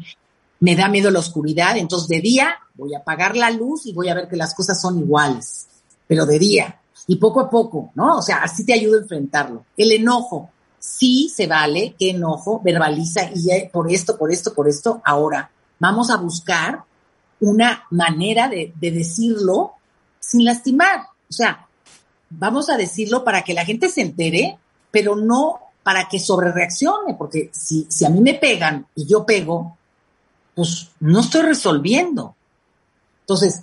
me 0.60 0.76
da 0.76 0.88
miedo 0.88 1.12
la 1.12 1.20
oscuridad, 1.20 1.78
entonces 1.78 2.08
de 2.08 2.22
día 2.22 2.56
voy 2.76 2.94
a 2.94 3.00
apagar 3.00 3.36
la 3.36 3.52
luz 3.52 3.86
y 3.86 3.94
voy 3.94 4.10
a 4.10 4.14
ver 4.14 4.28
que 4.28 4.36
las 4.36 4.54
cosas 4.54 4.80
son 4.80 5.00
iguales, 5.00 5.68
pero 6.08 6.26
de 6.26 6.40
día. 6.40 6.80
Y 7.08 7.18
poco 7.18 7.40
a 7.40 7.50
poco, 7.50 7.92
¿no? 7.96 8.18
O 8.18 8.22
sea, 8.22 8.38
así 8.38 8.66
te 8.66 8.74
ayuda 8.74 8.98
a 8.98 9.02
enfrentarlo. 9.02 9.66
El 9.78 9.92
enojo, 9.92 10.50
sí 10.80 11.32
se 11.34 11.48
vale, 11.48 11.96
qué 12.00 12.12
enojo, 12.12 12.62
verbaliza 12.64 13.30
y 13.34 13.68
por 13.72 13.92
esto, 13.92 14.18
por 14.18 14.32
esto, 14.32 14.54
por 14.54 14.68
esto. 14.68 15.02
Ahora, 15.04 15.52
vamos 15.80 16.10
a 16.10 16.18
buscar 16.18 16.84
una 17.40 17.84
manera 17.92 18.48
de, 18.48 18.74
de 18.76 18.92
decirlo 18.92 19.74
sin 20.20 20.46
lastimar. 20.46 21.02
O 21.30 21.34
sea, 21.34 21.65
vamos 22.38 22.70
a 22.70 22.78
decirlo 22.78 23.24
para 23.24 23.44
que 23.44 23.54
la 23.54 23.66
gente 23.66 23.90
se 23.90 24.02
entere, 24.02 24.58
pero 24.92 25.16
no 25.16 25.60
para 25.84 26.08
que 26.10 26.20
sobrereaccione, 26.20 27.14
porque 27.16 27.50
si, 27.54 27.86
si 27.90 28.06
a 28.06 28.10
mí 28.10 28.20
me 28.20 28.34
pegan 28.34 28.88
y 28.96 29.06
yo 29.06 29.26
pego, 29.26 29.78
pues 30.56 30.90
no 31.00 31.20
estoy 31.20 31.44
resolviendo. 31.44 32.36
Entonces, 33.22 33.62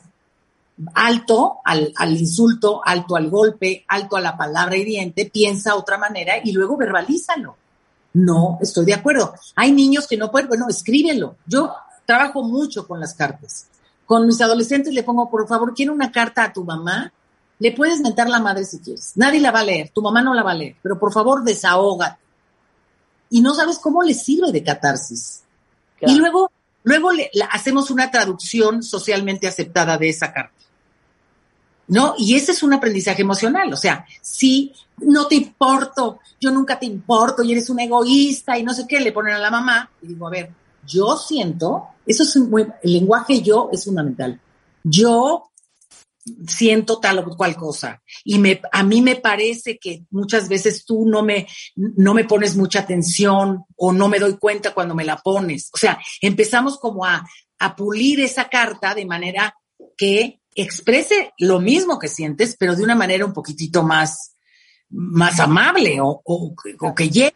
alto 0.95 1.59
al, 1.65 1.93
al 1.97 2.17
insulto, 2.17 2.81
alto 2.85 3.17
al 3.17 3.29
golpe, 3.31 3.85
alto 3.89 4.17
a 4.17 4.21
la 4.21 4.37
palabra 4.37 4.77
hiriente, 4.77 5.27
piensa 5.27 5.75
otra 5.75 5.99
manera 5.99 6.35
y 6.43 6.53
luego 6.53 6.77
verbalízalo. 6.77 7.57
No, 8.15 8.59
estoy 8.61 8.85
de 8.85 8.95
acuerdo. 8.95 9.35
Hay 9.57 9.73
niños 9.73 10.07
que 10.07 10.17
no 10.17 10.31
pueden, 10.31 10.49
bueno, 10.49 10.67
escríbelo. 10.69 11.37
Yo 11.47 11.75
trabajo 12.05 12.43
mucho 12.43 12.87
con 12.87 13.01
las 13.01 13.15
cartas. 13.15 13.69
Con 14.05 14.27
mis 14.27 14.41
adolescentes 14.41 14.93
le 14.93 15.03
pongo, 15.03 15.31
por 15.31 15.49
favor, 15.49 15.73
quiero 15.75 15.93
una 15.93 16.13
carta 16.13 16.45
a 16.45 16.53
tu 16.53 16.65
mamá. 16.65 17.13
Le 17.63 17.71
puedes 17.71 18.01
mentar 18.01 18.29
la 18.29 18.41
madre 18.41 18.65
si 18.65 18.81
quieres. 18.81 19.13
Nadie 19.15 19.39
la 19.41 19.53
va 19.53 19.61
a 19.61 19.65
leer, 19.65 19.91
tu 19.91 20.03
mamá 20.03 20.21
no 20.21 20.35
la 20.35 20.43
va 20.43 20.51
a 20.51 20.55
leer, 20.55 20.75
pero 20.83 20.99
por 20.99 21.13
favor 21.13 21.45
desahógate. 21.45 22.19
Y 23.31 23.41
no 23.41 23.55
sabes 23.55 23.79
cómo 23.79 24.03
le 24.03 24.15
sirve 24.15 24.51
de 24.51 24.65
catarsis. 24.65 25.43
Claro. 25.99 26.13
Y 26.13 26.17
luego, 26.19 26.51
luego 26.83 27.13
le, 27.13 27.31
la- 27.35 27.47
hacemos 27.47 27.91
una 27.93 28.11
traducción 28.11 28.83
socialmente 28.83 29.47
aceptada 29.47 29.97
de 29.97 30.09
esa 30.09 30.33
carta. 30.33 30.53
¿No? 31.87 32.15
Y 32.19 32.35
ese 32.35 32.51
es 32.51 32.63
un 32.65 32.73
aprendizaje 32.73 33.23
emocional. 33.23 33.73
O 33.73 33.77
sea, 33.77 34.07
si 34.21 34.73
no 34.99 35.27
te 35.29 35.37
importo, 35.37 36.19
yo 36.41 36.51
nunca 36.51 36.79
te 36.81 36.87
importo 36.87 37.45
y 37.45 37.53
eres 37.53 37.71
un 37.71 37.79
egoísta 37.79 38.59
y 38.59 38.65
no 38.65 38.75
sé 38.75 38.87
qué, 38.89 38.99
le 38.99 39.13
ponen 39.13 39.35
a 39.35 39.39
la 39.39 39.51
mamá 39.53 39.89
y 40.03 40.09
digo, 40.09 40.27
a 40.27 40.31
ver, 40.31 40.51
yo 40.85 41.17
siento, 41.17 41.89
eso 42.05 42.25
es 42.25 42.37
muy, 42.39 42.67
el 42.83 42.93
lenguaje 42.93 43.41
yo 43.41 43.69
es 43.73 43.85
fundamental. 43.85 44.41
Yo 44.83 45.52
siento 46.47 47.01
tal 47.01 47.19
o 47.19 47.37
cual 47.37 47.57
cosa 47.57 48.01
y 48.25 48.39
me, 48.39 48.61
a 48.71 48.83
mí 48.85 49.03
me 49.03 49.17
parece 49.17 49.79
que 49.79 50.05
muchas 50.11 50.49
veces 50.49 50.85
tú 50.85 51.05
no 51.07 51.23
me, 51.23 51.49
no 51.75 52.15
me 52.15 52.25
pones 52.25 52.55
mucha 52.57 52.81
atención 52.81 53.65
o 53.77 53.93
no 53.93 54.09
me 54.09 54.19
doy 54.21 54.37
cuenta 54.39 54.73
cuando 54.73 54.95
me 54.95 55.05
la 55.05 55.17
pones. 55.17 55.69
O 55.73 55.77
sea, 55.79 55.99
empezamos 56.21 56.79
como 56.79 57.05
a, 57.05 57.27
a 57.59 57.75
pulir 57.77 58.21
esa 58.21 58.49
carta 58.49 58.95
de 58.95 59.05
manera 59.05 59.57
que 59.97 60.41
exprese 60.55 61.33
lo 61.39 61.59
mismo 61.59 61.99
que 61.99 62.09
sientes, 62.09 62.57
pero 62.59 62.77
de 62.77 62.85
una 62.85 62.95
manera 62.95 63.25
un 63.25 63.33
poquitito 63.33 63.83
más, 63.83 64.35
más 64.91 65.41
amable 65.41 66.01
o, 66.01 66.21
o- 66.25 66.55
o 66.81 66.95
que 66.95 67.11
llegue. 67.11 67.35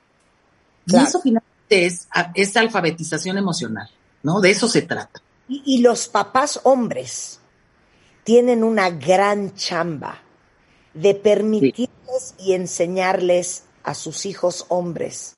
Claro. 0.86 1.04
Y 1.04 1.08
eso 1.08 1.20
finalmente 1.20 1.86
es, 1.86 2.06
es 2.34 2.56
alfabetización 2.56 3.36
emocional, 3.38 3.90
¿no? 4.22 4.40
De 4.40 4.50
eso 4.50 4.68
se 4.68 4.82
trata. 4.82 5.20
Y, 5.48 5.62
y 5.66 5.78
los 5.78 6.06
papás 6.08 6.60
hombres 6.64 7.40
tienen 8.26 8.64
una 8.64 8.90
gran 8.90 9.54
chamba 9.54 10.20
de 10.94 11.14
permitirles 11.14 12.34
y 12.40 12.54
enseñarles 12.54 13.62
a 13.84 13.94
sus 13.94 14.26
hijos 14.26 14.66
hombres 14.68 15.36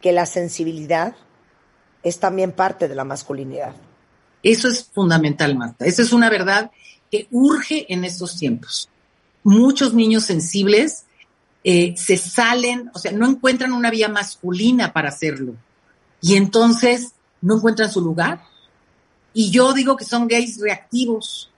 que 0.00 0.12
la 0.12 0.24
sensibilidad 0.24 1.16
es 2.04 2.20
también 2.20 2.52
parte 2.52 2.86
de 2.86 2.94
la 2.94 3.02
masculinidad. 3.02 3.74
Eso 4.40 4.68
es 4.68 4.84
fundamental, 4.84 5.56
Marta. 5.56 5.84
Esa 5.84 6.02
es 6.02 6.12
una 6.12 6.30
verdad 6.30 6.70
que 7.10 7.26
urge 7.32 7.92
en 7.92 8.04
estos 8.04 8.36
tiempos. 8.38 8.88
Muchos 9.42 9.92
niños 9.92 10.22
sensibles 10.22 11.06
eh, 11.64 11.94
se 11.96 12.18
salen, 12.18 12.88
o 12.94 13.00
sea, 13.00 13.10
no 13.10 13.26
encuentran 13.26 13.72
una 13.72 13.90
vía 13.90 14.08
masculina 14.08 14.92
para 14.92 15.08
hacerlo. 15.08 15.56
Y 16.20 16.36
entonces 16.36 17.14
no 17.40 17.56
encuentran 17.56 17.90
su 17.90 18.00
lugar. 18.00 18.42
Y 19.34 19.50
yo 19.50 19.72
digo 19.72 19.96
que 19.96 20.04
son 20.04 20.28
gays 20.28 20.60
reactivos. 20.60 21.50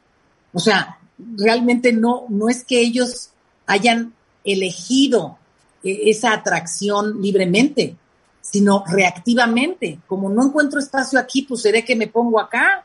O 0.52 0.58
sea, 0.58 0.98
realmente 1.36 1.92
no, 1.92 2.24
no 2.28 2.48
es 2.48 2.64
que 2.64 2.80
ellos 2.80 3.30
hayan 3.66 4.14
elegido 4.44 5.38
eh, 5.82 6.02
esa 6.06 6.32
atracción 6.32 7.20
libremente, 7.20 7.96
sino 8.40 8.84
reactivamente. 8.86 10.00
Como 10.06 10.30
no 10.30 10.46
encuentro 10.46 10.80
espacio 10.80 11.18
aquí, 11.18 11.42
pues 11.42 11.62
seré 11.62 11.84
que 11.84 11.96
me 11.96 12.06
pongo 12.08 12.40
acá. 12.40 12.84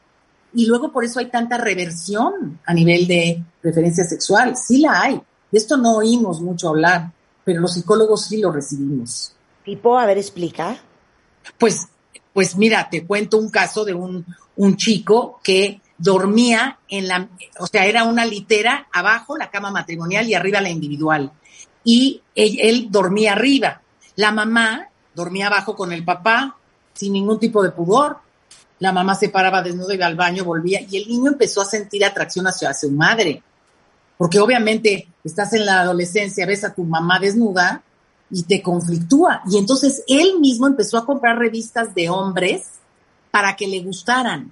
Y 0.53 0.67
luego 0.67 0.91
por 0.91 1.03
eso 1.03 1.19
hay 1.19 1.29
tanta 1.29 1.57
reversión 1.57 2.59
a 2.65 2.73
nivel 2.73 3.07
de 3.07 3.43
preferencia 3.61 4.03
sexual. 4.03 4.55
Sí 4.55 4.79
la 4.79 5.01
hay. 5.01 5.21
De 5.51 5.57
esto 5.57 5.77
no 5.77 5.97
oímos 5.97 6.41
mucho 6.41 6.69
hablar, 6.69 7.11
pero 7.43 7.61
los 7.61 7.73
psicólogos 7.73 8.25
sí 8.25 8.37
lo 8.37 8.51
recibimos. 8.51 9.33
Tipo, 9.63 9.97
a 9.97 10.05
ver, 10.05 10.17
explica. 10.17 10.77
Pues, 11.57 11.87
pues 12.33 12.55
mira, 12.55 12.87
te 12.89 13.05
cuento 13.05 13.37
un 13.37 13.49
caso 13.49 13.85
de 13.85 13.93
un, 13.93 14.25
un 14.57 14.77
chico 14.77 15.39
que 15.43 15.81
dormía 16.03 16.79
en 16.89 17.07
la, 17.07 17.29
o 17.59 17.65
sea, 17.65 17.85
era 17.85 18.03
una 18.03 18.25
litera 18.25 18.87
abajo, 18.91 19.37
la 19.37 19.49
cama 19.49 19.71
matrimonial 19.71 20.27
y 20.27 20.33
arriba 20.33 20.59
la 20.59 20.69
individual. 20.69 21.31
Y 21.85 22.21
él, 22.35 22.87
dormía 22.89 23.31
arriba. 23.31 23.81
La 24.17 24.33
mamá 24.33 24.89
dormía 25.15 25.47
abajo 25.47 25.75
con 25.75 25.93
el 25.93 26.03
papá 26.03 26.57
sin 26.93 27.13
ningún 27.13 27.39
tipo 27.39 27.63
de 27.63 27.71
pudor. 27.71 28.17
La 28.79 28.91
mamá 28.91 29.15
se 29.15 29.29
paraba 29.29 29.61
desnuda, 29.61 29.93
iba 29.93 30.05
al 30.05 30.17
baño, 30.17 30.43
volvía 30.43 30.81
y 30.81 30.97
el 30.97 31.07
niño 31.07 31.31
empezó 31.31 31.61
a 31.61 31.65
sentir 31.65 32.03
atracción 32.03 32.47
hacia 32.47 32.73
su 32.73 32.91
madre. 32.91 33.41
Porque 34.17 34.39
obviamente 34.39 35.07
estás 35.23 35.53
en 35.53 35.65
la 35.65 35.81
adolescencia, 35.81 36.45
ves 36.45 36.65
a 36.65 36.73
tu 36.73 36.83
mamá 36.83 37.17
desnuda 37.17 37.81
y 38.29 38.43
te 38.43 38.61
conflictúa. 38.61 39.41
Y 39.49 39.57
entonces 39.57 40.03
él 40.07 40.39
mismo 40.41 40.67
empezó 40.67 40.97
a 40.97 41.05
comprar 41.05 41.37
revistas 41.37 41.95
de 41.95 42.09
hombres 42.09 42.63
para 43.31 43.55
que 43.55 43.67
le 43.67 43.81
gustaran. 43.81 44.51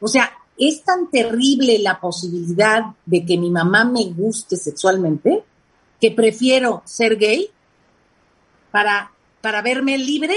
O 0.00 0.06
sea, 0.06 0.30
es 0.58 0.84
tan 0.84 1.10
terrible 1.10 1.78
la 1.78 2.00
posibilidad 2.00 2.82
de 3.06 3.24
que 3.24 3.36
mi 3.36 3.50
mamá 3.50 3.84
me 3.84 4.04
guste 4.04 4.56
sexualmente 4.56 5.44
que 6.00 6.10
prefiero 6.10 6.82
ser 6.84 7.16
gay 7.16 7.50
para, 8.70 9.10
para 9.40 9.62
verme 9.62 9.98
libre 9.98 10.36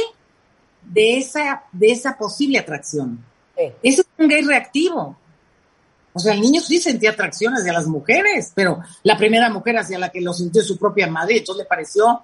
de 0.83 1.17
esa, 1.17 1.63
de 1.71 1.91
esa 1.91 2.17
posible 2.17 2.59
atracción. 2.59 3.23
Sí. 3.55 3.63
Ese 3.83 4.01
es 4.01 4.07
un 4.17 4.27
gay 4.27 4.41
reactivo. 4.41 5.17
O 6.13 6.19
sea, 6.19 6.33
el 6.33 6.41
niño 6.41 6.61
sí 6.61 6.79
sentía 6.79 7.11
atracción 7.11 7.53
hacia 7.53 7.73
las 7.73 7.85
mujeres, 7.85 8.51
pero 8.55 8.79
la 9.03 9.17
primera 9.17 9.51
mujer 9.51 9.77
hacia 9.77 9.99
la 9.99 10.09
que 10.09 10.21
lo 10.21 10.33
sintió 10.33 10.63
su 10.63 10.77
propia 10.77 11.07
madre, 11.07 11.37
entonces 11.37 11.63
le 11.63 11.67
pareció 11.67 12.23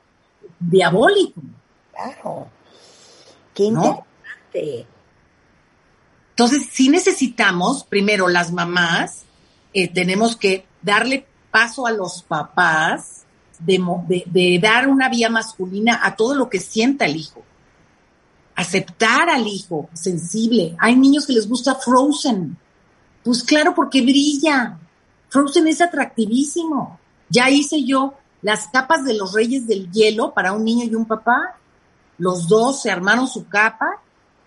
diabólico. 0.59 1.41
Claro. 1.91 2.47
Qué 3.53 3.69
¿No? 3.69 4.05
Entonces, 6.35 6.67
sí 6.71 6.89
necesitamos, 6.89 7.83
primero, 7.83 8.27
las 8.27 8.51
mamás, 8.51 9.23
eh, 9.73 9.87
tenemos 9.87 10.35
que 10.35 10.65
darle 10.81 11.27
paso 11.51 11.85
a 11.85 11.91
los 11.91 12.23
papás 12.23 13.23
de, 13.59 13.79
de- 14.07 14.23
de 14.25 14.59
dar 14.61 14.87
una 14.87 15.09
vía 15.09 15.29
masculina 15.29 15.99
a 16.03 16.15
todo 16.15 16.33
lo 16.35 16.49
que 16.49 16.59
sienta 16.59 17.05
el 17.05 17.15
hijo. 17.17 17.43
Aceptar 18.55 19.29
al 19.29 19.47
hijo 19.47 19.89
sensible. 19.93 20.75
Hay 20.79 20.95
niños 20.95 21.25
que 21.25 21.33
les 21.33 21.47
gusta 21.49 21.75
Frozen. 21.75 22.55
Pues 23.23 23.43
claro, 23.43 23.73
porque 23.73 24.01
brilla. 24.01 24.77
Frozen 25.29 25.67
es 25.67 25.81
atractivísimo. 25.81 26.99
Ya 27.29 27.49
hice 27.49 27.83
yo 27.83 28.13
las 28.43 28.67
capas 28.67 29.05
de 29.05 29.15
los 29.15 29.33
reyes 29.33 29.65
del 29.65 29.91
hielo 29.91 30.33
para 30.33 30.53
un 30.53 30.63
niño 30.63 30.85
y 30.85 30.93
un 30.93 31.05
papá. 31.05 31.55
Los 32.19 32.47
dos 32.47 32.81
se 32.83 32.91
armaron 32.91 33.27
su 33.27 33.47
capa, 33.47 33.87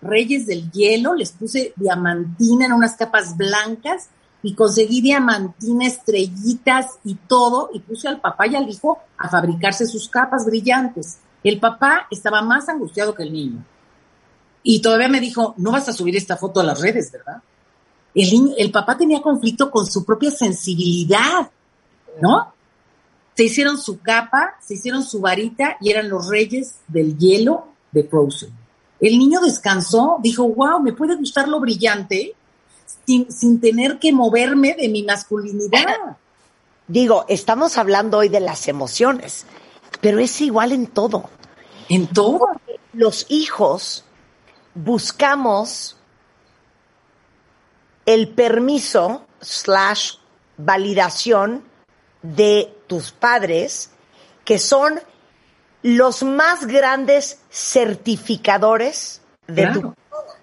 reyes 0.01 0.45
del 0.45 0.71
hielo, 0.71 1.15
les 1.15 1.31
puse 1.31 1.73
diamantina 1.75 2.65
en 2.65 2.73
unas 2.73 2.95
capas 2.95 3.35
blancas 3.35 4.09
y 4.43 4.53
conseguí 4.53 5.01
diamantina, 5.01 5.87
estrellitas 5.87 6.99
y 7.03 7.15
todo, 7.15 7.69
y 7.73 7.79
puse 7.79 8.07
al 8.07 8.21
papá 8.21 8.47
y 8.47 8.55
al 8.55 8.69
hijo 8.69 8.99
a 9.17 9.29
fabricarse 9.29 9.85
sus 9.85 10.07
capas 10.09 10.45
brillantes. 10.45 11.17
El 11.43 11.59
papá 11.59 12.07
estaba 12.11 12.41
más 12.41 12.69
angustiado 12.69 13.15
que 13.15 13.23
el 13.23 13.33
niño. 13.33 13.65
Y 14.63 14.81
todavía 14.81 15.07
me 15.07 15.19
dijo, 15.19 15.53
no 15.57 15.71
vas 15.71 15.89
a 15.89 15.93
subir 15.93 16.15
esta 16.15 16.37
foto 16.37 16.59
a 16.59 16.63
las 16.63 16.79
redes, 16.81 17.11
¿verdad? 17.11 17.41
El, 18.13 18.53
el 18.57 18.71
papá 18.71 18.97
tenía 18.97 19.21
conflicto 19.21 19.71
con 19.71 19.85
su 19.85 20.03
propia 20.05 20.31
sensibilidad, 20.31 21.49
¿no? 22.21 22.53
Se 23.35 23.43
hicieron 23.43 23.77
su 23.77 23.99
capa, 23.99 24.55
se 24.61 24.73
hicieron 24.73 25.03
su 25.03 25.21
varita 25.21 25.77
y 25.79 25.91
eran 25.91 26.09
los 26.09 26.27
reyes 26.27 26.79
del 26.87 27.17
hielo 27.17 27.67
de 27.91 28.03
Frozen. 28.03 28.66
El 28.99 29.17
niño 29.19 29.39
descansó, 29.41 30.17
dijo, 30.21 30.47
wow, 30.47 30.81
me 30.81 30.93
puede 30.93 31.15
gustar 31.15 31.47
lo 31.47 31.59
brillante 31.59 32.33
sin, 33.05 33.31
sin 33.31 33.59
tener 33.59 33.99
que 33.99 34.11
moverme 34.11 34.75
de 34.75 34.89
mi 34.89 35.03
masculinidad. 35.03 36.17
Digo, 36.87 37.25
estamos 37.27 37.77
hablando 37.77 38.19
hoy 38.19 38.29
de 38.29 38.39
las 38.39 38.67
emociones, 38.67 39.45
pero 39.99 40.19
es 40.19 40.39
igual 40.39 40.71
en 40.71 40.87
todo. 40.87 41.29
En 41.89 42.07
todo. 42.07 42.47
Los 42.93 43.25
hijos 43.29 44.05
buscamos 44.73 45.97
el 48.05 48.29
permiso 48.29 49.25
slash 49.41 50.13
validación 50.57 51.63
de 52.21 52.73
tus 52.87 53.11
padres, 53.11 53.91
que 54.45 54.59
son 54.59 54.99
los 55.95 56.21
más 56.21 56.65
grandes 56.65 57.39
certificadores 57.49 59.21
de 59.47 59.61
Claro. 59.61 59.73
tu 59.81 59.93
persona. 59.93 60.33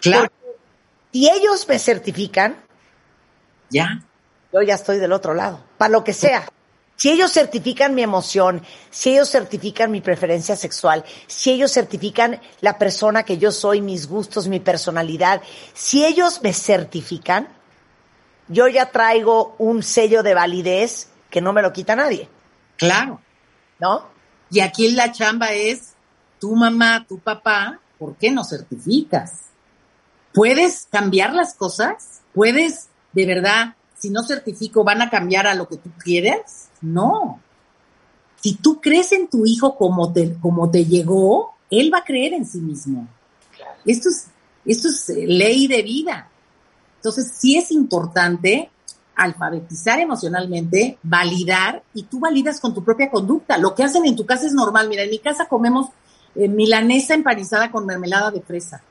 Claro, 0.00 0.22
Porque 0.30 0.56
si 1.12 1.28
ellos 1.30 1.68
me 1.68 1.78
certifican, 1.78 2.56
ya. 3.68 4.00
yo 4.50 4.62
ya 4.62 4.74
estoy 4.76 4.98
del 4.98 5.12
otro 5.12 5.34
lado, 5.34 5.62
para 5.76 5.90
lo 5.90 6.02
que 6.02 6.14
sea. 6.14 6.48
Si 6.96 7.10
ellos 7.10 7.30
certifican 7.30 7.94
mi 7.94 8.02
emoción, 8.02 8.62
si 8.90 9.10
ellos 9.12 9.30
certifican 9.30 9.90
mi 9.90 10.00
preferencia 10.00 10.56
sexual, 10.56 11.04
si 11.26 11.52
ellos 11.52 11.70
certifican 11.72 12.40
la 12.62 12.78
persona 12.78 13.24
que 13.24 13.36
yo 13.36 13.52
soy, 13.52 13.82
mis 13.82 14.08
gustos, 14.08 14.48
mi 14.48 14.60
personalidad, 14.60 15.42
si 15.74 16.06
ellos 16.06 16.40
me 16.42 16.54
certifican, 16.54 17.48
yo 18.48 18.66
ya 18.66 18.90
traigo 18.90 19.54
un 19.58 19.82
sello 19.82 20.22
de 20.22 20.32
validez 20.34 21.10
que 21.28 21.42
no 21.42 21.52
me 21.52 21.60
lo 21.60 21.70
quita 21.72 21.94
nadie, 21.94 22.30
Claro. 22.78 23.20
¿no? 23.78 24.16
Y 24.50 24.60
aquí 24.60 24.90
la 24.90 25.12
chamba 25.12 25.52
es, 25.52 25.94
tu 26.38 26.54
mamá, 26.54 27.04
tu 27.08 27.18
papá, 27.18 27.80
¿por 27.98 28.16
qué 28.16 28.30
no 28.30 28.44
certificas? 28.44 29.46
¿Puedes 30.32 30.86
cambiar 30.90 31.34
las 31.34 31.54
cosas? 31.54 32.20
¿Puedes, 32.32 32.88
de 33.12 33.26
verdad, 33.26 33.74
si 33.98 34.10
no 34.10 34.22
certifico, 34.22 34.84
van 34.84 35.02
a 35.02 35.10
cambiar 35.10 35.46
a 35.46 35.54
lo 35.54 35.68
que 35.68 35.76
tú 35.76 35.90
quieres? 35.98 36.68
No. 36.80 37.40
Si 38.40 38.54
tú 38.54 38.80
crees 38.80 39.12
en 39.12 39.28
tu 39.28 39.44
hijo 39.46 39.76
como 39.76 40.12
te, 40.12 40.34
como 40.40 40.70
te 40.70 40.84
llegó, 40.84 41.54
él 41.70 41.92
va 41.92 41.98
a 41.98 42.04
creer 42.04 42.34
en 42.34 42.46
sí 42.46 42.60
mismo. 42.60 43.08
Esto 43.84 44.08
es, 44.08 44.28
esto 44.64 44.88
es 44.88 45.08
eh, 45.10 45.26
ley 45.26 45.66
de 45.66 45.82
vida. 45.82 46.30
Entonces, 46.96 47.32
sí 47.36 47.56
es 47.56 47.70
importante 47.72 48.70
alfabetizar 49.18 49.98
emocionalmente, 50.00 50.98
validar, 51.02 51.82
y 51.92 52.04
tú 52.04 52.20
validas 52.20 52.60
con 52.60 52.72
tu 52.72 52.82
propia 52.84 53.10
conducta. 53.10 53.58
Lo 53.58 53.74
que 53.74 53.82
hacen 53.82 54.06
en 54.06 54.16
tu 54.16 54.24
casa 54.24 54.46
es 54.46 54.52
normal. 54.52 54.88
Mira, 54.88 55.02
en 55.02 55.10
mi 55.10 55.18
casa 55.18 55.46
comemos 55.46 55.88
eh, 56.34 56.48
milanesa 56.48 57.14
empanizada 57.14 57.70
con 57.70 57.84
mermelada 57.84 58.30
de 58.30 58.40
fresa. 58.40 58.82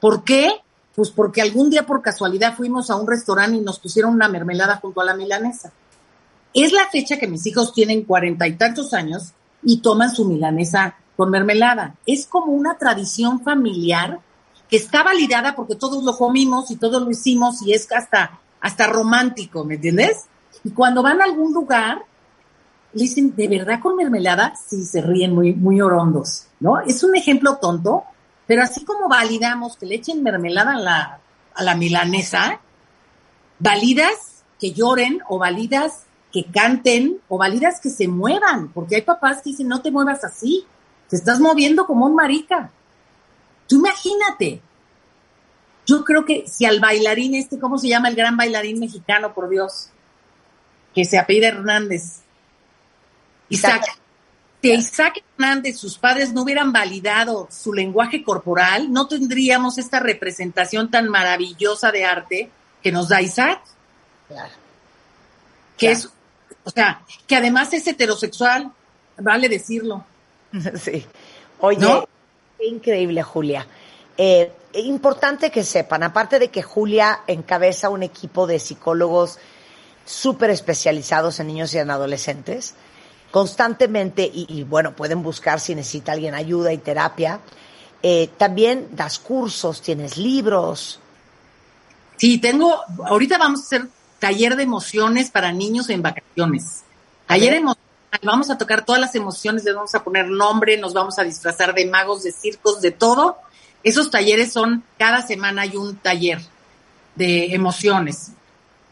¿Por 0.00 0.22
qué? 0.22 0.50
Pues 0.94 1.10
porque 1.10 1.40
algún 1.40 1.70
día 1.70 1.86
por 1.86 2.02
casualidad 2.02 2.54
fuimos 2.54 2.90
a 2.90 2.96
un 2.96 3.08
restaurante 3.08 3.56
y 3.56 3.60
nos 3.60 3.78
pusieron 3.78 4.12
una 4.12 4.28
mermelada 4.28 4.76
junto 4.76 5.00
a 5.00 5.04
la 5.04 5.14
milanesa. 5.14 5.72
Es 6.52 6.72
la 6.72 6.86
fecha 6.90 7.18
que 7.18 7.26
mis 7.26 7.46
hijos 7.46 7.72
tienen 7.72 8.04
cuarenta 8.04 8.46
y 8.46 8.56
tantos 8.56 8.92
años 8.92 9.32
y 9.62 9.80
toman 9.80 10.14
su 10.14 10.24
milanesa 10.24 10.96
con 11.16 11.30
mermelada. 11.30 11.94
Es 12.06 12.26
como 12.26 12.52
una 12.52 12.76
tradición 12.76 13.40
familiar 13.40 14.20
que 14.68 14.76
está 14.76 15.02
validada 15.02 15.54
porque 15.56 15.74
todos 15.74 16.04
lo 16.04 16.16
comimos 16.16 16.70
y 16.70 16.76
todos 16.76 17.02
lo 17.02 17.10
hicimos 17.10 17.62
y 17.62 17.72
es 17.72 17.90
hasta, 17.92 18.40
hasta 18.60 18.86
romántico, 18.86 19.64
¿me 19.64 19.74
entiendes? 19.74 20.26
Y 20.64 20.70
cuando 20.70 21.02
van 21.02 21.20
a 21.20 21.24
algún 21.24 21.52
lugar, 21.52 22.02
le 22.92 23.02
dicen, 23.02 23.34
¿de 23.36 23.48
verdad 23.48 23.80
con 23.80 23.96
mermelada? 23.96 24.54
Sí, 24.56 24.84
se 24.84 25.00
ríen 25.00 25.34
muy, 25.34 25.54
muy 25.54 25.80
orondos, 25.80 26.46
¿no? 26.60 26.80
Es 26.80 27.02
un 27.02 27.14
ejemplo 27.16 27.56
tonto, 27.56 28.04
pero 28.46 28.62
así 28.62 28.84
como 28.84 29.08
validamos 29.08 29.76
que 29.76 29.86
le 29.86 29.96
echen 29.96 30.22
mermelada 30.22 30.72
a 30.72 30.78
la, 30.78 31.20
a 31.54 31.62
la 31.62 31.74
milanesa, 31.74 32.60
validas 33.58 34.44
que 34.58 34.72
lloren 34.72 35.20
o 35.28 35.38
validas 35.38 36.04
que 36.32 36.44
canten 36.44 37.20
o 37.28 37.38
validas 37.38 37.80
que 37.80 37.90
se 37.90 38.08
muevan, 38.08 38.68
porque 38.72 38.96
hay 38.96 39.02
papás 39.02 39.42
que 39.42 39.50
dicen, 39.50 39.68
no 39.68 39.80
te 39.80 39.90
muevas 39.90 40.24
así, 40.24 40.66
te 41.08 41.16
estás 41.16 41.40
moviendo 41.40 41.86
como 41.86 42.06
un 42.06 42.14
marica. 42.14 42.70
Tú 43.66 43.76
imagínate. 43.76 44.62
Yo 45.88 46.04
creo 46.04 46.26
que 46.26 46.44
si 46.46 46.66
al 46.66 46.80
bailarín 46.80 47.34
este, 47.34 47.58
¿cómo 47.58 47.78
se 47.78 47.88
llama 47.88 48.08
el 48.08 48.14
gran 48.14 48.36
bailarín 48.36 48.78
mexicano, 48.78 49.32
por 49.32 49.48
Dios? 49.48 49.88
Que 50.94 51.06
se 51.06 51.18
apellida 51.18 51.48
Hernández. 51.48 52.20
Isaac. 53.48 53.84
Si 54.60 54.70
Isaac 54.70 55.24
Hernández, 55.38 55.78
sus 55.78 55.96
padres 55.96 56.34
no 56.34 56.42
hubieran 56.42 56.72
validado 56.72 57.48
su 57.50 57.72
lenguaje 57.72 58.22
corporal, 58.22 58.92
no 58.92 59.08
tendríamos 59.08 59.78
esta 59.78 59.98
representación 59.98 60.90
tan 60.90 61.08
maravillosa 61.08 61.90
de 61.90 62.04
arte 62.04 62.50
que 62.82 62.92
nos 62.92 63.08
da 63.08 63.22
Isaac. 63.22 63.62
Claro. 64.28 64.52
Que 65.78 65.86
Claro. 65.86 65.98
es, 66.00 66.10
o 66.64 66.70
sea, 66.70 67.00
que 67.26 67.34
además 67.36 67.72
es 67.72 67.86
heterosexual, 67.86 68.70
vale 69.16 69.48
decirlo. 69.48 70.04
Sí. 70.82 71.06
Oye, 71.60 71.78
¿No? 71.78 72.06
qué 72.58 72.66
increíble, 72.66 73.22
Julia. 73.22 73.66
Eh, 74.18 74.52
importante 74.74 75.50
que 75.50 75.64
sepan, 75.64 76.02
aparte 76.02 76.38
de 76.38 76.48
que 76.48 76.62
Julia 76.62 77.20
encabeza 77.26 77.88
un 77.88 78.02
equipo 78.02 78.46
de 78.46 78.58
psicólogos 78.58 79.38
súper 80.04 80.50
especializados 80.50 81.38
en 81.38 81.46
niños 81.46 81.72
y 81.72 81.78
en 81.78 81.90
adolescentes, 81.90 82.74
constantemente, 83.30 84.22
y, 84.24 84.46
y, 84.48 84.64
bueno, 84.64 84.96
pueden 84.96 85.22
buscar 85.22 85.60
si 85.60 85.74
necesita 85.74 86.12
alguien 86.12 86.34
ayuda 86.34 86.72
y 86.72 86.78
terapia. 86.78 87.40
eh, 88.02 88.28
también 88.36 88.88
das 88.92 89.18
cursos, 89.18 89.82
tienes 89.82 90.16
libros. 90.16 91.00
Sí, 92.16 92.38
tengo, 92.38 92.82
ahorita 93.06 93.38
vamos 93.38 93.60
a 93.60 93.62
hacer 93.64 93.88
taller 94.18 94.56
de 94.56 94.64
emociones 94.64 95.30
para 95.30 95.52
niños 95.52 95.88
en 95.90 96.02
vacaciones. 96.02 96.82
Taller 97.26 97.54
emocional, 97.54 97.84
vamos 98.22 98.50
a 98.50 98.58
tocar 98.58 98.84
todas 98.84 99.00
las 99.00 99.14
emociones, 99.14 99.64
les 99.64 99.74
vamos 99.74 99.94
a 99.94 100.02
poner 100.02 100.28
nombre, 100.28 100.76
nos 100.78 100.94
vamos 100.94 101.18
a 101.18 101.24
disfrazar 101.24 101.74
de 101.74 101.86
magos, 101.86 102.22
de 102.22 102.32
circos, 102.32 102.80
de 102.80 102.90
todo. 102.90 103.36
Esos 103.88 104.10
talleres 104.10 104.52
son, 104.52 104.84
cada 104.98 105.22
semana 105.22 105.62
hay 105.62 105.74
un 105.74 105.96
taller 105.96 106.42
de 107.14 107.54
emociones. 107.54 108.32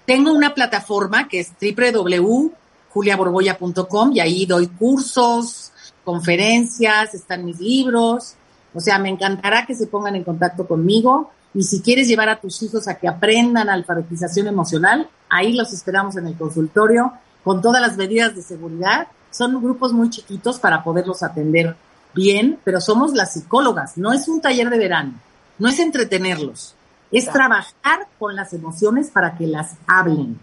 Tengo 0.07 0.33
una 0.33 0.55
plataforma 0.55 1.29
que 1.29 1.41
es 1.41 1.53
www.juliaborboya.com 1.61 4.13
y 4.15 4.21
ahí 4.21 4.47
doy 4.47 4.69
cursos, 4.69 5.71
conferencias, 6.03 7.13
están 7.13 7.45
mis 7.45 7.61
libros. 7.61 8.37
O 8.73 8.81
sea, 8.81 8.99
me 8.99 9.11
encantará 9.11 9.67
que 9.67 9.75
se 9.75 9.87
pongan 9.87 10.17
en 10.17 10.25
contacto 10.25 10.67
conmigo. 10.67 11.31
Y 11.53 11.65
si 11.65 11.83
quieres 11.83 12.09
llevar 12.09 12.31
a 12.31 12.41
tus 12.41 12.63
hijos 12.63 12.89
a 12.89 12.95
que 12.95 13.07
aprendan 13.07 13.69
alfabetización 13.69 14.47
emocional, 14.47 15.11
ahí 15.29 15.53
los 15.53 15.75
esperamos 15.75 16.17
en 16.17 16.27
el 16.27 16.39
consultorio 16.39 17.13
con 17.45 17.61
todas 17.61 17.83
las 17.83 17.99
medidas 17.99 18.35
de 18.35 18.41
seguridad. 18.41 19.09
Son 19.31 19.63
grupos 19.63 19.93
muy 19.93 20.09
chiquitos 20.09 20.59
para 20.59 20.83
poderlos 20.83 21.23
atender 21.23 21.77
bien, 22.17 22.59
pero 22.65 22.81
somos 22.81 23.13
las 23.13 23.35
psicólogas. 23.35 23.97
No 23.97 24.13
es 24.13 24.27
un 24.27 24.41
taller 24.41 24.69
de 24.71 24.79
verano, 24.79 25.13
no 25.59 25.69
es 25.69 25.79
entretenerlos, 25.79 26.75
es 27.13 27.25
Claro. 27.25 27.39
trabajar 27.39 28.09
con 28.19 28.35
las 28.35 28.53
emociones 28.53 29.11
para 29.11 29.37
que 29.37 29.47
las 29.47 29.75
hablen. 29.87 30.41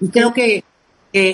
Y 0.00 0.08
creo 0.08 0.34
que 0.34 0.62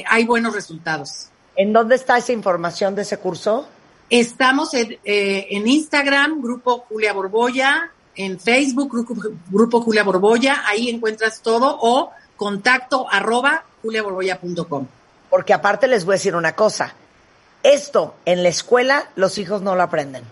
hay 0.08 0.24
buenos 0.26 0.54
resultados. 0.54 1.26
¿En 1.56 1.72
dónde 1.72 1.96
está 1.96 2.18
esa 2.18 2.32
información 2.32 2.94
de 2.94 3.02
ese 3.02 3.18
curso? 3.18 3.66
Estamos 4.08 4.74
en, 4.74 4.98
eh, 5.04 5.46
en 5.50 5.66
Instagram, 5.66 6.40
Grupo 6.42 6.84
Julia 6.88 7.12
Borboya, 7.12 7.90
en 8.14 8.38
Facebook, 8.38 8.90
Grupo, 8.92 9.14
Grupo 9.50 9.80
Julia 9.80 10.02
Borboya, 10.04 10.62
ahí 10.66 10.90
encuentras 10.90 11.40
todo, 11.42 11.78
o 11.80 12.10
contacto 12.36 13.06
arroba 13.10 13.64
juliaborboya.com. 13.82 14.86
Porque 15.30 15.52
aparte 15.54 15.86
les 15.86 16.04
voy 16.04 16.14
a 16.14 16.16
decir 16.16 16.34
una 16.34 16.54
cosa. 16.54 16.92
Esto 17.62 18.16
en 18.24 18.42
la 18.42 18.48
escuela 18.48 19.04
los 19.16 19.38
hijos 19.38 19.62
no 19.62 19.74
lo 19.74 19.82
aprenden. 19.82 20.24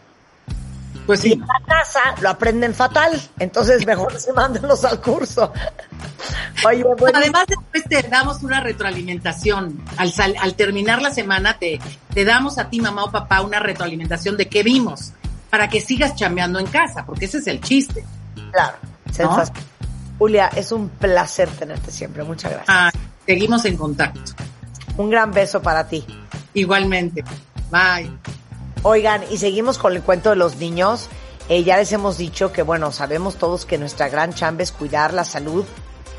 Pues 1.07 1.25
Y 1.25 1.31
sí, 1.31 1.33
en 1.35 1.41
la 1.41 1.61
casa 1.67 2.01
lo 2.21 2.29
aprenden 2.29 2.75
fatal. 2.75 3.21
Entonces 3.39 3.87
mejor 3.87 4.19
se 4.21 4.33
mándenlos 4.33 4.85
al 4.85 5.01
curso. 5.01 5.53
Oye, 6.67 6.85
bueno, 6.99 7.19
además 7.19 7.45
es 7.49 7.57
después 7.57 7.85
te 7.85 8.09
damos 8.09 8.43
una 8.43 8.61
retroalimentación. 8.61 9.83
Al, 9.97 10.13
al 10.41 10.55
terminar 10.55 11.01
la 11.01 11.11
semana 11.11 11.59
te, 11.59 11.81
te 12.13 12.25
damos 12.25 12.59
a 12.59 12.69
ti, 12.69 12.81
mamá 12.81 13.05
o 13.05 13.11
papá, 13.11 13.41
una 13.41 13.59
retroalimentación 13.59 14.37
de 14.37 14.49
qué 14.49 14.63
vimos 14.63 15.13
para 15.51 15.69
que 15.69 15.81
sigas 15.81 16.15
chambeando 16.15 16.59
en 16.59 16.67
casa, 16.67 17.05
porque 17.07 17.25
ese 17.25 17.39
es 17.39 17.47
el 17.47 17.61
chiste. 17.61 18.05
Claro. 18.53 18.77
Julia, 20.19 20.51
es 20.55 20.73
un 20.73 20.89
placer 20.89 21.49
tenerte 21.49 21.91
siempre. 21.91 22.25
Muchas 22.25 22.53
gracias. 22.53 22.77
Ah, 22.77 22.91
seguimos 23.25 23.65
en 23.65 23.77
contacto. 23.77 24.21
Un 24.97 25.11
gran 25.11 25.31
beso 25.33 25.63
para 25.63 25.87
ti. 25.87 26.05
Igualmente. 26.59 27.25
Bye. 27.71 28.11
Oigan, 28.83 29.23
y 29.31 29.39
seguimos 29.39 29.79
con 29.79 29.95
el 29.95 30.03
cuento 30.03 30.31
de 30.31 30.37
los 30.37 30.57
niños. 30.57 31.09
Eh, 31.49 31.63
ya 31.63 31.77
les 31.77 31.93
hemos 31.93 32.19
dicho 32.19 32.53
que, 32.53 32.63
bueno, 32.63 32.91
sabemos 32.93 33.37
todos 33.37 33.65
que 33.65 33.79
nuestra 33.79 34.09
gran 34.09 34.35
chamba 34.35 34.63
es 34.63 34.73
cuidar 34.73 35.15
la 35.15 35.25
salud 35.25 35.65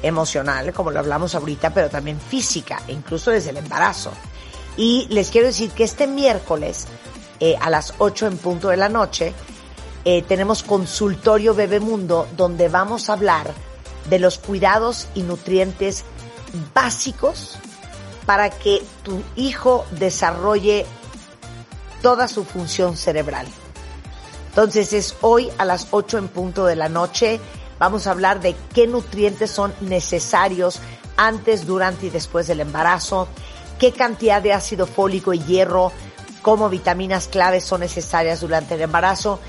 emocional, 0.01 0.73
como 0.73 0.91
lo 0.91 0.99
hablamos 0.99 1.35
ahorita, 1.35 1.73
pero 1.73 1.89
también 1.89 2.19
física, 2.19 2.81
e 2.87 2.93
incluso 2.93 3.31
desde 3.31 3.49
el 3.49 3.57
embarazo. 3.57 4.11
Y 4.77 5.07
les 5.09 5.29
quiero 5.29 5.47
decir 5.47 5.71
que 5.71 5.83
este 5.83 6.07
miércoles, 6.07 6.87
eh, 7.39 7.57
a 7.59 7.69
las 7.69 7.93
8 7.97 8.27
en 8.27 8.37
punto 8.37 8.69
de 8.69 8.77
la 8.77 8.87
noche, 8.87 9.33
eh, 10.05 10.21
tenemos 10.21 10.63
consultorio 10.63 11.53
Bebemundo, 11.53 12.27
donde 12.37 12.69
vamos 12.69 13.09
a 13.09 13.13
hablar 13.13 13.51
de 14.09 14.19
los 14.19 14.37
cuidados 14.37 15.07
y 15.15 15.23
nutrientes 15.23 16.05
básicos 16.73 17.59
para 18.29 18.51
que 18.51 18.83
tu 19.01 19.23
hijo 19.35 19.87
desarrolle 19.89 20.85
toda 22.03 22.27
su 22.27 22.45
función 22.45 22.95
cerebral. 22.95 23.47
Entonces 24.49 24.93
es 24.93 25.15
hoy 25.21 25.49
a 25.57 25.65
las 25.65 25.87
8 25.89 26.19
en 26.19 26.27
punto 26.27 26.67
de 26.67 26.75
la 26.75 26.89
noche. 26.89 27.39
Vamos 27.79 28.05
a 28.05 28.11
hablar 28.11 28.39
de 28.39 28.55
qué 28.75 28.85
nutrientes 28.85 29.49
son 29.49 29.73
necesarios 29.81 30.79
antes, 31.17 31.65
durante 31.65 32.05
y 32.05 32.09
después 32.11 32.45
del 32.45 32.59
embarazo, 32.59 33.27
qué 33.79 33.93
cantidad 33.93 34.43
de 34.43 34.53
ácido 34.53 34.85
fólico 34.85 35.33
y 35.33 35.39
hierro 35.39 35.91
como 36.43 36.69
vitaminas 36.69 37.29
claves 37.29 37.63
son 37.63 37.79
necesarias 37.79 38.41
durante 38.41 38.75
el 38.75 38.81
embarazo, 38.81 39.39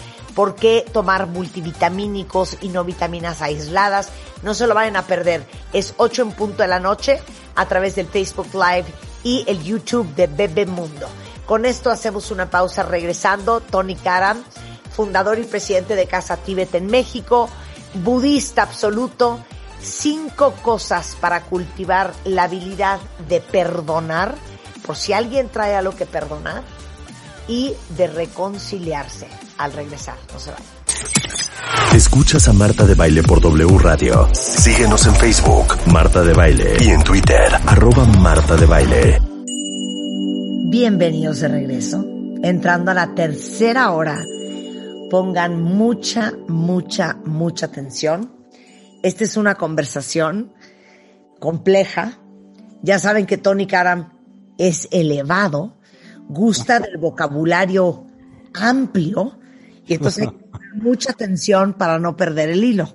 por 0.41 0.55
qué 0.55 0.87
tomar 0.91 1.27
multivitamínicos 1.27 2.57
y 2.62 2.71
no 2.71 2.83
vitaminas 2.83 3.43
aisladas. 3.43 4.09
No 4.43 4.55
se 4.55 4.67
lo 4.67 4.75
vayan 4.75 4.97
a 4.97 5.07
perder. 5.07 5.47
Es 5.75 5.93
8 5.99 6.23
en 6.23 6.33
punto 6.33 6.62
de 6.62 6.69
la 6.69 6.81
noche 6.81 7.21
a 7.57 7.67
través 7.67 7.95
del 7.97 8.07
Facebook 8.07 8.49
Live 8.55 8.87
y 9.23 9.45
el 9.47 9.62
YouTube 9.62 10.15
de 10.15 10.29
Bebe 10.29 10.65
Mundo. 10.65 11.09
Con 11.45 11.67
esto 11.67 11.91
hacemos 11.91 12.31
una 12.31 12.49
pausa 12.49 12.85
regresando. 12.85 13.61
Tony 13.61 13.97
Karam, 13.97 14.43
fundador 14.91 15.39
y 15.39 15.45
presidente 15.45 15.95
de 15.95 16.07
Casa 16.07 16.39
Tíbet 16.39 16.75
en 16.75 16.87
México, 16.87 17.51
budista 18.03 18.62
absoluto. 18.62 19.41
Cinco 19.83 20.55
cosas 20.62 21.19
para 21.21 21.43
cultivar 21.43 22.15
la 22.25 22.45
habilidad 22.45 22.99
de 23.29 23.43
perdonar, 23.43 24.37
por 24.87 24.97
si 24.97 25.12
alguien 25.12 25.51
trae 25.51 25.75
algo 25.75 25.95
que 25.95 26.07
perdonar, 26.07 26.62
y 27.51 27.74
de 27.97 28.06
reconciliarse 28.06 29.27
al 29.59 29.72
regresar. 29.72 30.14
No 30.32 30.39
se 30.39 30.52
vayan. 30.52 30.66
Escuchas 31.93 32.47
a 32.47 32.52
Marta 32.52 32.86
de 32.86 32.94
Baile 32.94 33.24
por 33.24 33.40
W 33.40 33.77
Radio. 33.78 34.28
Síguenos 34.32 35.05
en 35.09 35.16
Facebook, 35.16 35.74
Marta 35.93 36.22
de 36.22 36.32
Baile, 36.32 36.77
y 36.81 36.90
en 36.90 37.02
Twitter, 37.02 37.52
arroba 37.66 38.05
Marta 38.05 38.55
de 38.55 38.66
Baile. 38.66 39.20
Bienvenidos 40.70 41.40
de 41.40 41.48
regreso. 41.48 42.06
Entrando 42.44 42.93
a 42.93 42.94
la 42.94 43.16
tercera 43.16 43.90
hora, 43.90 44.22
pongan 45.10 45.60
mucha, 45.60 46.32
mucha, 46.47 47.18
mucha 47.24 47.66
atención. 47.66 48.32
Esta 49.02 49.24
es 49.24 49.36
una 49.36 49.56
conversación 49.56 50.52
compleja. 51.40 52.20
Ya 52.82 53.01
saben 53.01 53.27
que 53.27 53.39
Tony 53.39 53.66
Karam 53.66 54.12
es 54.56 54.86
elevado, 54.93 55.80
gusta 56.31 56.78
del 56.78 56.97
vocabulario 56.97 58.07
amplio 58.55 59.39
y 59.86 59.94
entonces 59.94 60.28
hay 60.28 60.36
que 60.36 60.44
poner 60.51 60.74
mucha 60.77 61.12
atención 61.12 61.74
para 61.74 61.98
no 61.98 62.16
perder 62.16 62.51
el 62.51 62.62
hilo. 62.62 62.89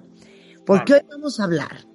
Porque 0.66 0.94
hoy 0.94 1.02
vamos 1.10 1.40
a 1.40 1.44
hablar 1.44 1.86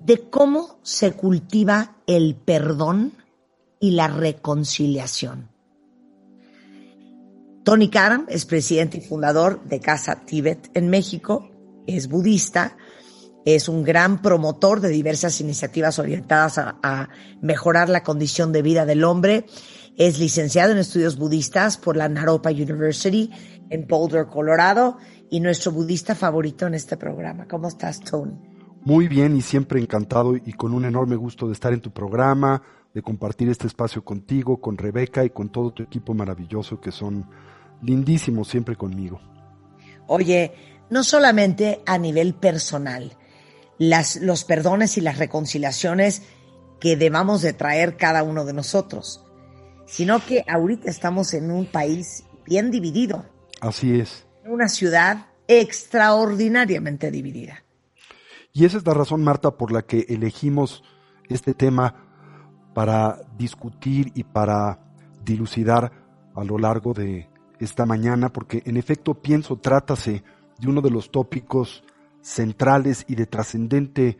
de 0.00 0.30
cómo 0.30 0.78
se 0.82 1.12
cultiva 1.12 1.96
el 2.06 2.36
perdón 2.36 3.12
y 3.80 3.90
la 3.90 4.08
reconciliación. 4.08 5.50
Tony 7.64 7.88
Karam 7.88 8.26
es 8.28 8.44
presidente 8.44 8.98
y 8.98 9.00
fundador 9.00 9.64
de 9.64 9.80
Casa 9.80 10.24
Tíbet 10.26 10.70
en 10.74 10.88
México, 10.88 11.50
es 11.86 12.08
budista, 12.08 12.76
es 13.44 13.68
un 13.68 13.82
gran 13.82 14.22
promotor 14.22 14.80
de 14.80 14.88
diversas 14.88 15.40
iniciativas 15.40 15.98
orientadas 15.98 16.58
a, 16.58 16.78
a, 16.82 17.08
mejorar 17.40 17.88
la 17.88 18.02
condición 18.02 18.52
de 18.52 18.62
vida 18.62 18.86
del 18.86 19.04
hombre, 19.04 19.46
es 19.96 20.18
licenciado 20.18 20.72
en 20.72 20.78
estudios 20.78 21.16
budistas 21.16 21.76
por 21.76 21.96
la 21.96 22.08
Naropa 22.08 22.50
University 22.50 23.30
en 23.70 23.86
Boulder, 23.86 24.26
Colorado, 24.26 24.98
y 25.30 25.40
nuestro 25.40 25.72
budista 25.72 26.14
favorito 26.14 26.66
en 26.66 26.74
este 26.74 26.96
programa. 26.96 27.48
¿Cómo 27.48 27.68
estás, 27.68 28.00
Tony? 28.00 28.34
Muy 28.84 29.08
bien 29.08 29.36
y 29.36 29.40
siempre 29.40 29.80
encantado 29.80 30.36
y 30.36 30.52
con 30.52 30.74
un 30.74 30.84
enorme 30.84 31.16
gusto 31.16 31.46
de 31.46 31.54
estar 31.54 31.72
en 31.72 31.80
tu 31.80 31.90
programa, 31.90 32.62
de 32.92 33.02
compartir 33.02 33.48
este 33.48 33.66
espacio 33.66 34.04
contigo, 34.04 34.60
con 34.60 34.76
Rebeca 34.76 35.24
y 35.24 35.30
con 35.30 35.50
todo 35.50 35.72
tu 35.72 35.82
equipo 35.82 36.14
maravilloso 36.14 36.80
que 36.80 36.92
son 36.92 37.28
lindísimos 37.82 38.48
siempre 38.48 38.76
conmigo. 38.76 39.20
Oye, 40.06 40.52
no 40.90 41.02
solamente 41.02 41.80
a 41.86 41.98
nivel 41.98 42.34
personal, 42.34 43.16
las, 43.78 44.16
los 44.16 44.44
perdones 44.44 44.98
y 44.98 45.00
las 45.00 45.18
reconciliaciones 45.18 46.22
que 46.78 46.96
debamos 46.96 47.42
de 47.42 47.54
traer 47.54 47.96
cada 47.96 48.22
uno 48.22 48.44
de 48.44 48.52
nosotros, 48.52 49.23
sino 49.86 50.20
que 50.24 50.44
ahorita 50.46 50.90
estamos 50.90 51.34
en 51.34 51.50
un 51.50 51.66
país 51.66 52.24
bien 52.46 52.70
dividido. 52.70 53.24
Así 53.60 53.98
es. 53.98 54.26
Una 54.44 54.68
ciudad 54.68 55.26
extraordinariamente 55.48 57.10
dividida. 57.10 57.64
Y 58.52 58.64
esa 58.64 58.78
es 58.78 58.86
la 58.86 58.94
razón, 58.94 59.24
Marta, 59.24 59.56
por 59.56 59.72
la 59.72 59.82
que 59.82 60.06
elegimos 60.08 60.82
este 61.28 61.54
tema 61.54 62.04
para 62.74 63.20
discutir 63.36 64.12
y 64.14 64.24
para 64.24 64.80
dilucidar 65.24 65.92
a 66.34 66.44
lo 66.44 66.58
largo 66.58 66.92
de 66.92 67.28
esta 67.58 67.86
mañana, 67.86 68.32
porque 68.32 68.62
en 68.66 68.76
efecto 68.76 69.14
pienso 69.14 69.56
trátase 69.56 70.22
de 70.58 70.68
uno 70.68 70.80
de 70.80 70.90
los 70.90 71.10
tópicos 71.10 71.84
centrales 72.20 73.04
y 73.08 73.14
de 73.14 73.26
trascendente 73.26 74.18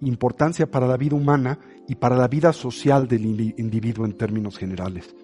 importancia 0.00 0.70
para 0.70 0.86
la 0.86 0.96
vida 0.96 1.16
humana 1.16 1.58
y 1.92 1.94
para 1.94 2.16
la 2.16 2.26
vida 2.26 2.54
social 2.54 3.06
del 3.06 3.52
individuo 3.58 4.06
en 4.06 4.16
términos 4.16 4.56
generales. 4.56 5.14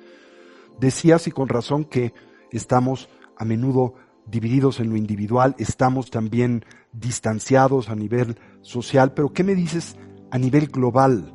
Decías 0.78 1.26
y 1.26 1.30
con 1.30 1.48
razón 1.48 1.86
que 1.86 2.12
estamos 2.52 3.08
a 3.38 3.46
menudo 3.46 3.94
divididos 4.26 4.78
en 4.78 4.90
lo 4.90 4.96
individual, 4.98 5.54
estamos 5.56 6.10
también 6.10 6.66
distanciados 6.92 7.88
a 7.88 7.94
nivel 7.94 8.36
social, 8.60 9.14
pero 9.14 9.32
¿qué 9.32 9.44
me 9.44 9.54
dices 9.54 9.96
a 10.30 10.36
nivel 10.36 10.66
global? 10.66 11.34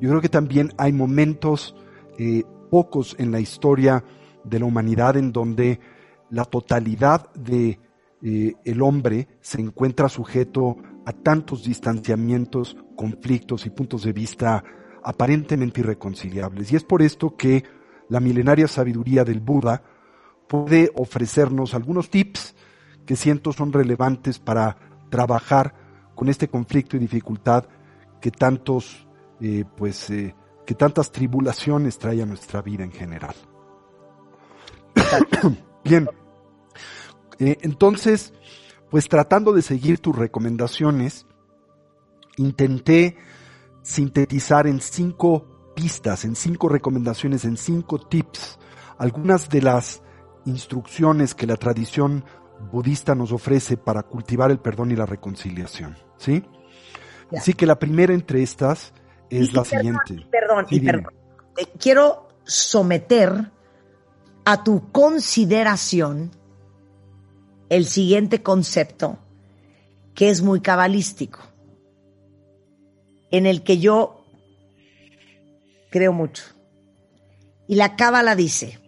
Yo 0.00 0.08
creo 0.08 0.22
que 0.22 0.30
también 0.30 0.72
hay 0.78 0.94
momentos 0.94 1.76
eh, 2.18 2.44
pocos 2.70 3.14
en 3.18 3.30
la 3.30 3.40
historia 3.40 4.02
de 4.42 4.58
la 4.58 4.64
humanidad 4.64 5.18
en 5.18 5.32
donde 5.32 5.80
la 6.30 6.46
totalidad 6.46 7.30
de 7.34 7.78
eh, 8.22 8.54
el 8.64 8.80
hombre 8.80 9.28
se 9.42 9.60
encuentra 9.60 10.08
sujeto 10.08 10.78
a 11.04 11.12
tantos 11.12 11.62
distanciamientos, 11.64 12.78
conflictos 12.96 13.66
y 13.66 13.70
puntos 13.70 14.04
de 14.04 14.12
vista 14.12 14.62
aparentemente 15.02 15.80
irreconciliables. 15.80 16.72
Y 16.72 16.76
es 16.76 16.84
por 16.84 17.02
esto 17.02 17.36
que 17.36 17.64
la 18.08 18.20
milenaria 18.20 18.68
sabiduría 18.68 19.24
del 19.24 19.40
Buda 19.40 19.82
puede 20.48 20.90
ofrecernos 20.94 21.74
algunos 21.74 22.10
tips 22.10 22.54
que 23.06 23.16
siento 23.16 23.52
son 23.52 23.72
relevantes 23.72 24.38
para 24.38 24.76
trabajar 25.10 25.74
con 26.14 26.28
este 26.28 26.48
conflicto 26.48 26.96
y 26.96 27.00
dificultad 27.00 27.64
que 28.20 28.30
tantos 28.30 29.06
eh, 29.40 29.64
pues, 29.76 30.08
eh, 30.10 30.34
que 30.64 30.74
tantas 30.74 31.10
tribulaciones 31.10 31.98
trae 31.98 32.22
a 32.22 32.26
nuestra 32.26 32.62
vida 32.62 32.84
en 32.84 32.92
general. 32.92 33.34
Bien, 35.84 36.08
eh, 37.38 37.58
entonces, 37.62 38.32
pues 38.90 39.08
tratando 39.08 39.52
de 39.52 39.62
seguir 39.62 39.98
tus 39.98 40.14
recomendaciones, 40.14 41.26
intenté 42.36 43.16
sintetizar 43.82 44.66
en 44.66 44.80
cinco 44.80 45.72
pistas, 45.74 46.24
en 46.24 46.36
cinco 46.36 46.68
recomendaciones, 46.68 47.44
en 47.44 47.56
cinco 47.56 47.98
tips, 47.98 48.58
algunas 48.98 49.48
de 49.48 49.62
las 49.62 50.02
instrucciones 50.44 51.34
que 51.34 51.46
la 51.46 51.56
tradición 51.56 52.24
budista 52.70 53.14
nos 53.14 53.32
ofrece 53.32 53.76
para 53.76 54.02
cultivar 54.02 54.50
el 54.50 54.58
perdón 54.58 54.90
y 54.92 54.96
la 54.96 55.06
reconciliación. 55.06 55.96
¿Sí? 56.16 56.44
Así 57.36 57.54
que 57.54 57.66
la 57.66 57.78
primera 57.78 58.12
entre 58.12 58.42
estas 58.42 58.92
es 59.30 59.52
la 59.52 59.64
siguiente. 59.64 60.26
Perdón, 60.30 60.66
y 60.70 60.80
perdón. 60.80 61.12
quiero 61.78 62.28
someter 62.44 63.50
a 64.44 64.62
tu 64.64 64.90
consideración 64.92 66.30
el 67.68 67.86
siguiente 67.86 68.42
concepto 68.42 69.18
que 70.14 70.28
es 70.28 70.42
muy 70.42 70.60
cabalístico. 70.60 71.40
En 73.32 73.46
el 73.46 73.62
que 73.62 73.78
yo 73.78 74.24
creo 75.90 76.12
mucho. 76.12 76.44
Y 77.66 77.74
la 77.74 77.96
cábala 77.96 78.36
dice, 78.36 78.78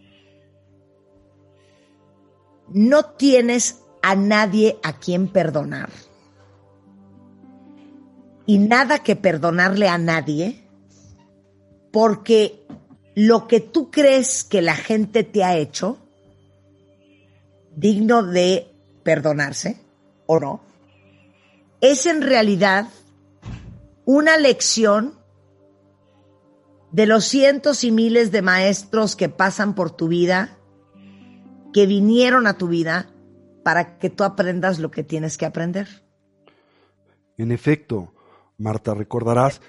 no 2.69 3.05
tienes 3.05 3.83
a 4.03 4.15
nadie 4.15 4.79
a 4.83 4.99
quien 4.99 5.29
perdonar. 5.29 5.91
Y 8.47 8.59
nada 8.59 8.99
que 8.99 9.17
perdonarle 9.17 9.89
a 9.89 9.97
nadie, 9.97 10.69
porque 11.91 12.67
lo 13.15 13.49
que 13.49 13.61
tú 13.61 13.91
crees 13.91 14.45
que 14.45 14.61
la 14.61 14.75
gente 14.75 15.25
te 15.25 15.43
ha 15.43 15.57
hecho, 15.57 15.99
digno 17.75 18.23
de 18.23 18.71
perdonarse 19.03 19.79
o 20.27 20.39
no, 20.39 20.61
es 21.81 22.05
en 22.05 22.21
realidad 22.21 22.89
una 24.05 24.37
lección 24.37 25.19
de 26.93 27.07
los 27.07 27.25
cientos 27.25 27.83
y 27.85 27.91
miles 27.91 28.31
de 28.31 28.43
maestros 28.43 29.17
que 29.17 29.29
pasan 29.29 29.75
por 29.75 29.91
tu 29.91 30.09
vida, 30.09 30.59
que 31.73 31.87
vinieron 31.87 32.47
a 32.47 32.57
tu 32.57 32.69
vida 32.69 33.11
para 33.65 33.99
que 33.99 34.11
tú 34.11 34.23
aprendas 34.23 34.79
lo 34.79 34.91
que 34.91 35.03
tienes 35.03 35.37
que 35.37 35.47
aprender. 35.47 35.89
En 37.37 37.51
efecto, 37.51 38.15
Marta, 38.59 38.95
recordarás, 38.95 39.61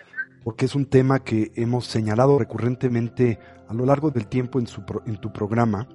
porque 0.43 0.65
es 0.65 0.75
un 0.75 0.85
tema 0.85 1.23
que 1.23 1.51
hemos 1.55 1.87
señalado 1.87 2.37
recurrentemente 2.37 3.39
a 3.67 3.73
lo 3.73 3.85
largo 3.85 4.11
del 4.11 4.27
tiempo 4.27 4.59
en, 4.59 4.67
en 5.07 5.17
tu 5.17 5.33
programa, 5.33 5.87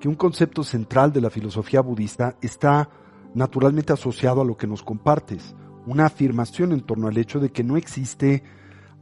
que 0.00 0.08
un 0.08 0.14
concepto 0.14 0.64
central 0.64 1.12
de 1.12 1.20
la 1.20 1.28
filosofía 1.28 1.82
budista 1.82 2.36
está 2.40 2.88
naturalmente 3.34 3.92
asociado 3.92 4.40
a 4.40 4.44
lo 4.44 4.56
que 4.56 4.66
nos 4.66 4.82
compartes, 4.82 5.54
una 5.90 6.06
afirmación 6.06 6.72
en 6.72 6.82
torno 6.82 7.08
al 7.08 7.18
hecho 7.18 7.40
de 7.40 7.50
que 7.50 7.64
no 7.64 7.76
existe 7.76 8.42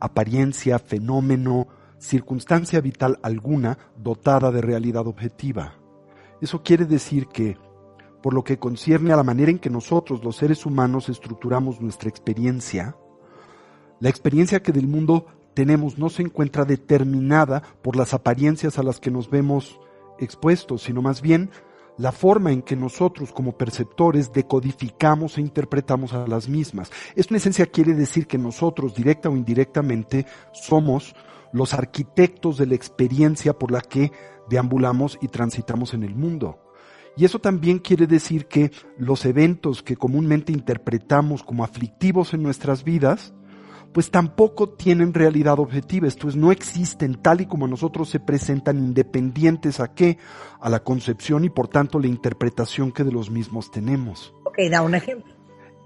apariencia, 0.01 0.79
fenómeno, 0.79 1.69
circunstancia 1.99 2.81
vital 2.81 3.19
alguna 3.23 3.79
dotada 3.97 4.51
de 4.51 4.63
realidad 4.63 5.07
objetiva. 5.07 5.75
Eso 6.41 6.63
quiere 6.63 6.87
decir 6.87 7.27
que, 7.27 7.59
por 8.23 8.33
lo 8.33 8.45
que 8.45 8.59
concierne 8.59 9.13
a 9.13 9.17
la 9.17 9.23
manera 9.23 9.51
en 9.51 9.59
que 9.59 9.71
nosotros, 9.71 10.25
los 10.25 10.37
seres 10.37 10.65
humanos, 10.65 11.09
estructuramos 11.09 11.81
nuestra 11.81 12.09
experiencia, 12.09 12.97
la 14.01 14.09
experiencia 14.09 14.63
que 14.63 14.73
del 14.73 14.87
mundo 14.87 15.27
tenemos 15.55 15.99
no 15.99 16.09
se 16.09 16.23
encuentra 16.23 16.65
determinada 16.65 17.63
por 17.83 17.97
las 17.97 18.15
apariencias 18.15 18.79
a 18.79 18.83
las 18.83 19.01
que 19.01 19.11
nos 19.11 19.29
vemos 19.29 19.81
expuestos, 20.21 20.83
sino 20.83 21.03
más 21.03 21.21
bien 21.21 21.51
la 21.99 22.13
forma 22.13 22.53
en 22.53 22.63
que 22.63 22.77
nosotros 22.77 23.33
como 23.33 23.59
perceptores 23.59 24.33
decodificamos 24.33 25.37
e 25.37 25.41
interpretamos 25.41 26.15
a 26.15 26.27
las 26.27 26.49
mismas. 26.49 26.91
Esto 27.17 27.35
en 27.35 27.39
esencia 27.39 27.67
quiere 27.67 27.95
decir 27.95 28.27
que 28.27 28.39
nosotros, 28.39 28.95
directa 28.95 29.29
o 29.29 29.37
indirectamente, 29.37 30.25
somos 30.53 31.15
los 31.53 31.75
arquitectos 31.75 32.57
de 32.57 32.67
la 32.67 32.75
experiencia 32.75 33.53
por 33.53 33.73
la 33.73 33.81
que 33.81 34.13
deambulamos 34.49 35.19
y 35.21 35.29
transitamos 35.29 35.93
en 35.93 36.05
el 36.05 36.15
mundo. 36.15 36.59
Y 37.17 37.25
eso 37.25 37.41
también 37.41 37.81
quiere 37.81 38.07
decir 38.07 38.47
que 38.47 38.71
los 38.97 39.25
eventos 39.25 39.83
que 39.83 39.97
comúnmente 39.97 40.53
interpretamos 40.53 41.43
como 41.43 41.65
aflictivos 41.65 42.33
en 42.33 42.45
nuestras 42.45 42.85
vidas, 42.85 43.35
pues 43.93 44.11
tampoco 44.11 44.69
tienen 44.69 45.15
realidad 45.15 45.59
objetiva, 45.59 46.07
esto 46.07 46.29
es, 46.29 46.37
no 46.37 46.53
existen 46.53 47.17
tal 47.23 47.41
y 47.41 47.47
como 47.47 47.67
a 47.67 47.69
nosotros 47.69 48.09
se 48.09 48.21
presentan 48.21 48.79
independientes 48.79 49.81
a 49.81 49.95
qué, 49.95 50.19
a 50.61 50.69
la 50.69 50.85
concepción 50.85 51.45
y 51.45 51.51
por 51.51 51.69
tanto 51.69 51.99
la 51.99 52.07
interpretación 52.07 52.93
que 52.93 53.05
de 53.05 53.13
los 53.13 53.31
mismos 53.31 53.71
tenemos. 53.71 54.35
Ok, 54.45 54.59
da 54.71 54.83
un 54.83 54.95
ejemplo. 54.95 55.35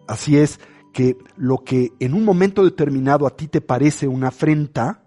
Así 0.07 0.37
es, 0.37 0.61
que 0.93 1.16
lo 1.37 1.59
que 1.59 1.93
en 2.01 2.12
un 2.15 2.24
momento 2.24 2.65
determinado 2.65 3.27
a 3.27 3.37
ti 3.37 3.49
te 3.49 3.61
parece 3.61 4.09
una 4.09 4.29
afrenta, 4.29 5.03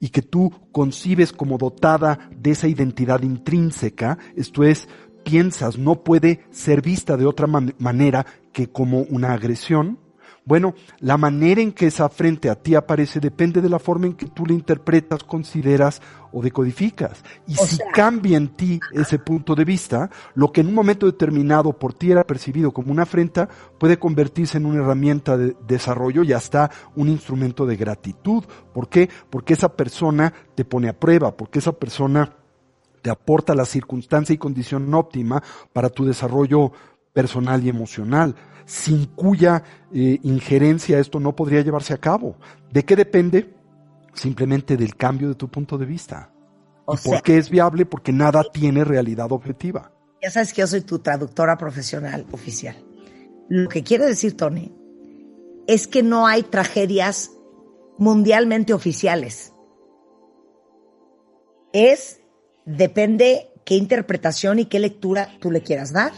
y 0.00 0.10
que 0.10 0.22
tú 0.22 0.52
concibes 0.72 1.32
como 1.32 1.58
dotada 1.58 2.28
de 2.36 2.50
esa 2.50 2.68
identidad 2.68 3.22
intrínseca, 3.22 4.18
esto 4.34 4.64
es, 4.64 4.88
piensas 5.24 5.78
no 5.78 6.04
puede 6.04 6.44
ser 6.50 6.82
vista 6.82 7.16
de 7.16 7.26
otra 7.26 7.46
manera 7.46 8.26
que 8.52 8.68
como 8.68 9.00
una 9.02 9.32
agresión, 9.32 9.98
bueno, 10.46 10.76
la 11.00 11.18
manera 11.18 11.60
en 11.60 11.72
que 11.72 11.88
esa 11.88 12.08
frente 12.08 12.48
a 12.48 12.54
ti 12.54 12.76
aparece 12.76 13.18
depende 13.18 13.60
de 13.60 13.68
la 13.68 13.80
forma 13.80 14.06
en 14.06 14.14
que 14.14 14.26
tú 14.26 14.46
la 14.46 14.52
interpretas, 14.52 15.24
consideras 15.24 16.00
o 16.30 16.40
decodificas. 16.40 17.24
Y 17.48 17.56
si 17.56 17.78
cambia 17.92 18.36
en 18.36 18.54
ti 18.54 18.78
ese 18.92 19.18
punto 19.18 19.56
de 19.56 19.64
vista, 19.64 20.08
lo 20.36 20.52
que 20.52 20.60
en 20.60 20.68
un 20.68 20.74
momento 20.74 21.06
determinado 21.06 21.72
por 21.72 21.94
ti 21.94 22.12
era 22.12 22.24
percibido 22.24 22.70
como 22.70 22.92
una 22.92 23.02
afrenta 23.02 23.48
puede 23.76 23.98
convertirse 23.98 24.58
en 24.58 24.66
una 24.66 24.84
herramienta 24.84 25.36
de 25.36 25.56
desarrollo 25.66 26.22
y 26.22 26.32
hasta 26.32 26.70
un 26.94 27.08
instrumento 27.08 27.66
de 27.66 27.76
gratitud. 27.76 28.44
¿Por 28.72 28.88
qué? 28.88 29.10
Porque 29.28 29.54
esa 29.54 29.74
persona 29.74 30.32
te 30.54 30.64
pone 30.64 30.88
a 30.88 30.96
prueba, 30.96 31.36
porque 31.36 31.58
esa 31.58 31.72
persona 31.72 32.36
te 33.02 33.10
aporta 33.10 33.52
la 33.56 33.64
circunstancia 33.64 34.32
y 34.32 34.38
condición 34.38 34.94
óptima 34.94 35.42
para 35.72 35.90
tu 35.90 36.04
desarrollo 36.04 36.70
personal 37.12 37.64
y 37.64 37.68
emocional 37.68 38.36
sin 38.66 39.06
cuya 39.06 39.62
eh, 39.94 40.18
injerencia 40.24 40.98
esto 40.98 41.20
no 41.20 41.34
podría 41.34 41.62
llevarse 41.62 41.94
a 41.94 41.98
cabo. 41.98 42.36
¿De 42.70 42.84
qué 42.84 42.96
depende? 42.96 43.54
Simplemente 44.12 44.76
del 44.76 44.96
cambio 44.96 45.28
de 45.28 45.34
tu 45.36 45.48
punto 45.48 45.78
de 45.78 45.86
vista. 45.86 46.30
¿Y 46.92 47.08
por 47.08 47.22
qué 47.22 47.38
es 47.38 47.48
viable? 47.48 47.86
Porque 47.86 48.12
nada 48.12 48.44
tiene 48.52 48.84
realidad 48.84 49.30
objetiva. 49.32 49.92
Ya 50.22 50.30
sabes 50.30 50.52
que 50.52 50.60
yo 50.60 50.66
soy 50.66 50.80
tu 50.82 50.98
traductora 50.98 51.56
profesional 51.56 52.26
oficial. 52.32 52.76
Lo 53.48 53.68
que 53.68 53.82
quiere 53.82 54.06
decir, 54.06 54.36
Tony, 54.36 54.74
es 55.66 55.86
que 55.86 56.02
no 56.02 56.26
hay 56.26 56.42
tragedias 56.42 57.30
mundialmente 57.98 58.72
oficiales. 58.72 59.52
Es, 61.72 62.20
depende 62.64 63.52
qué 63.64 63.76
interpretación 63.76 64.58
y 64.58 64.66
qué 64.66 64.78
lectura 64.78 65.28
tú 65.40 65.50
le 65.50 65.62
quieras 65.62 65.92
dar. 65.92 66.12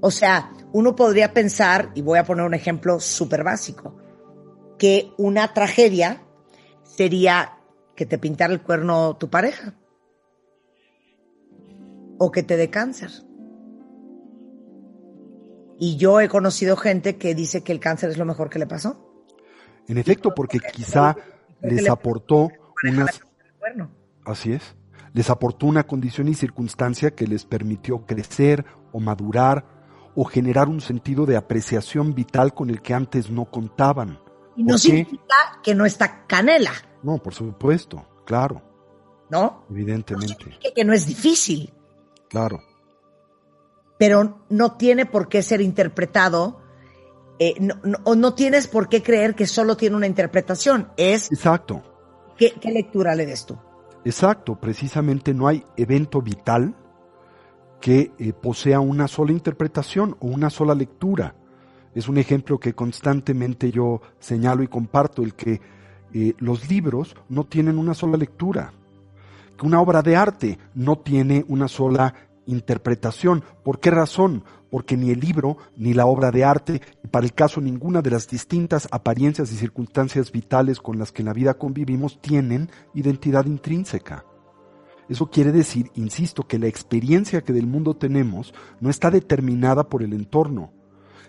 O 0.00 0.10
sea, 0.10 0.52
uno 0.76 0.94
podría 0.94 1.32
pensar, 1.32 1.90
y 1.94 2.02
voy 2.02 2.18
a 2.18 2.24
poner 2.24 2.44
un 2.44 2.52
ejemplo 2.52 3.00
súper 3.00 3.42
básico, 3.42 3.96
que 4.78 5.10
una 5.16 5.54
tragedia 5.54 6.22
sería 6.82 7.60
que 7.94 8.04
te 8.04 8.18
pintara 8.18 8.52
el 8.52 8.60
cuerno 8.60 9.16
tu 9.16 9.30
pareja 9.30 9.72
o 12.18 12.30
que 12.30 12.42
te 12.42 12.58
dé 12.58 12.68
cáncer. 12.68 13.10
Y 15.78 15.96
yo 15.96 16.20
he 16.20 16.28
conocido 16.28 16.76
gente 16.76 17.16
que 17.16 17.34
dice 17.34 17.64
que 17.64 17.72
el 17.72 17.80
cáncer 17.80 18.10
es 18.10 18.18
lo 18.18 18.26
mejor 18.26 18.50
que 18.50 18.58
le 18.58 18.66
pasó. 18.66 19.24
En 19.88 19.96
efecto, 19.96 20.34
porque 20.34 20.58
quizá 20.58 21.16
les 21.62 21.88
aportó 21.88 22.50
unas... 22.86 23.22
Así 24.26 24.52
es. 24.52 24.76
Les 25.14 25.30
aportó 25.30 25.64
una 25.68 25.86
condición 25.86 26.28
y 26.28 26.34
circunstancia 26.34 27.12
que 27.12 27.26
les 27.26 27.46
permitió 27.46 28.04
crecer 28.04 28.66
o 28.92 29.00
madurar 29.00 29.75
o 30.16 30.24
generar 30.24 30.68
un 30.68 30.80
sentido 30.80 31.26
de 31.26 31.36
apreciación 31.36 32.14
vital 32.14 32.54
con 32.54 32.70
el 32.70 32.80
que 32.80 32.94
antes 32.94 33.30
no 33.30 33.44
contaban. 33.44 34.18
Y 34.56 34.64
no 34.64 34.78
significa 34.78 35.60
que 35.62 35.74
no 35.74 35.84
está 35.84 36.26
canela. 36.26 36.72
No, 37.02 37.18
por 37.18 37.34
supuesto, 37.34 38.04
claro. 38.24 38.62
¿No? 39.28 39.66
Evidentemente. 39.70 40.46
No 40.46 40.74
que 40.74 40.84
no 40.84 40.94
es 40.94 41.06
difícil. 41.06 41.72
Claro. 42.30 42.62
Pero 43.98 44.40
no 44.48 44.72
tiene 44.72 45.04
por 45.04 45.28
qué 45.28 45.42
ser 45.42 45.60
interpretado, 45.60 46.62
eh, 47.38 47.54
o 48.04 48.14
no 48.14 48.34
tienes 48.34 48.66
por 48.68 48.88
qué 48.88 49.02
creer 49.02 49.34
que 49.34 49.46
solo 49.46 49.76
tiene 49.76 49.96
una 49.96 50.06
interpretación. 50.06 50.90
Es. 50.96 51.30
Exacto. 51.30 51.82
¿Qué, 52.38 52.52
qué 52.52 52.70
lectura 52.70 53.14
le 53.14 53.26
des 53.26 53.44
tú? 53.44 53.58
Exacto, 54.04 54.58
precisamente 54.58 55.34
no 55.34 55.48
hay 55.48 55.64
evento 55.76 56.22
vital 56.22 56.74
que 57.80 58.12
eh, 58.18 58.32
posea 58.32 58.80
una 58.80 59.08
sola 59.08 59.32
interpretación 59.32 60.16
o 60.20 60.26
una 60.26 60.50
sola 60.50 60.74
lectura. 60.74 61.34
Es 61.94 62.08
un 62.08 62.18
ejemplo 62.18 62.58
que 62.58 62.74
constantemente 62.74 63.70
yo 63.70 64.00
señalo 64.18 64.62
y 64.62 64.68
comparto, 64.68 65.22
el 65.22 65.34
que 65.34 65.60
eh, 66.12 66.34
los 66.38 66.68
libros 66.68 67.16
no 67.28 67.44
tienen 67.44 67.78
una 67.78 67.94
sola 67.94 68.16
lectura, 68.16 68.72
que 69.58 69.66
una 69.66 69.80
obra 69.80 70.02
de 70.02 70.16
arte 70.16 70.58
no 70.74 70.96
tiene 70.96 71.44
una 71.48 71.68
sola 71.68 72.14
interpretación. 72.46 73.42
¿Por 73.64 73.80
qué 73.80 73.90
razón? 73.90 74.44
Porque 74.70 74.96
ni 74.96 75.10
el 75.10 75.20
libro 75.20 75.56
ni 75.76 75.94
la 75.94 76.06
obra 76.06 76.30
de 76.30 76.44
arte, 76.44 76.82
y 77.02 77.08
para 77.08 77.24
el 77.24 77.32
caso 77.32 77.60
ninguna 77.60 78.02
de 78.02 78.10
las 78.10 78.28
distintas 78.28 78.88
apariencias 78.90 79.50
y 79.52 79.56
circunstancias 79.56 80.32
vitales 80.32 80.80
con 80.80 80.98
las 80.98 81.12
que 81.12 81.22
en 81.22 81.26
la 81.26 81.32
vida 81.32 81.54
convivimos, 81.54 82.20
tienen 82.20 82.70
identidad 82.94 83.46
intrínseca. 83.46 84.24
Eso 85.08 85.30
quiere 85.30 85.52
decir, 85.52 85.90
insisto, 85.94 86.46
que 86.46 86.58
la 86.58 86.66
experiencia 86.66 87.42
que 87.42 87.52
del 87.52 87.66
mundo 87.66 87.94
tenemos 87.94 88.52
no 88.80 88.90
está 88.90 89.10
determinada 89.10 89.88
por 89.88 90.02
el 90.02 90.12
entorno. 90.12 90.72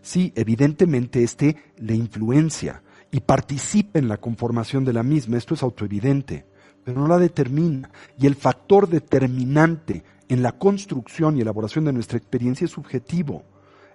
Sí, 0.02 0.34
evidentemente 0.36 1.24
este 1.24 1.58
le 1.78 1.96
influencia 1.96 2.82
y 3.12 3.20
participa 3.22 4.00
en 4.00 4.08
la 4.08 4.18
conformación 4.18 4.84
de 4.84 4.94
la 4.94 5.04
misma, 5.04 5.38
esto 5.38 5.54
es 5.54 5.64
autoevidente, 5.64 6.46
pero 6.84 7.02
no 7.02 7.08
la 7.08 7.18
determina. 7.18 7.92
Y 8.18 8.26
el 8.28 8.36
factor 8.36 8.90
determinante 8.90 10.04
en 10.28 10.42
la 10.42 10.54
construcción 10.54 11.38
y 11.38 11.42
elaboración 11.42 11.86
de 11.86 11.94
nuestra 11.94 12.18
experiencia 12.18 12.66
es 12.66 12.72
subjetivo, 12.72 13.44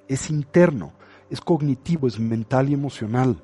es 0.08 0.30
interno, 0.30 0.92
es 1.30 1.40
cognitivo, 1.40 2.06
es 2.06 2.18
mental 2.18 2.68
y 2.70 2.74
emocional. 2.74 3.42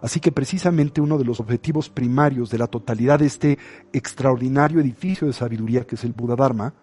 Así 0.00 0.20
que 0.20 0.32
precisamente 0.32 1.00
uno 1.00 1.18
de 1.18 1.24
los 1.24 1.40
objetivos 1.40 1.88
primarios 1.88 2.50
de 2.50 2.58
la 2.58 2.66
totalidad 2.66 3.18
de 3.18 3.26
este 3.26 3.58
extraordinario 3.92 4.80
edificio 4.80 5.26
de 5.26 5.32
sabiduría 5.32 5.86
que 5.86 5.94
es 5.94 6.04
el 6.04 6.12
Buda 6.12 6.36
Dharma, 6.36 6.74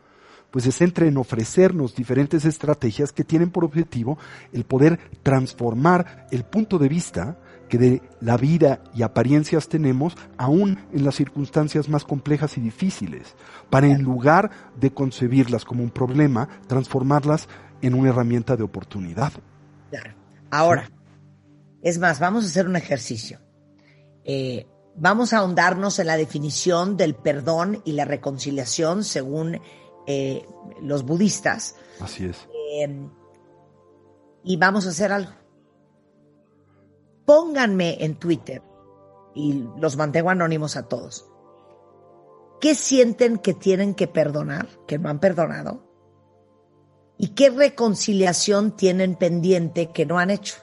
pues 0.53 0.65
se 0.65 0.71
centra 0.71 1.07
en 1.07 1.17
ofrecernos 1.17 1.95
diferentes 1.95 2.45
estrategias 2.45 3.11
que 3.11 3.23
tienen 3.23 3.49
por 3.49 3.65
objetivo 3.65 4.19
el 4.51 4.65
poder 4.65 4.99
transformar 5.23 6.27
el 6.29 6.43
punto 6.43 6.77
de 6.77 6.89
vista 6.89 7.37
que 7.67 7.79
de 7.79 8.01
la 8.21 8.37
vida 8.37 8.83
y 8.93 9.01
apariencias 9.01 9.67
tenemos 9.67 10.15
aún 10.37 10.77
en 10.93 11.03
las 11.03 11.15
circunstancias 11.15 11.89
más 11.89 12.05
complejas 12.05 12.55
y 12.59 12.61
difíciles, 12.61 13.35
para 13.71 13.87
en 13.87 14.03
lugar 14.03 14.51
de 14.79 14.93
concebirlas 14.93 15.65
como 15.65 15.81
un 15.81 15.89
problema, 15.89 16.47
transformarlas 16.67 17.49
en 17.81 17.95
una 17.95 18.09
herramienta 18.09 18.55
de 18.55 18.61
oportunidad. 18.61 19.33
Ahora, 20.51 20.87
es 21.83 21.99
más, 21.99 22.19
vamos 22.19 22.45
a 22.45 22.47
hacer 22.47 22.65
un 22.65 22.77
ejercicio. 22.77 23.39
Eh, 24.23 24.65
vamos 24.95 25.33
a 25.33 25.39
ahondarnos 25.39 25.99
en 25.99 26.07
la 26.07 26.17
definición 26.17 26.95
del 26.95 27.13
perdón 27.13 27.81
y 27.83 27.91
la 27.91 28.05
reconciliación 28.05 29.03
según 29.03 29.59
eh, 30.07 30.45
los 30.81 31.03
budistas. 31.03 31.75
Así 31.99 32.25
es. 32.25 32.47
Eh, 32.73 33.09
y 34.45 34.57
vamos 34.57 34.87
a 34.87 34.89
hacer 34.89 35.11
algo. 35.11 35.31
Pónganme 37.25 38.03
en 38.03 38.15
Twitter 38.15 38.61
y 39.35 39.65
los 39.77 39.97
mantengo 39.97 40.29
anónimos 40.29 40.77
a 40.77 40.87
todos. 40.87 41.29
¿Qué 42.61 42.75
sienten 42.75 43.39
que 43.39 43.53
tienen 43.53 43.93
que 43.93 44.07
perdonar, 44.07 44.69
que 44.87 44.97
no 44.97 45.09
han 45.09 45.19
perdonado? 45.19 45.83
¿Y 47.17 47.29
qué 47.29 47.49
reconciliación 47.49 48.75
tienen 48.75 49.15
pendiente 49.15 49.91
que 49.91 50.05
no 50.05 50.17
han 50.17 50.29
hecho? 50.29 50.55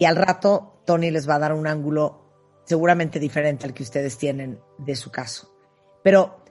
Y 0.00 0.06
al 0.06 0.16
rato 0.16 0.82
Tony 0.86 1.10
les 1.10 1.28
va 1.28 1.34
a 1.34 1.38
dar 1.38 1.52
un 1.52 1.66
ángulo 1.66 2.62
seguramente 2.64 3.20
diferente 3.20 3.66
al 3.66 3.74
que 3.74 3.82
ustedes 3.82 4.16
tienen 4.16 4.58
de 4.78 4.96
su 4.96 5.10
caso. 5.10 5.54
Pero 6.02 6.42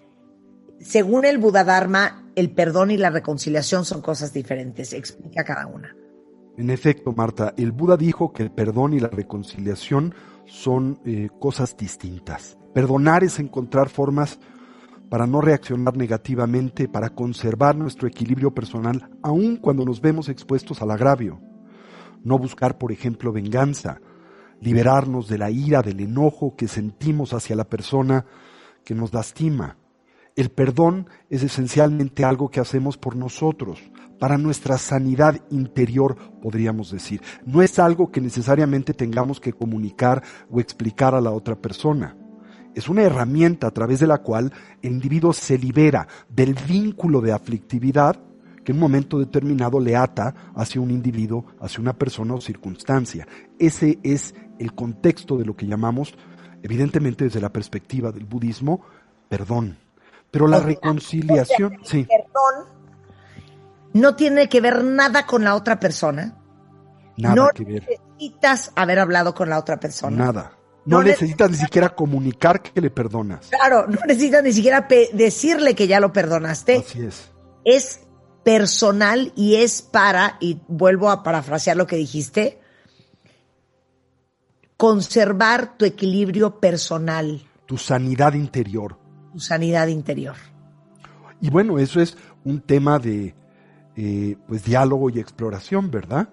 según 0.80 1.26
el 1.26 1.40
Buda 1.40 1.64
Dharma, 1.64 2.30
el 2.36 2.52
perdón 2.52 2.92
y 2.92 2.98
la 2.98 3.10
reconciliación 3.10 3.86
son 3.86 4.02
cosas 4.04 4.32
diferentes. 4.34 4.94
Explica 4.94 5.44
cada 5.44 5.66
una. 5.66 5.96
En 6.58 6.70
efecto, 6.70 7.12
Marta, 7.12 7.56
el 7.58 7.72
Buda 7.72 7.98
dijo 7.98 8.34
que 8.34 8.44
el 8.44 8.52
perdón 8.52 8.94
y 8.94 9.00
la 9.00 9.08
reconciliación 9.08 10.14
son 10.46 11.00
eh, 11.04 11.30
cosas 11.40 11.76
distintas. 11.76 12.56
Perdonar 12.76 13.24
es 13.24 13.40
encontrar 13.40 13.90
formas 13.90 14.40
para 15.10 15.26
no 15.26 15.42
reaccionar 15.42 15.98
negativamente, 15.98 16.88
para 16.88 17.10
conservar 17.10 17.76
nuestro 17.76 18.08
equilibrio 18.08 18.54
personal, 18.54 19.10
aun 19.24 19.58
cuando 19.58 19.86
nos 19.86 20.02
vemos 20.02 20.30
expuestos 20.30 20.84
al 20.84 20.92
agravio. 20.92 21.42
No 22.24 22.38
buscar, 22.38 22.78
por 22.78 22.92
ejemplo, 22.92 23.32
venganza, 23.32 24.02
liberarnos 24.62 25.28
de 25.28 25.38
la 25.38 25.52
ira, 25.52 25.82
del 25.82 26.00
enojo 26.00 26.56
que 26.56 26.68
sentimos 26.68 27.34
hacia 27.34 27.56
la 27.56 27.70
persona 27.70 28.26
que 28.84 28.96
nos 28.96 29.14
lastima. 29.14 29.78
El 30.36 30.52
perdón 30.52 31.10
es 31.30 31.44
esencialmente 31.44 32.24
algo 32.24 32.50
que 32.50 32.60
hacemos 32.60 32.98
por 32.98 33.16
nosotros, 33.16 33.80
para 34.20 34.38
nuestra 34.38 34.78
sanidad 34.78 35.42
interior, 35.50 36.16
podríamos 36.42 36.92
decir. 36.92 37.22
No 37.46 37.62
es 37.62 37.80
algo 37.80 38.12
que 38.12 38.22
necesariamente 38.22 38.94
tengamos 38.94 39.40
que 39.40 39.54
comunicar 39.54 40.24
o 40.50 40.60
explicar 40.60 41.16
a 41.16 41.22
la 41.22 41.32
otra 41.32 41.56
persona. 41.56 42.16
Es 42.76 42.88
una 42.88 43.02
herramienta 43.02 43.68
a 43.68 43.72
través 43.72 44.00
de 44.00 44.08
la 44.08 44.20
cual 44.20 44.54
el 44.82 44.92
individuo 44.92 45.34
se 45.34 45.58
libera 45.58 46.08
del 46.30 46.54
vínculo 46.54 47.20
de 47.20 47.34
aflictividad 47.34 48.22
que 48.70 48.72
en 48.72 48.78
un 48.78 48.82
momento 48.82 49.18
determinado 49.18 49.80
le 49.80 49.96
ata 49.96 50.36
hacia 50.56 50.80
un 50.80 50.92
individuo, 50.92 51.44
hacia 51.60 51.82
una 51.82 51.94
persona 51.94 52.36
o 52.36 52.40
circunstancia. 52.40 53.28
Ese 53.58 53.98
es 54.04 54.36
el 54.60 54.76
contexto 54.76 55.38
de 55.38 55.46
lo 55.46 55.56
que 55.56 55.66
llamamos, 55.66 56.14
evidentemente 56.62 57.24
desde 57.24 57.42
la 57.42 57.52
perspectiva 57.52 58.12
del 58.12 58.26
budismo, 58.26 58.82
perdón. 59.28 59.80
Pero 60.30 60.48
la 60.48 60.60
reconciliación, 60.60 61.78
sí. 61.82 62.06
Perdón 62.06 62.70
no 63.94 64.16
tiene 64.16 64.48
que 64.50 64.62
ver 64.62 64.84
nada 64.84 65.26
con 65.26 65.44
la 65.44 65.56
otra 65.56 65.80
persona. 65.80 66.38
Nada 67.18 67.34
no 67.34 67.48
que 67.50 67.64
ver. 67.64 67.88
necesitas 67.90 68.72
haber 68.76 69.00
hablado 69.00 69.34
con 69.34 69.50
la 69.50 69.58
otra 69.58 69.80
persona. 69.80 70.16
Nada. 70.16 70.52
No, 70.86 71.00
No 71.00 71.04
necesitas 71.06 71.50
ni 71.50 71.58
siquiera 71.58 71.90
comunicar 71.90 72.62
que 72.62 72.80
le 72.80 72.92
perdonas. 72.92 73.48
Claro, 73.50 73.88
no 73.88 74.00
necesitas 74.06 74.44
ni 74.44 74.54
siquiera 74.54 74.88
decirle 75.12 75.74
que 75.74 75.88
ya 75.88 76.00
lo 76.00 76.14
perdonaste. 76.14 76.78
Así 76.78 77.04
es. 77.04 77.32
Es 77.66 78.02
personal 78.50 79.32
y 79.36 79.58
es 79.58 79.84
para, 79.84 80.38
y 80.40 80.58
vuelvo 80.68 81.12
a 81.12 81.22
parafrasear 81.22 81.78
lo 81.78 81.86
que 81.86 81.98
dijiste, 81.98 82.60
conservar 84.76 85.78
tu 85.78 85.86
equilibrio 85.86 86.60
personal, 86.60 87.44
Tu 87.68 87.78
sanidad 87.78 88.34
interior. 88.34 88.98
tu 89.32 89.40
sanidad 89.40 89.86
interior. 89.86 90.36
Y 91.40 91.52
bueno, 91.52 91.78
eso 91.78 92.02
es 92.02 92.18
un 92.44 92.62
tema 92.62 92.98
de 92.98 93.36
eh, 93.96 94.36
pues 94.48 94.64
diálogo 94.64 95.12
y 95.12 95.20
exploración, 95.20 95.92
¿verdad? 95.92 96.30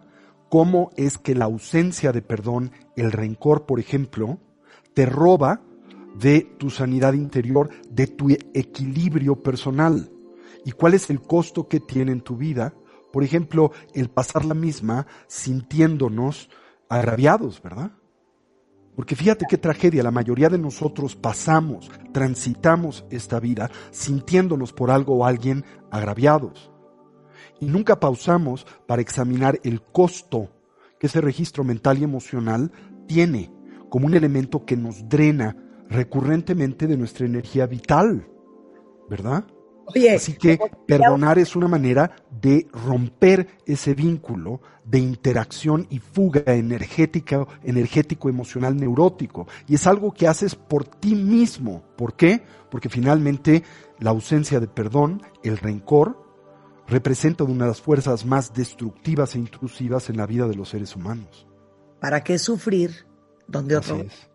¿Cómo 0.48 0.92
es 0.96 1.18
que 1.18 1.34
la 1.34 1.44
ausencia 1.44 2.12
de 2.12 2.22
perdón, 2.22 2.72
el 2.96 3.12
rencor, 3.12 3.66
por 3.66 3.78
ejemplo, 3.78 4.38
te 4.94 5.04
roba 5.04 5.60
de 6.18 6.50
tu 6.56 6.70
sanidad 6.70 7.12
interior, 7.12 7.68
de 7.90 8.06
tu 8.06 8.30
equilibrio 8.30 9.42
personal? 9.42 10.10
¿Y 10.66 10.72
cuál 10.72 10.94
es 10.94 11.10
el 11.10 11.20
costo 11.20 11.68
que 11.68 11.78
tiene 11.78 12.10
en 12.10 12.22
tu 12.22 12.36
vida? 12.36 12.74
Por 13.12 13.22
ejemplo, 13.22 13.70
el 13.94 14.10
pasar 14.10 14.44
la 14.44 14.54
misma 14.54 15.06
sintiéndonos 15.28 16.50
agraviados, 16.88 17.62
¿verdad? 17.62 17.92
Porque 18.96 19.14
fíjate 19.14 19.46
qué 19.48 19.58
tragedia, 19.58 20.02
la 20.02 20.10
mayoría 20.10 20.48
de 20.48 20.58
nosotros 20.58 21.14
pasamos, 21.14 21.88
transitamos 22.12 23.04
esta 23.10 23.38
vida 23.38 23.70
sintiéndonos 23.92 24.72
por 24.72 24.90
algo 24.90 25.18
o 25.18 25.24
alguien 25.24 25.64
agraviados. 25.92 26.72
Y 27.60 27.66
nunca 27.66 28.00
pausamos 28.00 28.66
para 28.88 29.02
examinar 29.02 29.60
el 29.62 29.82
costo 29.82 30.50
que 30.98 31.06
ese 31.06 31.20
registro 31.20 31.62
mental 31.62 31.98
y 31.98 32.04
emocional 32.04 32.72
tiene 33.06 33.52
como 33.88 34.08
un 34.08 34.14
elemento 34.14 34.64
que 34.64 34.76
nos 34.76 35.08
drena 35.08 35.56
recurrentemente 35.88 36.88
de 36.88 36.96
nuestra 36.96 37.24
energía 37.24 37.68
vital, 37.68 38.26
¿verdad? 39.08 39.46
Oye, 39.86 40.16
Así 40.16 40.34
que 40.34 40.58
perdonar 40.86 41.38
es 41.38 41.54
una 41.54 41.68
manera 41.68 42.16
de 42.30 42.66
romper 42.72 43.48
ese 43.66 43.94
vínculo 43.94 44.60
de 44.84 44.98
interacción 44.98 45.86
y 45.90 45.98
fuga 45.98 46.42
energética, 46.46 47.46
energético, 47.62 48.28
emocional, 48.28 48.76
neurótico. 48.76 49.46
Y 49.66 49.74
es 49.74 49.86
algo 49.86 50.12
que 50.12 50.28
haces 50.28 50.54
por 50.54 50.84
ti 50.84 51.14
mismo. 51.14 51.82
¿Por 51.96 52.14
qué? 52.14 52.42
Porque 52.70 52.88
finalmente 52.88 53.62
la 53.98 54.10
ausencia 54.10 54.60
de 54.60 54.68
perdón, 54.68 55.22
el 55.42 55.58
rencor, 55.58 56.24
representa 56.86 57.44
una 57.44 57.64
de 57.64 57.70
las 57.70 57.80
fuerzas 57.80 58.24
más 58.24 58.52
destructivas 58.54 59.34
e 59.34 59.38
intrusivas 59.38 60.08
en 60.10 60.16
la 60.16 60.26
vida 60.26 60.46
de 60.46 60.54
los 60.54 60.68
seres 60.68 60.94
humanos. 60.94 61.46
¿Para 62.00 62.22
qué 62.22 62.38
sufrir 62.38 63.06
donde 63.48 63.76
otro? 63.76 63.96
es. 63.96 64.28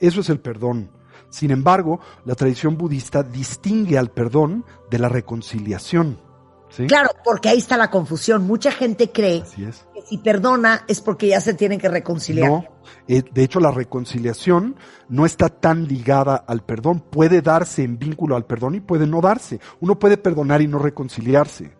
Eso 0.00 0.20
es 0.20 0.30
el 0.30 0.40
perdón. 0.40 0.90
Sin 1.36 1.50
embargo, 1.50 2.00
la 2.24 2.34
tradición 2.34 2.78
budista 2.78 3.22
distingue 3.22 3.98
al 3.98 4.10
perdón 4.10 4.64
de 4.90 4.98
la 4.98 5.10
reconciliación. 5.10 6.18
¿sí? 6.70 6.86
Claro, 6.86 7.10
porque 7.22 7.50
ahí 7.50 7.58
está 7.58 7.76
la 7.76 7.90
confusión. 7.90 8.46
Mucha 8.46 8.72
gente 8.72 9.12
cree 9.12 9.44
es. 9.58 9.86
que 9.92 10.00
si 10.00 10.16
perdona 10.16 10.86
es 10.88 11.02
porque 11.02 11.28
ya 11.28 11.42
se 11.42 11.52
tienen 11.52 11.78
que 11.78 11.90
reconciliar. 11.90 12.48
No, 12.48 12.64
eh, 13.06 13.22
de 13.30 13.42
hecho 13.42 13.60
la 13.60 13.70
reconciliación 13.70 14.76
no 15.10 15.26
está 15.26 15.50
tan 15.50 15.86
ligada 15.86 16.36
al 16.36 16.64
perdón. 16.64 17.00
Puede 17.00 17.42
darse 17.42 17.82
en 17.82 17.98
vínculo 17.98 18.34
al 18.34 18.46
perdón 18.46 18.76
y 18.76 18.80
puede 18.80 19.06
no 19.06 19.20
darse. 19.20 19.60
Uno 19.80 19.98
puede 19.98 20.16
perdonar 20.16 20.62
y 20.62 20.68
no 20.68 20.78
reconciliarse. 20.78 21.76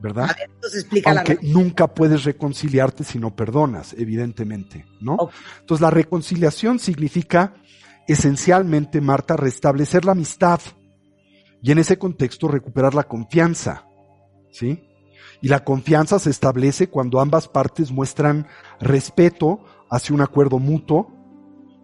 ¿Verdad? 0.00 0.24
A 0.30 0.34
ver, 0.34 0.50
entonces 0.52 0.80
explica 0.80 1.14
la 1.14 1.20
Aunque 1.20 1.38
nunca 1.46 1.86
puedes 1.86 2.24
reconciliarte 2.24 3.04
si 3.04 3.20
no 3.20 3.36
perdonas, 3.36 3.94
evidentemente, 3.96 4.84
¿no? 5.00 5.30
Entonces 5.60 5.80
la 5.80 5.90
reconciliación 5.90 6.80
significa 6.80 7.54
esencialmente, 8.08 9.00
Marta, 9.00 9.36
restablecer 9.36 10.04
la 10.04 10.12
amistad 10.12 10.60
y 11.62 11.72
en 11.72 11.78
ese 11.78 11.98
contexto 11.98 12.48
recuperar 12.48 12.94
la 12.94 13.04
confianza, 13.04 13.86
¿sí? 14.50 14.84
Y 15.40 15.48
la 15.48 15.64
confianza 15.64 16.18
se 16.18 16.30
establece 16.30 16.88
cuando 16.88 17.20
ambas 17.20 17.48
partes 17.48 17.92
muestran 17.92 18.46
respeto 18.80 19.60
hacia 19.90 20.14
un 20.14 20.20
acuerdo 20.20 20.58
mutuo 20.58 21.12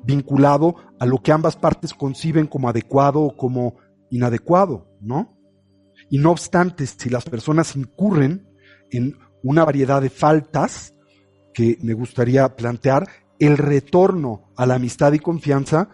vinculado 0.04 0.76
a 0.98 1.06
lo 1.06 1.22
que 1.22 1.32
ambas 1.32 1.56
partes 1.56 1.94
conciben 1.94 2.46
como 2.46 2.68
adecuado 2.68 3.20
o 3.20 3.36
como 3.36 3.76
inadecuado, 4.10 4.88
¿no? 5.00 5.36
Y 6.10 6.18
no 6.18 6.30
obstante, 6.30 6.86
si 6.86 7.08
las 7.10 7.24
personas 7.24 7.76
incurren 7.76 8.48
en 8.90 9.18
una 9.42 9.64
variedad 9.64 10.02
de 10.02 10.10
faltas 10.10 10.94
que 11.52 11.78
me 11.82 11.94
gustaría 11.94 12.56
plantear, 12.56 13.08
el 13.38 13.58
retorno 13.58 14.52
a 14.56 14.66
la 14.66 14.74
amistad 14.74 15.12
y 15.12 15.18
confianza 15.18 15.88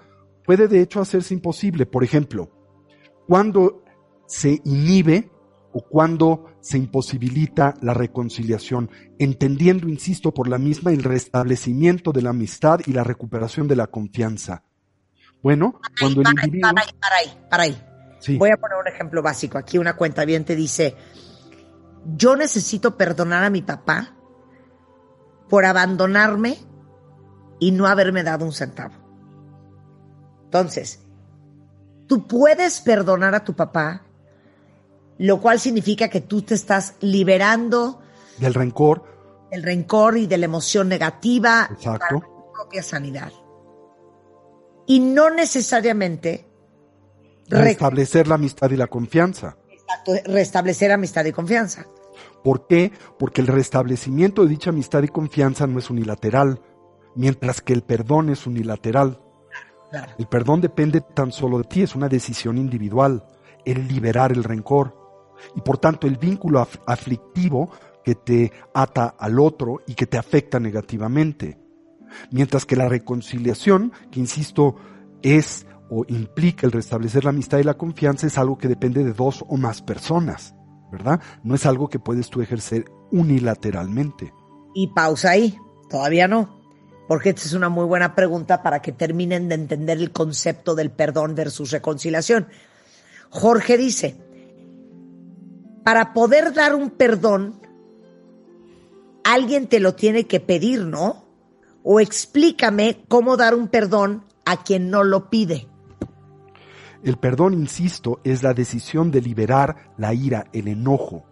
puede 0.50 0.66
de 0.66 0.82
hecho 0.82 1.00
hacerse 1.00 1.32
imposible. 1.32 1.86
Por 1.86 2.02
ejemplo, 2.02 2.50
cuando 3.28 3.84
se 4.26 4.60
inhibe 4.64 5.30
o 5.72 5.80
cuando 5.88 6.46
se 6.60 6.76
imposibilita 6.76 7.74
la 7.82 7.94
reconciliación, 7.94 8.90
entendiendo, 9.20 9.88
insisto, 9.88 10.34
por 10.34 10.48
la 10.48 10.58
misma 10.58 10.90
el 10.90 11.04
restablecimiento 11.04 12.10
de 12.10 12.22
la 12.22 12.30
amistad 12.30 12.80
y 12.84 12.92
la 12.92 13.04
recuperación 13.04 13.68
de 13.68 13.76
la 13.76 13.86
confianza. 13.86 14.64
Bueno, 15.40 15.80
cuando 16.00 16.22
el 16.22 16.24
para, 16.24 16.44
individuo... 16.44 16.72
para 16.72 16.82
ahí, 16.82 16.94
para 16.98 17.16
ahí, 17.16 17.46
para 17.48 17.62
ahí. 17.62 17.82
Sí. 18.18 18.36
Voy 18.36 18.50
a 18.50 18.56
poner 18.56 18.76
un 18.76 18.88
ejemplo 18.88 19.22
básico. 19.22 19.56
Aquí 19.56 19.78
una 19.78 19.94
cuenta 19.94 20.24
bien 20.24 20.44
te 20.44 20.56
dice, 20.56 20.96
yo 22.16 22.34
necesito 22.34 22.96
perdonar 22.96 23.44
a 23.44 23.50
mi 23.50 23.62
papá 23.62 24.16
por 25.48 25.64
abandonarme 25.64 26.58
y 27.60 27.70
no 27.70 27.86
haberme 27.86 28.24
dado 28.24 28.44
un 28.44 28.52
centavo. 28.52 28.99
Entonces, 30.50 30.98
tú 32.08 32.26
puedes 32.26 32.80
perdonar 32.80 33.36
a 33.36 33.44
tu 33.44 33.54
papá, 33.54 34.02
lo 35.18 35.40
cual 35.40 35.60
significa 35.60 36.08
que 36.08 36.20
tú 36.22 36.42
te 36.42 36.54
estás 36.54 36.94
liberando 37.02 38.00
del 38.38 38.52
rencor, 38.54 39.04
del 39.52 39.62
rencor 39.62 40.16
y 40.18 40.26
de 40.26 40.38
la 40.38 40.46
emoción 40.46 40.88
negativa 40.88 41.68
Exacto. 41.70 41.98
para 42.00 42.26
tu 42.26 42.52
propia 42.52 42.82
sanidad. 42.82 43.30
Y 44.88 44.98
no 44.98 45.30
necesariamente 45.30 46.48
re- 47.48 47.62
restablecer 47.66 48.26
la 48.26 48.34
amistad 48.34 48.72
y 48.72 48.76
la 48.76 48.88
confianza. 48.88 49.56
exacto, 49.70 50.12
restablecer 50.32 50.90
amistad 50.90 51.24
y 51.26 51.32
confianza. 51.32 51.86
¿Por 52.42 52.66
qué? 52.66 52.90
Porque 53.20 53.40
el 53.40 53.46
restablecimiento 53.46 54.42
de 54.42 54.48
dicha 54.48 54.70
amistad 54.70 55.04
y 55.04 55.08
confianza 55.08 55.68
no 55.68 55.78
es 55.78 55.90
unilateral, 55.90 56.60
mientras 57.14 57.60
que 57.60 57.72
el 57.72 57.82
perdón 57.82 58.30
es 58.30 58.48
unilateral. 58.48 59.20
El 60.18 60.26
perdón 60.26 60.60
depende 60.60 61.00
tan 61.00 61.32
solo 61.32 61.58
de 61.58 61.64
ti, 61.64 61.82
es 61.82 61.94
una 61.94 62.08
decisión 62.08 62.58
individual, 62.58 63.24
el 63.64 63.88
liberar 63.88 64.32
el 64.32 64.44
rencor. 64.44 64.96
Y 65.56 65.60
por 65.62 65.78
tanto 65.78 66.06
el 66.06 66.16
vínculo 66.16 66.60
af- 66.60 66.80
aflictivo 66.86 67.70
que 68.04 68.14
te 68.14 68.52
ata 68.74 69.14
al 69.18 69.38
otro 69.40 69.80
y 69.86 69.94
que 69.94 70.06
te 70.06 70.18
afecta 70.18 70.60
negativamente. 70.60 71.58
Mientras 72.30 72.66
que 72.66 72.76
la 72.76 72.88
reconciliación, 72.88 73.92
que 74.10 74.20
insisto, 74.20 74.76
es 75.22 75.66
o 75.90 76.04
implica 76.08 76.66
el 76.66 76.72
restablecer 76.72 77.24
la 77.24 77.30
amistad 77.30 77.58
y 77.58 77.64
la 77.64 77.76
confianza, 77.76 78.26
es 78.26 78.38
algo 78.38 78.58
que 78.58 78.68
depende 78.68 79.02
de 79.02 79.12
dos 79.12 79.44
o 79.48 79.56
más 79.56 79.82
personas, 79.82 80.54
¿verdad? 80.92 81.20
No 81.42 81.54
es 81.54 81.66
algo 81.66 81.88
que 81.88 81.98
puedes 81.98 82.30
tú 82.30 82.42
ejercer 82.42 82.84
unilateralmente. 83.10 84.32
Y 84.74 84.88
pausa 84.94 85.30
ahí, 85.30 85.56
todavía 85.88 86.28
no, 86.28 86.59
porque 87.10 87.30
esta 87.30 87.42
es 87.42 87.54
una 87.54 87.68
muy 87.68 87.86
buena 87.86 88.14
pregunta 88.14 88.62
para 88.62 88.80
que 88.80 88.92
terminen 88.92 89.48
de 89.48 89.56
entender 89.56 89.98
el 89.98 90.12
concepto 90.12 90.76
del 90.76 90.92
perdón 90.92 91.34
versus 91.34 91.72
reconciliación. 91.72 92.46
Jorge 93.30 93.76
dice, 93.76 94.16
para 95.82 96.12
poder 96.12 96.54
dar 96.54 96.72
un 96.72 96.90
perdón, 96.90 97.60
alguien 99.24 99.66
te 99.66 99.80
lo 99.80 99.96
tiene 99.96 100.28
que 100.28 100.38
pedir, 100.38 100.84
¿no? 100.84 101.24
O 101.82 101.98
explícame 101.98 103.02
cómo 103.08 103.36
dar 103.36 103.56
un 103.56 103.66
perdón 103.66 104.24
a 104.44 104.62
quien 104.62 104.88
no 104.88 105.02
lo 105.02 105.30
pide. 105.30 105.66
El 107.02 107.16
perdón, 107.16 107.54
insisto, 107.54 108.20
es 108.22 108.44
la 108.44 108.54
decisión 108.54 109.10
de 109.10 109.20
liberar 109.20 109.92
la 109.98 110.14
ira, 110.14 110.44
el 110.52 110.68
enojo, 110.68 111.24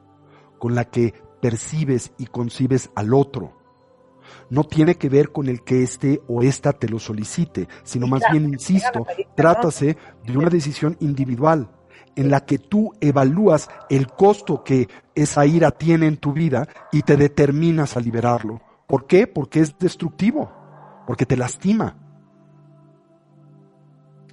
con 0.59 0.75
la 0.75 0.87
que 0.87 1.15
percibes 1.41 2.11
y 2.19 2.27
concibes 2.27 2.91
al 2.97 3.15
otro. 3.15 3.58
No 4.51 4.65
tiene 4.65 4.97
que 4.97 5.09
ver 5.09 5.31
con 5.31 5.49
el 5.49 5.63
que 5.63 5.83
éste 5.83 6.21
o 6.29 6.43
ésta 6.43 6.73
te 6.73 6.89
lo 6.89 6.99
solicite, 6.99 7.69
sino 7.85 8.07
más 8.07 8.23
bien, 8.31 8.45
insisto, 8.47 9.07
trátase 9.35 9.97
de 10.25 10.39
una 10.39 10.49
decisión 10.49 10.97
individual 11.01 11.71
en 12.17 12.31
la 12.31 12.45
que 12.45 12.59
tú 12.59 12.93
evalúas 13.01 13.69
el 13.89 14.09
costo 14.09 14.65
que 14.65 14.89
esa 15.15 15.47
ira 15.47 15.71
tiene 15.71 16.07
en 16.07 16.17
tu 16.17 16.33
vida 16.33 16.69
y 16.91 17.03
te 17.03 17.17
determinas 17.17 17.97
a 17.97 18.01
liberarlo. 18.01 18.61
¿Por 18.89 19.07
qué? 19.07 19.27
Porque 19.27 19.61
es 19.61 19.79
destructivo, 19.79 20.51
porque 21.07 21.27
te 21.27 21.37
lastima. 21.37 21.97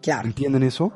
Claro. 0.02 0.28
¿Entienden 0.28 0.64
eso? 0.64 0.92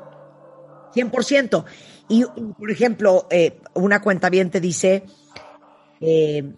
100%. 0.94 1.64
Y, 2.08 2.24
por 2.58 2.70
ejemplo, 2.70 3.26
eh, 3.30 3.60
una 3.74 4.00
cuenta 4.02 4.28
bien 4.30 4.50
te 4.50 4.60
dice, 4.60 5.04
eh, 6.00 6.54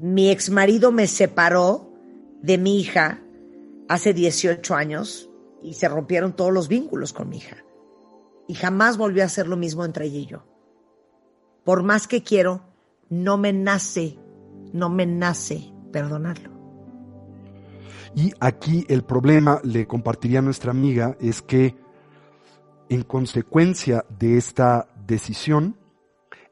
mi 0.00 0.30
ex 0.30 0.48
marido 0.48 0.92
me 0.92 1.06
separó 1.06 1.92
de 2.40 2.56
mi 2.56 2.80
hija 2.80 3.20
hace 3.88 4.14
18 4.14 4.74
años 4.74 5.28
y 5.62 5.74
se 5.74 5.88
rompieron 5.88 6.34
todos 6.34 6.52
los 6.52 6.68
vínculos 6.68 7.12
con 7.12 7.28
mi 7.28 7.36
hija. 7.36 7.58
Y 8.48 8.54
jamás 8.54 8.96
volvió 8.96 9.22
a 9.22 9.26
hacer 9.26 9.46
lo 9.46 9.56
mismo 9.56 9.84
entre 9.84 10.06
ella 10.06 10.18
y 10.18 10.26
yo. 10.26 10.44
Por 11.64 11.82
más 11.82 12.08
que 12.08 12.22
quiero, 12.22 12.62
no 13.10 13.36
me 13.36 13.52
nace, 13.52 14.18
no 14.72 14.88
me 14.88 15.04
nace 15.04 15.70
perdonarlo. 15.92 16.50
Y 18.14 18.32
aquí 18.40 18.86
el 18.88 19.02
problema, 19.02 19.60
le 19.62 19.86
compartiría 19.86 20.38
a 20.38 20.42
nuestra 20.42 20.70
amiga, 20.70 21.16
es 21.20 21.42
que 21.42 21.76
en 22.88 23.02
consecuencia 23.02 24.04
de 24.18 24.38
esta 24.38 24.88
decisión, 25.06 25.76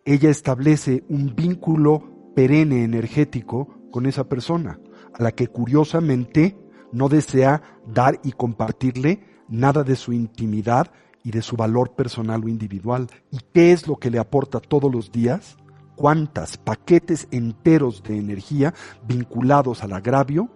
ella 0.04 0.28
establece 0.28 1.04
un 1.08 1.34
vínculo 1.34 2.07
perenne 2.38 2.84
energético 2.84 3.66
con 3.90 4.06
esa 4.06 4.28
persona, 4.28 4.78
a 5.12 5.24
la 5.24 5.32
que 5.32 5.48
curiosamente 5.48 6.56
no 6.92 7.08
desea 7.08 7.80
dar 7.84 8.20
y 8.22 8.30
compartirle 8.30 9.24
nada 9.48 9.82
de 9.82 9.96
su 9.96 10.12
intimidad 10.12 10.92
y 11.24 11.32
de 11.32 11.42
su 11.42 11.56
valor 11.56 11.96
personal 11.96 12.44
o 12.44 12.48
individual. 12.48 13.08
¿Y 13.32 13.38
qué 13.52 13.72
es 13.72 13.88
lo 13.88 13.96
que 13.96 14.08
le 14.08 14.20
aporta 14.20 14.60
todos 14.60 14.88
los 14.88 15.10
días? 15.10 15.56
¿Cuántas 15.96 16.58
paquetes 16.58 17.26
enteros 17.32 18.04
de 18.04 18.18
energía 18.18 18.72
vinculados 19.08 19.82
al 19.82 19.92
agravio 19.92 20.48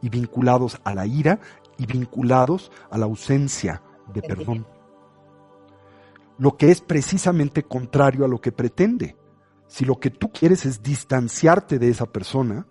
y 0.00 0.08
vinculados 0.08 0.80
a 0.82 0.94
la 0.94 1.06
ira 1.06 1.40
y 1.76 1.84
vinculados 1.84 2.72
a 2.90 2.96
la 2.96 3.04
ausencia 3.04 3.82
de 4.14 4.22
perdón? 4.22 4.66
Lo 6.38 6.56
que 6.56 6.70
es 6.70 6.80
precisamente 6.80 7.64
contrario 7.64 8.24
a 8.24 8.28
lo 8.28 8.40
que 8.40 8.50
pretende. 8.50 9.17
Si 9.68 9.84
lo 9.84 10.00
que 10.00 10.10
tú 10.10 10.32
quieres 10.32 10.66
es 10.66 10.82
distanciarte 10.82 11.78
de 11.78 11.90
esa 11.90 12.06
persona, 12.06 12.66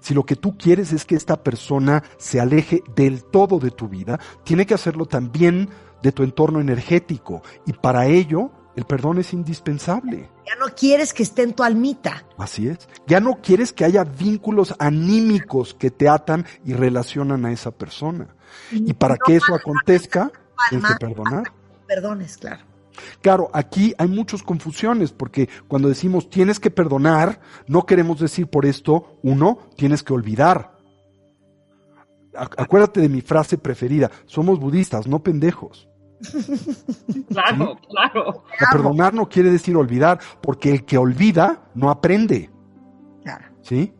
si 0.00 0.14
lo 0.14 0.24
que 0.24 0.36
tú 0.36 0.56
quieres 0.56 0.92
es 0.92 1.04
que 1.04 1.14
esta 1.14 1.42
persona 1.42 2.02
se 2.18 2.40
aleje 2.40 2.82
del 2.94 3.24
todo 3.24 3.58
de 3.58 3.70
tu 3.70 3.88
vida, 3.88 4.18
tiene 4.44 4.66
que 4.66 4.74
hacerlo 4.74 5.06
también 5.06 5.68
de 6.02 6.12
tu 6.12 6.22
entorno 6.22 6.60
energético. 6.60 7.42
Y 7.66 7.72
para 7.72 8.06
ello, 8.06 8.50
el 8.76 8.84
perdón 8.84 9.18
es 9.18 9.32
indispensable. 9.32 10.30
Ya 10.46 10.54
no 10.56 10.66
quieres 10.74 11.12
que 11.12 11.22
esté 11.22 11.42
en 11.42 11.54
tu 11.54 11.62
almita. 11.62 12.24
Así 12.38 12.68
es. 12.68 12.88
Ya 13.06 13.20
no 13.20 13.40
quieres 13.42 13.72
que 13.72 13.84
haya 13.84 14.04
vínculos 14.04 14.74
anímicos 14.78 15.74
que 15.74 15.90
te 15.90 16.08
atan 16.08 16.46
y 16.64 16.74
relacionan 16.74 17.44
a 17.46 17.52
esa 17.52 17.70
persona. 17.70 18.28
Y 18.70 18.92
para 18.94 19.14
No 19.14 19.20
que 19.26 19.36
eso 19.36 19.54
acontezca, 19.54 20.30
tienes 20.68 20.88
que 20.88 21.06
perdonar. 21.06 21.52
Perdones, 21.86 22.36
claro. 22.36 22.64
Claro, 23.22 23.50
aquí 23.52 23.94
hay 23.98 24.08
muchas 24.08 24.42
confusiones 24.42 25.12
porque 25.12 25.48
cuando 25.68 25.88
decimos 25.88 26.28
tienes 26.30 26.58
que 26.60 26.70
perdonar, 26.70 27.40
no 27.66 27.86
queremos 27.86 28.20
decir 28.20 28.46
por 28.48 28.66
esto, 28.66 29.18
uno, 29.22 29.58
tienes 29.76 30.02
que 30.02 30.12
olvidar. 30.12 30.76
Ac- 32.34 32.54
Acuérdate 32.58 33.00
de 33.00 33.08
mi 33.08 33.20
frase 33.22 33.58
preferida, 33.58 34.10
somos 34.26 34.58
budistas, 34.60 35.06
no 35.06 35.22
pendejos. 35.22 35.88
Claro, 37.28 37.76
claro. 37.88 38.28
O 38.30 38.44
sea, 38.58 38.68
perdonar 38.72 39.14
no 39.14 39.28
quiere 39.28 39.50
decir 39.50 39.76
olvidar, 39.76 40.18
porque 40.40 40.70
el 40.70 40.84
que 40.84 40.98
olvida 40.98 41.70
no 41.74 41.90
aprende. 41.90 42.50
Claro. 43.22 43.44
¿sí? 43.62 43.92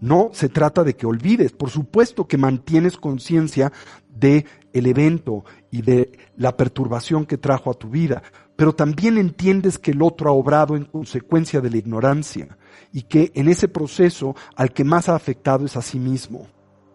No 0.00 0.28
se 0.32 0.48
trata 0.50 0.84
de 0.84 0.94
que 0.96 1.06
olvides, 1.06 1.52
por 1.52 1.70
supuesto 1.70 2.26
que 2.28 2.36
mantienes 2.36 2.98
conciencia 2.98 3.72
de 4.18 4.46
el 4.72 4.86
evento 4.86 5.44
y 5.70 5.82
de 5.82 6.18
la 6.36 6.56
perturbación 6.56 7.26
que 7.26 7.38
trajo 7.38 7.70
a 7.70 7.74
tu 7.74 7.88
vida, 7.88 8.22
pero 8.56 8.74
también 8.74 9.18
entiendes 9.18 9.78
que 9.78 9.90
el 9.90 10.02
otro 10.02 10.30
ha 10.30 10.32
obrado 10.32 10.76
en 10.76 10.84
consecuencia 10.84 11.60
de 11.60 11.70
la 11.70 11.76
ignorancia 11.76 12.56
y 12.92 13.02
que 13.02 13.32
en 13.34 13.48
ese 13.48 13.68
proceso 13.68 14.34
al 14.54 14.72
que 14.72 14.84
más 14.84 15.08
ha 15.08 15.14
afectado 15.14 15.66
es 15.66 15.76
a 15.76 15.82
sí 15.82 15.98
mismo, 15.98 16.46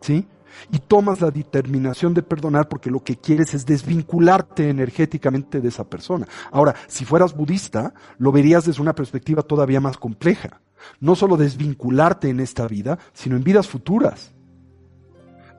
¿sí? 0.02 0.28
Y 0.72 0.80
tomas 0.80 1.22
la 1.22 1.32
determinación 1.32 2.14
de 2.14 2.24
perdonar 2.24 2.68
porque 2.68 2.92
lo 2.92 3.04
que 3.04 3.16
quieres 3.16 3.54
es 3.54 3.66
desvincularte 3.66 4.70
energéticamente 4.70 5.62
de 5.62 5.70
esa 5.70 5.90
persona. 5.90 6.28
Ahora, 6.52 6.76
si 6.88 7.06
fueras 7.06 7.36
budista, 7.36 7.94
lo 8.18 8.32
verías 8.32 8.66
desde 8.66 8.82
una 8.82 8.94
perspectiva 8.94 9.44
todavía 9.44 9.80
más 9.80 9.98
compleja. 9.98 10.62
No 11.00 11.16
solo 11.16 11.38
desvincularte 11.38 12.30
en 12.30 12.40
esta 12.40 12.68
vida, 12.68 13.00
sino 13.14 13.38
en 13.38 13.44
vidas 13.44 13.68
futuras. 13.68 14.34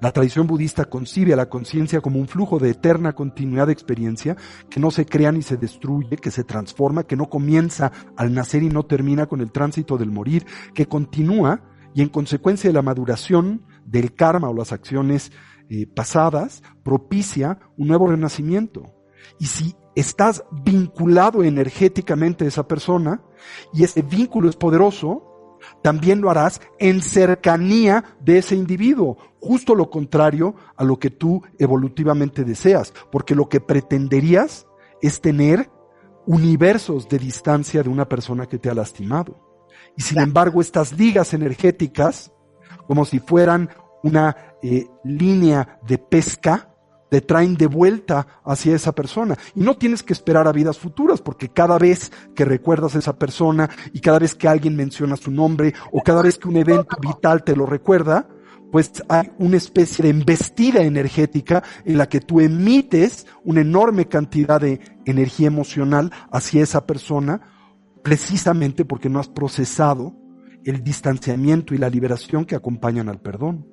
La 0.02 0.10
tradición 0.10 0.48
budista 0.48 0.86
concibe 0.86 1.32
a 1.32 1.36
la 1.36 1.48
conciencia 1.48 2.00
como 2.00 2.18
un 2.18 2.26
flujo 2.26 2.58
de 2.58 2.70
eterna 2.70 3.12
continuidad 3.12 3.68
de 3.68 3.72
experiencia 3.72 4.36
que 4.68 4.80
no 4.80 4.90
se 4.90 5.06
crea 5.06 5.30
ni 5.30 5.42
se 5.42 5.56
destruye, 5.56 6.16
que 6.16 6.32
se 6.32 6.42
transforma, 6.42 7.04
que 7.04 7.14
no 7.14 7.30
comienza 7.30 7.92
al 8.16 8.34
nacer 8.34 8.64
y 8.64 8.68
no 8.68 8.82
termina 8.82 9.26
con 9.26 9.40
el 9.40 9.52
tránsito 9.52 9.96
del 9.96 10.10
morir, 10.10 10.44
que 10.74 10.86
continúa 10.86 11.62
y 11.94 12.02
en 12.02 12.08
consecuencia 12.08 12.68
de 12.68 12.74
la 12.74 12.82
maduración 12.82 13.64
del 13.86 14.12
karma 14.12 14.50
o 14.50 14.54
las 14.54 14.72
acciones 14.72 15.30
eh, 15.70 15.86
pasadas, 15.86 16.64
propicia 16.82 17.60
un 17.76 17.86
nuevo 17.86 18.08
renacimiento. 18.08 18.96
Y 19.38 19.46
si 19.46 19.76
estás 19.94 20.42
vinculado 20.64 21.44
energéticamente 21.44 22.44
a 22.44 22.48
esa 22.48 22.66
persona 22.66 23.22
y 23.72 23.84
ese 23.84 24.02
vínculo 24.02 24.50
es 24.50 24.56
poderoso, 24.56 25.28
también 25.80 26.20
lo 26.20 26.28
harás 26.28 26.60
en 26.80 27.02
cercanía 27.02 28.16
de 28.20 28.38
ese 28.38 28.56
individuo, 28.56 29.16
justo 29.42 29.74
lo 29.74 29.90
contrario 29.90 30.54
a 30.76 30.84
lo 30.84 30.98
que 30.98 31.10
tú 31.10 31.42
evolutivamente 31.58 32.44
deseas, 32.44 32.94
porque 33.10 33.34
lo 33.34 33.48
que 33.48 33.60
pretenderías 33.60 34.66
es 35.02 35.20
tener 35.20 35.68
universos 36.26 37.08
de 37.08 37.18
distancia 37.18 37.82
de 37.82 37.88
una 37.88 38.08
persona 38.08 38.46
que 38.46 38.58
te 38.58 38.70
ha 38.70 38.74
lastimado. 38.74 39.36
Y 39.96 40.02
sin 40.02 40.20
embargo, 40.20 40.60
estas 40.60 40.96
ligas 40.96 41.34
energéticas, 41.34 42.32
como 42.86 43.04
si 43.04 43.18
fueran 43.18 43.68
una 44.04 44.36
eh, 44.62 44.86
línea 45.02 45.80
de 45.86 45.98
pesca, 45.98 46.68
te 47.10 47.20
traen 47.20 47.56
de 47.56 47.66
vuelta 47.66 48.40
hacia 48.44 48.76
esa 48.76 48.92
persona. 48.92 49.36
Y 49.56 49.60
no 49.60 49.76
tienes 49.76 50.04
que 50.04 50.12
esperar 50.12 50.46
a 50.46 50.52
vidas 50.52 50.78
futuras, 50.78 51.20
porque 51.20 51.48
cada 51.48 51.78
vez 51.78 52.12
que 52.34 52.44
recuerdas 52.44 52.94
a 52.94 53.00
esa 53.00 53.18
persona 53.18 53.68
y 53.92 54.00
cada 54.00 54.20
vez 54.20 54.36
que 54.36 54.46
alguien 54.46 54.76
menciona 54.76 55.16
su 55.16 55.32
nombre 55.32 55.74
o 55.90 56.00
cada 56.00 56.22
vez 56.22 56.38
que 56.38 56.48
un 56.48 56.56
evento 56.56 56.96
vital 57.00 57.42
te 57.42 57.56
lo 57.56 57.66
recuerda, 57.66 58.28
pues 58.72 58.90
hay 59.10 59.30
una 59.38 59.58
especie 59.58 60.02
de 60.02 60.08
embestida 60.08 60.82
energética 60.82 61.62
en 61.84 61.98
la 61.98 62.08
que 62.08 62.20
tú 62.20 62.40
emites 62.40 63.26
una 63.44 63.60
enorme 63.60 64.06
cantidad 64.08 64.62
de 64.62 64.80
energía 65.04 65.48
emocional 65.48 66.10
hacia 66.32 66.62
esa 66.62 66.86
persona, 66.86 67.42
precisamente 68.02 68.86
porque 68.86 69.10
no 69.10 69.20
has 69.20 69.28
procesado 69.28 70.16
el 70.64 70.82
distanciamiento 70.82 71.74
y 71.74 71.78
la 71.78 71.90
liberación 71.90 72.46
que 72.46 72.56
acompañan 72.56 73.10
al 73.10 73.20
perdón. 73.20 73.66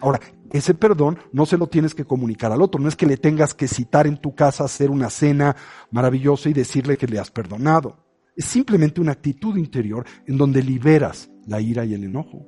Ahora, 0.00 0.18
ese 0.50 0.74
perdón 0.74 1.16
no 1.32 1.46
se 1.46 1.56
lo 1.56 1.68
tienes 1.68 1.94
que 1.94 2.04
comunicar 2.04 2.50
al 2.50 2.60
otro, 2.60 2.80
no 2.80 2.88
es 2.88 2.96
que 2.96 3.06
le 3.06 3.16
tengas 3.16 3.54
que 3.54 3.68
citar 3.68 4.08
en 4.08 4.16
tu 4.16 4.34
casa, 4.34 4.64
hacer 4.64 4.90
una 4.90 5.10
cena 5.10 5.54
maravillosa 5.92 6.48
y 6.48 6.54
decirle 6.54 6.96
que 6.96 7.06
le 7.06 7.20
has 7.20 7.30
perdonado. 7.30 8.04
Es 8.34 8.46
simplemente 8.46 9.00
una 9.00 9.12
actitud 9.12 9.56
interior 9.56 10.04
en 10.26 10.36
donde 10.36 10.60
liberas 10.60 11.30
la 11.46 11.60
ira 11.60 11.84
y 11.84 11.94
el 11.94 12.02
enojo. 12.02 12.44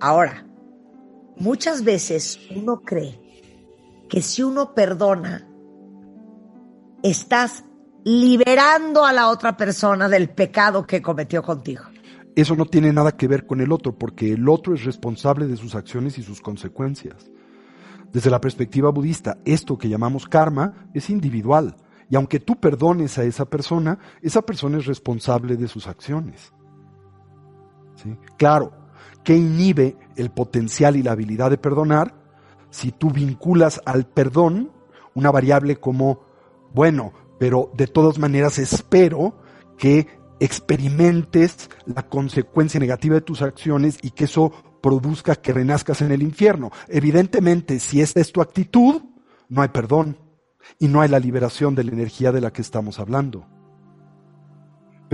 Ahora, 0.00 0.46
muchas 1.36 1.84
veces 1.84 2.40
uno 2.54 2.82
cree 2.82 3.20
que 4.08 4.22
si 4.22 4.42
uno 4.42 4.74
perdona, 4.74 5.48
estás 7.02 7.64
liberando 8.04 9.04
a 9.04 9.12
la 9.12 9.28
otra 9.28 9.56
persona 9.56 10.08
del 10.08 10.30
pecado 10.30 10.86
que 10.86 11.00
cometió 11.00 11.42
contigo 11.42 11.84
eso 12.36 12.56
no 12.56 12.66
tiene 12.66 12.92
nada 12.92 13.12
que 13.12 13.28
ver 13.28 13.46
con 13.46 13.60
el 13.60 13.72
otro, 13.72 13.96
porque 13.96 14.32
el 14.32 14.48
otro 14.48 14.74
es 14.74 14.84
responsable 14.84 15.46
de 15.46 15.56
sus 15.56 15.74
acciones 15.74 16.18
y 16.18 16.22
sus 16.22 16.40
consecuencias. 16.40 17.30
Desde 18.12 18.30
la 18.30 18.40
perspectiva 18.40 18.90
budista, 18.90 19.38
esto 19.44 19.78
que 19.78 19.88
llamamos 19.88 20.26
karma 20.26 20.88
es 20.94 21.10
individual, 21.10 21.76
y 22.10 22.16
aunque 22.16 22.40
tú 22.40 22.56
perdones 22.56 23.18
a 23.18 23.24
esa 23.24 23.44
persona, 23.46 23.98
esa 24.20 24.42
persona 24.42 24.78
es 24.78 24.86
responsable 24.86 25.56
de 25.56 25.68
sus 25.68 25.86
acciones. 25.86 26.52
¿Sí? 27.96 28.16
Claro, 28.36 28.72
¿qué 29.24 29.36
inhibe 29.36 29.96
el 30.16 30.30
potencial 30.30 30.96
y 30.96 31.02
la 31.02 31.12
habilidad 31.12 31.50
de 31.50 31.58
perdonar 31.58 32.14
si 32.70 32.92
tú 32.92 33.10
vinculas 33.10 33.80
al 33.84 34.06
perdón 34.06 34.70
una 35.14 35.30
variable 35.30 35.76
como, 35.76 36.20
bueno, 36.72 37.12
pero 37.38 37.70
de 37.74 37.86
todas 37.86 38.18
maneras 38.18 38.58
espero 38.58 39.36
que 39.78 40.06
experimentes 40.40 41.70
la 41.86 42.08
consecuencia 42.08 42.80
negativa 42.80 43.14
de 43.14 43.20
tus 43.20 43.42
acciones 43.42 43.98
y 44.02 44.10
que 44.10 44.24
eso 44.24 44.52
produzca 44.82 45.36
que 45.36 45.52
renazcas 45.52 46.02
en 46.02 46.12
el 46.12 46.22
infierno. 46.22 46.70
Evidentemente, 46.88 47.78
si 47.80 48.00
esta 48.00 48.20
es 48.20 48.32
tu 48.32 48.42
actitud, 48.42 49.02
no 49.48 49.62
hay 49.62 49.68
perdón 49.68 50.18
y 50.78 50.88
no 50.88 51.00
hay 51.00 51.08
la 51.08 51.18
liberación 51.18 51.74
de 51.74 51.84
la 51.84 51.92
energía 51.92 52.32
de 52.32 52.40
la 52.40 52.52
que 52.52 52.62
estamos 52.62 52.98
hablando. 52.98 53.46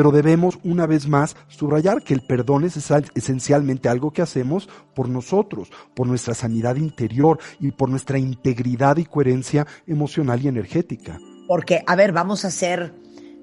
Pero 0.01 0.13
debemos 0.13 0.59
una 0.65 0.87
vez 0.87 1.07
más 1.07 1.37
subrayar 1.49 2.03
que 2.03 2.15
el 2.15 2.23
perdón 2.23 2.65
es 2.65 2.79
esencialmente 3.15 3.91
algo 3.91 4.15
que 4.15 4.23
hacemos 4.23 4.67
por 4.95 5.11
nosotros, 5.11 5.71
por 5.95 6.07
nuestra 6.07 6.33
sanidad 6.33 6.77
interior 6.77 7.39
y 7.59 7.73
por 7.73 7.91
nuestra 7.91 8.19
integridad 8.19 8.97
y 8.97 9.05
coherencia 9.05 9.67
emocional 9.87 10.41
y 10.43 10.49
energética. 10.49 11.21
Porque, 11.47 11.85
a 11.87 11.97
ver, 11.97 12.13
vamos 12.13 12.47
a 12.47 12.51
ser 12.51 12.95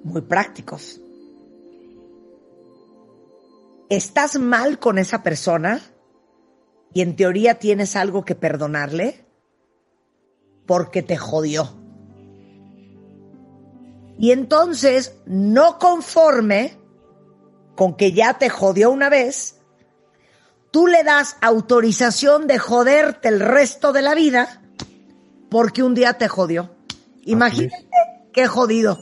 muy 0.03 0.21
prácticos 0.21 0.99
estás 3.89 4.39
mal 4.39 4.79
con 4.79 4.97
esa 4.97 5.21
persona 5.21 5.79
y 6.91 7.01
en 7.01 7.15
teoría 7.15 7.59
tienes 7.59 7.95
algo 7.95 8.25
que 8.25 8.33
perdonarle 8.33 9.25
porque 10.65 11.03
te 11.03 11.17
jodió. 11.17 11.86
Y 14.17 14.31
entonces, 14.31 15.15
no 15.25 15.77
conforme 15.79 16.77
con 17.75 17.95
que 17.95 18.11
ya 18.11 18.37
te 18.37 18.49
jodió 18.49 18.89
una 18.89 19.09
vez, 19.09 19.59
tú 20.71 20.87
le 20.87 21.03
das 21.03 21.37
autorización 21.41 22.47
de 22.47 22.57
joderte 22.57 23.27
el 23.27 23.39
resto 23.39 23.93
de 23.93 24.01
la 24.01 24.15
vida 24.15 24.61
porque 25.49 25.83
un 25.83 25.93
día 25.93 26.13
te 26.13 26.27
jodió. 26.27 26.71
Imagínate 27.25 27.87
qué 28.33 28.47
jodido. 28.47 28.99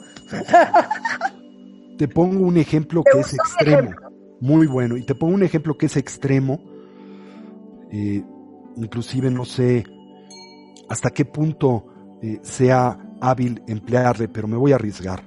Te 1.98 2.10
pongo 2.10 2.46
un 2.46 2.58
ejemplo 2.58 3.04
que 3.10 3.22
es 3.22 3.34
extremo 3.34 3.92
muy 4.40 4.68
bueno. 4.68 4.98
Y 4.98 5.04
te 5.04 5.16
pongo 5.16 5.34
un 5.34 5.44
ejemplo 5.44 5.78
que 5.78 5.88
es 5.88 5.98
extremo. 5.98 6.60
Eh, 7.92 8.24
inclusive 8.76 9.32
no 9.32 9.46
sé 9.46 9.86
hasta 10.90 11.10
qué 11.12 11.26
punto 11.26 12.18
eh, 12.22 12.40
sea 12.42 13.00
hábil 13.22 13.62
emplearle, 13.68 14.28
pero 14.28 14.48
me 14.48 14.58
voy 14.58 14.72
a 14.72 14.76
arriesgar. 14.76 15.24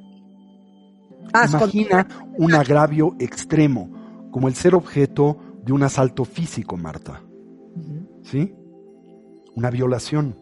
Imagina 1.28 2.06
un 2.36 2.54
agravio 2.54 3.14
extremo, 3.18 4.28
como 4.30 4.48
el 4.48 4.54
ser 4.54 4.74
objeto 4.74 5.38
de 5.64 5.72
un 5.72 5.82
asalto 5.82 6.24
físico, 6.24 6.76
Marta. 6.76 7.22
¿Sí? 8.22 8.54
Una 9.54 9.70
violación. 9.70 10.36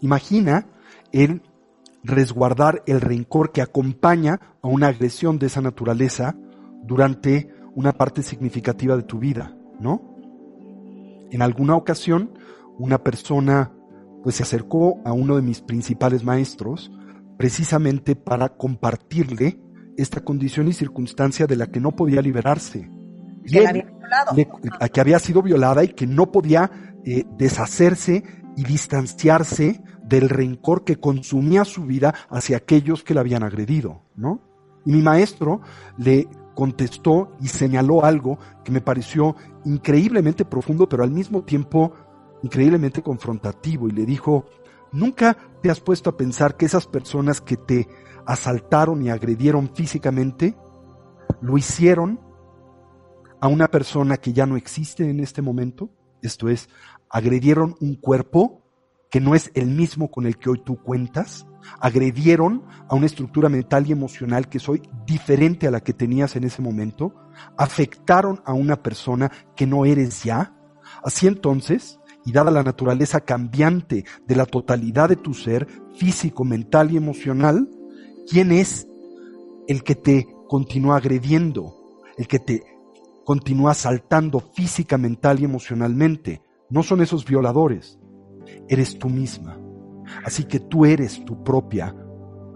Imagina 0.00 0.66
el 1.12 1.42
resguardar 2.02 2.82
el 2.86 3.00
rencor 3.00 3.52
que 3.52 3.62
acompaña 3.62 4.40
a 4.62 4.68
una 4.68 4.88
agresión 4.88 5.38
de 5.38 5.46
esa 5.46 5.60
naturaleza 5.60 6.36
durante 6.82 7.50
una 7.74 7.92
parte 7.92 8.22
significativa 8.22 8.96
de 8.96 9.02
tu 9.02 9.18
vida, 9.18 9.56
¿no? 9.80 10.16
En 11.30 11.42
alguna 11.42 11.74
ocasión, 11.74 12.30
una 12.78 13.02
persona 13.02 13.72
pues 14.26 14.34
se 14.34 14.42
acercó 14.42 15.00
a 15.04 15.12
uno 15.12 15.36
de 15.36 15.42
mis 15.42 15.60
principales 15.60 16.24
maestros 16.24 16.90
precisamente 17.38 18.16
para 18.16 18.48
compartirle 18.48 19.60
esta 19.96 20.20
condición 20.20 20.66
y 20.66 20.72
circunstancia 20.72 21.46
de 21.46 21.54
la 21.54 21.68
que 21.68 21.78
no 21.78 21.94
podía 21.94 22.22
liberarse. 22.22 22.90
Y 23.44 23.58
había 23.58 23.86
que 24.92 25.00
había 25.00 25.20
sido 25.20 25.42
violada 25.42 25.84
y 25.84 25.90
que 25.90 26.08
no 26.08 26.32
podía 26.32 26.72
eh, 27.04 27.24
deshacerse 27.38 28.24
y 28.56 28.64
distanciarse 28.64 29.80
del 30.02 30.28
rencor 30.28 30.82
que 30.82 30.96
consumía 30.96 31.64
su 31.64 31.84
vida 31.84 32.12
hacia 32.28 32.56
aquellos 32.56 33.04
que 33.04 33.14
la 33.14 33.20
habían 33.20 33.44
agredido, 33.44 34.02
¿no? 34.16 34.40
Y 34.84 34.90
mi 34.90 35.02
maestro 35.02 35.60
le 35.98 36.26
contestó 36.56 37.36
y 37.40 37.46
señaló 37.46 38.04
algo 38.04 38.40
que 38.64 38.72
me 38.72 38.80
pareció 38.80 39.36
increíblemente 39.64 40.44
profundo, 40.44 40.88
pero 40.88 41.04
al 41.04 41.12
mismo 41.12 41.44
tiempo 41.44 41.92
increíblemente 42.46 43.02
confrontativo, 43.02 43.88
y 43.88 43.92
le 43.92 44.06
dijo, 44.06 44.46
¿nunca 44.92 45.36
te 45.62 45.70
has 45.70 45.80
puesto 45.80 46.10
a 46.10 46.16
pensar 46.16 46.56
que 46.56 46.66
esas 46.66 46.86
personas 46.86 47.40
que 47.40 47.56
te 47.56 47.88
asaltaron 48.24 49.02
y 49.02 49.10
agredieron 49.10 49.70
físicamente, 49.74 50.56
lo 51.40 51.58
hicieron 51.58 52.20
a 53.40 53.48
una 53.48 53.68
persona 53.68 54.16
que 54.16 54.32
ya 54.32 54.46
no 54.46 54.56
existe 54.56 55.08
en 55.08 55.20
este 55.20 55.42
momento? 55.42 55.90
Esto 56.22 56.48
es, 56.48 56.68
agredieron 57.10 57.76
un 57.80 57.96
cuerpo 57.96 58.62
que 59.10 59.20
no 59.20 59.34
es 59.34 59.50
el 59.54 59.66
mismo 59.66 60.10
con 60.10 60.26
el 60.26 60.36
que 60.36 60.50
hoy 60.50 60.62
tú 60.64 60.76
cuentas, 60.82 61.46
agredieron 61.80 62.64
a 62.88 62.94
una 62.94 63.06
estructura 63.06 63.48
mental 63.48 63.86
y 63.86 63.92
emocional 63.92 64.48
que 64.48 64.58
soy 64.58 64.82
diferente 65.04 65.66
a 65.66 65.70
la 65.70 65.80
que 65.80 65.92
tenías 65.92 66.36
en 66.36 66.44
ese 66.44 66.62
momento, 66.62 67.14
afectaron 67.56 68.40
a 68.44 68.52
una 68.52 68.82
persona 68.82 69.30
que 69.54 69.66
no 69.66 69.84
eres 69.84 70.22
ya. 70.24 70.54
Así 71.02 71.26
entonces, 71.26 72.00
y 72.26 72.32
dada 72.32 72.50
la 72.50 72.64
naturaleza 72.64 73.20
cambiante 73.20 74.04
de 74.26 74.36
la 74.36 74.44
totalidad 74.44 75.08
de 75.08 75.16
tu 75.16 75.32
ser, 75.32 75.66
físico, 75.94 76.44
mental 76.44 76.90
y 76.90 76.96
emocional, 76.96 77.70
¿quién 78.28 78.50
es 78.50 78.88
el 79.68 79.84
que 79.84 79.94
te 79.94 80.26
continúa 80.48 80.96
agrediendo, 80.96 81.76
el 82.18 82.26
que 82.26 82.40
te 82.40 82.64
continúa 83.24 83.70
asaltando 83.70 84.40
física, 84.40 84.98
mental 84.98 85.40
y 85.40 85.44
emocionalmente? 85.44 86.42
No 86.68 86.82
son 86.82 87.00
esos 87.00 87.24
violadores, 87.24 88.00
eres 88.68 88.98
tú 88.98 89.08
misma. 89.08 89.58
Así 90.24 90.44
que 90.44 90.58
tú 90.58 90.84
eres 90.84 91.24
tu 91.24 91.44
propia 91.44 91.94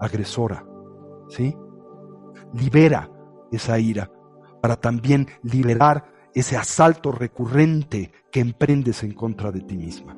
agresora. 0.01 0.65
¿Sí? 1.29 1.55
Libera 2.53 3.09
esa 3.53 3.79
ira 3.79 4.11
para 4.61 4.75
también 4.75 5.27
liberar 5.43 6.10
ese 6.33 6.57
asalto 6.57 7.11
recurrente 7.11 8.11
que 8.31 8.39
emprendes 8.39 9.03
en 9.03 9.13
contra 9.13 9.51
de 9.51 9.61
ti 9.61 9.77
misma. 9.77 10.17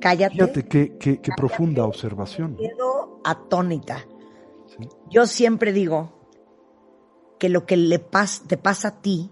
Cállate. 0.00 0.34
Fíjate 0.34 0.66
qué, 0.66 0.98
qué, 0.98 1.30
profunda 1.36 1.84
observación. 1.84 2.56
Quiero 2.56 3.20
atónita. 3.24 4.04
Yo 5.10 5.26
siempre 5.26 5.72
digo 5.72 6.28
que 7.38 7.48
lo 7.48 7.66
que 7.66 7.76
le 7.76 7.98
te 7.98 8.56
pasa 8.56 8.88
a 8.88 9.00
ti 9.00 9.30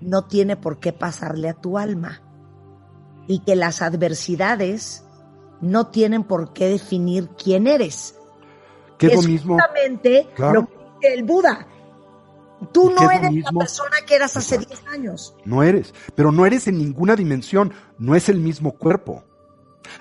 no 0.00 0.26
tiene 0.26 0.56
por 0.56 0.80
qué 0.80 0.92
pasarle 0.92 1.48
a 1.48 1.54
tu 1.54 1.78
alma 1.78 2.22
y 3.26 3.40
que 3.40 3.56
las 3.56 3.82
adversidades 3.82 5.04
no 5.60 5.88
tienen 5.88 6.24
por 6.24 6.52
qué 6.52 6.68
definir 6.68 7.28
quién 7.30 7.66
eres. 7.66 8.16
Que 8.98 9.08
es, 9.08 9.14
lo 9.14 9.22
mismo. 9.22 9.54
Justamente 9.54 10.28
lo 10.38 10.66
que 10.66 10.74
dice 11.00 11.14
el 11.14 11.24
Buda. 11.24 11.66
Tú 12.72 12.90
no 12.90 13.10
eres 13.10 13.32
la 13.42 13.52
persona 13.52 13.96
que 14.06 14.14
eras 14.14 14.36
hace 14.36 14.58
10 14.58 14.86
años. 14.88 15.34
No 15.44 15.62
eres, 15.62 15.94
pero 16.14 16.30
no 16.30 16.44
eres 16.44 16.68
en 16.68 16.78
ninguna 16.78 17.16
dimensión, 17.16 17.72
no 17.98 18.14
es 18.14 18.28
el 18.28 18.38
mismo 18.38 18.72
cuerpo. 18.72 19.24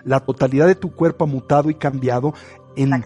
La 0.03 0.19
totalidad 0.19 0.67
de 0.67 0.75
tu 0.75 0.93
cuerpo 0.93 1.23
ha 1.23 1.27
mutado 1.27 1.69
y 1.69 1.75
cambiado 1.75 2.33
en 2.75 3.05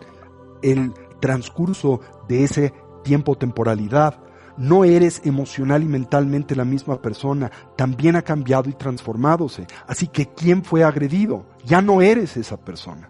el 0.62 0.94
transcurso 1.20 2.02
de 2.28 2.44
ese 2.44 2.74
tiempo-temporalidad. 3.04 4.20
No 4.58 4.84
eres 4.84 5.22
emocional 5.24 5.84
y 5.84 5.88
mentalmente 5.88 6.56
la 6.56 6.66
misma 6.66 7.02
persona, 7.02 7.52
también 7.76 8.16
ha 8.16 8.22
cambiado 8.22 8.70
y 8.70 8.74
transformadose. 8.74 9.66
Así 9.88 10.08
que 10.08 10.30
¿quién 10.34 10.64
fue 10.64 10.84
agredido? 10.84 11.46
Ya 11.64 11.82
no 11.82 12.02
eres 12.02 12.38
esa 12.38 12.58
persona. 12.58 13.10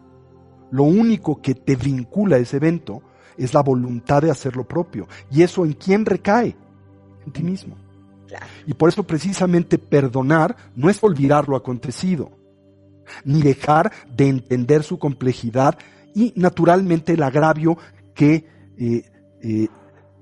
Lo 0.72 0.84
único 0.84 1.41
que 1.41 1.56
te 1.56 1.76
vincula 1.76 2.38
a 2.38 2.40
ese 2.40 2.57
evento 2.57 3.02
es 3.38 3.53
la 3.53 3.61
voluntad 3.61 4.22
de 4.22 4.31
hacer 4.31 4.55
lo 4.55 4.68
propio. 4.68 5.07
¿Y 5.31 5.41
eso 5.41 5.65
en 5.65 5.73
quién 5.73 6.05
recae? 6.05 6.55
En 7.26 7.31
ti 7.31 7.43
mismo. 7.43 7.76
Y 8.65 8.73
por 8.73 8.89
eso 8.89 9.03
precisamente 9.03 9.77
perdonar 9.77 10.55
no 10.76 10.89
es 10.89 11.03
olvidar 11.03 11.47
lo 11.47 11.55
acontecido, 11.55 12.31
ni 13.23 13.41
dejar 13.41 13.91
de 14.15 14.30
entender 14.30 14.84
su 14.84 14.97
complejidad 14.97 15.77
y 16.15 16.34
naturalmente 16.35 17.14
el 17.14 17.23
agravio 17.23 17.77
que 18.14 18.45
eh, 18.77 19.03
eh, 19.41 19.68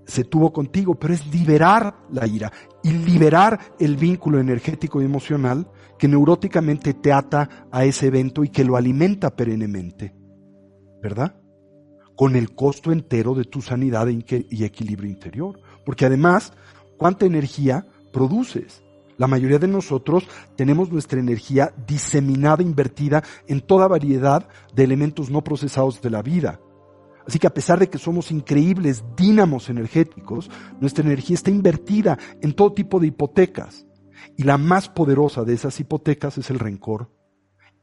se 0.05 0.23
tuvo 0.23 0.51
contigo, 0.51 0.95
pero 0.95 1.13
es 1.13 1.25
liberar 1.27 1.95
la 2.11 2.27
ira 2.27 2.51
y 2.83 2.91
liberar 2.91 3.59
el 3.79 3.95
vínculo 3.95 4.39
energético 4.39 5.01
y 5.01 5.05
emocional 5.05 5.67
que 5.97 6.07
neuróticamente 6.07 6.93
te 6.95 7.13
ata 7.13 7.67
a 7.71 7.85
ese 7.85 8.07
evento 8.07 8.43
y 8.43 8.49
que 8.49 8.63
lo 8.63 8.75
alimenta 8.75 9.29
perennemente. 9.35 10.15
¿Verdad? 11.01 11.35
Con 12.21 12.35
el 12.35 12.53
costo 12.53 12.91
entero 12.91 13.33
de 13.33 13.45
tu 13.45 13.63
sanidad 13.63 14.07
y 14.07 14.63
equilibrio 14.63 15.09
interior. 15.09 15.59
Porque 15.83 16.05
además, 16.05 16.53
¿cuánta 16.97 17.25
energía 17.25 17.87
produces? 18.13 18.83
La 19.17 19.25
mayoría 19.25 19.57
de 19.57 19.67
nosotros 19.67 20.27
tenemos 20.55 20.91
nuestra 20.91 21.19
energía 21.19 21.73
diseminada, 21.87 22.61
invertida 22.61 23.23
en 23.47 23.61
toda 23.61 23.87
variedad 23.87 24.47
de 24.75 24.83
elementos 24.83 25.31
no 25.31 25.43
procesados 25.43 25.99
de 26.03 26.11
la 26.11 26.21
vida 26.21 26.59
Así 27.27 27.39
que 27.39 27.47
a 27.47 27.53
pesar 27.53 27.79
de 27.79 27.89
que 27.89 27.97
somos 27.97 28.31
increíbles 28.31 29.03
dínamos 29.15 29.69
energéticos, 29.69 30.49
nuestra 30.79 31.05
energía 31.05 31.35
está 31.35 31.51
invertida 31.51 32.17
en 32.41 32.53
todo 32.53 32.73
tipo 32.73 32.99
de 32.99 33.07
hipotecas. 33.07 33.85
Y 34.37 34.43
la 34.43 34.57
más 34.57 34.89
poderosa 34.89 35.43
de 35.43 35.53
esas 35.53 35.79
hipotecas 35.79 36.37
es 36.37 36.49
el 36.49 36.59
rencor 36.59 37.11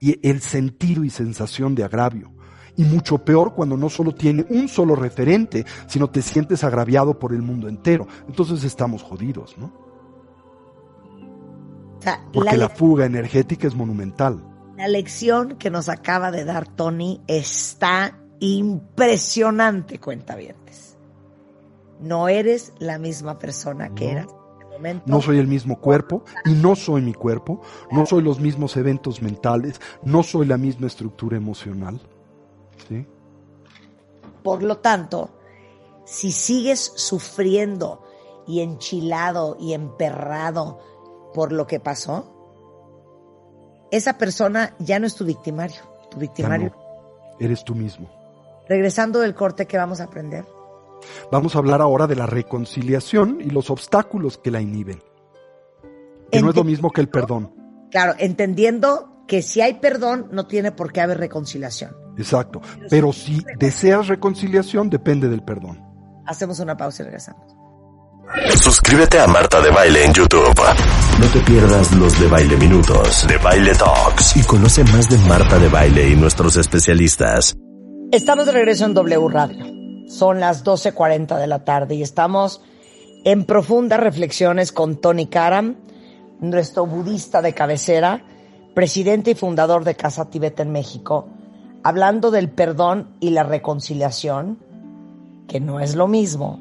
y 0.00 0.26
el 0.28 0.40
sentido 0.40 1.04
y 1.04 1.10
sensación 1.10 1.74
de 1.74 1.84
agravio. 1.84 2.32
Y 2.78 2.84
mucho 2.84 3.18
peor 3.18 3.52
cuando 3.52 3.76
no 3.76 3.90
solo 3.90 4.14
tiene 4.14 4.46
un 4.48 4.68
solo 4.68 4.94
referente, 4.96 5.66
sino 5.86 6.08
te 6.08 6.22
sientes 6.22 6.64
agraviado 6.64 7.18
por 7.18 7.34
el 7.34 7.42
mundo 7.42 7.68
entero. 7.68 8.06
Entonces 8.26 8.64
estamos 8.64 9.02
jodidos, 9.02 9.58
¿no? 9.58 9.70
Porque 12.32 12.52
la, 12.52 12.56
la 12.56 12.68
fuga 12.70 13.04
energética 13.04 13.66
es 13.66 13.74
monumental. 13.74 14.42
La 14.76 14.88
lección 14.88 15.56
que 15.56 15.70
nos 15.70 15.88
acaba 15.88 16.30
de 16.30 16.44
dar 16.44 16.68
Tony 16.68 17.20
está 17.26 18.16
impresionante, 18.40 19.98
cuentavientes. 19.98 20.96
No 22.00 22.28
eres 22.28 22.72
la 22.78 22.98
misma 22.98 23.38
persona 23.38 23.92
que 23.94 24.12
eras 24.12 24.28
en 24.60 24.68
momento. 24.68 25.04
No 25.06 25.20
soy 25.20 25.38
el 25.38 25.48
mismo 25.48 25.80
cuerpo 25.80 26.24
y 26.44 26.52
no 26.52 26.76
soy 26.76 27.02
mi 27.02 27.12
cuerpo, 27.12 27.60
no 27.90 28.06
soy 28.06 28.22
los 28.22 28.38
mismos 28.38 28.76
eventos 28.76 29.20
mentales, 29.20 29.80
no 30.04 30.22
soy 30.22 30.46
la 30.46 30.56
misma 30.58 30.86
estructura 30.86 31.36
emocional. 31.36 32.00
Por 34.48 34.62
lo 34.62 34.78
tanto, 34.78 35.28
si 36.06 36.32
sigues 36.32 36.80
sufriendo 36.96 38.02
y 38.46 38.62
enchilado 38.62 39.58
y 39.60 39.74
emperrado 39.74 40.78
por 41.34 41.52
lo 41.52 41.66
que 41.66 41.80
pasó, 41.80 42.34
esa 43.90 44.16
persona 44.16 44.74
ya 44.78 44.98
no 45.00 45.06
es 45.06 45.16
tu 45.16 45.26
victimario. 45.26 45.82
Tu 46.10 46.18
victimario 46.18 46.72
eres 47.38 47.62
tú 47.62 47.74
mismo. 47.74 48.08
Regresando 48.70 49.20
del 49.20 49.34
corte, 49.34 49.66
¿qué 49.66 49.76
vamos 49.76 50.00
a 50.00 50.04
aprender? 50.04 50.46
Vamos 51.30 51.54
a 51.54 51.58
hablar 51.58 51.82
ahora 51.82 52.06
de 52.06 52.16
la 52.16 52.24
reconciliación 52.24 53.42
y 53.42 53.50
los 53.50 53.68
obstáculos 53.68 54.38
que 54.38 54.50
la 54.50 54.62
inhiben. 54.62 55.02
Que 56.32 56.40
no 56.40 56.48
es 56.48 56.56
lo 56.56 56.64
mismo 56.64 56.90
que 56.90 57.02
el 57.02 57.10
perdón. 57.10 57.52
Claro, 57.90 58.14
entendiendo 58.16 59.24
que 59.26 59.42
si 59.42 59.60
hay 59.60 59.74
perdón, 59.74 60.28
no 60.32 60.46
tiene 60.46 60.72
por 60.72 60.90
qué 60.90 61.02
haber 61.02 61.18
reconciliación. 61.18 62.07
Exacto. 62.18 62.60
Pero, 62.90 63.12
si 63.12 63.44
deseas 63.58 64.08
reconciliación, 64.08 64.90
depende 64.90 65.28
del 65.28 65.42
perdón. 65.42 65.82
Hacemos 66.26 66.60
una 66.60 66.76
pausa 66.76 67.02
y 67.02 67.06
regresamos. 67.06 67.58
Suscríbete 68.60 69.18
a 69.18 69.26
Marta 69.26 69.60
de 69.60 69.70
Baile 69.70 70.04
en 70.04 70.12
YouTube. 70.12 70.60
No 71.18 71.26
te 71.32 71.40
pierdas 71.40 71.92
los 71.94 72.20
de 72.20 72.26
Baile 72.28 72.56
Minutos, 72.56 73.26
de 73.26 73.38
Baile 73.38 73.72
Talks 73.74 74.36
y 74.36 74.42
conoce 74.44 74.84
más 74.84 75.08
de 75.08 75.16
Marta 75.26 75.58
de 75.58 75.68
Baile 75.68 76.10
y 76.10 76.16
nuestros 76.16 76.56
especialistas. 76.56 77.56
Estamos 78.12 78.46
de 78.46 78.52
regreso 78.52 78.84
en 78.84 78.94
W 78.94 79.28
Radio. 79.28 79.64
Son 80.08 80.40
las 80.40 80.64
12.40 80.64 81.38
de 81.38 81.46
la 81.46 81.64
tarde 81.64 81.94
y 81.94 82.02
estamos 82.02 82.62
en 83.24 83.44
profundas 83.44 84.00
reflexiones 84.00 84.72
con 84.72 85.00
Tony 85.00 85.26
Karam, 85.26 85.76
nuestro 86.40 86.86
budista 86.86 87.42
de 87.42 87.54
cabecera, 87.54 88.22
presidente 88.74 89.32
y 89.32 89.34
fundador 89.34 89.84
de 89.84 89.96
Casa 89.96 90.30
Tibet 90.30 90.60
en 90.60 90.70
México, 90.70 91.28
hablando 91.88 92.30
del 92.30 92.50
perdón 92.50 93.16
y 93.18 93.30
la 93.30 93.44
reconciliación, 93.44 94.58
que 95.48 95.58
no 95.58 95.80
es 95.80 95.96
lo 95.96 96.06
mismo. 96.06 96.60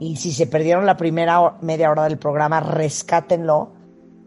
Y 0.00 0.16
si 0.16 0.32
se 0.32 0.48
perdieron 0.48 0.84
la 0.84 0.96
primera 0.96 1.58
media 1.60 1.92
hora 1.92 2.02
del 2.02 2.18
programa, 2.18 2.58
rescátenlo, 2.58 3.70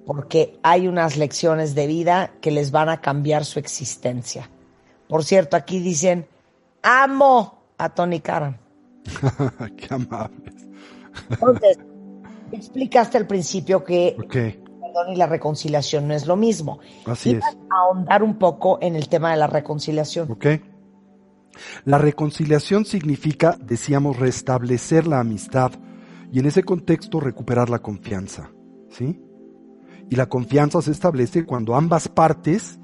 porque 0.06 0.58
hay 0.64 0.88
unas 0.88 1.18
lecciones 1.18 1.76
de 1.76 1.88
vida 1.88 2.32
que 2.40 2.50
les 2.50 2.72
van 2.72 2.88
a 2.88 3.02
cambiar 3.02 3.44
su 3.44 3.60
existencia. 3.60 4.50
Por 5.10 5.26
cierto, 5.26 5.58
aquí 5.58 5.80
dicen, 5.80 6.26
amo 6.82 7.60
a 7.78 7.90
Tony 7.90 8.22
Karam. 8.22 8.56
Qué 9.76 9.94
amables. 9.94 10.66
Entonces, 11.30 11.78
explicaste 12.54 13.18
al 13.18 13.28
principio 13.28 13.84
que 13.84 14.16
perdón 15.00 15.14
y 15.14 15.18
la 15.18 15.28
reconciliación 15.28 16.08
no 16.08 16.14
es 16.14 16.28
lo 16.28 16.36
mismo. 16.36 16.80
Así 17.06 17.32
es. 17.32 17.44
A 17.44 17.86
ahondar 17.86 18.24
un 18.24 18.38
poco 18.38 18.78
en 18.82 18.96
el 18.96 19.10
tema 19.10 19.32
de 19.32 19.38
la 19.38 19.48
reconciliación. 19.48 20.32
Ok. 20.32 20.46
La 21.86 21.98
reconciliación 21.98 22.86
significa, 22.86 23.58
decíamos, 23.60 24.18
restablecer 24.18 25.08
la 25.08 25.20
amistad 25.20 25.72
y 26.32 26.40
en 26.40 26.46
ese 26.46 26.64
contexto 26.64 27.20
recuperar 27.20 27.70
la 27.70 27.80
confianza. 27.80 28.52
¿Sí? 28.90 29.22
Y 30.10 30.16
la 30.16 30.28
confianza 30.28 30.82
se 30.82 30.92
establece 30.92 31.46
cuando 31.46 31.76
ambas 31.76 32.08
partes 32.08 32.80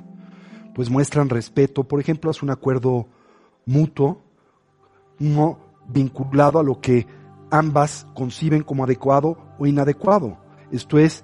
pues 0.76 0.90
muestran 0.90 1.30
respeto, 1.30 1.86
por 1.86 2.02
ejemplo, 2.02 2.30
es 2.30 2.44
un 2.44 2.50
acuerdo 2.50 3.08
mutuo, 3.66 4.22
no 5.20 5.58
vinculado 5.88 6.60
a 6.60 6.64
lo 6.64 6.82
que 6.82 7.08
ambas 7.50 8.06
conciben 8.14 8.62
como 8.62 8.84
adecuado 8.84 9.38
o 9.58 9.66
inadecuado. 9.66 10.38
Esto 10.72 11.00
es, 11.00 11.24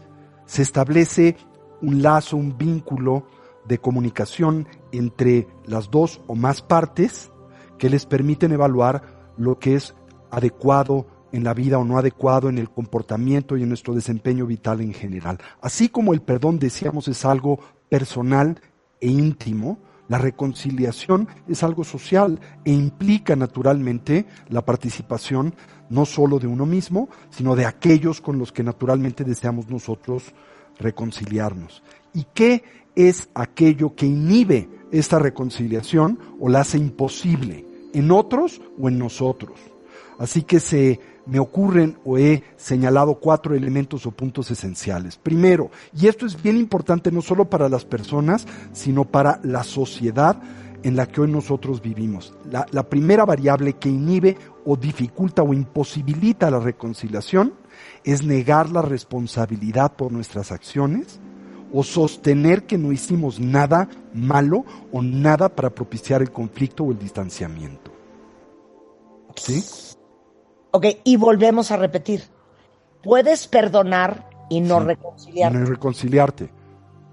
se 0.52 0.64
establece 0.64 1.38
un 1.82 2.02
lazo, 2.02 2.36
un 2.36 2.58
vínculo 2.58 3.26
de 3.64 3.78
comunicación 3.78 4.68
entre 4.92 5.48
las 5.66 5.90
dos 5.90 6.20
o 6.28 6.36
más 6.36 6.62
partes 6.62 7.32
que 7.78 7.90
les 7.90 8.06
permiten 8.06 8.52
evaluar 8.52 9.32
lo 9.38 9.60
que 9.60 9.76
es 9.76 9.96
adecuado 10.30 11.08
en 11.32 11.46
la 11.46 11.54
vida 11.54 11.80
o 11.80 11.86
no 11.86 11.98
adecuado 11.98 12.50
en 12.50 12.58
el 12.58 12.70
comportamiento 12.70 13.56
y 13.56 13.64
en 13.64 13.70
nuestro 13.70 13.94
desempeño 13.94 14.46
vital 14.46 14.82
en 14.82 14.94
general. 14.94 15.40
Así 15.62 15.88
como 15.88 16.12
el 16.12 16.22
perdón, 16.22 16.60
decíamos, 16.60 17.08
es 17.08 17.24
algo 17.24 17.62
personal 17.88 18.60
e 19.00 19.08
íntimo, 19.08 19.80
la 20.10 20.18
reconciliación 20.18 21.30
es 21.48 21.64
algo 21.64 21.86
social 21.86 22.42
e 22.66 22.74
implica 22.74 23.38
naturalmente 23.38 24.26
la 24.50 24.66
participación 24.66 25.56
no 25.92 26.06
solo 26.06 26.40
de 26.40 26.48
uno 26.48 26.66
mismo, 26.66 27.10
sino 27.30 27.56
de 27.56 27.66
aquellos 27.66 28.22
con 28.22 28.40
los 28.40 28.52
que 28.52 28.64
naturalmente 28.64 29.24
deseamos 29.24 29.70
nosotros 29.70 30.24
reconciliarnos. 30.80 31.84
¿Y 32.14 32.26
qué 32.34 32.64
es 32.96 33.30
aquello 33.36 33.94
que 33.96 34.08
inhibe 34.08 34.70
esta 34.92 35.20
reconciliación 35.20 36.18
o 36.40 36.50
la 36.50 36.62
hace 36.62 36.78
imposible 36.78 37.66
en 37.94 38.10
otros 38.10 38.62
o 38.80 38.88
en 38.88 38.98
nosotros? 38.98 39.60
Así 40.18 40.44
que 40.44 40.60
se 40.60 41.00
me 41.26 41.40
ocurren 41.40 41.98
o 42.04 42.18
he 42.18 42.44
señalado 42.58 43.16
cuatro 43.16 43.56
elementos 43.56 44.06
o 44.06 44.12
puntos 44.12 44.50
esenciales. 44.52 45.18
Primero, 45.18 45.72
y 45.96 46.08
esto 46.08 46.26
es 46.26 46.42
bien 46.42 46.58
importante 46.58 47.12
no 47.12 47.22
solo 47.22 47.50
para 47.50 47.70
las 47.70 47.86
personas, 47.86 48.48
sino 48.74 49.06
para 49.06 49.40
la 49.44 49.64
sociedad, 49.64 50.42
en 50.84 50.96
la 50.96 51.06
que 51.06 51.22
hoy 51.22 51.32
nosotros 51.32 51.82
vivimos. 51.82 52.34
La, 52.50 52.66
la 52.72 52.84
primera 52.90 53.26
variable 53.26 53.74
que 53.74 53.90
inhibe 53.90 54.38
o 54.66 54.76
dificulta 54.76 55.44
o 55.44 55.54
imposibilita 55.54 56.50
la 56.52 56.60
reconciliación 56.60 57.54
es 58.04 58.24
negar 58.24 58.70
la 58.72 58.82
responsabilidad 58.82 59.94
por 59.94 60.12
nuestras 60.12 60.52
acciones 60.52 61.20
o 61.74 61.84
sostener 61.84 62.64
que 62.64 62.78
no 62.78 62.92
hicimos 62.92 63.40
nada 63.40 63.88
malo 64.14 64.66
o 64.92 65.02
nada 65.02 65.50
para 65.50 65.70
propiciar 65.70 66.22
el 66.22 66.32
conflicto 66.32 66.84
o 66.84 66.92
el 66.92 67.00
distanciamiento. 67.00 67.92
¿Sí? 69.36 69.64
Ok, 70.72 70.86
y 71.04 71.16
volvemos 71.18 71.72
a 71.72 71.78
repetir. 71.78 72.24
Puedes 73.04 73.48
perdonar 73.48 74.30
y 74.50 74.62
no 74.62 74.80
Sí. 74.80 74.86
reconciliarte. 74.86 75.58
No 75.58 75.66
reconciliarte. 75.66 76.52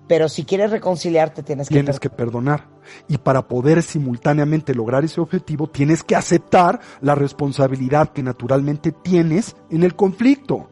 Pero 0.09 0.29
si 0.29 0.45
quieres 0.45 0.71
reconciliarte, 0.71 1.43
tienes 1.43 1.69
que 1.69 1.75
Tienes 1.75 2.01
que 2.01 2.09
perdonar. 2.09 2.67
Y 3.09 3.19
para 3.19 3.47
poder 3.47 3.83
simultáneamente 3.83 4.75
lograr 4.75 5.05
ese 5.05 5.21
objetivo, 5.21 5.69
tienes 5.69 6.03
que 6.03 6.17
aceptar 6.17 6.81
la 7.03 7.15
responsabilidad 7.15 8.09
que 8.09 8.23
naturalmente 8.23 8.91
tienes 8.91 9.55
en 9.71 9.85
el 9.85 9.95
conflicto. 9.95 10.71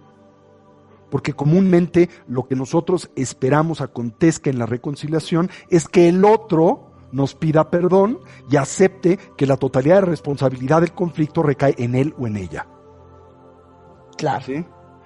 Porque 1.10 1.34
comúnmente 1.34 2.08
lo 2.26 2.48
que 2.48 2.56
nosotros 2.56 3.10
esperamos 3.14 3.82
acontezca 3.82 4.50
en 4.50 4.58
la 4.58 4.66
reconciliación 4.66 5.50
es 5.70 5.86
que 5.86 6.08
el 6.08 6.24
otro 6.24 6.90
nos 7.12 7.34
pida 7.34 7.70
perdón 7.70 8.18
y 8.50 8.56
acepte 8.56 9.18
que 9.36 9.46
la 9.46 9.58
totalidad 9.58 9.96
de 9.96 10.06
responsabilidad 10.06 10.80
del 10.80 10.92
conflicto 10.92 11.42
recae 11.42 11.74
en 11.78 11.94
él 11.94 12.14
o 12.18 12.26
en 12.26 12.36
ella. 12.36 12.66
Claro, 14.16 14.44
¿Sí? 14.44 14.64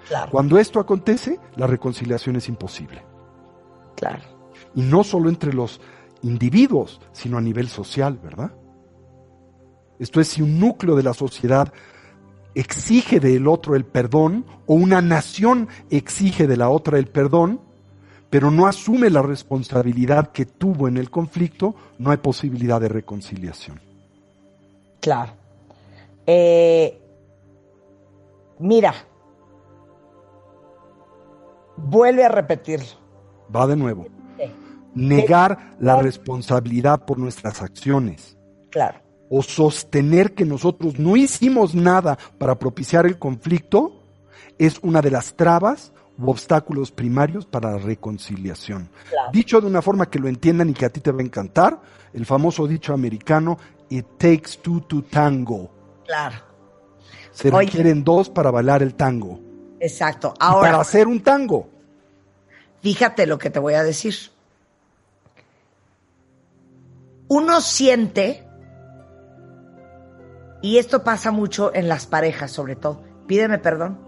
claro, 0.08 0.30
Cuando 0.30 0.58
esto 0.58 0.78
acontece, 0.78 1.38
la 1.56 1.66
reconciliación 1.66 2.36
es 2.36 2.48
imposible. 2.48 3.09
Claro. 4.00 4.22
Y 4.74 4.82
no 4.82 5.04
solo 5.04 5.28
entre 5.28 5.52
los 5.52 5.80
individuos, 6.22 7.00
sino 7.12 7.38
a 7.38 7.40
nivel 7.40 7.68
social, 7.68 8.18
¿verdad? 8.22 8.50
Esto 9.98 10.20
es 10.20 10.28
si 10.28 10.42
un 10.42 10.58
núcleo 10.58 10.96
de 10.96 11.02
la 11.02 11.12
sociedad 11.12 11.72
exige 12.54 13.20
del 13.20 13.46
otro 13.46 13.76
el 13.76 13.84
perdón 13.84 14.44
o 14.66 14.74
una 14.74 15.00
nación 15.02 15.68
exige 15.90 16.46
de 16.46 16.56
la 16.56 16.70
otra 16.70 16.98
el 16.98 17.06
perdón, 17.06 17.60
pero 18.30 18.50
no 18.50 18.66
asume 18.66 19.10
la 19.10 19.22
responsabilidad 19.22 20.32
que 20.32 20.46
tuvo 20.46 20.88
en 20.88 20.96
el 20.96 21.10
conflicto, 21.10 21.74
no 21.98 22.10
hay 22.10 22.16
posibilidad 22.16 22.80
de 22.80 22.88
reconciliación. 22.88 23.80
Claro. 25.00 25.32
Eh, 26.26 27.00
mira, 28.60 28.94
vuelve 31.76 32.24
a 32.24 32.28
repetirlo. 32.28 32.99
Va 33.54 33.66
de 33.66 33.76
nuevo. 33.76 34.06
Negar 34.94 35.76
la 35.78 36.00
responsabilidad 36.00 37.04
por 37.04 37.18
nuestras 37.18 37.62
acciones. 37.62 38.36
Claro. 38.70 39.00
o 39.32 39.42
sostener 39.42 40.34
que 40.34 40.44
nosotros 40.44 40.98
no 40.98 41.16
hicimos 41.16 41.74
nada 41.74 42.18
para 42.38 42.58
propiciar 42.58 43.06
el 43.06 43.18
conflicto 43.18 44.02
es 44.58 44.78
una 44.82 45.00
de 45.00 45.10
las 45.10 45.34
trabas 45.34 45.92
u 46.18 46.30
obstáculos 46.30 46.90
primarios 46.90 47.46
para 47.46 47.70
la 47.72 47.78
reconciliación. 47.78 48.90
Claro. 49.08 49.30
Dicho 49.32 49.60
de 49.60 49.68
una 49.68 49.82
forma 49.82 50.10
que 50.10 50.18
lo 50.18 50.28
entiendan 50.28 50.68
y 50.70 50.74
que 50.74 50.84
a 50.84 50.90
ti 50.90 51.00
te 51.00 51.12
va 51.12 51.20
a 51.20 51.24
encantar, 51.24 51.80
el 52.12 52.26
famoso 52.26 52.66
dicho 52.66 52.92
americano, 52.92 53.56
it 53.88 54.04
takes 54.18 54.58
two 54.60 54.80
to 54.82 55.02
tango. 55.02 55.70
Claro. 56.04 56.36
Se 57.30 57.48
Oye. 57.48 57.66
requieren 57.66 58.02
dos 58.02 58.28
para 58.28 58.50
bailar 58.50 58.82
el 58.82 58.94
tango. 58.94 59.40
Exacto. 59.78 60.34
Y 60.36 60.38
para 60.38 60.80
hacer 60.80 61.06
un 61.06 61.20
tango. 61.22 61.68
Fíjate 62.82 63.26
lo 63.26 63.38
que 63.38 63.50
te 63.50 63.58
voy 63.58 63.74
a 63.74 63.82
decir. 63.82 64.14
Uno 67.28 67.60
siente, 67.60 68.44
y 70.62 70.78
esto 70.78 71.04
pasa 71.04 71.30
mucho 71.30 71.72
en 71.74 71.88
las 71.88 72.06
parejas 72.06 72.50
sobre 72.50 72.74
todo, 72.76 73.02
pídeme 73.26 73.58
perdón, 73.58 73.98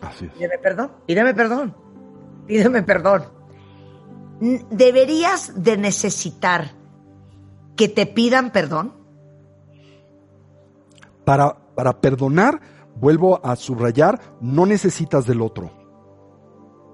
Así 0.00 0.24
es. 0.24 0.32
pídeme 0.32 0.58
perdón, 0.58 0.92
pídeme 1.06 1.34
perdón, 1.34 1.76
pídeme 2.46 2.82
perdón. 2.82 3.24
¿Deberías 4.70 5.62
de 5.62 5.76
necesitar 5.76 6.72
que 7.76 7.88
te 7.88 8.06
pidan 8.06 8.50
perdón? 8.50 8.94
Para, 11.24 11.56
para 11.74 12.00
perdonar, 12.00 12.60
vuelvo 12.96 13.44
a 13.44 13.54
subrayar, 13.54 14.18
no 14.40 14.66
necesitas 14.66 15.26
del 15.26 15.42
otro. 15.42 15.81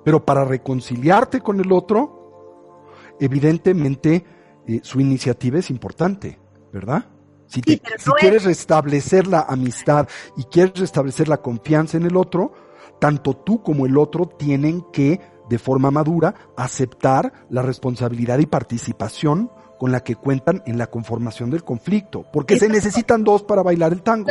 Pero 0.09 0.25
para 0.25 0.43
reconciliarte 0.47 1.43
con 1.43 1.61
el 1.61 1.71
otro, 1.71 2.87
evidentemente 3.21 4.25
eh, 4.67 4.81
su 4.83 5.01
iniciativa 5.03 5.59
es 5.59 5.69
importante, 5.69 6.39
¿verdad? 6.73 7.05
Si, 7.47 7.61
te- 7.61 7.73
Sí, 7.73 7.83
pero 7.85 7.99
si 7.99 8.11
quieres 8.13 8.45
restablecer 8.45 9.27
la 9.27 9.41
amistad 9.41 10.09
y 10.39 10.45
quieres 10.45 10.79
restablecer 10.81 11.29
la 11.29 11.43
confianza 11.43 11.99
en 11.99 12.05
el 12.07 12.17
otro, 12.17 12.55
tanto 12.99 13.35
tú 13.35 13.63
como 13.63 13.85
el 13.85 13.99
otro 13.99 14.25
tienen 14.27 14.81
que, 14.95 15.21
de 15.51 15.59
forma 15.59 15.91
madura, 15.91 16.35
aceptar 16.57 17.31
la 17.51 17.61
responsabilidad 17.61 18.39
y 18.39 18.47
participación 18.47 19.51
con 19.79 19.93
la 19.93 20.01
que 20.01 20.17
cuentan 20.17 20.63
en 20.65 20.79
la 20.79 20.87
conformación 20.87 21.51
del 21.51 21.65
conflicto, 21.65 22.25
porque 22.33 22.59
se 22.59 22.71
necesitan 22.71 23.25
dos 23.25 23.43
para 23.43 23.63
bailar 23.63 23.93
el 23.93 24.01
tango. 24.03 24.31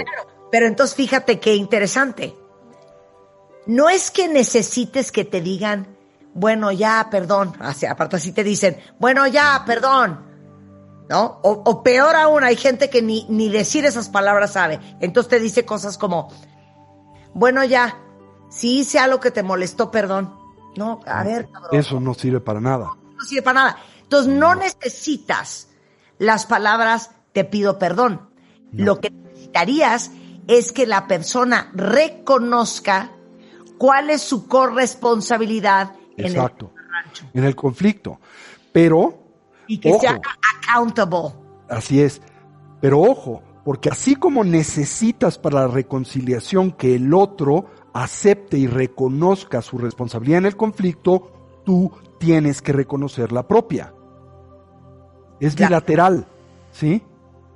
Pero 0.52 0.66
entonces 0.66 0.96
fíjate 0.96 1.40
qué 1.40 1.56
interesante. 1.56 2.34
No 3.68 3.90
es 3.90 4.12
que 4.12 4.28
necesites 4.28 5.12
que 5.12 5.26
te 5.26 5.42
digan, 5.42 5.88
bueno, 6.34 6.72
ya, 6.72 7.08
perdón. 7.12 7.54
Así, 7.60 7.86
aparte 7.86 8.16
así 8.16 8.32
te 8.32 8.44
dicen, 8.44 8.78
bueno, 9.00 9.28
ya, 9.28 9.64
perdón. 9.66 10.26
¿No? 11.10 11.40
O, 11.44 11.64
o 11.66 11.84
peor 11.84 12.16
aún, 12.16 12.44
hay 12.44 12.58
gente 12.58 12.90
que 12.90 13.02
ni, 13.02 13.26
ni 13.30 13.50
decir 13.50 13.86
esas 13.86 14.10
palabras 14.10 14.54
sabe. 14.54 14.80
Entonces 15.00 15.30
te 15.30 15.40
dice 15.40 15.66
cosas 15.66 15.98
como, 15.98 16.30
bueno, 17.34 17.64
ya, 17.64 17.98
si 18.50 18.80
hice 18.80 19.00
algo 19.00 19.20
que 19.20 19.32
te 19.32 19.44
molestó, 19.44 19.92
perdón. 19.92 20.34
No, 20.76 21.00
a 21.08 21.24
ver, 21.24 21.50
cabrón 21.50 21.72
Eso 21.74 22.00
no 22.00 22.14
sirve 22.14 22.40
para 22.40 22.62
nada. 22.62 22.92
no 23.16 23.24
sirve 23.24 23.42
para 23.42 23.60
nada. 23.62 23.78
Entonces 24.04 24.34
no 24.34 24.56
necesitas 24.56 25.70
las 26.18 26.46
palabras 26.46 27.12
te 27.34 27.44
pido 27.44 27.78
perdón. 27.78 28.30
Lo 28.72 29.00
que 29.00 29.12
necesitarías 29.12 30.12
es 30.48 30.72
que 30.72 30.86
la 30.86 31.08
persona 31.08 31.72
reconozca 31.74 33.12
cuál 33.78 34.10
es 34.10 34.22
su 34.22 34.48
corresponsabilidad 34.48 35.94
en 36.18 36.26
el 36.26 36.32
Exacto. 36.32 36.72
En 37.34 37.44
el 37.44 37.56
conflicto. 37.56 38.20
Pero, 38.72 39.18
y 39.68 39.78
que 39.78 39.92
ojo, 39.92 40.02
sea 40.02 40.20
accountable. 40.62 41.34
así 41.70 42.02
es. 42.02 42.22
Pero 42.82 43.02
ojo, 43.02 43.42
porque 43.64 43.90
así 43.90 44.16
como 44.16 44.44
necesitas 44.44 45.38
para 45.38 45.62
la 45.62 45.68
reconciliación 45.68 46.72
que 46.72 46.96
el 46.96 47.14
otro 47.14 47.66
acepte 47.94 48.58
y 48.58 48.68
reconozca 48.68 49.62
su 49.62 49.78
responsabilidad 49.78 50.40
en 50.40 50.46
el 50.46 50.58
conflicto, 50.58 51.62
tú 51.66 51.92
tienes 52.20 52.62
que 52.62 52.74
reconocer 52.74 53.32
la 53.32 53.48
propia. 53.48 53.94
Es 55.40 55.56
bilateral, 55.56 56.28
¿sí? 56.72 57.02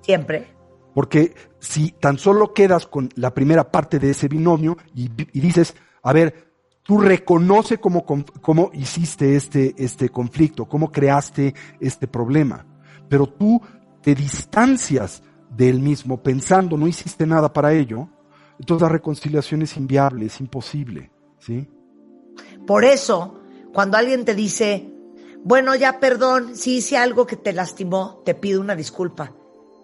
Siempre. 0.02 0.48
Porque 0.94 1.34
si 1.60 1.92
tan 1.92 2.18
solo 2.18 2.54
quedas 2.54 2.88
con 2.88 3.10
la 3.16 3.34
primera 3.34 3.72
parte 3.72 4.00
de 4.00 4.10
ese 4.10 4.28
binomio 4.28 4.78
y, 4.94 5.10
y 5.32 5.40
dices, 5.40 5.76
a 6.04 6.14
ver, 6.14 6.52
tú 6.84 7.00
reconoce 7.00 7.78
cómo, 7.78 8.06
cómo 8.06 8.72
hiciste 8.74 9.36
este, 9.36 9.74
este 9.78 10.10
conflicto, 10.10 10.66
cómo 10.66 10.92
creaste 10.92 11.54
este 11.80 12.08
problema, 12.08 12.66
pero 13.08 13.28
tú 13.28 13.62
te 14.02 14.16
distancias 14.16 15.24
del 15.50 15.80
mismo 15.80 16.22
pensando 16.22 16.78
no 16.78 16.88
hiciste 16.88 17.26
nada 17.26 17.52
para 17.52 17.74
ello, 17.74 18.08
entonces 18.60 18.82
la 18.84 18.90
reconciliación 18.90 19.62
es 19.62 19.76
inviable, 19.78 20.26
es 20.26 20.40
imposible, 20.40 21.12
¿sí? 21.40 21.68
Por 22.66 22.86
eso, 22.86 23.42
cuando 23.74 23.98
alguien 23.98 24.24
te 24.24 24.36
dice, 24.36 24.90
bueno, 25.44 25.76
ya 25.76 26.00
perdón, 26.00 26.56
si 26.56 26.78
hice 26.78 26.98
algo 26.98 27.26
que 27.26 27.36
te 27.36 27.54
lastimó, 27.54 28.22
te 28.24 28.36
pido 28.36 28.62
una 28.62 28.76
disculpa. 28.76 29.34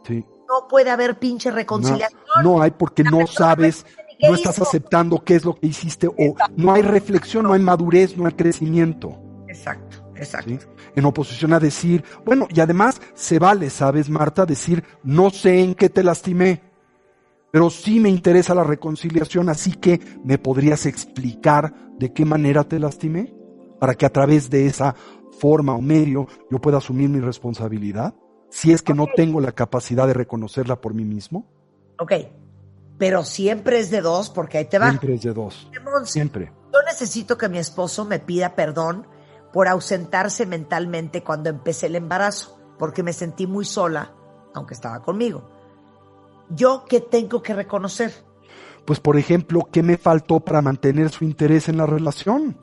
Sí. 0.04 0.24
No 0.48 0.68
puede 0.70 0.90
haber 0.90 1.20
pinche 1.20 1.52
reconciliación. 1.52 2.22
no 2.44 2.62
hay 2.62 2.72
porque 2.72 3.04
no 3.04 3.28
sabes, 3.28 3.86
no 4.22 4.36
estás 4.36 4.56
hizo. 4.56 4.64
aceptando 4.64 5.24
qué 5.24 5.36
es 5.36 5.46
lo 5.46 5.56
que 5.56 5.68
hiciste 5.68 6.08
o 6.08 6.36
no 6.56 6.74
hay 6.74 6.82
reflexión, 6.82 7.44
no 7.44 7.54
hay 7.54 7.62
madurez, 7.62 8.18
no 8.18 8.26
hay 8.26 8.34
crecimiento. 8.34 9.18
Exacto, 9.48 9.98
exacto. 10.16 10.50
¿sí? 10.50 10.60
En 10.96 11.06
oposición 11.06 11.54
a 11.54 11.60
decir, 11.60 12.04
bueno, 12.26 12.48
y 12.54 12.60
además 12.60 13.02
se 13.14 13.40
vale, 13.40 13.70
¿sabes, 13.70 14.10
Marta? 14.10 14.46
Decir, 14.46 14.84
no 15.04 15.30
sé 15.30 15.60
en 15.62 15.76
qué 15.76 15.90
te 15.90 16.04
lastimé, 16.04 16.62
pero 17.52 17.70
sí 17.70 18.00
me 18.00 18.10
interesa 18.10 18.56
la 18.56 18.64
reconciliación, 18.64 19.50
así 19.50 19.74
que 19.74 20.00
me 20.24 20.38
podrías 20.38 20.86
explicar 20.86 21.74
de 21.98 22.14
qué 22.14 22.26
manera 22.26 22.64
te 22.64 22.80
lastimé, 22.80 23.34
para 23.80 23.94
que 23.94 24.06
a 24.06 24.12
través 24.12 24.50
de 24.50 24.66
esa 24.66 24.96
forma 25.40 25.76
o 25.76 25.82
medio 25.82 26.28
yo 26.50 26.60
pueda 26.60 26.78
asumir 26.78 27.10
mi 27.10 27.20
responsabilidad, 27.20 28.16
si 28.50 28.72
es 28.72 28.82
que 28.82 28.94
no 28.94 29.08
tengo 29.16 29.40
la 29.40 29.52
capacidad 29.52 30.08
de 30.08 30.14
reconocerla 30.14 30.82
por 30.82 30.94
mí 30.94 31.06
mismo. 31.06 31.46
Ok, 32.00 32.14
pero 32.98 33.24
siempre 33.24 33.80
es 33.80 33.92
de 33.92 34.02
dos 34.02 34.30
porque 34.30 34.58
ahí 34.60 34.66
te 34.66 34.80
va. 34.80 34.90
Siempre 34.90 35.14
es 35.16 35.22
de 35.22 35.34
dos, 35.34 35.70
siempre. 36.04 36.52
Yo 36.74 36.80
necesito 36.86 37.38
que 37.38 37.50
mi 37.50 37.58
esposo 37.58 38.06
me 38.06 38.20
pida 38.20 38.56
perdón 38.56 39.08
por 39.54 39.68
ausentarse 39.68 40.46
mentalmente 40.46 41.24
cuando 41.24 41.50
empecé 41.50 41.88
el 41.88 41.96
embarazo, 41.96 42.60
porque 42.78 43.04
me 43.04 43.14
sentí 43.14 43.48
muy 43.48 43.66
sola 43.66 44.14
aunque 44.54 44.74
estaba 44.74 45.02
conmigo. 45.02 45.44
¿Yo 46.50 46.86
qué 46.88 47.02
tengo 47.02 47.42
que 47.42 47.54
reconocer? 47.54 48.14
Pues, 48.86 49.00
por 49.00 49.18
ejemplo, 49.18 49.68
¿qué 49.72 49.84
me 49.84 49.98
faltó 49.98 50.40
para 50.40 50.62
mantener 50.62 51.10
su 51.10 51.26
interés 51.26 51.68
en 51.70 51.78
la 51.78 51.86
relación? 51.86 52.58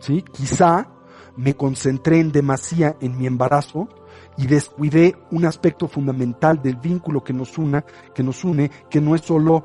¿Sí? 0.00 0.24
Quizá 0.32 0.88
me 1.36 1.54
concentré 1.54 2.18
en 2.18 2.32
demasía 2.32 2.96
en 3.00 3.16
mi 3.16 3.26
embarazo 3.26 3.88
y 4.36 4.46
descuidé 4.46 5.16
un 5.30 5.44
aspecto 5.44 5.88
fundamental 5.88 6.62
del 6.62 6.76
vínculo 6.76 7.22
que 7.22 7.32
nos, 7.32 7.58
una, 7.58 7.84
que 8.14 8.22
nos 8.22 8.44
une, 8.44 8.70
que 8.90 9.00
no 9.00 9.14
es 9.14 9.22
solo 9.22 9.64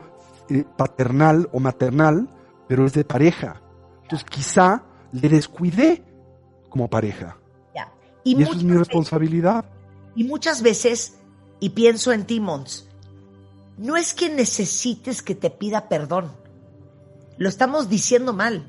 eh, 0.50 0.66
paternal 0.78 1.50
o 1.52 1.60
maternal, 1.60 2.28
pero 2.68 2.86
es 2.86 2.94
de 2.94 3.06
pareja. 3.06 3.62
Entonces 4.04 4.28
quizá 4.30 4.84
le 5.12 5.30
descuidé 5.30 6.04
como 6.70 6.90
pareja. 6.90 7.38
Y, 8.24 8.42
eso 8.42 8.52
es 8.52 8.64
mi 8.64 8.76
responsabilidad. 8.76 9.64
y 10.14 10.26
muchas 10.26 10.62
veces, 10.62 11.18
y 11.62 11.70
pienso 11.70 12.12
en 12.12 12.26
ti, 12.26 12.42
Mons, 12.42 12.90
no 13.78 13.96
es 13.96 14.14
que 14.14 14.30
necesites 14.30 15.22
que 15.22 15.34
te 15.34 15.50
pida 15.50 15.88
perdón. 15.88 16.34
Lo 17.38 17.48
estamos 17.48 17.88
diciendo 17.88 18.34
mal. 18.34 18.68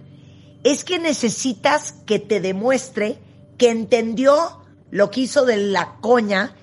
Es 0.63 0.85
que 0.85 1.01
necesitas 1.01 1.93
que 2.07 2.21
te 2.21 2.41
demuestre 2.41 3.19
que 3.57 3.71
entendió 3.71 4.63
lo 4.91 5.11
que 5.11 5.23
hizo 5.23 5.45
de 5.45 5.57
la 5.57 5.97
coña 6.01 6.55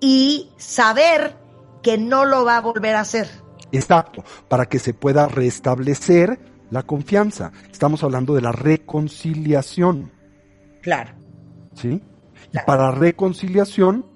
y 0.00 0.50
saber 0.56 1.36
que 1.82 1.98
no 1.98 2.24
lo 2.24 2.44
va 2.44 2.56
a 2.56 2.60
volver 2.60 2.96
a 2.96 3.00
hacer. 3.00 3.28
Exacto, 3.72 4.24
para 4.48 4.66
que 4.66 4.78
se 4.78 4.94
pueda 4.94 5.28
restablecer 5.28 6.38
la 6.70 6.82
confianza. 6.82 7.52
Estamos 7.70 8.02
hablando 8.02 8.34
de 8.34 8.42
la 8.42 8.52
reconciliación. 8.52 10.12
Claro. 10.82 11.14
¿Sí? 11.74 12.02
Y 12.52 12.58
para 12.66 12.90
reconciliación, 12.90 14.06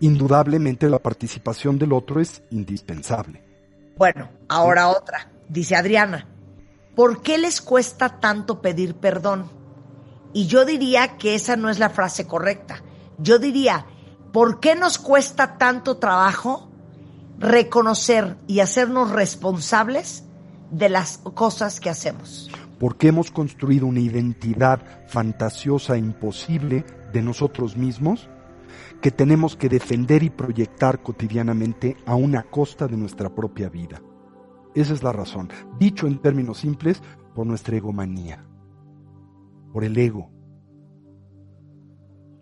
indudablemente 0.00 0.88
la 0.88 1.00
participación 1.00 1.78
del 1.78 1.92
otro 1.92 2.20
es 2.20 2.42
indispensable. 2.50 3.44
Bueno, 3.96 4.30
ahora 4.48 4.88
otra. 4.88 5.30
Dice 5.48 5.76
Adriana, 5.76 6.26
¿por 6.94 7.22
qué 7.22 7.36
les 7.36 7.60
cuesta 7.60 8.20
tanto 8.20 8.60
pedir 8.62 8.94
perdón? 8.94 9.50
Y 10.32 10.46
yo 10.46 10.64
diría 10.64 11.16
que 11.16 11.34
esa 11.34 11.56
no 11.56 11.70
es 11.70 11.78
la 11.78 11.90
frase 11.90 12.26
correcta. 12.26 12.82
Yo 13.18 13.38
diría, 13.38 13.86
¿por 14.32 14.60
qué 14.60 14.74
nos 14.74 14.98
cuesta 14.98 15.58
tanto 15.58 15.96
trabajo 15.96 16.70
reconocer 17.38 18.36
y 18.46 18.60
hacernos 18.60 19.10
responsables 19.10 20.24
de 20.70 20.88
las 20.88 21.18
cosas 21.18 21.80
que 21.80 21.90
hacemos? 21.90 22.50
Porque 22.78 23.08
hemos 23.08 23.30
construido 23.30 23.86
una 23.86 24.00
identidad 24.00 24.80
fantasiosa 25.08 25.96
e 25.96 25.98
imposible 25.98 26.84
de 27.12 27.22
nosotros 27.22 27.76
mismos 27.76 28.28
que 29.00 29.10
tenemos 29.10 29.56
que 29.56 29.68
defender 29.68 30.22
y 30.22 30.30
proyectar 30.30 31.02
cotidianamente 31.02 31.96
a 32.06 32.14
una 32.14 32.42
costa 32.42 32.86
de 32.86 32.96
nuestra 32.96 33.34
propia 33.34 33.68
vida. 33.68 34.02
Esa 34.74 34.92
es 34.92 35.02
la 35.02 35.12
razón. 35.12 35.50
Dicho 35.78 36.06
en 36.06 36.18
términos 36.18 36.58
simples, 36.58 37.00
por 37.34 37.46
nuestra 37.46 37.76
egomanía 37.76 38.47
por 39.72 39.84
el 39.84 39.96
ego, 39.96 40.30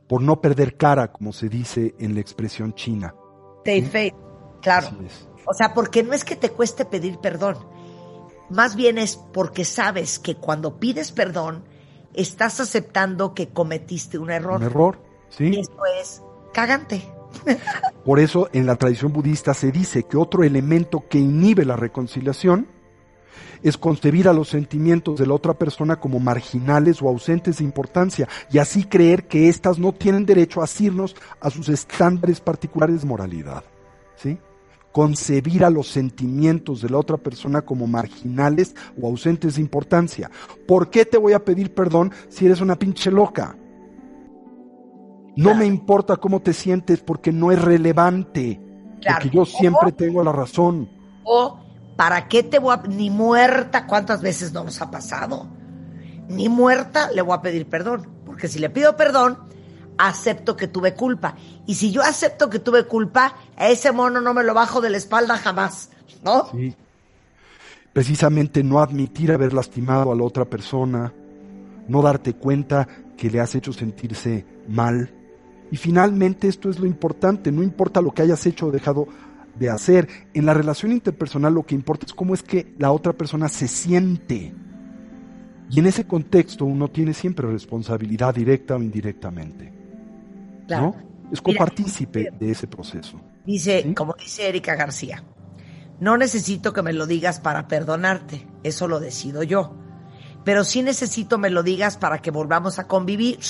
por 0.09 0.23
no 0.23 0.41
perder 0.41 0.77
cara, 0.77 1.13
como 1.13 1.33
se 1.33 1.49
dice 1.49 1.95
en 1.99 2.15
la 2.15 2.21
expresión 2.21 2.75
china. 2.75 3.15
Faith, 3.65 4.15
claro. 4.63 4.89
O 5.47 5.55
sea, 5.55 5.75
porque 5.75 6.03
no 6.03 6.13
es 6.13 6.25
que 6.25 6.37
te 6.37 6.51
cueste 6.51 6.85
pedir 6.85 7.19
perdón, 7.19 7.57
más 8.49 8.77
bien 8.77 8.99
es 8.99 9.17
porque 9.17 9.65
sabes 9.65 10.19
que 10.19 10.37
cuando 10.37 10.79
pides 10.79 11.13
perdón, 11.13 11.65
estás 12.15 12.61
aceptando 12.61 13.35
que 13.35 13.49
cometiste 13.49 14.19
un 14.19 14.31
error. 14.31 14.59
Un 14.59 14.67
error, 14.67 14.99
sí. 15.29 15.47
Y 15.47 15.61
eso 15.61 15.85
es 16.01 16.23
cagante. 16.53 17.03
Por 18.05 18.21
eso 18.21 18.49
en 18.53 18.67
la 18.67 18.77
tradición 18.77 19.13
budista 19.13 19.53
se 19.53 19.73
dice 19.73 20.05
que 20.05 20.17
otro 20.17 20.45
elemento 20.45 21.05
que 21.09 21.19
inhibe 21.19 21.65
la 21.65 21.77
reconciliación 21.77 22.69
es 23.63 23.77
concebir 23.77 24.29
a 24.29 24.33
los 24.33 24.49
sentimientos 24.49 25.19
de 25.19 25.27
la 25.27 25.35
otra 25.35 25.55
persona 25.55 25.97
como 25.97 26.19
marginales 26.19 27.03
o 27.03 27.09
ausentes 27.09 27.59
de 27.59 27.65
importancia 27.65 28.29
y 28.51 28.59
así 28.59 28.85
creer 28.85 29.27
que 29.27 29.49
éstas 29.49 29.79
no 29.79 29.93
tienen 29.93 30.27
derecho 30.27 30.61
a 30.61 30.65
asirnos 30.65 31.17
a 31.41 31.51
sus 31.51 31.69
estándares 31.69 32.41
particulares 32.41 33.03
de 33.03 33.09
moralidad. 33.09 33.65
¿Sí? 34.17 34.39
Concebir 34.93 35.65
a 35.65 35.71
los 35.71 35.89
sentimientos 35.89 36.81
de 36.81 36.89
la 36.89 36.99
otra 36.99 37.19
persona 37.19 37.63
como 37.63 37.87
marginales 37.87 38.75
o 39.01 39.07
ausentes 39.07 39.57
de 39.57 39.61
importancia. 39.61 40.31
¿Por 40.67 40.91
qué 40.91 41.05
te 41.05 41.19
voy 41.19 41.35
a 41.35 41.45
pedir 41.45 41.75
perdón 41.75 42.13
si 42.29 42.47
eres 42.47 42.61
una 42.61 42.79
pinche 42.79 43.11
loca? 43.11 43.57
No 45.37 45.55
me 45.55 45.67
importa 45.67 46.17
cómo 46.17 46.41
te 46.41 46.55
sientes 46.55 47.01
porque 47.01 47.31
no 47.31 47.53
es 47.53 47.61
relevante. 47.61 48.59
Porque 49.07 49.29
yo 49.29 49.45
siempre 49.45 49.93
tengo 49.93 50.25
la 50.25 50.33
razón. 50.33 50.89
O 51.25 51.66
¿Para 51.97 52.29
qué 52.29 52.43
te 52.43 52.59
voy 52.59 52.75
a... 52.75 52.83
Ni 52.87 53.11
muerta, 53.11 53.87
¿cuántas 53.87 54.23
veces 54.23 54.53
no 54.53 54.65
nos 54.65 54.81
ha 54.81 54.91
pasado? 54.91 55.49
Ni 56.29 56.49
muerta 56.49 57.11
le 57.13 57.23
voy 57.23 57.37
a 57.37 57.43
pedir 57.43 57.67
perdón. 57.67 58.09
Porque 58.25 58.49
si 58.49 58.59
le 58.59 58.71
pido 58.71 58.97
perdón, 58.97 59.39
acepto 59.99 60.57
que 60.57 60.69
tuve 60.69 60.95
culpa. 60.95 61.37
Y 61.67 61.75
si 61.75 61.91
yo 61.91 62.03
acepto 62.03 62.51
que 62.51 62.59
tuve 62.59 62.85
culpa, 62.87 63.35
a 63.57 63.69
ese 63.69 63.93
mono 63.93 64.21
no 64.21 64.35
me 64.35 64.45
lo 64.45 64.55
bajo 64.55 64.81
de 64.81 64.91
la 64.91 64.97
espalda 64.99 65.39
jamás, 65.39 65.91
¿no? 66.23 66.51
Sí. 66.53 66.75
Precisamente 67.93 68.63
no 68.63 68.81
admitir 68.81 69.33
haber 69.33 69.55
lastimado 69.55 70.13
a 70.13 70.17
la 70.17 70.23
otra 70.23 70.45
persona, 70.45 71.15
no 71.89 72.03
darte 72.03 72.35
cuenta 72.35 72.87
que 73.17 73.31
le 73.31 73.41
has 73.41 73.55
hecho 73.55 73.73
sentirse 73.73 74.45
mal. 74.69 75.15
Y 75.71 75.79
finalmente 75.79 76.49
esto 76.49 76.69
es 76.69 76.79
lo 76.79 76.87
importante, 76.87 77.51
no 77.51 77.63
importa 77.63 78.03
lo 78.03 78.13
que 78.13 78.23
hayas 78.23 78.45
hecho 78.47 78.67
o 78.67 78.71
dejado 78.71 79.09
de 79.59 79.71
hacer. 79.71 80.09
En 80.35 80.47
la 80.47 80.55
relación 80.55 80.93
interpersonal 80.93 81.55
lo 81.55 81.65
que 81.65 81.75
importa 81.75 82.07
es 82.07 82.15
cómo 82.15 82.35
es 82.35 82.43
que 82.43 82.75
la 82.79 82.93
otra 82.93 83.13
persona 83.13 83.49
se 83.49 83.69
siente. 83.69 84.55
Y 85.71 85.81
en 85.81 85.87
ese 85.87 86.07
contexto 86.07 86.65
uno 86.65 86.89
tiene 86.89 87.13
siempre 87.13 87.51
responsabilidad 87.51 88.35
directa 88.35 88.77
o 88.77 88.83
indirectamente. 88.83 89.73
Claro. 90.67 90.95
Es 91.33 91.41
copartícipe 91.41 92.33
de 92.39 92.51
ese 92.51 92.67
proceso. 92.69 93.21
Dice, 93.45 93.93
como 93.95 94.15
dice 94.15 94.49
Erika 94.49 94.77
García, 94.77 95.25
no 95.99 96.17
necesito 96.17 96.73
que 96.73 96.83
me 96.83 96.93
lo 96.93 97.07
digas 97.07 97.41
para 97.41 97.67
perdonarte, 97.69 98.47
eso 98.63 98.87
lo 98.87 99.01
decido 99.01 99.43
yo. 99.43 99.75
Pero 100.45 100.63
sí 100.63 100.83
necesito 100.83 101.39
me 101.39 101.51
lo 101.51 101.65
digas 101.65 101.97
para 101.97 102.19
que 102.19 102.31
volvamos 102.31 102.79
a 102.79 102.87
convivir, 102.87 103.41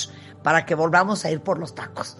para 0.41 0.65
que 0.65 0.73
volvamos 0.73 1.25
a 1.25 1.31
ir 1.31 1.41
por 1.41 1.59
los 1.59 1.75
tacos. 1.75 2.17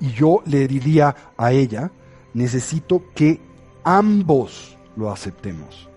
Y 0.00 0.10
yo 0.12 0.42
le 0.46 0.66
diría 0.66 1.14
a 1.36 1.52
ella 1.52 1.92
necesito 2.34 3.02
que 3.14 3.40
ambos 3.84 4.76
lo 4.96 5.10
aceptemos. 5.10 5.88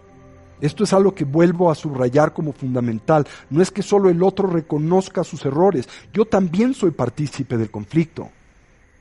Esto 0.62 0.86
es 0.86 0.94
algo 0.94 1.14
que 1.14 1.26
vuelvo 1.26 1.70
a 1.70 1.76
subrayar 1.76 2.34
como 2.34 2.54
fundamental. 2.54 3.28
No 3.50 3.62
es 3.62 3.70
que 3.70 3.84
solo 3.84 4.10
el 4.10 4.24
otro 4.24 4.48
reconozca 4.48 5.26
sus 5.26 5.46
errores. 5.46 5.90
Yo 6.14 6.24
también 6.24 6.74
soy 6.74 6.92
partícipe 6.92 7.58
del 7.58 7.70
conflicto. 7.70 8.30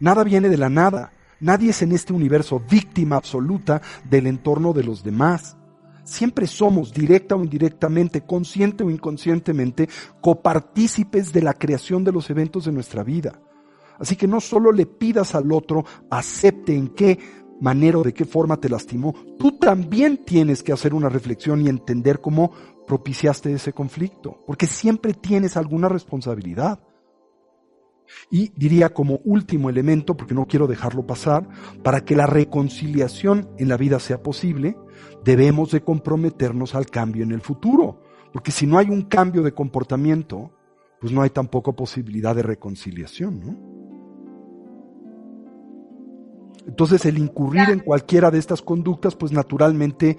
Nada 0.00 0.24
viene 0.24 0.48
de 0.48 0.56
la 0.56 0.68
nada. 0.68 1.12
Nadie 1.38 1.70
es 1.70 1.82
en 1.82 1.92
este 1.92 2.12
universo 2.12 2.60
víctima 2.68 3.14
absoluta 3.14 3.80
del 4.10 4.26
entorno 4.26 4.72
de 4.72 4.82
los 4.82 5.04
demás. 5.04 5.56
Siempre 6.02 6.48
somos, 6.48 6.92
directa 6.92 7.36
o 7.36 7.44
indirectamente, 7.44 8.22
consciente 8.22 8.82
o 8.82 8.90
inconscientemente, 8.90 9.88
copartícipes 10.20 11.32
de 11.32 11.42
la 11.42 11.54
creación 11.54 12.02
de 12.02 12.10
los 12.10 12.28
eventos 12.28 12.64
de 12.64 12.72
nuestra 12.72 13.04
vida. 13.04 13.38
Así 13.98 14.16
que 14.16 14.26
no 14.26 14.40
solo 14.40 14.72
le 14.72 14.86
pidas 14.86 15.34
al 15.34 15.52
otro, 15.52 15.84
acepte 16.10 16.74
en 16.74 16.88
qué 16.88 17.18
manera 17.60 17.98
o 17.98 18.02
de 18.02 18.12
qué 18.12 18.24
forma 18.24 18.56
te 18.56 18.68
lastimó, 18.68 19.14
tú 19.38 19.52
también 19.52 20.24
tienes 20.24 20.62
que 20.62 20.72
hacer 20.72 20.92
una 20.94 21.08
reflexión 21.08 21.60
y 21.60 21.68
entender 21.68 22.20
cómo 22.20 22.50
propiciaste 22.86 23.52
ese 23.52 23.72
conflicto, 23.72 24.40
porque 24.46 24.66
siempre 24.66 25.14
tienes 25.14 25.56
alguna 25.56 25.88
responsabilidad. 25.88 26.80
Y 28.30 28.52
diría 28.56 28.92
como 28.92 29.20
último 29.24 29.70
elemento, 29.70 30.16
porque 30.16 30.34
no 30.34 30.46
quiero 30.46 30.66
dejarlo 30.66 31.06
pasar, 31.06 31.48
para 31.82 32.04
que 32.04 32.16
la 32.16 32.26
reconciliación 32.26 33.48
en 33.58 33.68
la 33.68 33.76
vida 33.76 34.00
sea 34.00 34.22
posible, 34.22 34.76
debemos 35.24 35.70
de 35.70 35.82
comprometernos 35.82 36.74
al 36.74 36.86
cambio 36.86 37.22
en 37.22 37.32
el 37.32 37.40
futuro, 37.40 38.02
porque 38.32 38.50
si 38.50 38.66
no 38.66 38.78
hay 38.78 38.90
un 38.90 39.02
cambio 39.02 39.42
de 39.42 39.52
comportamiento, 39.52 40.50
pues 41.00 41.12
no 41.12 41.22
hay 41.22 41.30
tampoco 41.30 41.74
posibilidad 41.74 42.34
de 42.34 42.42
reconciliación, 42.42 43.40
¿no? 43.40 43.71
Entonces 46.66 47.04
el 47.06 47.18
incurrir 47.18 47.70
en 47.70 47.80
cualquiera 47.80 48.30
de 48.30 48.38
estas 48.38 48.62
conductas, 48.62 49.14
pues 49.14 49.32
naturalmente, 49.32 50.18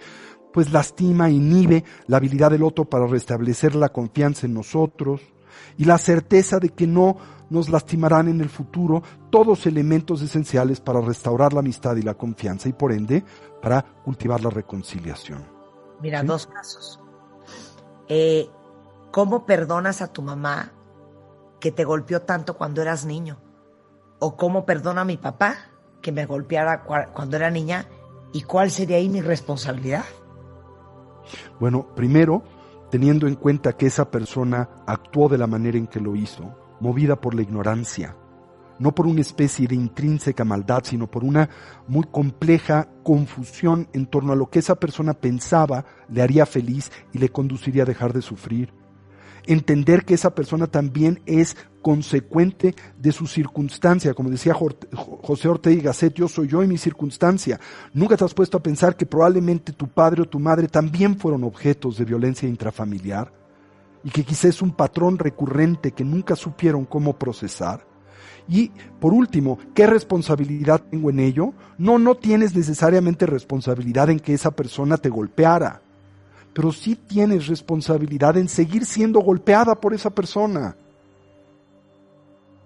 pues 0.51 0.71
lastima, 0.71 1.29
inhibe 1.29 1.83
la 2.07 2.17
habilidad 2.17 2.51
del 2.51 2.63
otro 2.63 2.85
para 2.85 3.07
restablecer 3.07 3.75
la 3.75 3.89
confianza 3.89 4.45
en 4.45 4.53
nosotros 4.53 5.21
y 5.77 5.85
la 5.85 5.97
certeza 5.97 6.59
de 6.59 6.69
que 6.69 6.87
no 6.87 7.17
nos 7.49 7.69
lastimarán 7.69 8.27
en 8.27 8.41
el 8.41 8.49
futuro, 8.49 9.03
todos 9.29 9.65
elementos 9.67 10.21
esenciales 10.21 10.81
para 10.81 11.01
restaurar 11.01 11.53
la 11.53 11.59
amistad 11.59 11.95
y 11.95 12.01
la 12.01 12.15
confianza 12.15 12.67
y 12.67 12.73
por 12.73 12.91
ende 12.91 13.23
para 13.61 13.83
cultivar 14.03 14.43
la 14.43 14.49
reconciliación. 14.49 15.45
Mira, 16.01 16.23
dos 16.23 16.47
casos. 16.47 16.99
Eh, 18.07 18.49
¿Cómo 19.11 19.45
perdonas 19.45 20.01
a 20.01 20.11
tu 20.11 20.21
mamá 20.21 20.71
que 21.59 21.71
te 21.71 21.83
golpeó 21.83 22.23
tanto 22.23 22.57
cuando 22.57 22.81
eras 22.81 23.05
niño? 23.05 23.39
¿O 24.19 24.35
cómo 24.35 24.65
perdona 24.65 25.01
a 25.01 25.05
mi 25.05 25.17
papá 25.17 25.72
que 26.03 26.11
me 26.11 26.27
golpeara 26.27 26.85
cua- 26.85 27.11
cuando 27.11 27.37
era 27.37 27.49
niña 27.49 27.87
y 28.31 28.43
cuál 28.43 28.69
sería 28.69 28.97
ahí 28.97 29.09
mi 29.09 29.21
responsabilidad. 29.21 30.03
Bueno, 31.59 31.87
primero, 31.95 32.43
teniendo 32.91 33.25
en 33.27 33.35
cuenta 33.35 33.73
que 33.73 33.87
esa 33.87 34.11
persona 34.11 34.69
actuó 34.85 35.29
de 35.29 35.37
la 35.39 35.47
manera 35.47 35.77
en 35.79 35.87
que 35.87 35.99
lo 35.99 36.15
hizo, 36.15 36.55
movida 36.79 37.15
por 37.19 37.33
la 37.33 37.41
ignorancia, 37.41 38.15
no 38.79 38.93
por 38.93 39.07
una 39.07 39.21
especie 39.21 39.67
de 39.67 39.75
intrínseca 39.75 40.43
maldad, 40.43 40.81
sino 40.83 41.09
por 41.09 41.23
una 41.23 41.49
muy 41.87 42.03
compleja 42.11 42.89
confusión 43.03 43.87
en 43.93 44.05
torno 44.07 44.33
a 44.33 44.35
lo 44.35 44.49
que 44.49 44.59
esa 44.59 44.75
persona 44.75 45.13
pensaba 45.13 45.85
le 46.09 46.21
haría 46.21 46.45
feliz 46.45 46.91
y 47.13 47.19
le 47.19 47.29
conduciría 47.29 47.83
a 47.83 47.87
dejar 47.87 48.13
de 48.13 48.21
sufrir. 48.21 48.73
Entender 49.45 50.05
que 50.05 50.13
esa 50.13 50.33
persona 50.33 50.67
también 50.67 51.21
es 51.25 51.57
consecuente 51.81 52.75
de 52.97 53.11
su 53.11 53.27
circunstancia, 53.27 54.13
como 54.13 54.29
decía 54.29 54.53
José 54.53 55.49
Ortega 55.49 55.75
y 55.75 55.81
Gasset, 55.81 56.13
yo 56.13 56.27
soy 56.27 56.47
yo 56.47 56.63
y 56.63 56.67
mi 56.67 56.77
circunstancia. 56.77 57.59
Nunca 57.93 58.15
te 58.15 58.23
has 58.23 58.33
puesto 58.33 58.57
a 58.57 58.63
pensar 58.63 58.95
que 58.95 59.05
probablemente 59.05 59.73
tu 59.73 59.87
padre 59.87 60.21
o 60.21 60.25
tu 60.25 60.39
madre 60.39 60.67
también 60.67 61.19
fueron 61.19 61.43
objetos 61.43 61.97
de 61.97 62.05
violencia 62.05 62.47
intrafamiliar 62.47 63.33
y 64.03 64.09
que 64.09 64.23
quizás 64.23 64.45
es 64.45 64.61
un 64.61 64.71
patrón 64.71 65.17
recurrente 65.19 65.91
que 65.91 66.03
nunca 66.03 66.35
supieron 66.35 66.85
cómo 66.85 67.17
procesar. 67.19 67.85
Y 68.47 68.71
por 68.99 69.13
último, 69.13 69.57
¿qué 69.73 69.87
responsabilidad 69.87 70.81
tengo 70.89 71.09
en 71.09 71.19
ello? 71.19 71.53
No, 71.77 71.99
no 71.99 72.15
tienes 72.15 72.55
necesariamente 72.55 73.25
responsabilidad 73.25 74.09
en 74.09 74.19
que 74.19 74.33
esa 74.33 74.51
persona 74.51 74.97
te 74.97 75.09
golpeara, 75.09 75.81
pero 76.53 76.71
sí 76.71 76.95
tienes 76.95 77.47
responsabilidad 77.47 78.37
en 78.37 78.47
seguir 78.47 78.85
siendo 78.85 79.19
golpeada 79.19 79.75
por 79.79 79.93
esa 79.93 80.09
persona. 80.09 80.75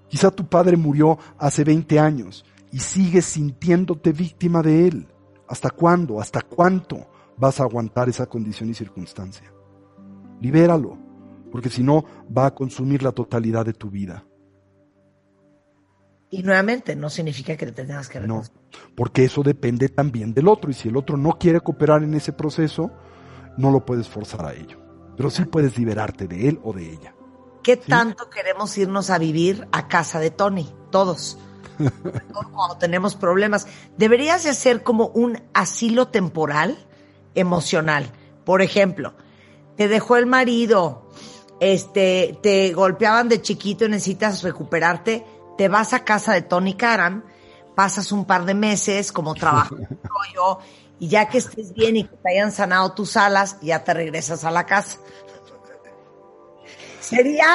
Quizá 0.09 0.31
tu 0.31 0.45
padre 0.45 0.77
murió 0.77 1.17
hace 1.37 1.63
20 1.63 1.99
años 1.99 2.45
y 2.71 2.79
sigues 2.79 3.25
sintiéndote 3.25 4.11
víctima 4.11 4.61
de 4.61 4.87
él. 4.87 5.07
¿Hasta 5.47 5.69
cuándo? 5.69 6.19
¿Hasta 6.19 6.41
cuánto 6.41 7.07
vas 7.37 7.59
a 7.59 7.63
aguantar 7.63 8.09
esa 8.09 8.25
condición 8.25 8.69
y 8.69 8.73
circunstancia? 8.73 9.51
Libéralo, 10.41 10.97
porque 11.51 11.69
si 11.69 11.83
no 11.83 12.03
va 12.35 12.47
a 12.47 12.53
consumir 12.55 13.03
la 13.03 13.11
totalidad 13.11 13.65
de 13.65 13.73
tu 13.73 13.89
vida. 13.89 14.23
Y 16.29 16.43
nuevamente, 16.43 16.95
no 16.95 17.09
significa 17.09 17.55
que 17.55 17.67
te 17.67 17.71
tengas 17.85 18.09
que 18.09 18.19
No, 18.19 18.41
reconciliar. 18.41 18.63
porque 18.95 19.23
eso 19.23 19.43
depende 19.43 19.87
también 19.87 20.33
del 20.33 20.49
otro 20.49 20.69
y 20.69 20.73
si 20.73 20.89
el 20.89 20.97
otro 20.97 21.15
no 21.15 21.37
quiere 21.39 21.61
cooperar 21.61 22.03
en 22.03 22.13
ese 22.15 22.33
proceso, 22.33 22.91
no 23.57 23.71
lo 23.71 23.85
puedes 23.85 24.07
forzar 24.07 24.45
a 24.45 24.53
ello. 24.53 24.79
Pero 25.15 25.29
sí 25.29 25.45
puedes 25.45 25.77
liberarte 25.77 26.27
de 26.27 26.47
él 26.47 26.59
o 26.63 26.73
de 26.73 26.91
ella. 26.91 27.15
¿Qué 27.63 27.75
tanto 27.75 28.29
queremos 28.29 28.77
irnos 28.77 29.09
a 29.09 29.17
vivir 29.17 29.67
a 29.71 29.87
casa 29.87 30.19
de 30.19 30.31
Tony? 30.31 30.71
Todos. 30.91 31.37
Sobre 31.77 32.19
todo 32.21 32.51
Cuando 32.53 32.77
tenemos 32.77 33.15
problemas. 33.15 33.67
Deberías 33.97 34.43
de 34.43 34.53
ser 34.53 34.83
como 34.83 35.07
un 35.07 35.41
asilo 35.53 36.07
temporal 36.07 36.77
emocional. 37.35 38.09
Por 38.45 38.61
ejemplo, 38.61 39.13
te 39.75 39.87
dejó 39.87 40.17
el 40.17 40.25
marido, 40.25 41.09
este, 41.59 42.39
te 42.41 42.73
golpeaban 42.73 43.27
de 43.29 43.41
chiquito 43.41 43.85
y 43.85 43.89
necesitas 43.89 44.43
recuperarte, 44.43 45.25
te 45.57 45.67
vas 45.67 45.93
a 45.93 46.03
casa 46.03 46.33
de 46.33 46.43
Tony 46.43 46.75
Karam, 46.75 47.23
pasas 47.75 48.11
un 48.11 48.25
par 48.25 48.45
de 48.45 48.53
meses 48.53 49.11
como 49.11 49.35
trabajo 49.35 49.75
y 50.99 51.07
ya 51.07 51.29
que 51.29 51.37
estés 51.37 51.73
bien 51.73 51.95
y 51.97 52.03
que 52.03 52.15
te 52.15 52.31
hayan 52.31 52.51
sanado 52.51 52.93
tus 52.93 53.17
alas, 53.17 53.57
ya 53.61 53.83
te 53.83 53.93
regresas 53.93 54.43
a 54.43 54.51
la 54.51 54.65
casa. 54.65 54.99
Sería, 56.99 57.47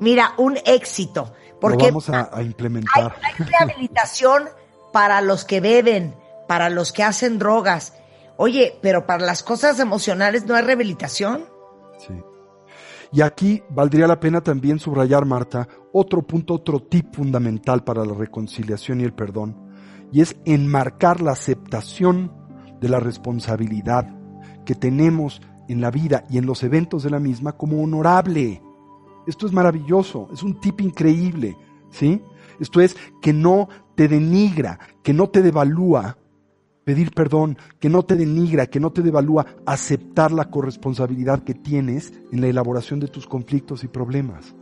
mira, 0.00 0.34
un 0.38 0.58
éxito. 0.64 1.32
Porque 1.60 1.84
lo 1.84 1.90
vamos 1.90 2.10
a, 2.10 2.20
a 2.20 2.30
hay, 2.32 2.46
implementar. 2.46 3.16
hay 3.22 3.44
rehabilitación 3.46 4.48
para 4.92 5.20
los 5.20 5.44
que 5.44 5.60
beben, 5.60 6.14
para 6.46 6.68
los 6.68 6.92
que 6.92 7.02
hacen 7.02 7.38
drogas. 7.38 7.94
Oye, 8.36 8.78
pero 8.82 9.06
para 9.06 9.24
las 9.24 9.42
cosas 9.42 9.80
emocionales 9.80 10.44
no 10.46 10.54
hay 10.54 10.62
rehabilitación. 10.62 11.46
Sí. 11.98 12.14
Y 13.14 13.22
aquí 13.22 13.62
valdría 13.68 14.08
la 14.08 14.18
pena 14.18 14.40
también 14.40 14.80
subrayar, 14.80 15.24
Marta, 15.24 15.68
otro 15.92 16.22
punto, 16.22 16.54
otro 16.54 16.80
tip 16.82 17.14
fundamental 17.14 17.84
para 17.84 18.04
la 18.04 18.12
reconciliación 18.12 19.00
y 19.00 19.04
el 19.04 19.14
perdón, 19.14 19.56
y 20.10 20.20
es 20.20 20.34
enmarcar 20.44 21.20
la 21.20 21.30
aceptación 21.30 22.43
de 22.84 22.90
la 22.90 23.00
responsabilidad 23.00 24.06
que 24.66 24.74
tenemos 24.74 25.40
en 25.68 25.80
la 25.80 25.90
vida 25.90 26.26
y 26.28 26.36
en 26.36 26.44
los 26.44 26.62
eventos 26.62 27.02
de 27.02 27.08
la 27.08 27.18
misma 27.18 27.52
como 27.52 27.82
honorable. 27.82 28.60
Esto 29.26 29.46
es 29.46 29.54
maravilloso, 29.54 30.28
es 30.34 30.42
un 30.42 30.60
tip 30.60 30.82
increíble, 30.82 31.56
¿sí? 31.88 32.20
Esto 32.60 32.82
es 32.82 32.94
que 33.22 33.32
no 33.32 33.70
te 33.94 34.06
denigra, 34.06 34.78
que 35.02 35.14
no 35.14 35.30
te 35.30 35.40
devalúa 35.40 36.18
pedir 36.84 37.12
perdón, 37.12 37.56
que 37.80 37.88
no 37.88 38.02
te 38.02 38.16
denigra, 38.16 38.66
que 38.66 38.80
no 38.80 38.92
te 38.92 39.00
devalúa, 39.00 39.46
aceptar 39.64 40.30
la 40.30 40.50
corresponsabilidad 40.50 41.42
que 41.42 41.54
tienes 41.54 42.12
en 42.32 42.42
la 42.42 42.48
elaboración 42.48 43.00
de 43.00 43.08
tus 43.08 43.26
conflictos 43.26 43.82
y 43.82 43.88
problemas. 43.88 44.54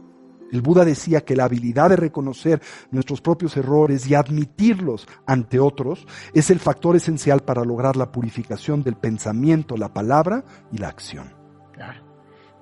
El 0.52 0.60
Buda 0.60 0.84
decía 0.84 1.22
que 1.22 1.34
la 1.34 1.44
habilidad 1.44 1.88
de 1.88 1.96
reconocer 1.96 2.62
nuestros 2.90 3.22
propios 3.22 3.56
errores 3.56 4.06
y 4.06 4.14
admitirlos 4.14 5.08
ante 5.26 5.58
otros 5.58 6.06
es 6.34 6.50
el 6.50 6.60
factor 6.60 6.94
esencial 6.94 7.40
para 7.40 7.64
lograr 7.64 7.96
la 7.96 8.12
purificación 8.12 8.82
del 8.82 8.96
pensamiento, 8.96 9.78
la 9.78 9.94
palabra 9.94 10.44
y 10.70 10.76
la 10.76 10.88
acción. 10.88 11.34
Claro. 11.72 12.04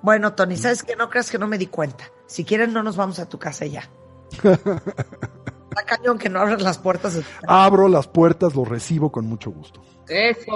Bueno, 0.01 0.33
Tony, 0.33 0.55
¿sabes 0.55 0.83
que 0.83 0.95
No 0.95 1.09
creas 1.09 1.29
que 1.29 1.37
no 1.37 1.47
me 1.47 1.57
di 1.57 1.67
cuenta. 1.67 2.05
Si 2.27 2.45
quieren, 2.45 2.71
no 2.71 2.81
nos 2.81 2.95
vamos 2.95 3.19
a 3.19 3.27
tu 3.27 3.37
casa 3.37 3.65
ya. 3.65 3.83
Está 4.41 5.85
cañón 5.85 6.17
que 6.17 6.29
no 6.29 6.39
abras 6.39 6.61
las 6.61 6.77
puertas. 6.77 7.15
de. 7.15 7.25
Abro 7.45 7.89
las 7.89 8.07
puertas, 8.07 8.55
los 8.55 8.67
recibo 8.67 9.11
con 9.11 9.25
mucho 9.25 9.51
gusto. 9.51 9.83
Eso. 10.07 10.53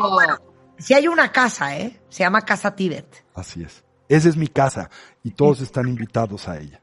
Si 0.78 0.94
hay 0.94 1.10
una 1.10 1.34
casa, 1.34 1.78
¿eh? 1.78 2.02
Se 2.08 2.24
llama 2.24 2.42
Casa 2.42 2.76
Tíbet. 2.76 3.26
Así 3.34 3.62
es. 3.62 3.84
Esa 4.08 4.30
es 4.30 4.38
mi 4.38 4.48
casa 4.48 4.90
y 5.22 5.32
todos 5.32 5.60
están 5.60 5.88
invitados 5.88 6.48
a 6.48 6.60
ella. 6.60 6.82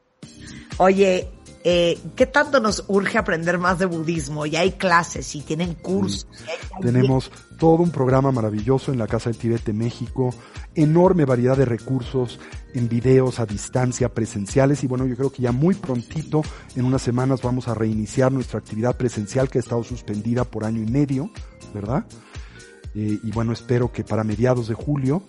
Oye, 0.77 1.29
eh, 1.63 1.97
¿qué 2.15 2.25
tanto 2.25 2.59
nos 2.59 2.83
urge 2.87 3.17
aprender 3.17 3.57
más 3.57 3.79
de 3.79 3.85
budismo? 3.85 4.45
Ya 4.45 4.61
hay 4.61 4.71
clases 4.71 5.33
y 5.35 5.41
tienen 5.41 5.75
cursos. 5.75 6.27
y 6.45 6.49
hay. 6.49 6.81
Tenemos 6.81 7.31
todo 7.57 7.83
un 7.83 7.91
programa 7.91 8.31
maravilloso 8.31 8.91
en 8.91 8.99
la 8.99 9.07
Casa 9.07 9.29
del 9.29 9.39
Tibet 9.39 9.63
de 9.63 9.73
México, 9.73 10.31
enorme 10.75 11.25
variedad 11.25 11.55
de 11.55 11.65
recursos 11.65 12.39
en 12.73 12.89
videos 12.89 13.39
a 13.39 13.45
distancia, 13.45 14.09
presenciales 14.13 14.83
y 14.83 14.87
bueno, 14.87 15.05
yo 15.05 15.15
creo 15.15 15.31
que 15.31 15.43
ya 15.43 15.51
muy 15.51 15.75
prontito, 15.75 16.41
en 16.75 16.85
unas 16.85 17.01
semanas 17.01 17.41
vamos 17.41 17.67
a 17.67 17.75
reiniciar 17.75 18.31
nuestra 18.31 18.59
actividad 18.59 18.97
presencial 18.97 19.49
que 19.49 19.59
ha 19.59 19.61
estado 19.61 19.83
suspendida 19.83 20.43
por 20.43 20.65
año 20.65 20.81
y 20.81 20.91
medio, 20.91 21.29
¿verdad? 21.73 22.05
Eh, 22.95 23.19
y 23.23 23.31
bueno, 23.31 23.53
espero 23.53 23.91
que 23.91 24.03
para 24.03 24.23
mediados 24.23 24.67
de 24.67 24.73
julio 24.73 25.23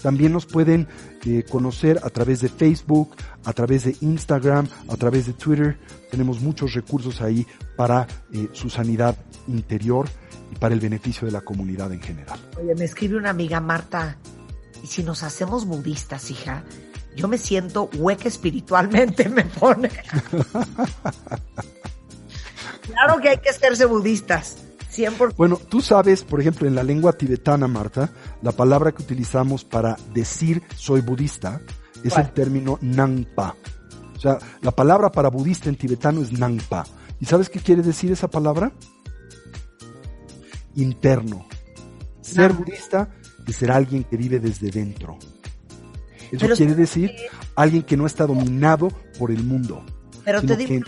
También 0.03 0.33
nos 0.33 0.47
pueden 0.47 0.89
eh, 1.25 1.45
conocer 1.49 2.01
a 2.03 2.11
través 2.11 2.41
de 2.41 2.49
Facebook, 2.49 3.15
a 3.45 3.53
través 3.53 3.85
de 3.85 3.95
Instagram, 4.01 4.67
a 4.89 4.97
través 4.97 5.29
de 5.29 5.35
Twitter. 5.35 5.79
Tenemos 6.11 6.41
muchos 6.41 6.75
recursos 6.75 7.21
ahí 7.21 7.47
para 7.77 8.09
eh, 8.33 8.49
su 8.55 8.71
sanidad 8.71 9.17
interior 9.47 10.09
y 10.51 10.57
para 10.57 10.75
el 10.75 10.81
beneficio 10.81 11.27
de 11.27 11.33
la 11.33 11.41
comunidad 11.41 11.93
en 11.93 12.01
general. 12.01 12.39
Oye, 12.61 12.75
me 12.75 12.85
escribe 12.85 13.17
una 13.17 13.31
amiga, 13.31 13.61
Marta, 13.61 14.19
y 14.83 14.87
si 14.87 15.03
nos 15.03 15.23
hacemos 15.23 15.67
budistas, 15.67 16.31
hija, 16.31 16.65
yo 17.17 17.29
me 17.29 17.39
siento 17.39 17.91
hueca 17.95 18.29
espiritualmente, 18.29 19.29
me 19.29 19.45
pone. 19.45 19.91
claro 22.83 23.21
que 23.21 23.31
hay 23.31 23.39
que 23.39 23.51
hacerse 23.51 23.87
budistas, 23.87 24.57
100%. 24.95 25.35
Bueno, 25.37 25.57
tú 25.57 25.81
sabes, 25.81 26.23
por 26.23 26.41
ejemplo, 26.41 26.67
en 26.67 26.75
la 26.75 26.83
lengua 26.83 27.13
tibetana, 27.13 27.67
Marta, 27.67 28.11
la 28.43 28.53
palabra 28.53 28.93
que 28.93 29.03
utilizamos 29.03 29.65
para 29.65 29.97
decir 30.15 30.63
soy 30.77 31.01
budista 31.01 31.61
es 32.05 32.13
¿Cuál? 32.13 32.27
el 32.27 32.33
término 32.33 32.79
Nangpa. 32.81 33.57
O 34.17 34.21
sea, 34.21 34.39
la 34.63 34.73
palabra 34.73 35.13
para 35.13 35.29
budista 35.29 35.69
en 35.69 35.77
tibetano 35.77 36.23
es 36.23 36.33
Nangpa. 36.33 36.85
¿Y 37.21 37.27
sabes 37.27 37.49
qué 37.49 37.61
quiere 37.61 37.83
decir 37.83 38.13
esa 38.13 38.29
palabra? 38.29 38.73
Interno. 40.77 41.47
Ser 42.21 42.53
budista 42.53 43.09
es 43.47 43.57
ser 43.57 43.71
alguien 43.71 44.05
que 44.05 44.17
vive 44.17 44.39
desde 44.39 44.71
dentro. 44.71 45.19
Eso 46.31 46.41
Pero 46.41 46.57
quiere 46.57 46.73
¿sabes 46.73 46.77
decir 46.77 47.13
alguien 47.57 47.83
que 47.83 47.97
no 47.97 48.07
está 48.07 48.27
dominado 48.27 48.89
por 49.19 49.31
el 49.31 49.43
mundo. 49.43 49.83
Pero 50.25 50.43
te 50.43 50.57
digo, 50.57 50.69
que- 50.69 50.81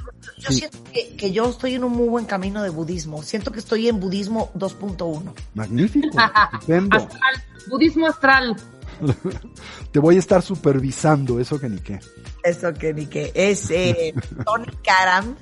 yo 0.43 0.49
sí. 0.51 0.55
siento 0.59 0.79
que, 0.93 1.17
que 1.17 1.33
yo 1.33 1.49
estoy 1.49 1.75
en 1.75 1.85
un 1.85 1.93
muy 1.93 2.09
buen 2.09 2.27
camino 2.27 2.63
de 2.63 2.69
budismo. 2.69 3.23
Siento 3.23 3.51
que 3.51 3.61
estoy 3.61 3.89
en 3.89 3.99
budismo 3.99 4.51
2.1. 4.55 5.33
Magnífico, 5.55 6.09
estupendo. 6.53 6.97
Astral. 6.99 7.45
Budismo 7.71 8.07
astral. 8.07 8.57
Te 9.93 9.99
voy 9.99 10.17
a 10.17 10.19
estar 10.19 10.43
supervisando, 10.43 11.41
eso 11.41 11.59
que 11.59 11.71
ni 11.71 11.79
qué. 11.79 12.01
Eso 12.45 12.75
que 12.75 12.93
ni 12.93 13.07
que 13.07 13.33
es 13.35 13.71
eh, 13.71 14.13
Tony 14.45 14.67
Karam. 14.85 15.37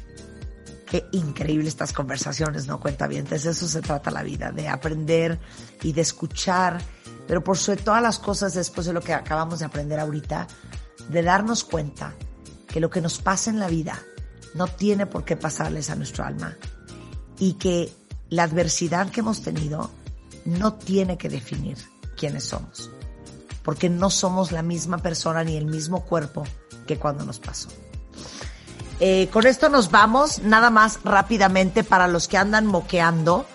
Qué 0.86 1.06
increíble 1.12 1.68
estas 1.68 1.92
conversaciones, 1.92 2.66
¿no? 2.66 2.80
Cuenta 2.80 3.06
bien. 3.06 3.24
De 3.24 3.36
eso 3.36 3.52
se 3.52 3.80
trata 3.80 4.10
la 4.10 4.22
vida, 4.22 4.50
de 4.52 4.68
aprender 4.68 5.38
y 5.82 5.92
de 5.92 6.00
escuchar. 6.00 6.80
Pero 7.26 7.44
por 7.44 7.58
sobre 7.58 7.82
todas 7.82 8.02
las 8.02 8.18
cosas, 8.18 8.54
después 8.54 8.86
de 8.86 8.92
lo 8.92 9.00
que 9.00 9.14
acabamos 9.14 9.60
de 9.60 9.66
aprender 9.66 10.00
ahorita, 10.00 10.46
de 11.08 11.22
darnos 11.22 11.64
cuenta 11.64 12.14
que 12.66 12.80
lo 12.80 12.90
que 12.90 13.00
nos 13.00 13.18
pasa 13.18 13.50
en 13.50 13.58
la 13.58 13.68
vida 13.68 14.00
no 14.54 14.66
tiene 14.66 15.06
por 15.06 15.24
qué 15.24 15.36
pasarles 15.36 15.90
a 15.90 15.96
nuestro 15.96 16.24
alma. 16.24 16.56
Y 17.40 17.54
que 17.54 17.92
la 18.28 18.44
adversidad 18.44 19.10
que 19.10 19.20
hemos 19.20 19.42
tenido 19.42 19.90
no 20.44 20.74
tiene 20.74 21.18
que 21.18 21.28
definir 21.28 21.76
quiénes 22.16 22.44
somos. 22.44 22.90
Porque 23.64 23.88
no 23.88 24.10
somos 24.10 24.52
la 24.52 24.62
misma 24.62 24.98
persona 24.98 25.42
ni 25.42 25.56
el 25.56 25.66
mismo 25.66 26.04
cuerpo 26.04 26.44
que 26.86 26.96
cuando 26.96 27.24
nos 27.24 27.40
pasó. 27.40 27.68
Eh, 29.00 29.28
con 29.32 29.46
esto 29.46 29.70
nos 29.70 29.90
vamos, 29.90 30.40
nada 30.40 30.68
más 30.68 31.00
rápidamente 31.02 31.82
para 31.82 32.06
los 32.06 32.28
que 32.28 32.36
andan 32.36 32.66
moqueando, 32.66 33.46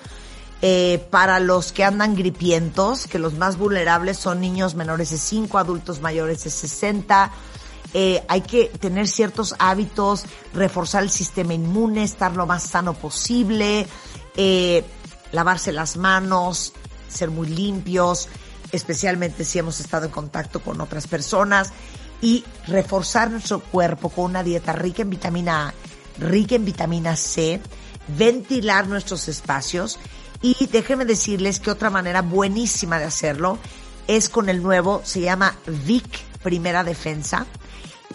eh, 0.64 1.06
para 1.12 1.40
los 1.40 1.72
que 1.72 1.84
andan 1.84 2.16
gripientos, 2.16 3.06
que 3.06 3.20
los 3.20 3.36
más 3.36 3.58
vulnerables 3.58 4.18
son 4.18 4.42
niños 4.42 4.74
menores 4.74 5.12
de 5.12 5.18
5, 5.18 5.60
adultos 5.60 6.02
mayores 6.02 6.44
de 6.44 6.50
60. 6.50 7.32
Eh, 7.94 8.24
hay 8.28 8.42
que 8.42 8.66
tener 8.66 9.08
ciertos 9.08 9.56
hábitos, 9.60 10.26
reforzar 10.54 11.04
el 11.04 11.10
sistema 11.10 11.54
inmune, 11.54 12.04
estar 12.04 12.36
lo 12.36 12.46
más 12.46 12.64
sano 12.64 12.94
posible, 12.94 13.88
eh, 14.36 14.84
lavarse 15.32 15.72
las 15.72 15.96
manos, 15.96 16.74
ser 17.08 17.32
muy 17.32 17.48
limpios, 17.48 18.28
especialmente 18.72 19.46
si 19.46 19.60
hemos 19.60 19.80
estado 19.80 20.06
en 20.06 20.12
contacto 20.12 20.62
con 20.62 20.82
otras 20.82 21.08
personas 21.08 21.72
y 22.22 22.44
reforzar 22.68 23.32
nuestro 23.32 23.60
cuerpo 23.60 24.10
con 24.10 24.26
una 24.26 24.44
dieta 24.44 24.74
rica 24.74 25.02
en 25.02 25.10
vitamina 25.10 25.70
A, 25.70 25.74
rica 26.20 26.56
en 26.56 26.66
vitamina 26.66 27.16
C, 27.16 27.62
ventilar 28.08 28.88
nuestros 28.88 29.28
espacios 29.28 30.00
y 30.42 30.68
déjenme 30.68 31.06
decirles 31.06 31.60
que 31.60 31.72
otra 31.72 31.90
manera 31.90 32.22
buenísima 32.22 33.00
de 33.00 33.06
hacerlo 33.06 33.58
es 34.08 34.30
con 34.30 34.50
el 34.50 34.62
nuevo, 34.62 35.02
se 35.04 35.22
llama 35.22 35.56
Vic 35.66 36.08
Primera 36.44 36.84
Defensa, 36.84 37.46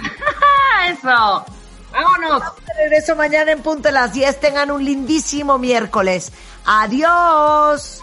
¡Ah, 0.00 0.88
eso! 0.90 1.44
¡Vámonos! 1.92 2.42
De 2.66 2.74
regreso 2.84 3.16
mañana 3.16 3.52
en 3.52 3.62
punto 3.62 3.88
de 3.88 3.92
las 3.92 4.12
10. 4.12 4.40
Tengan 4.40 4.70
un 4.70 4.84
lindísimo 4.84 5.56
miércoles. 5.58 6.30
Adiós. 6.66 8.00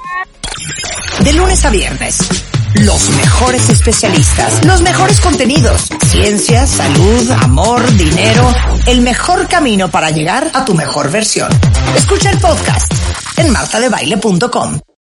De 1.19 1.33
lunes 1.33 1.63
a 1.65 1.69
viernes. 1.69 2.17
Los 2.75 3.09
mejores 3.09 3.69
especialistas, 3.69 4.65
los 4.65 4.81
mejores 4.81 5.21
contenidos, 5.21 5.87
ciencia, 6.07 6.67
salud, 6.67 7.31
amor, 7.31 7.89
dinero, 7.93 8.53
el 8.85 8.99
mejor 8.99 9.47
camino 9.47 9.89
para 9.89 10.09
llegar 10.09 10.51
a 10.53 10.65
tu 10.65 10.73
mejor 10.73 11.09
versión. 11.09 11.49
Escucha 11.95 12.31
el 12.31 12.39
podcast 12.39 12.91
en 13.37 13.51
martadebaile.com. 13.51 14.84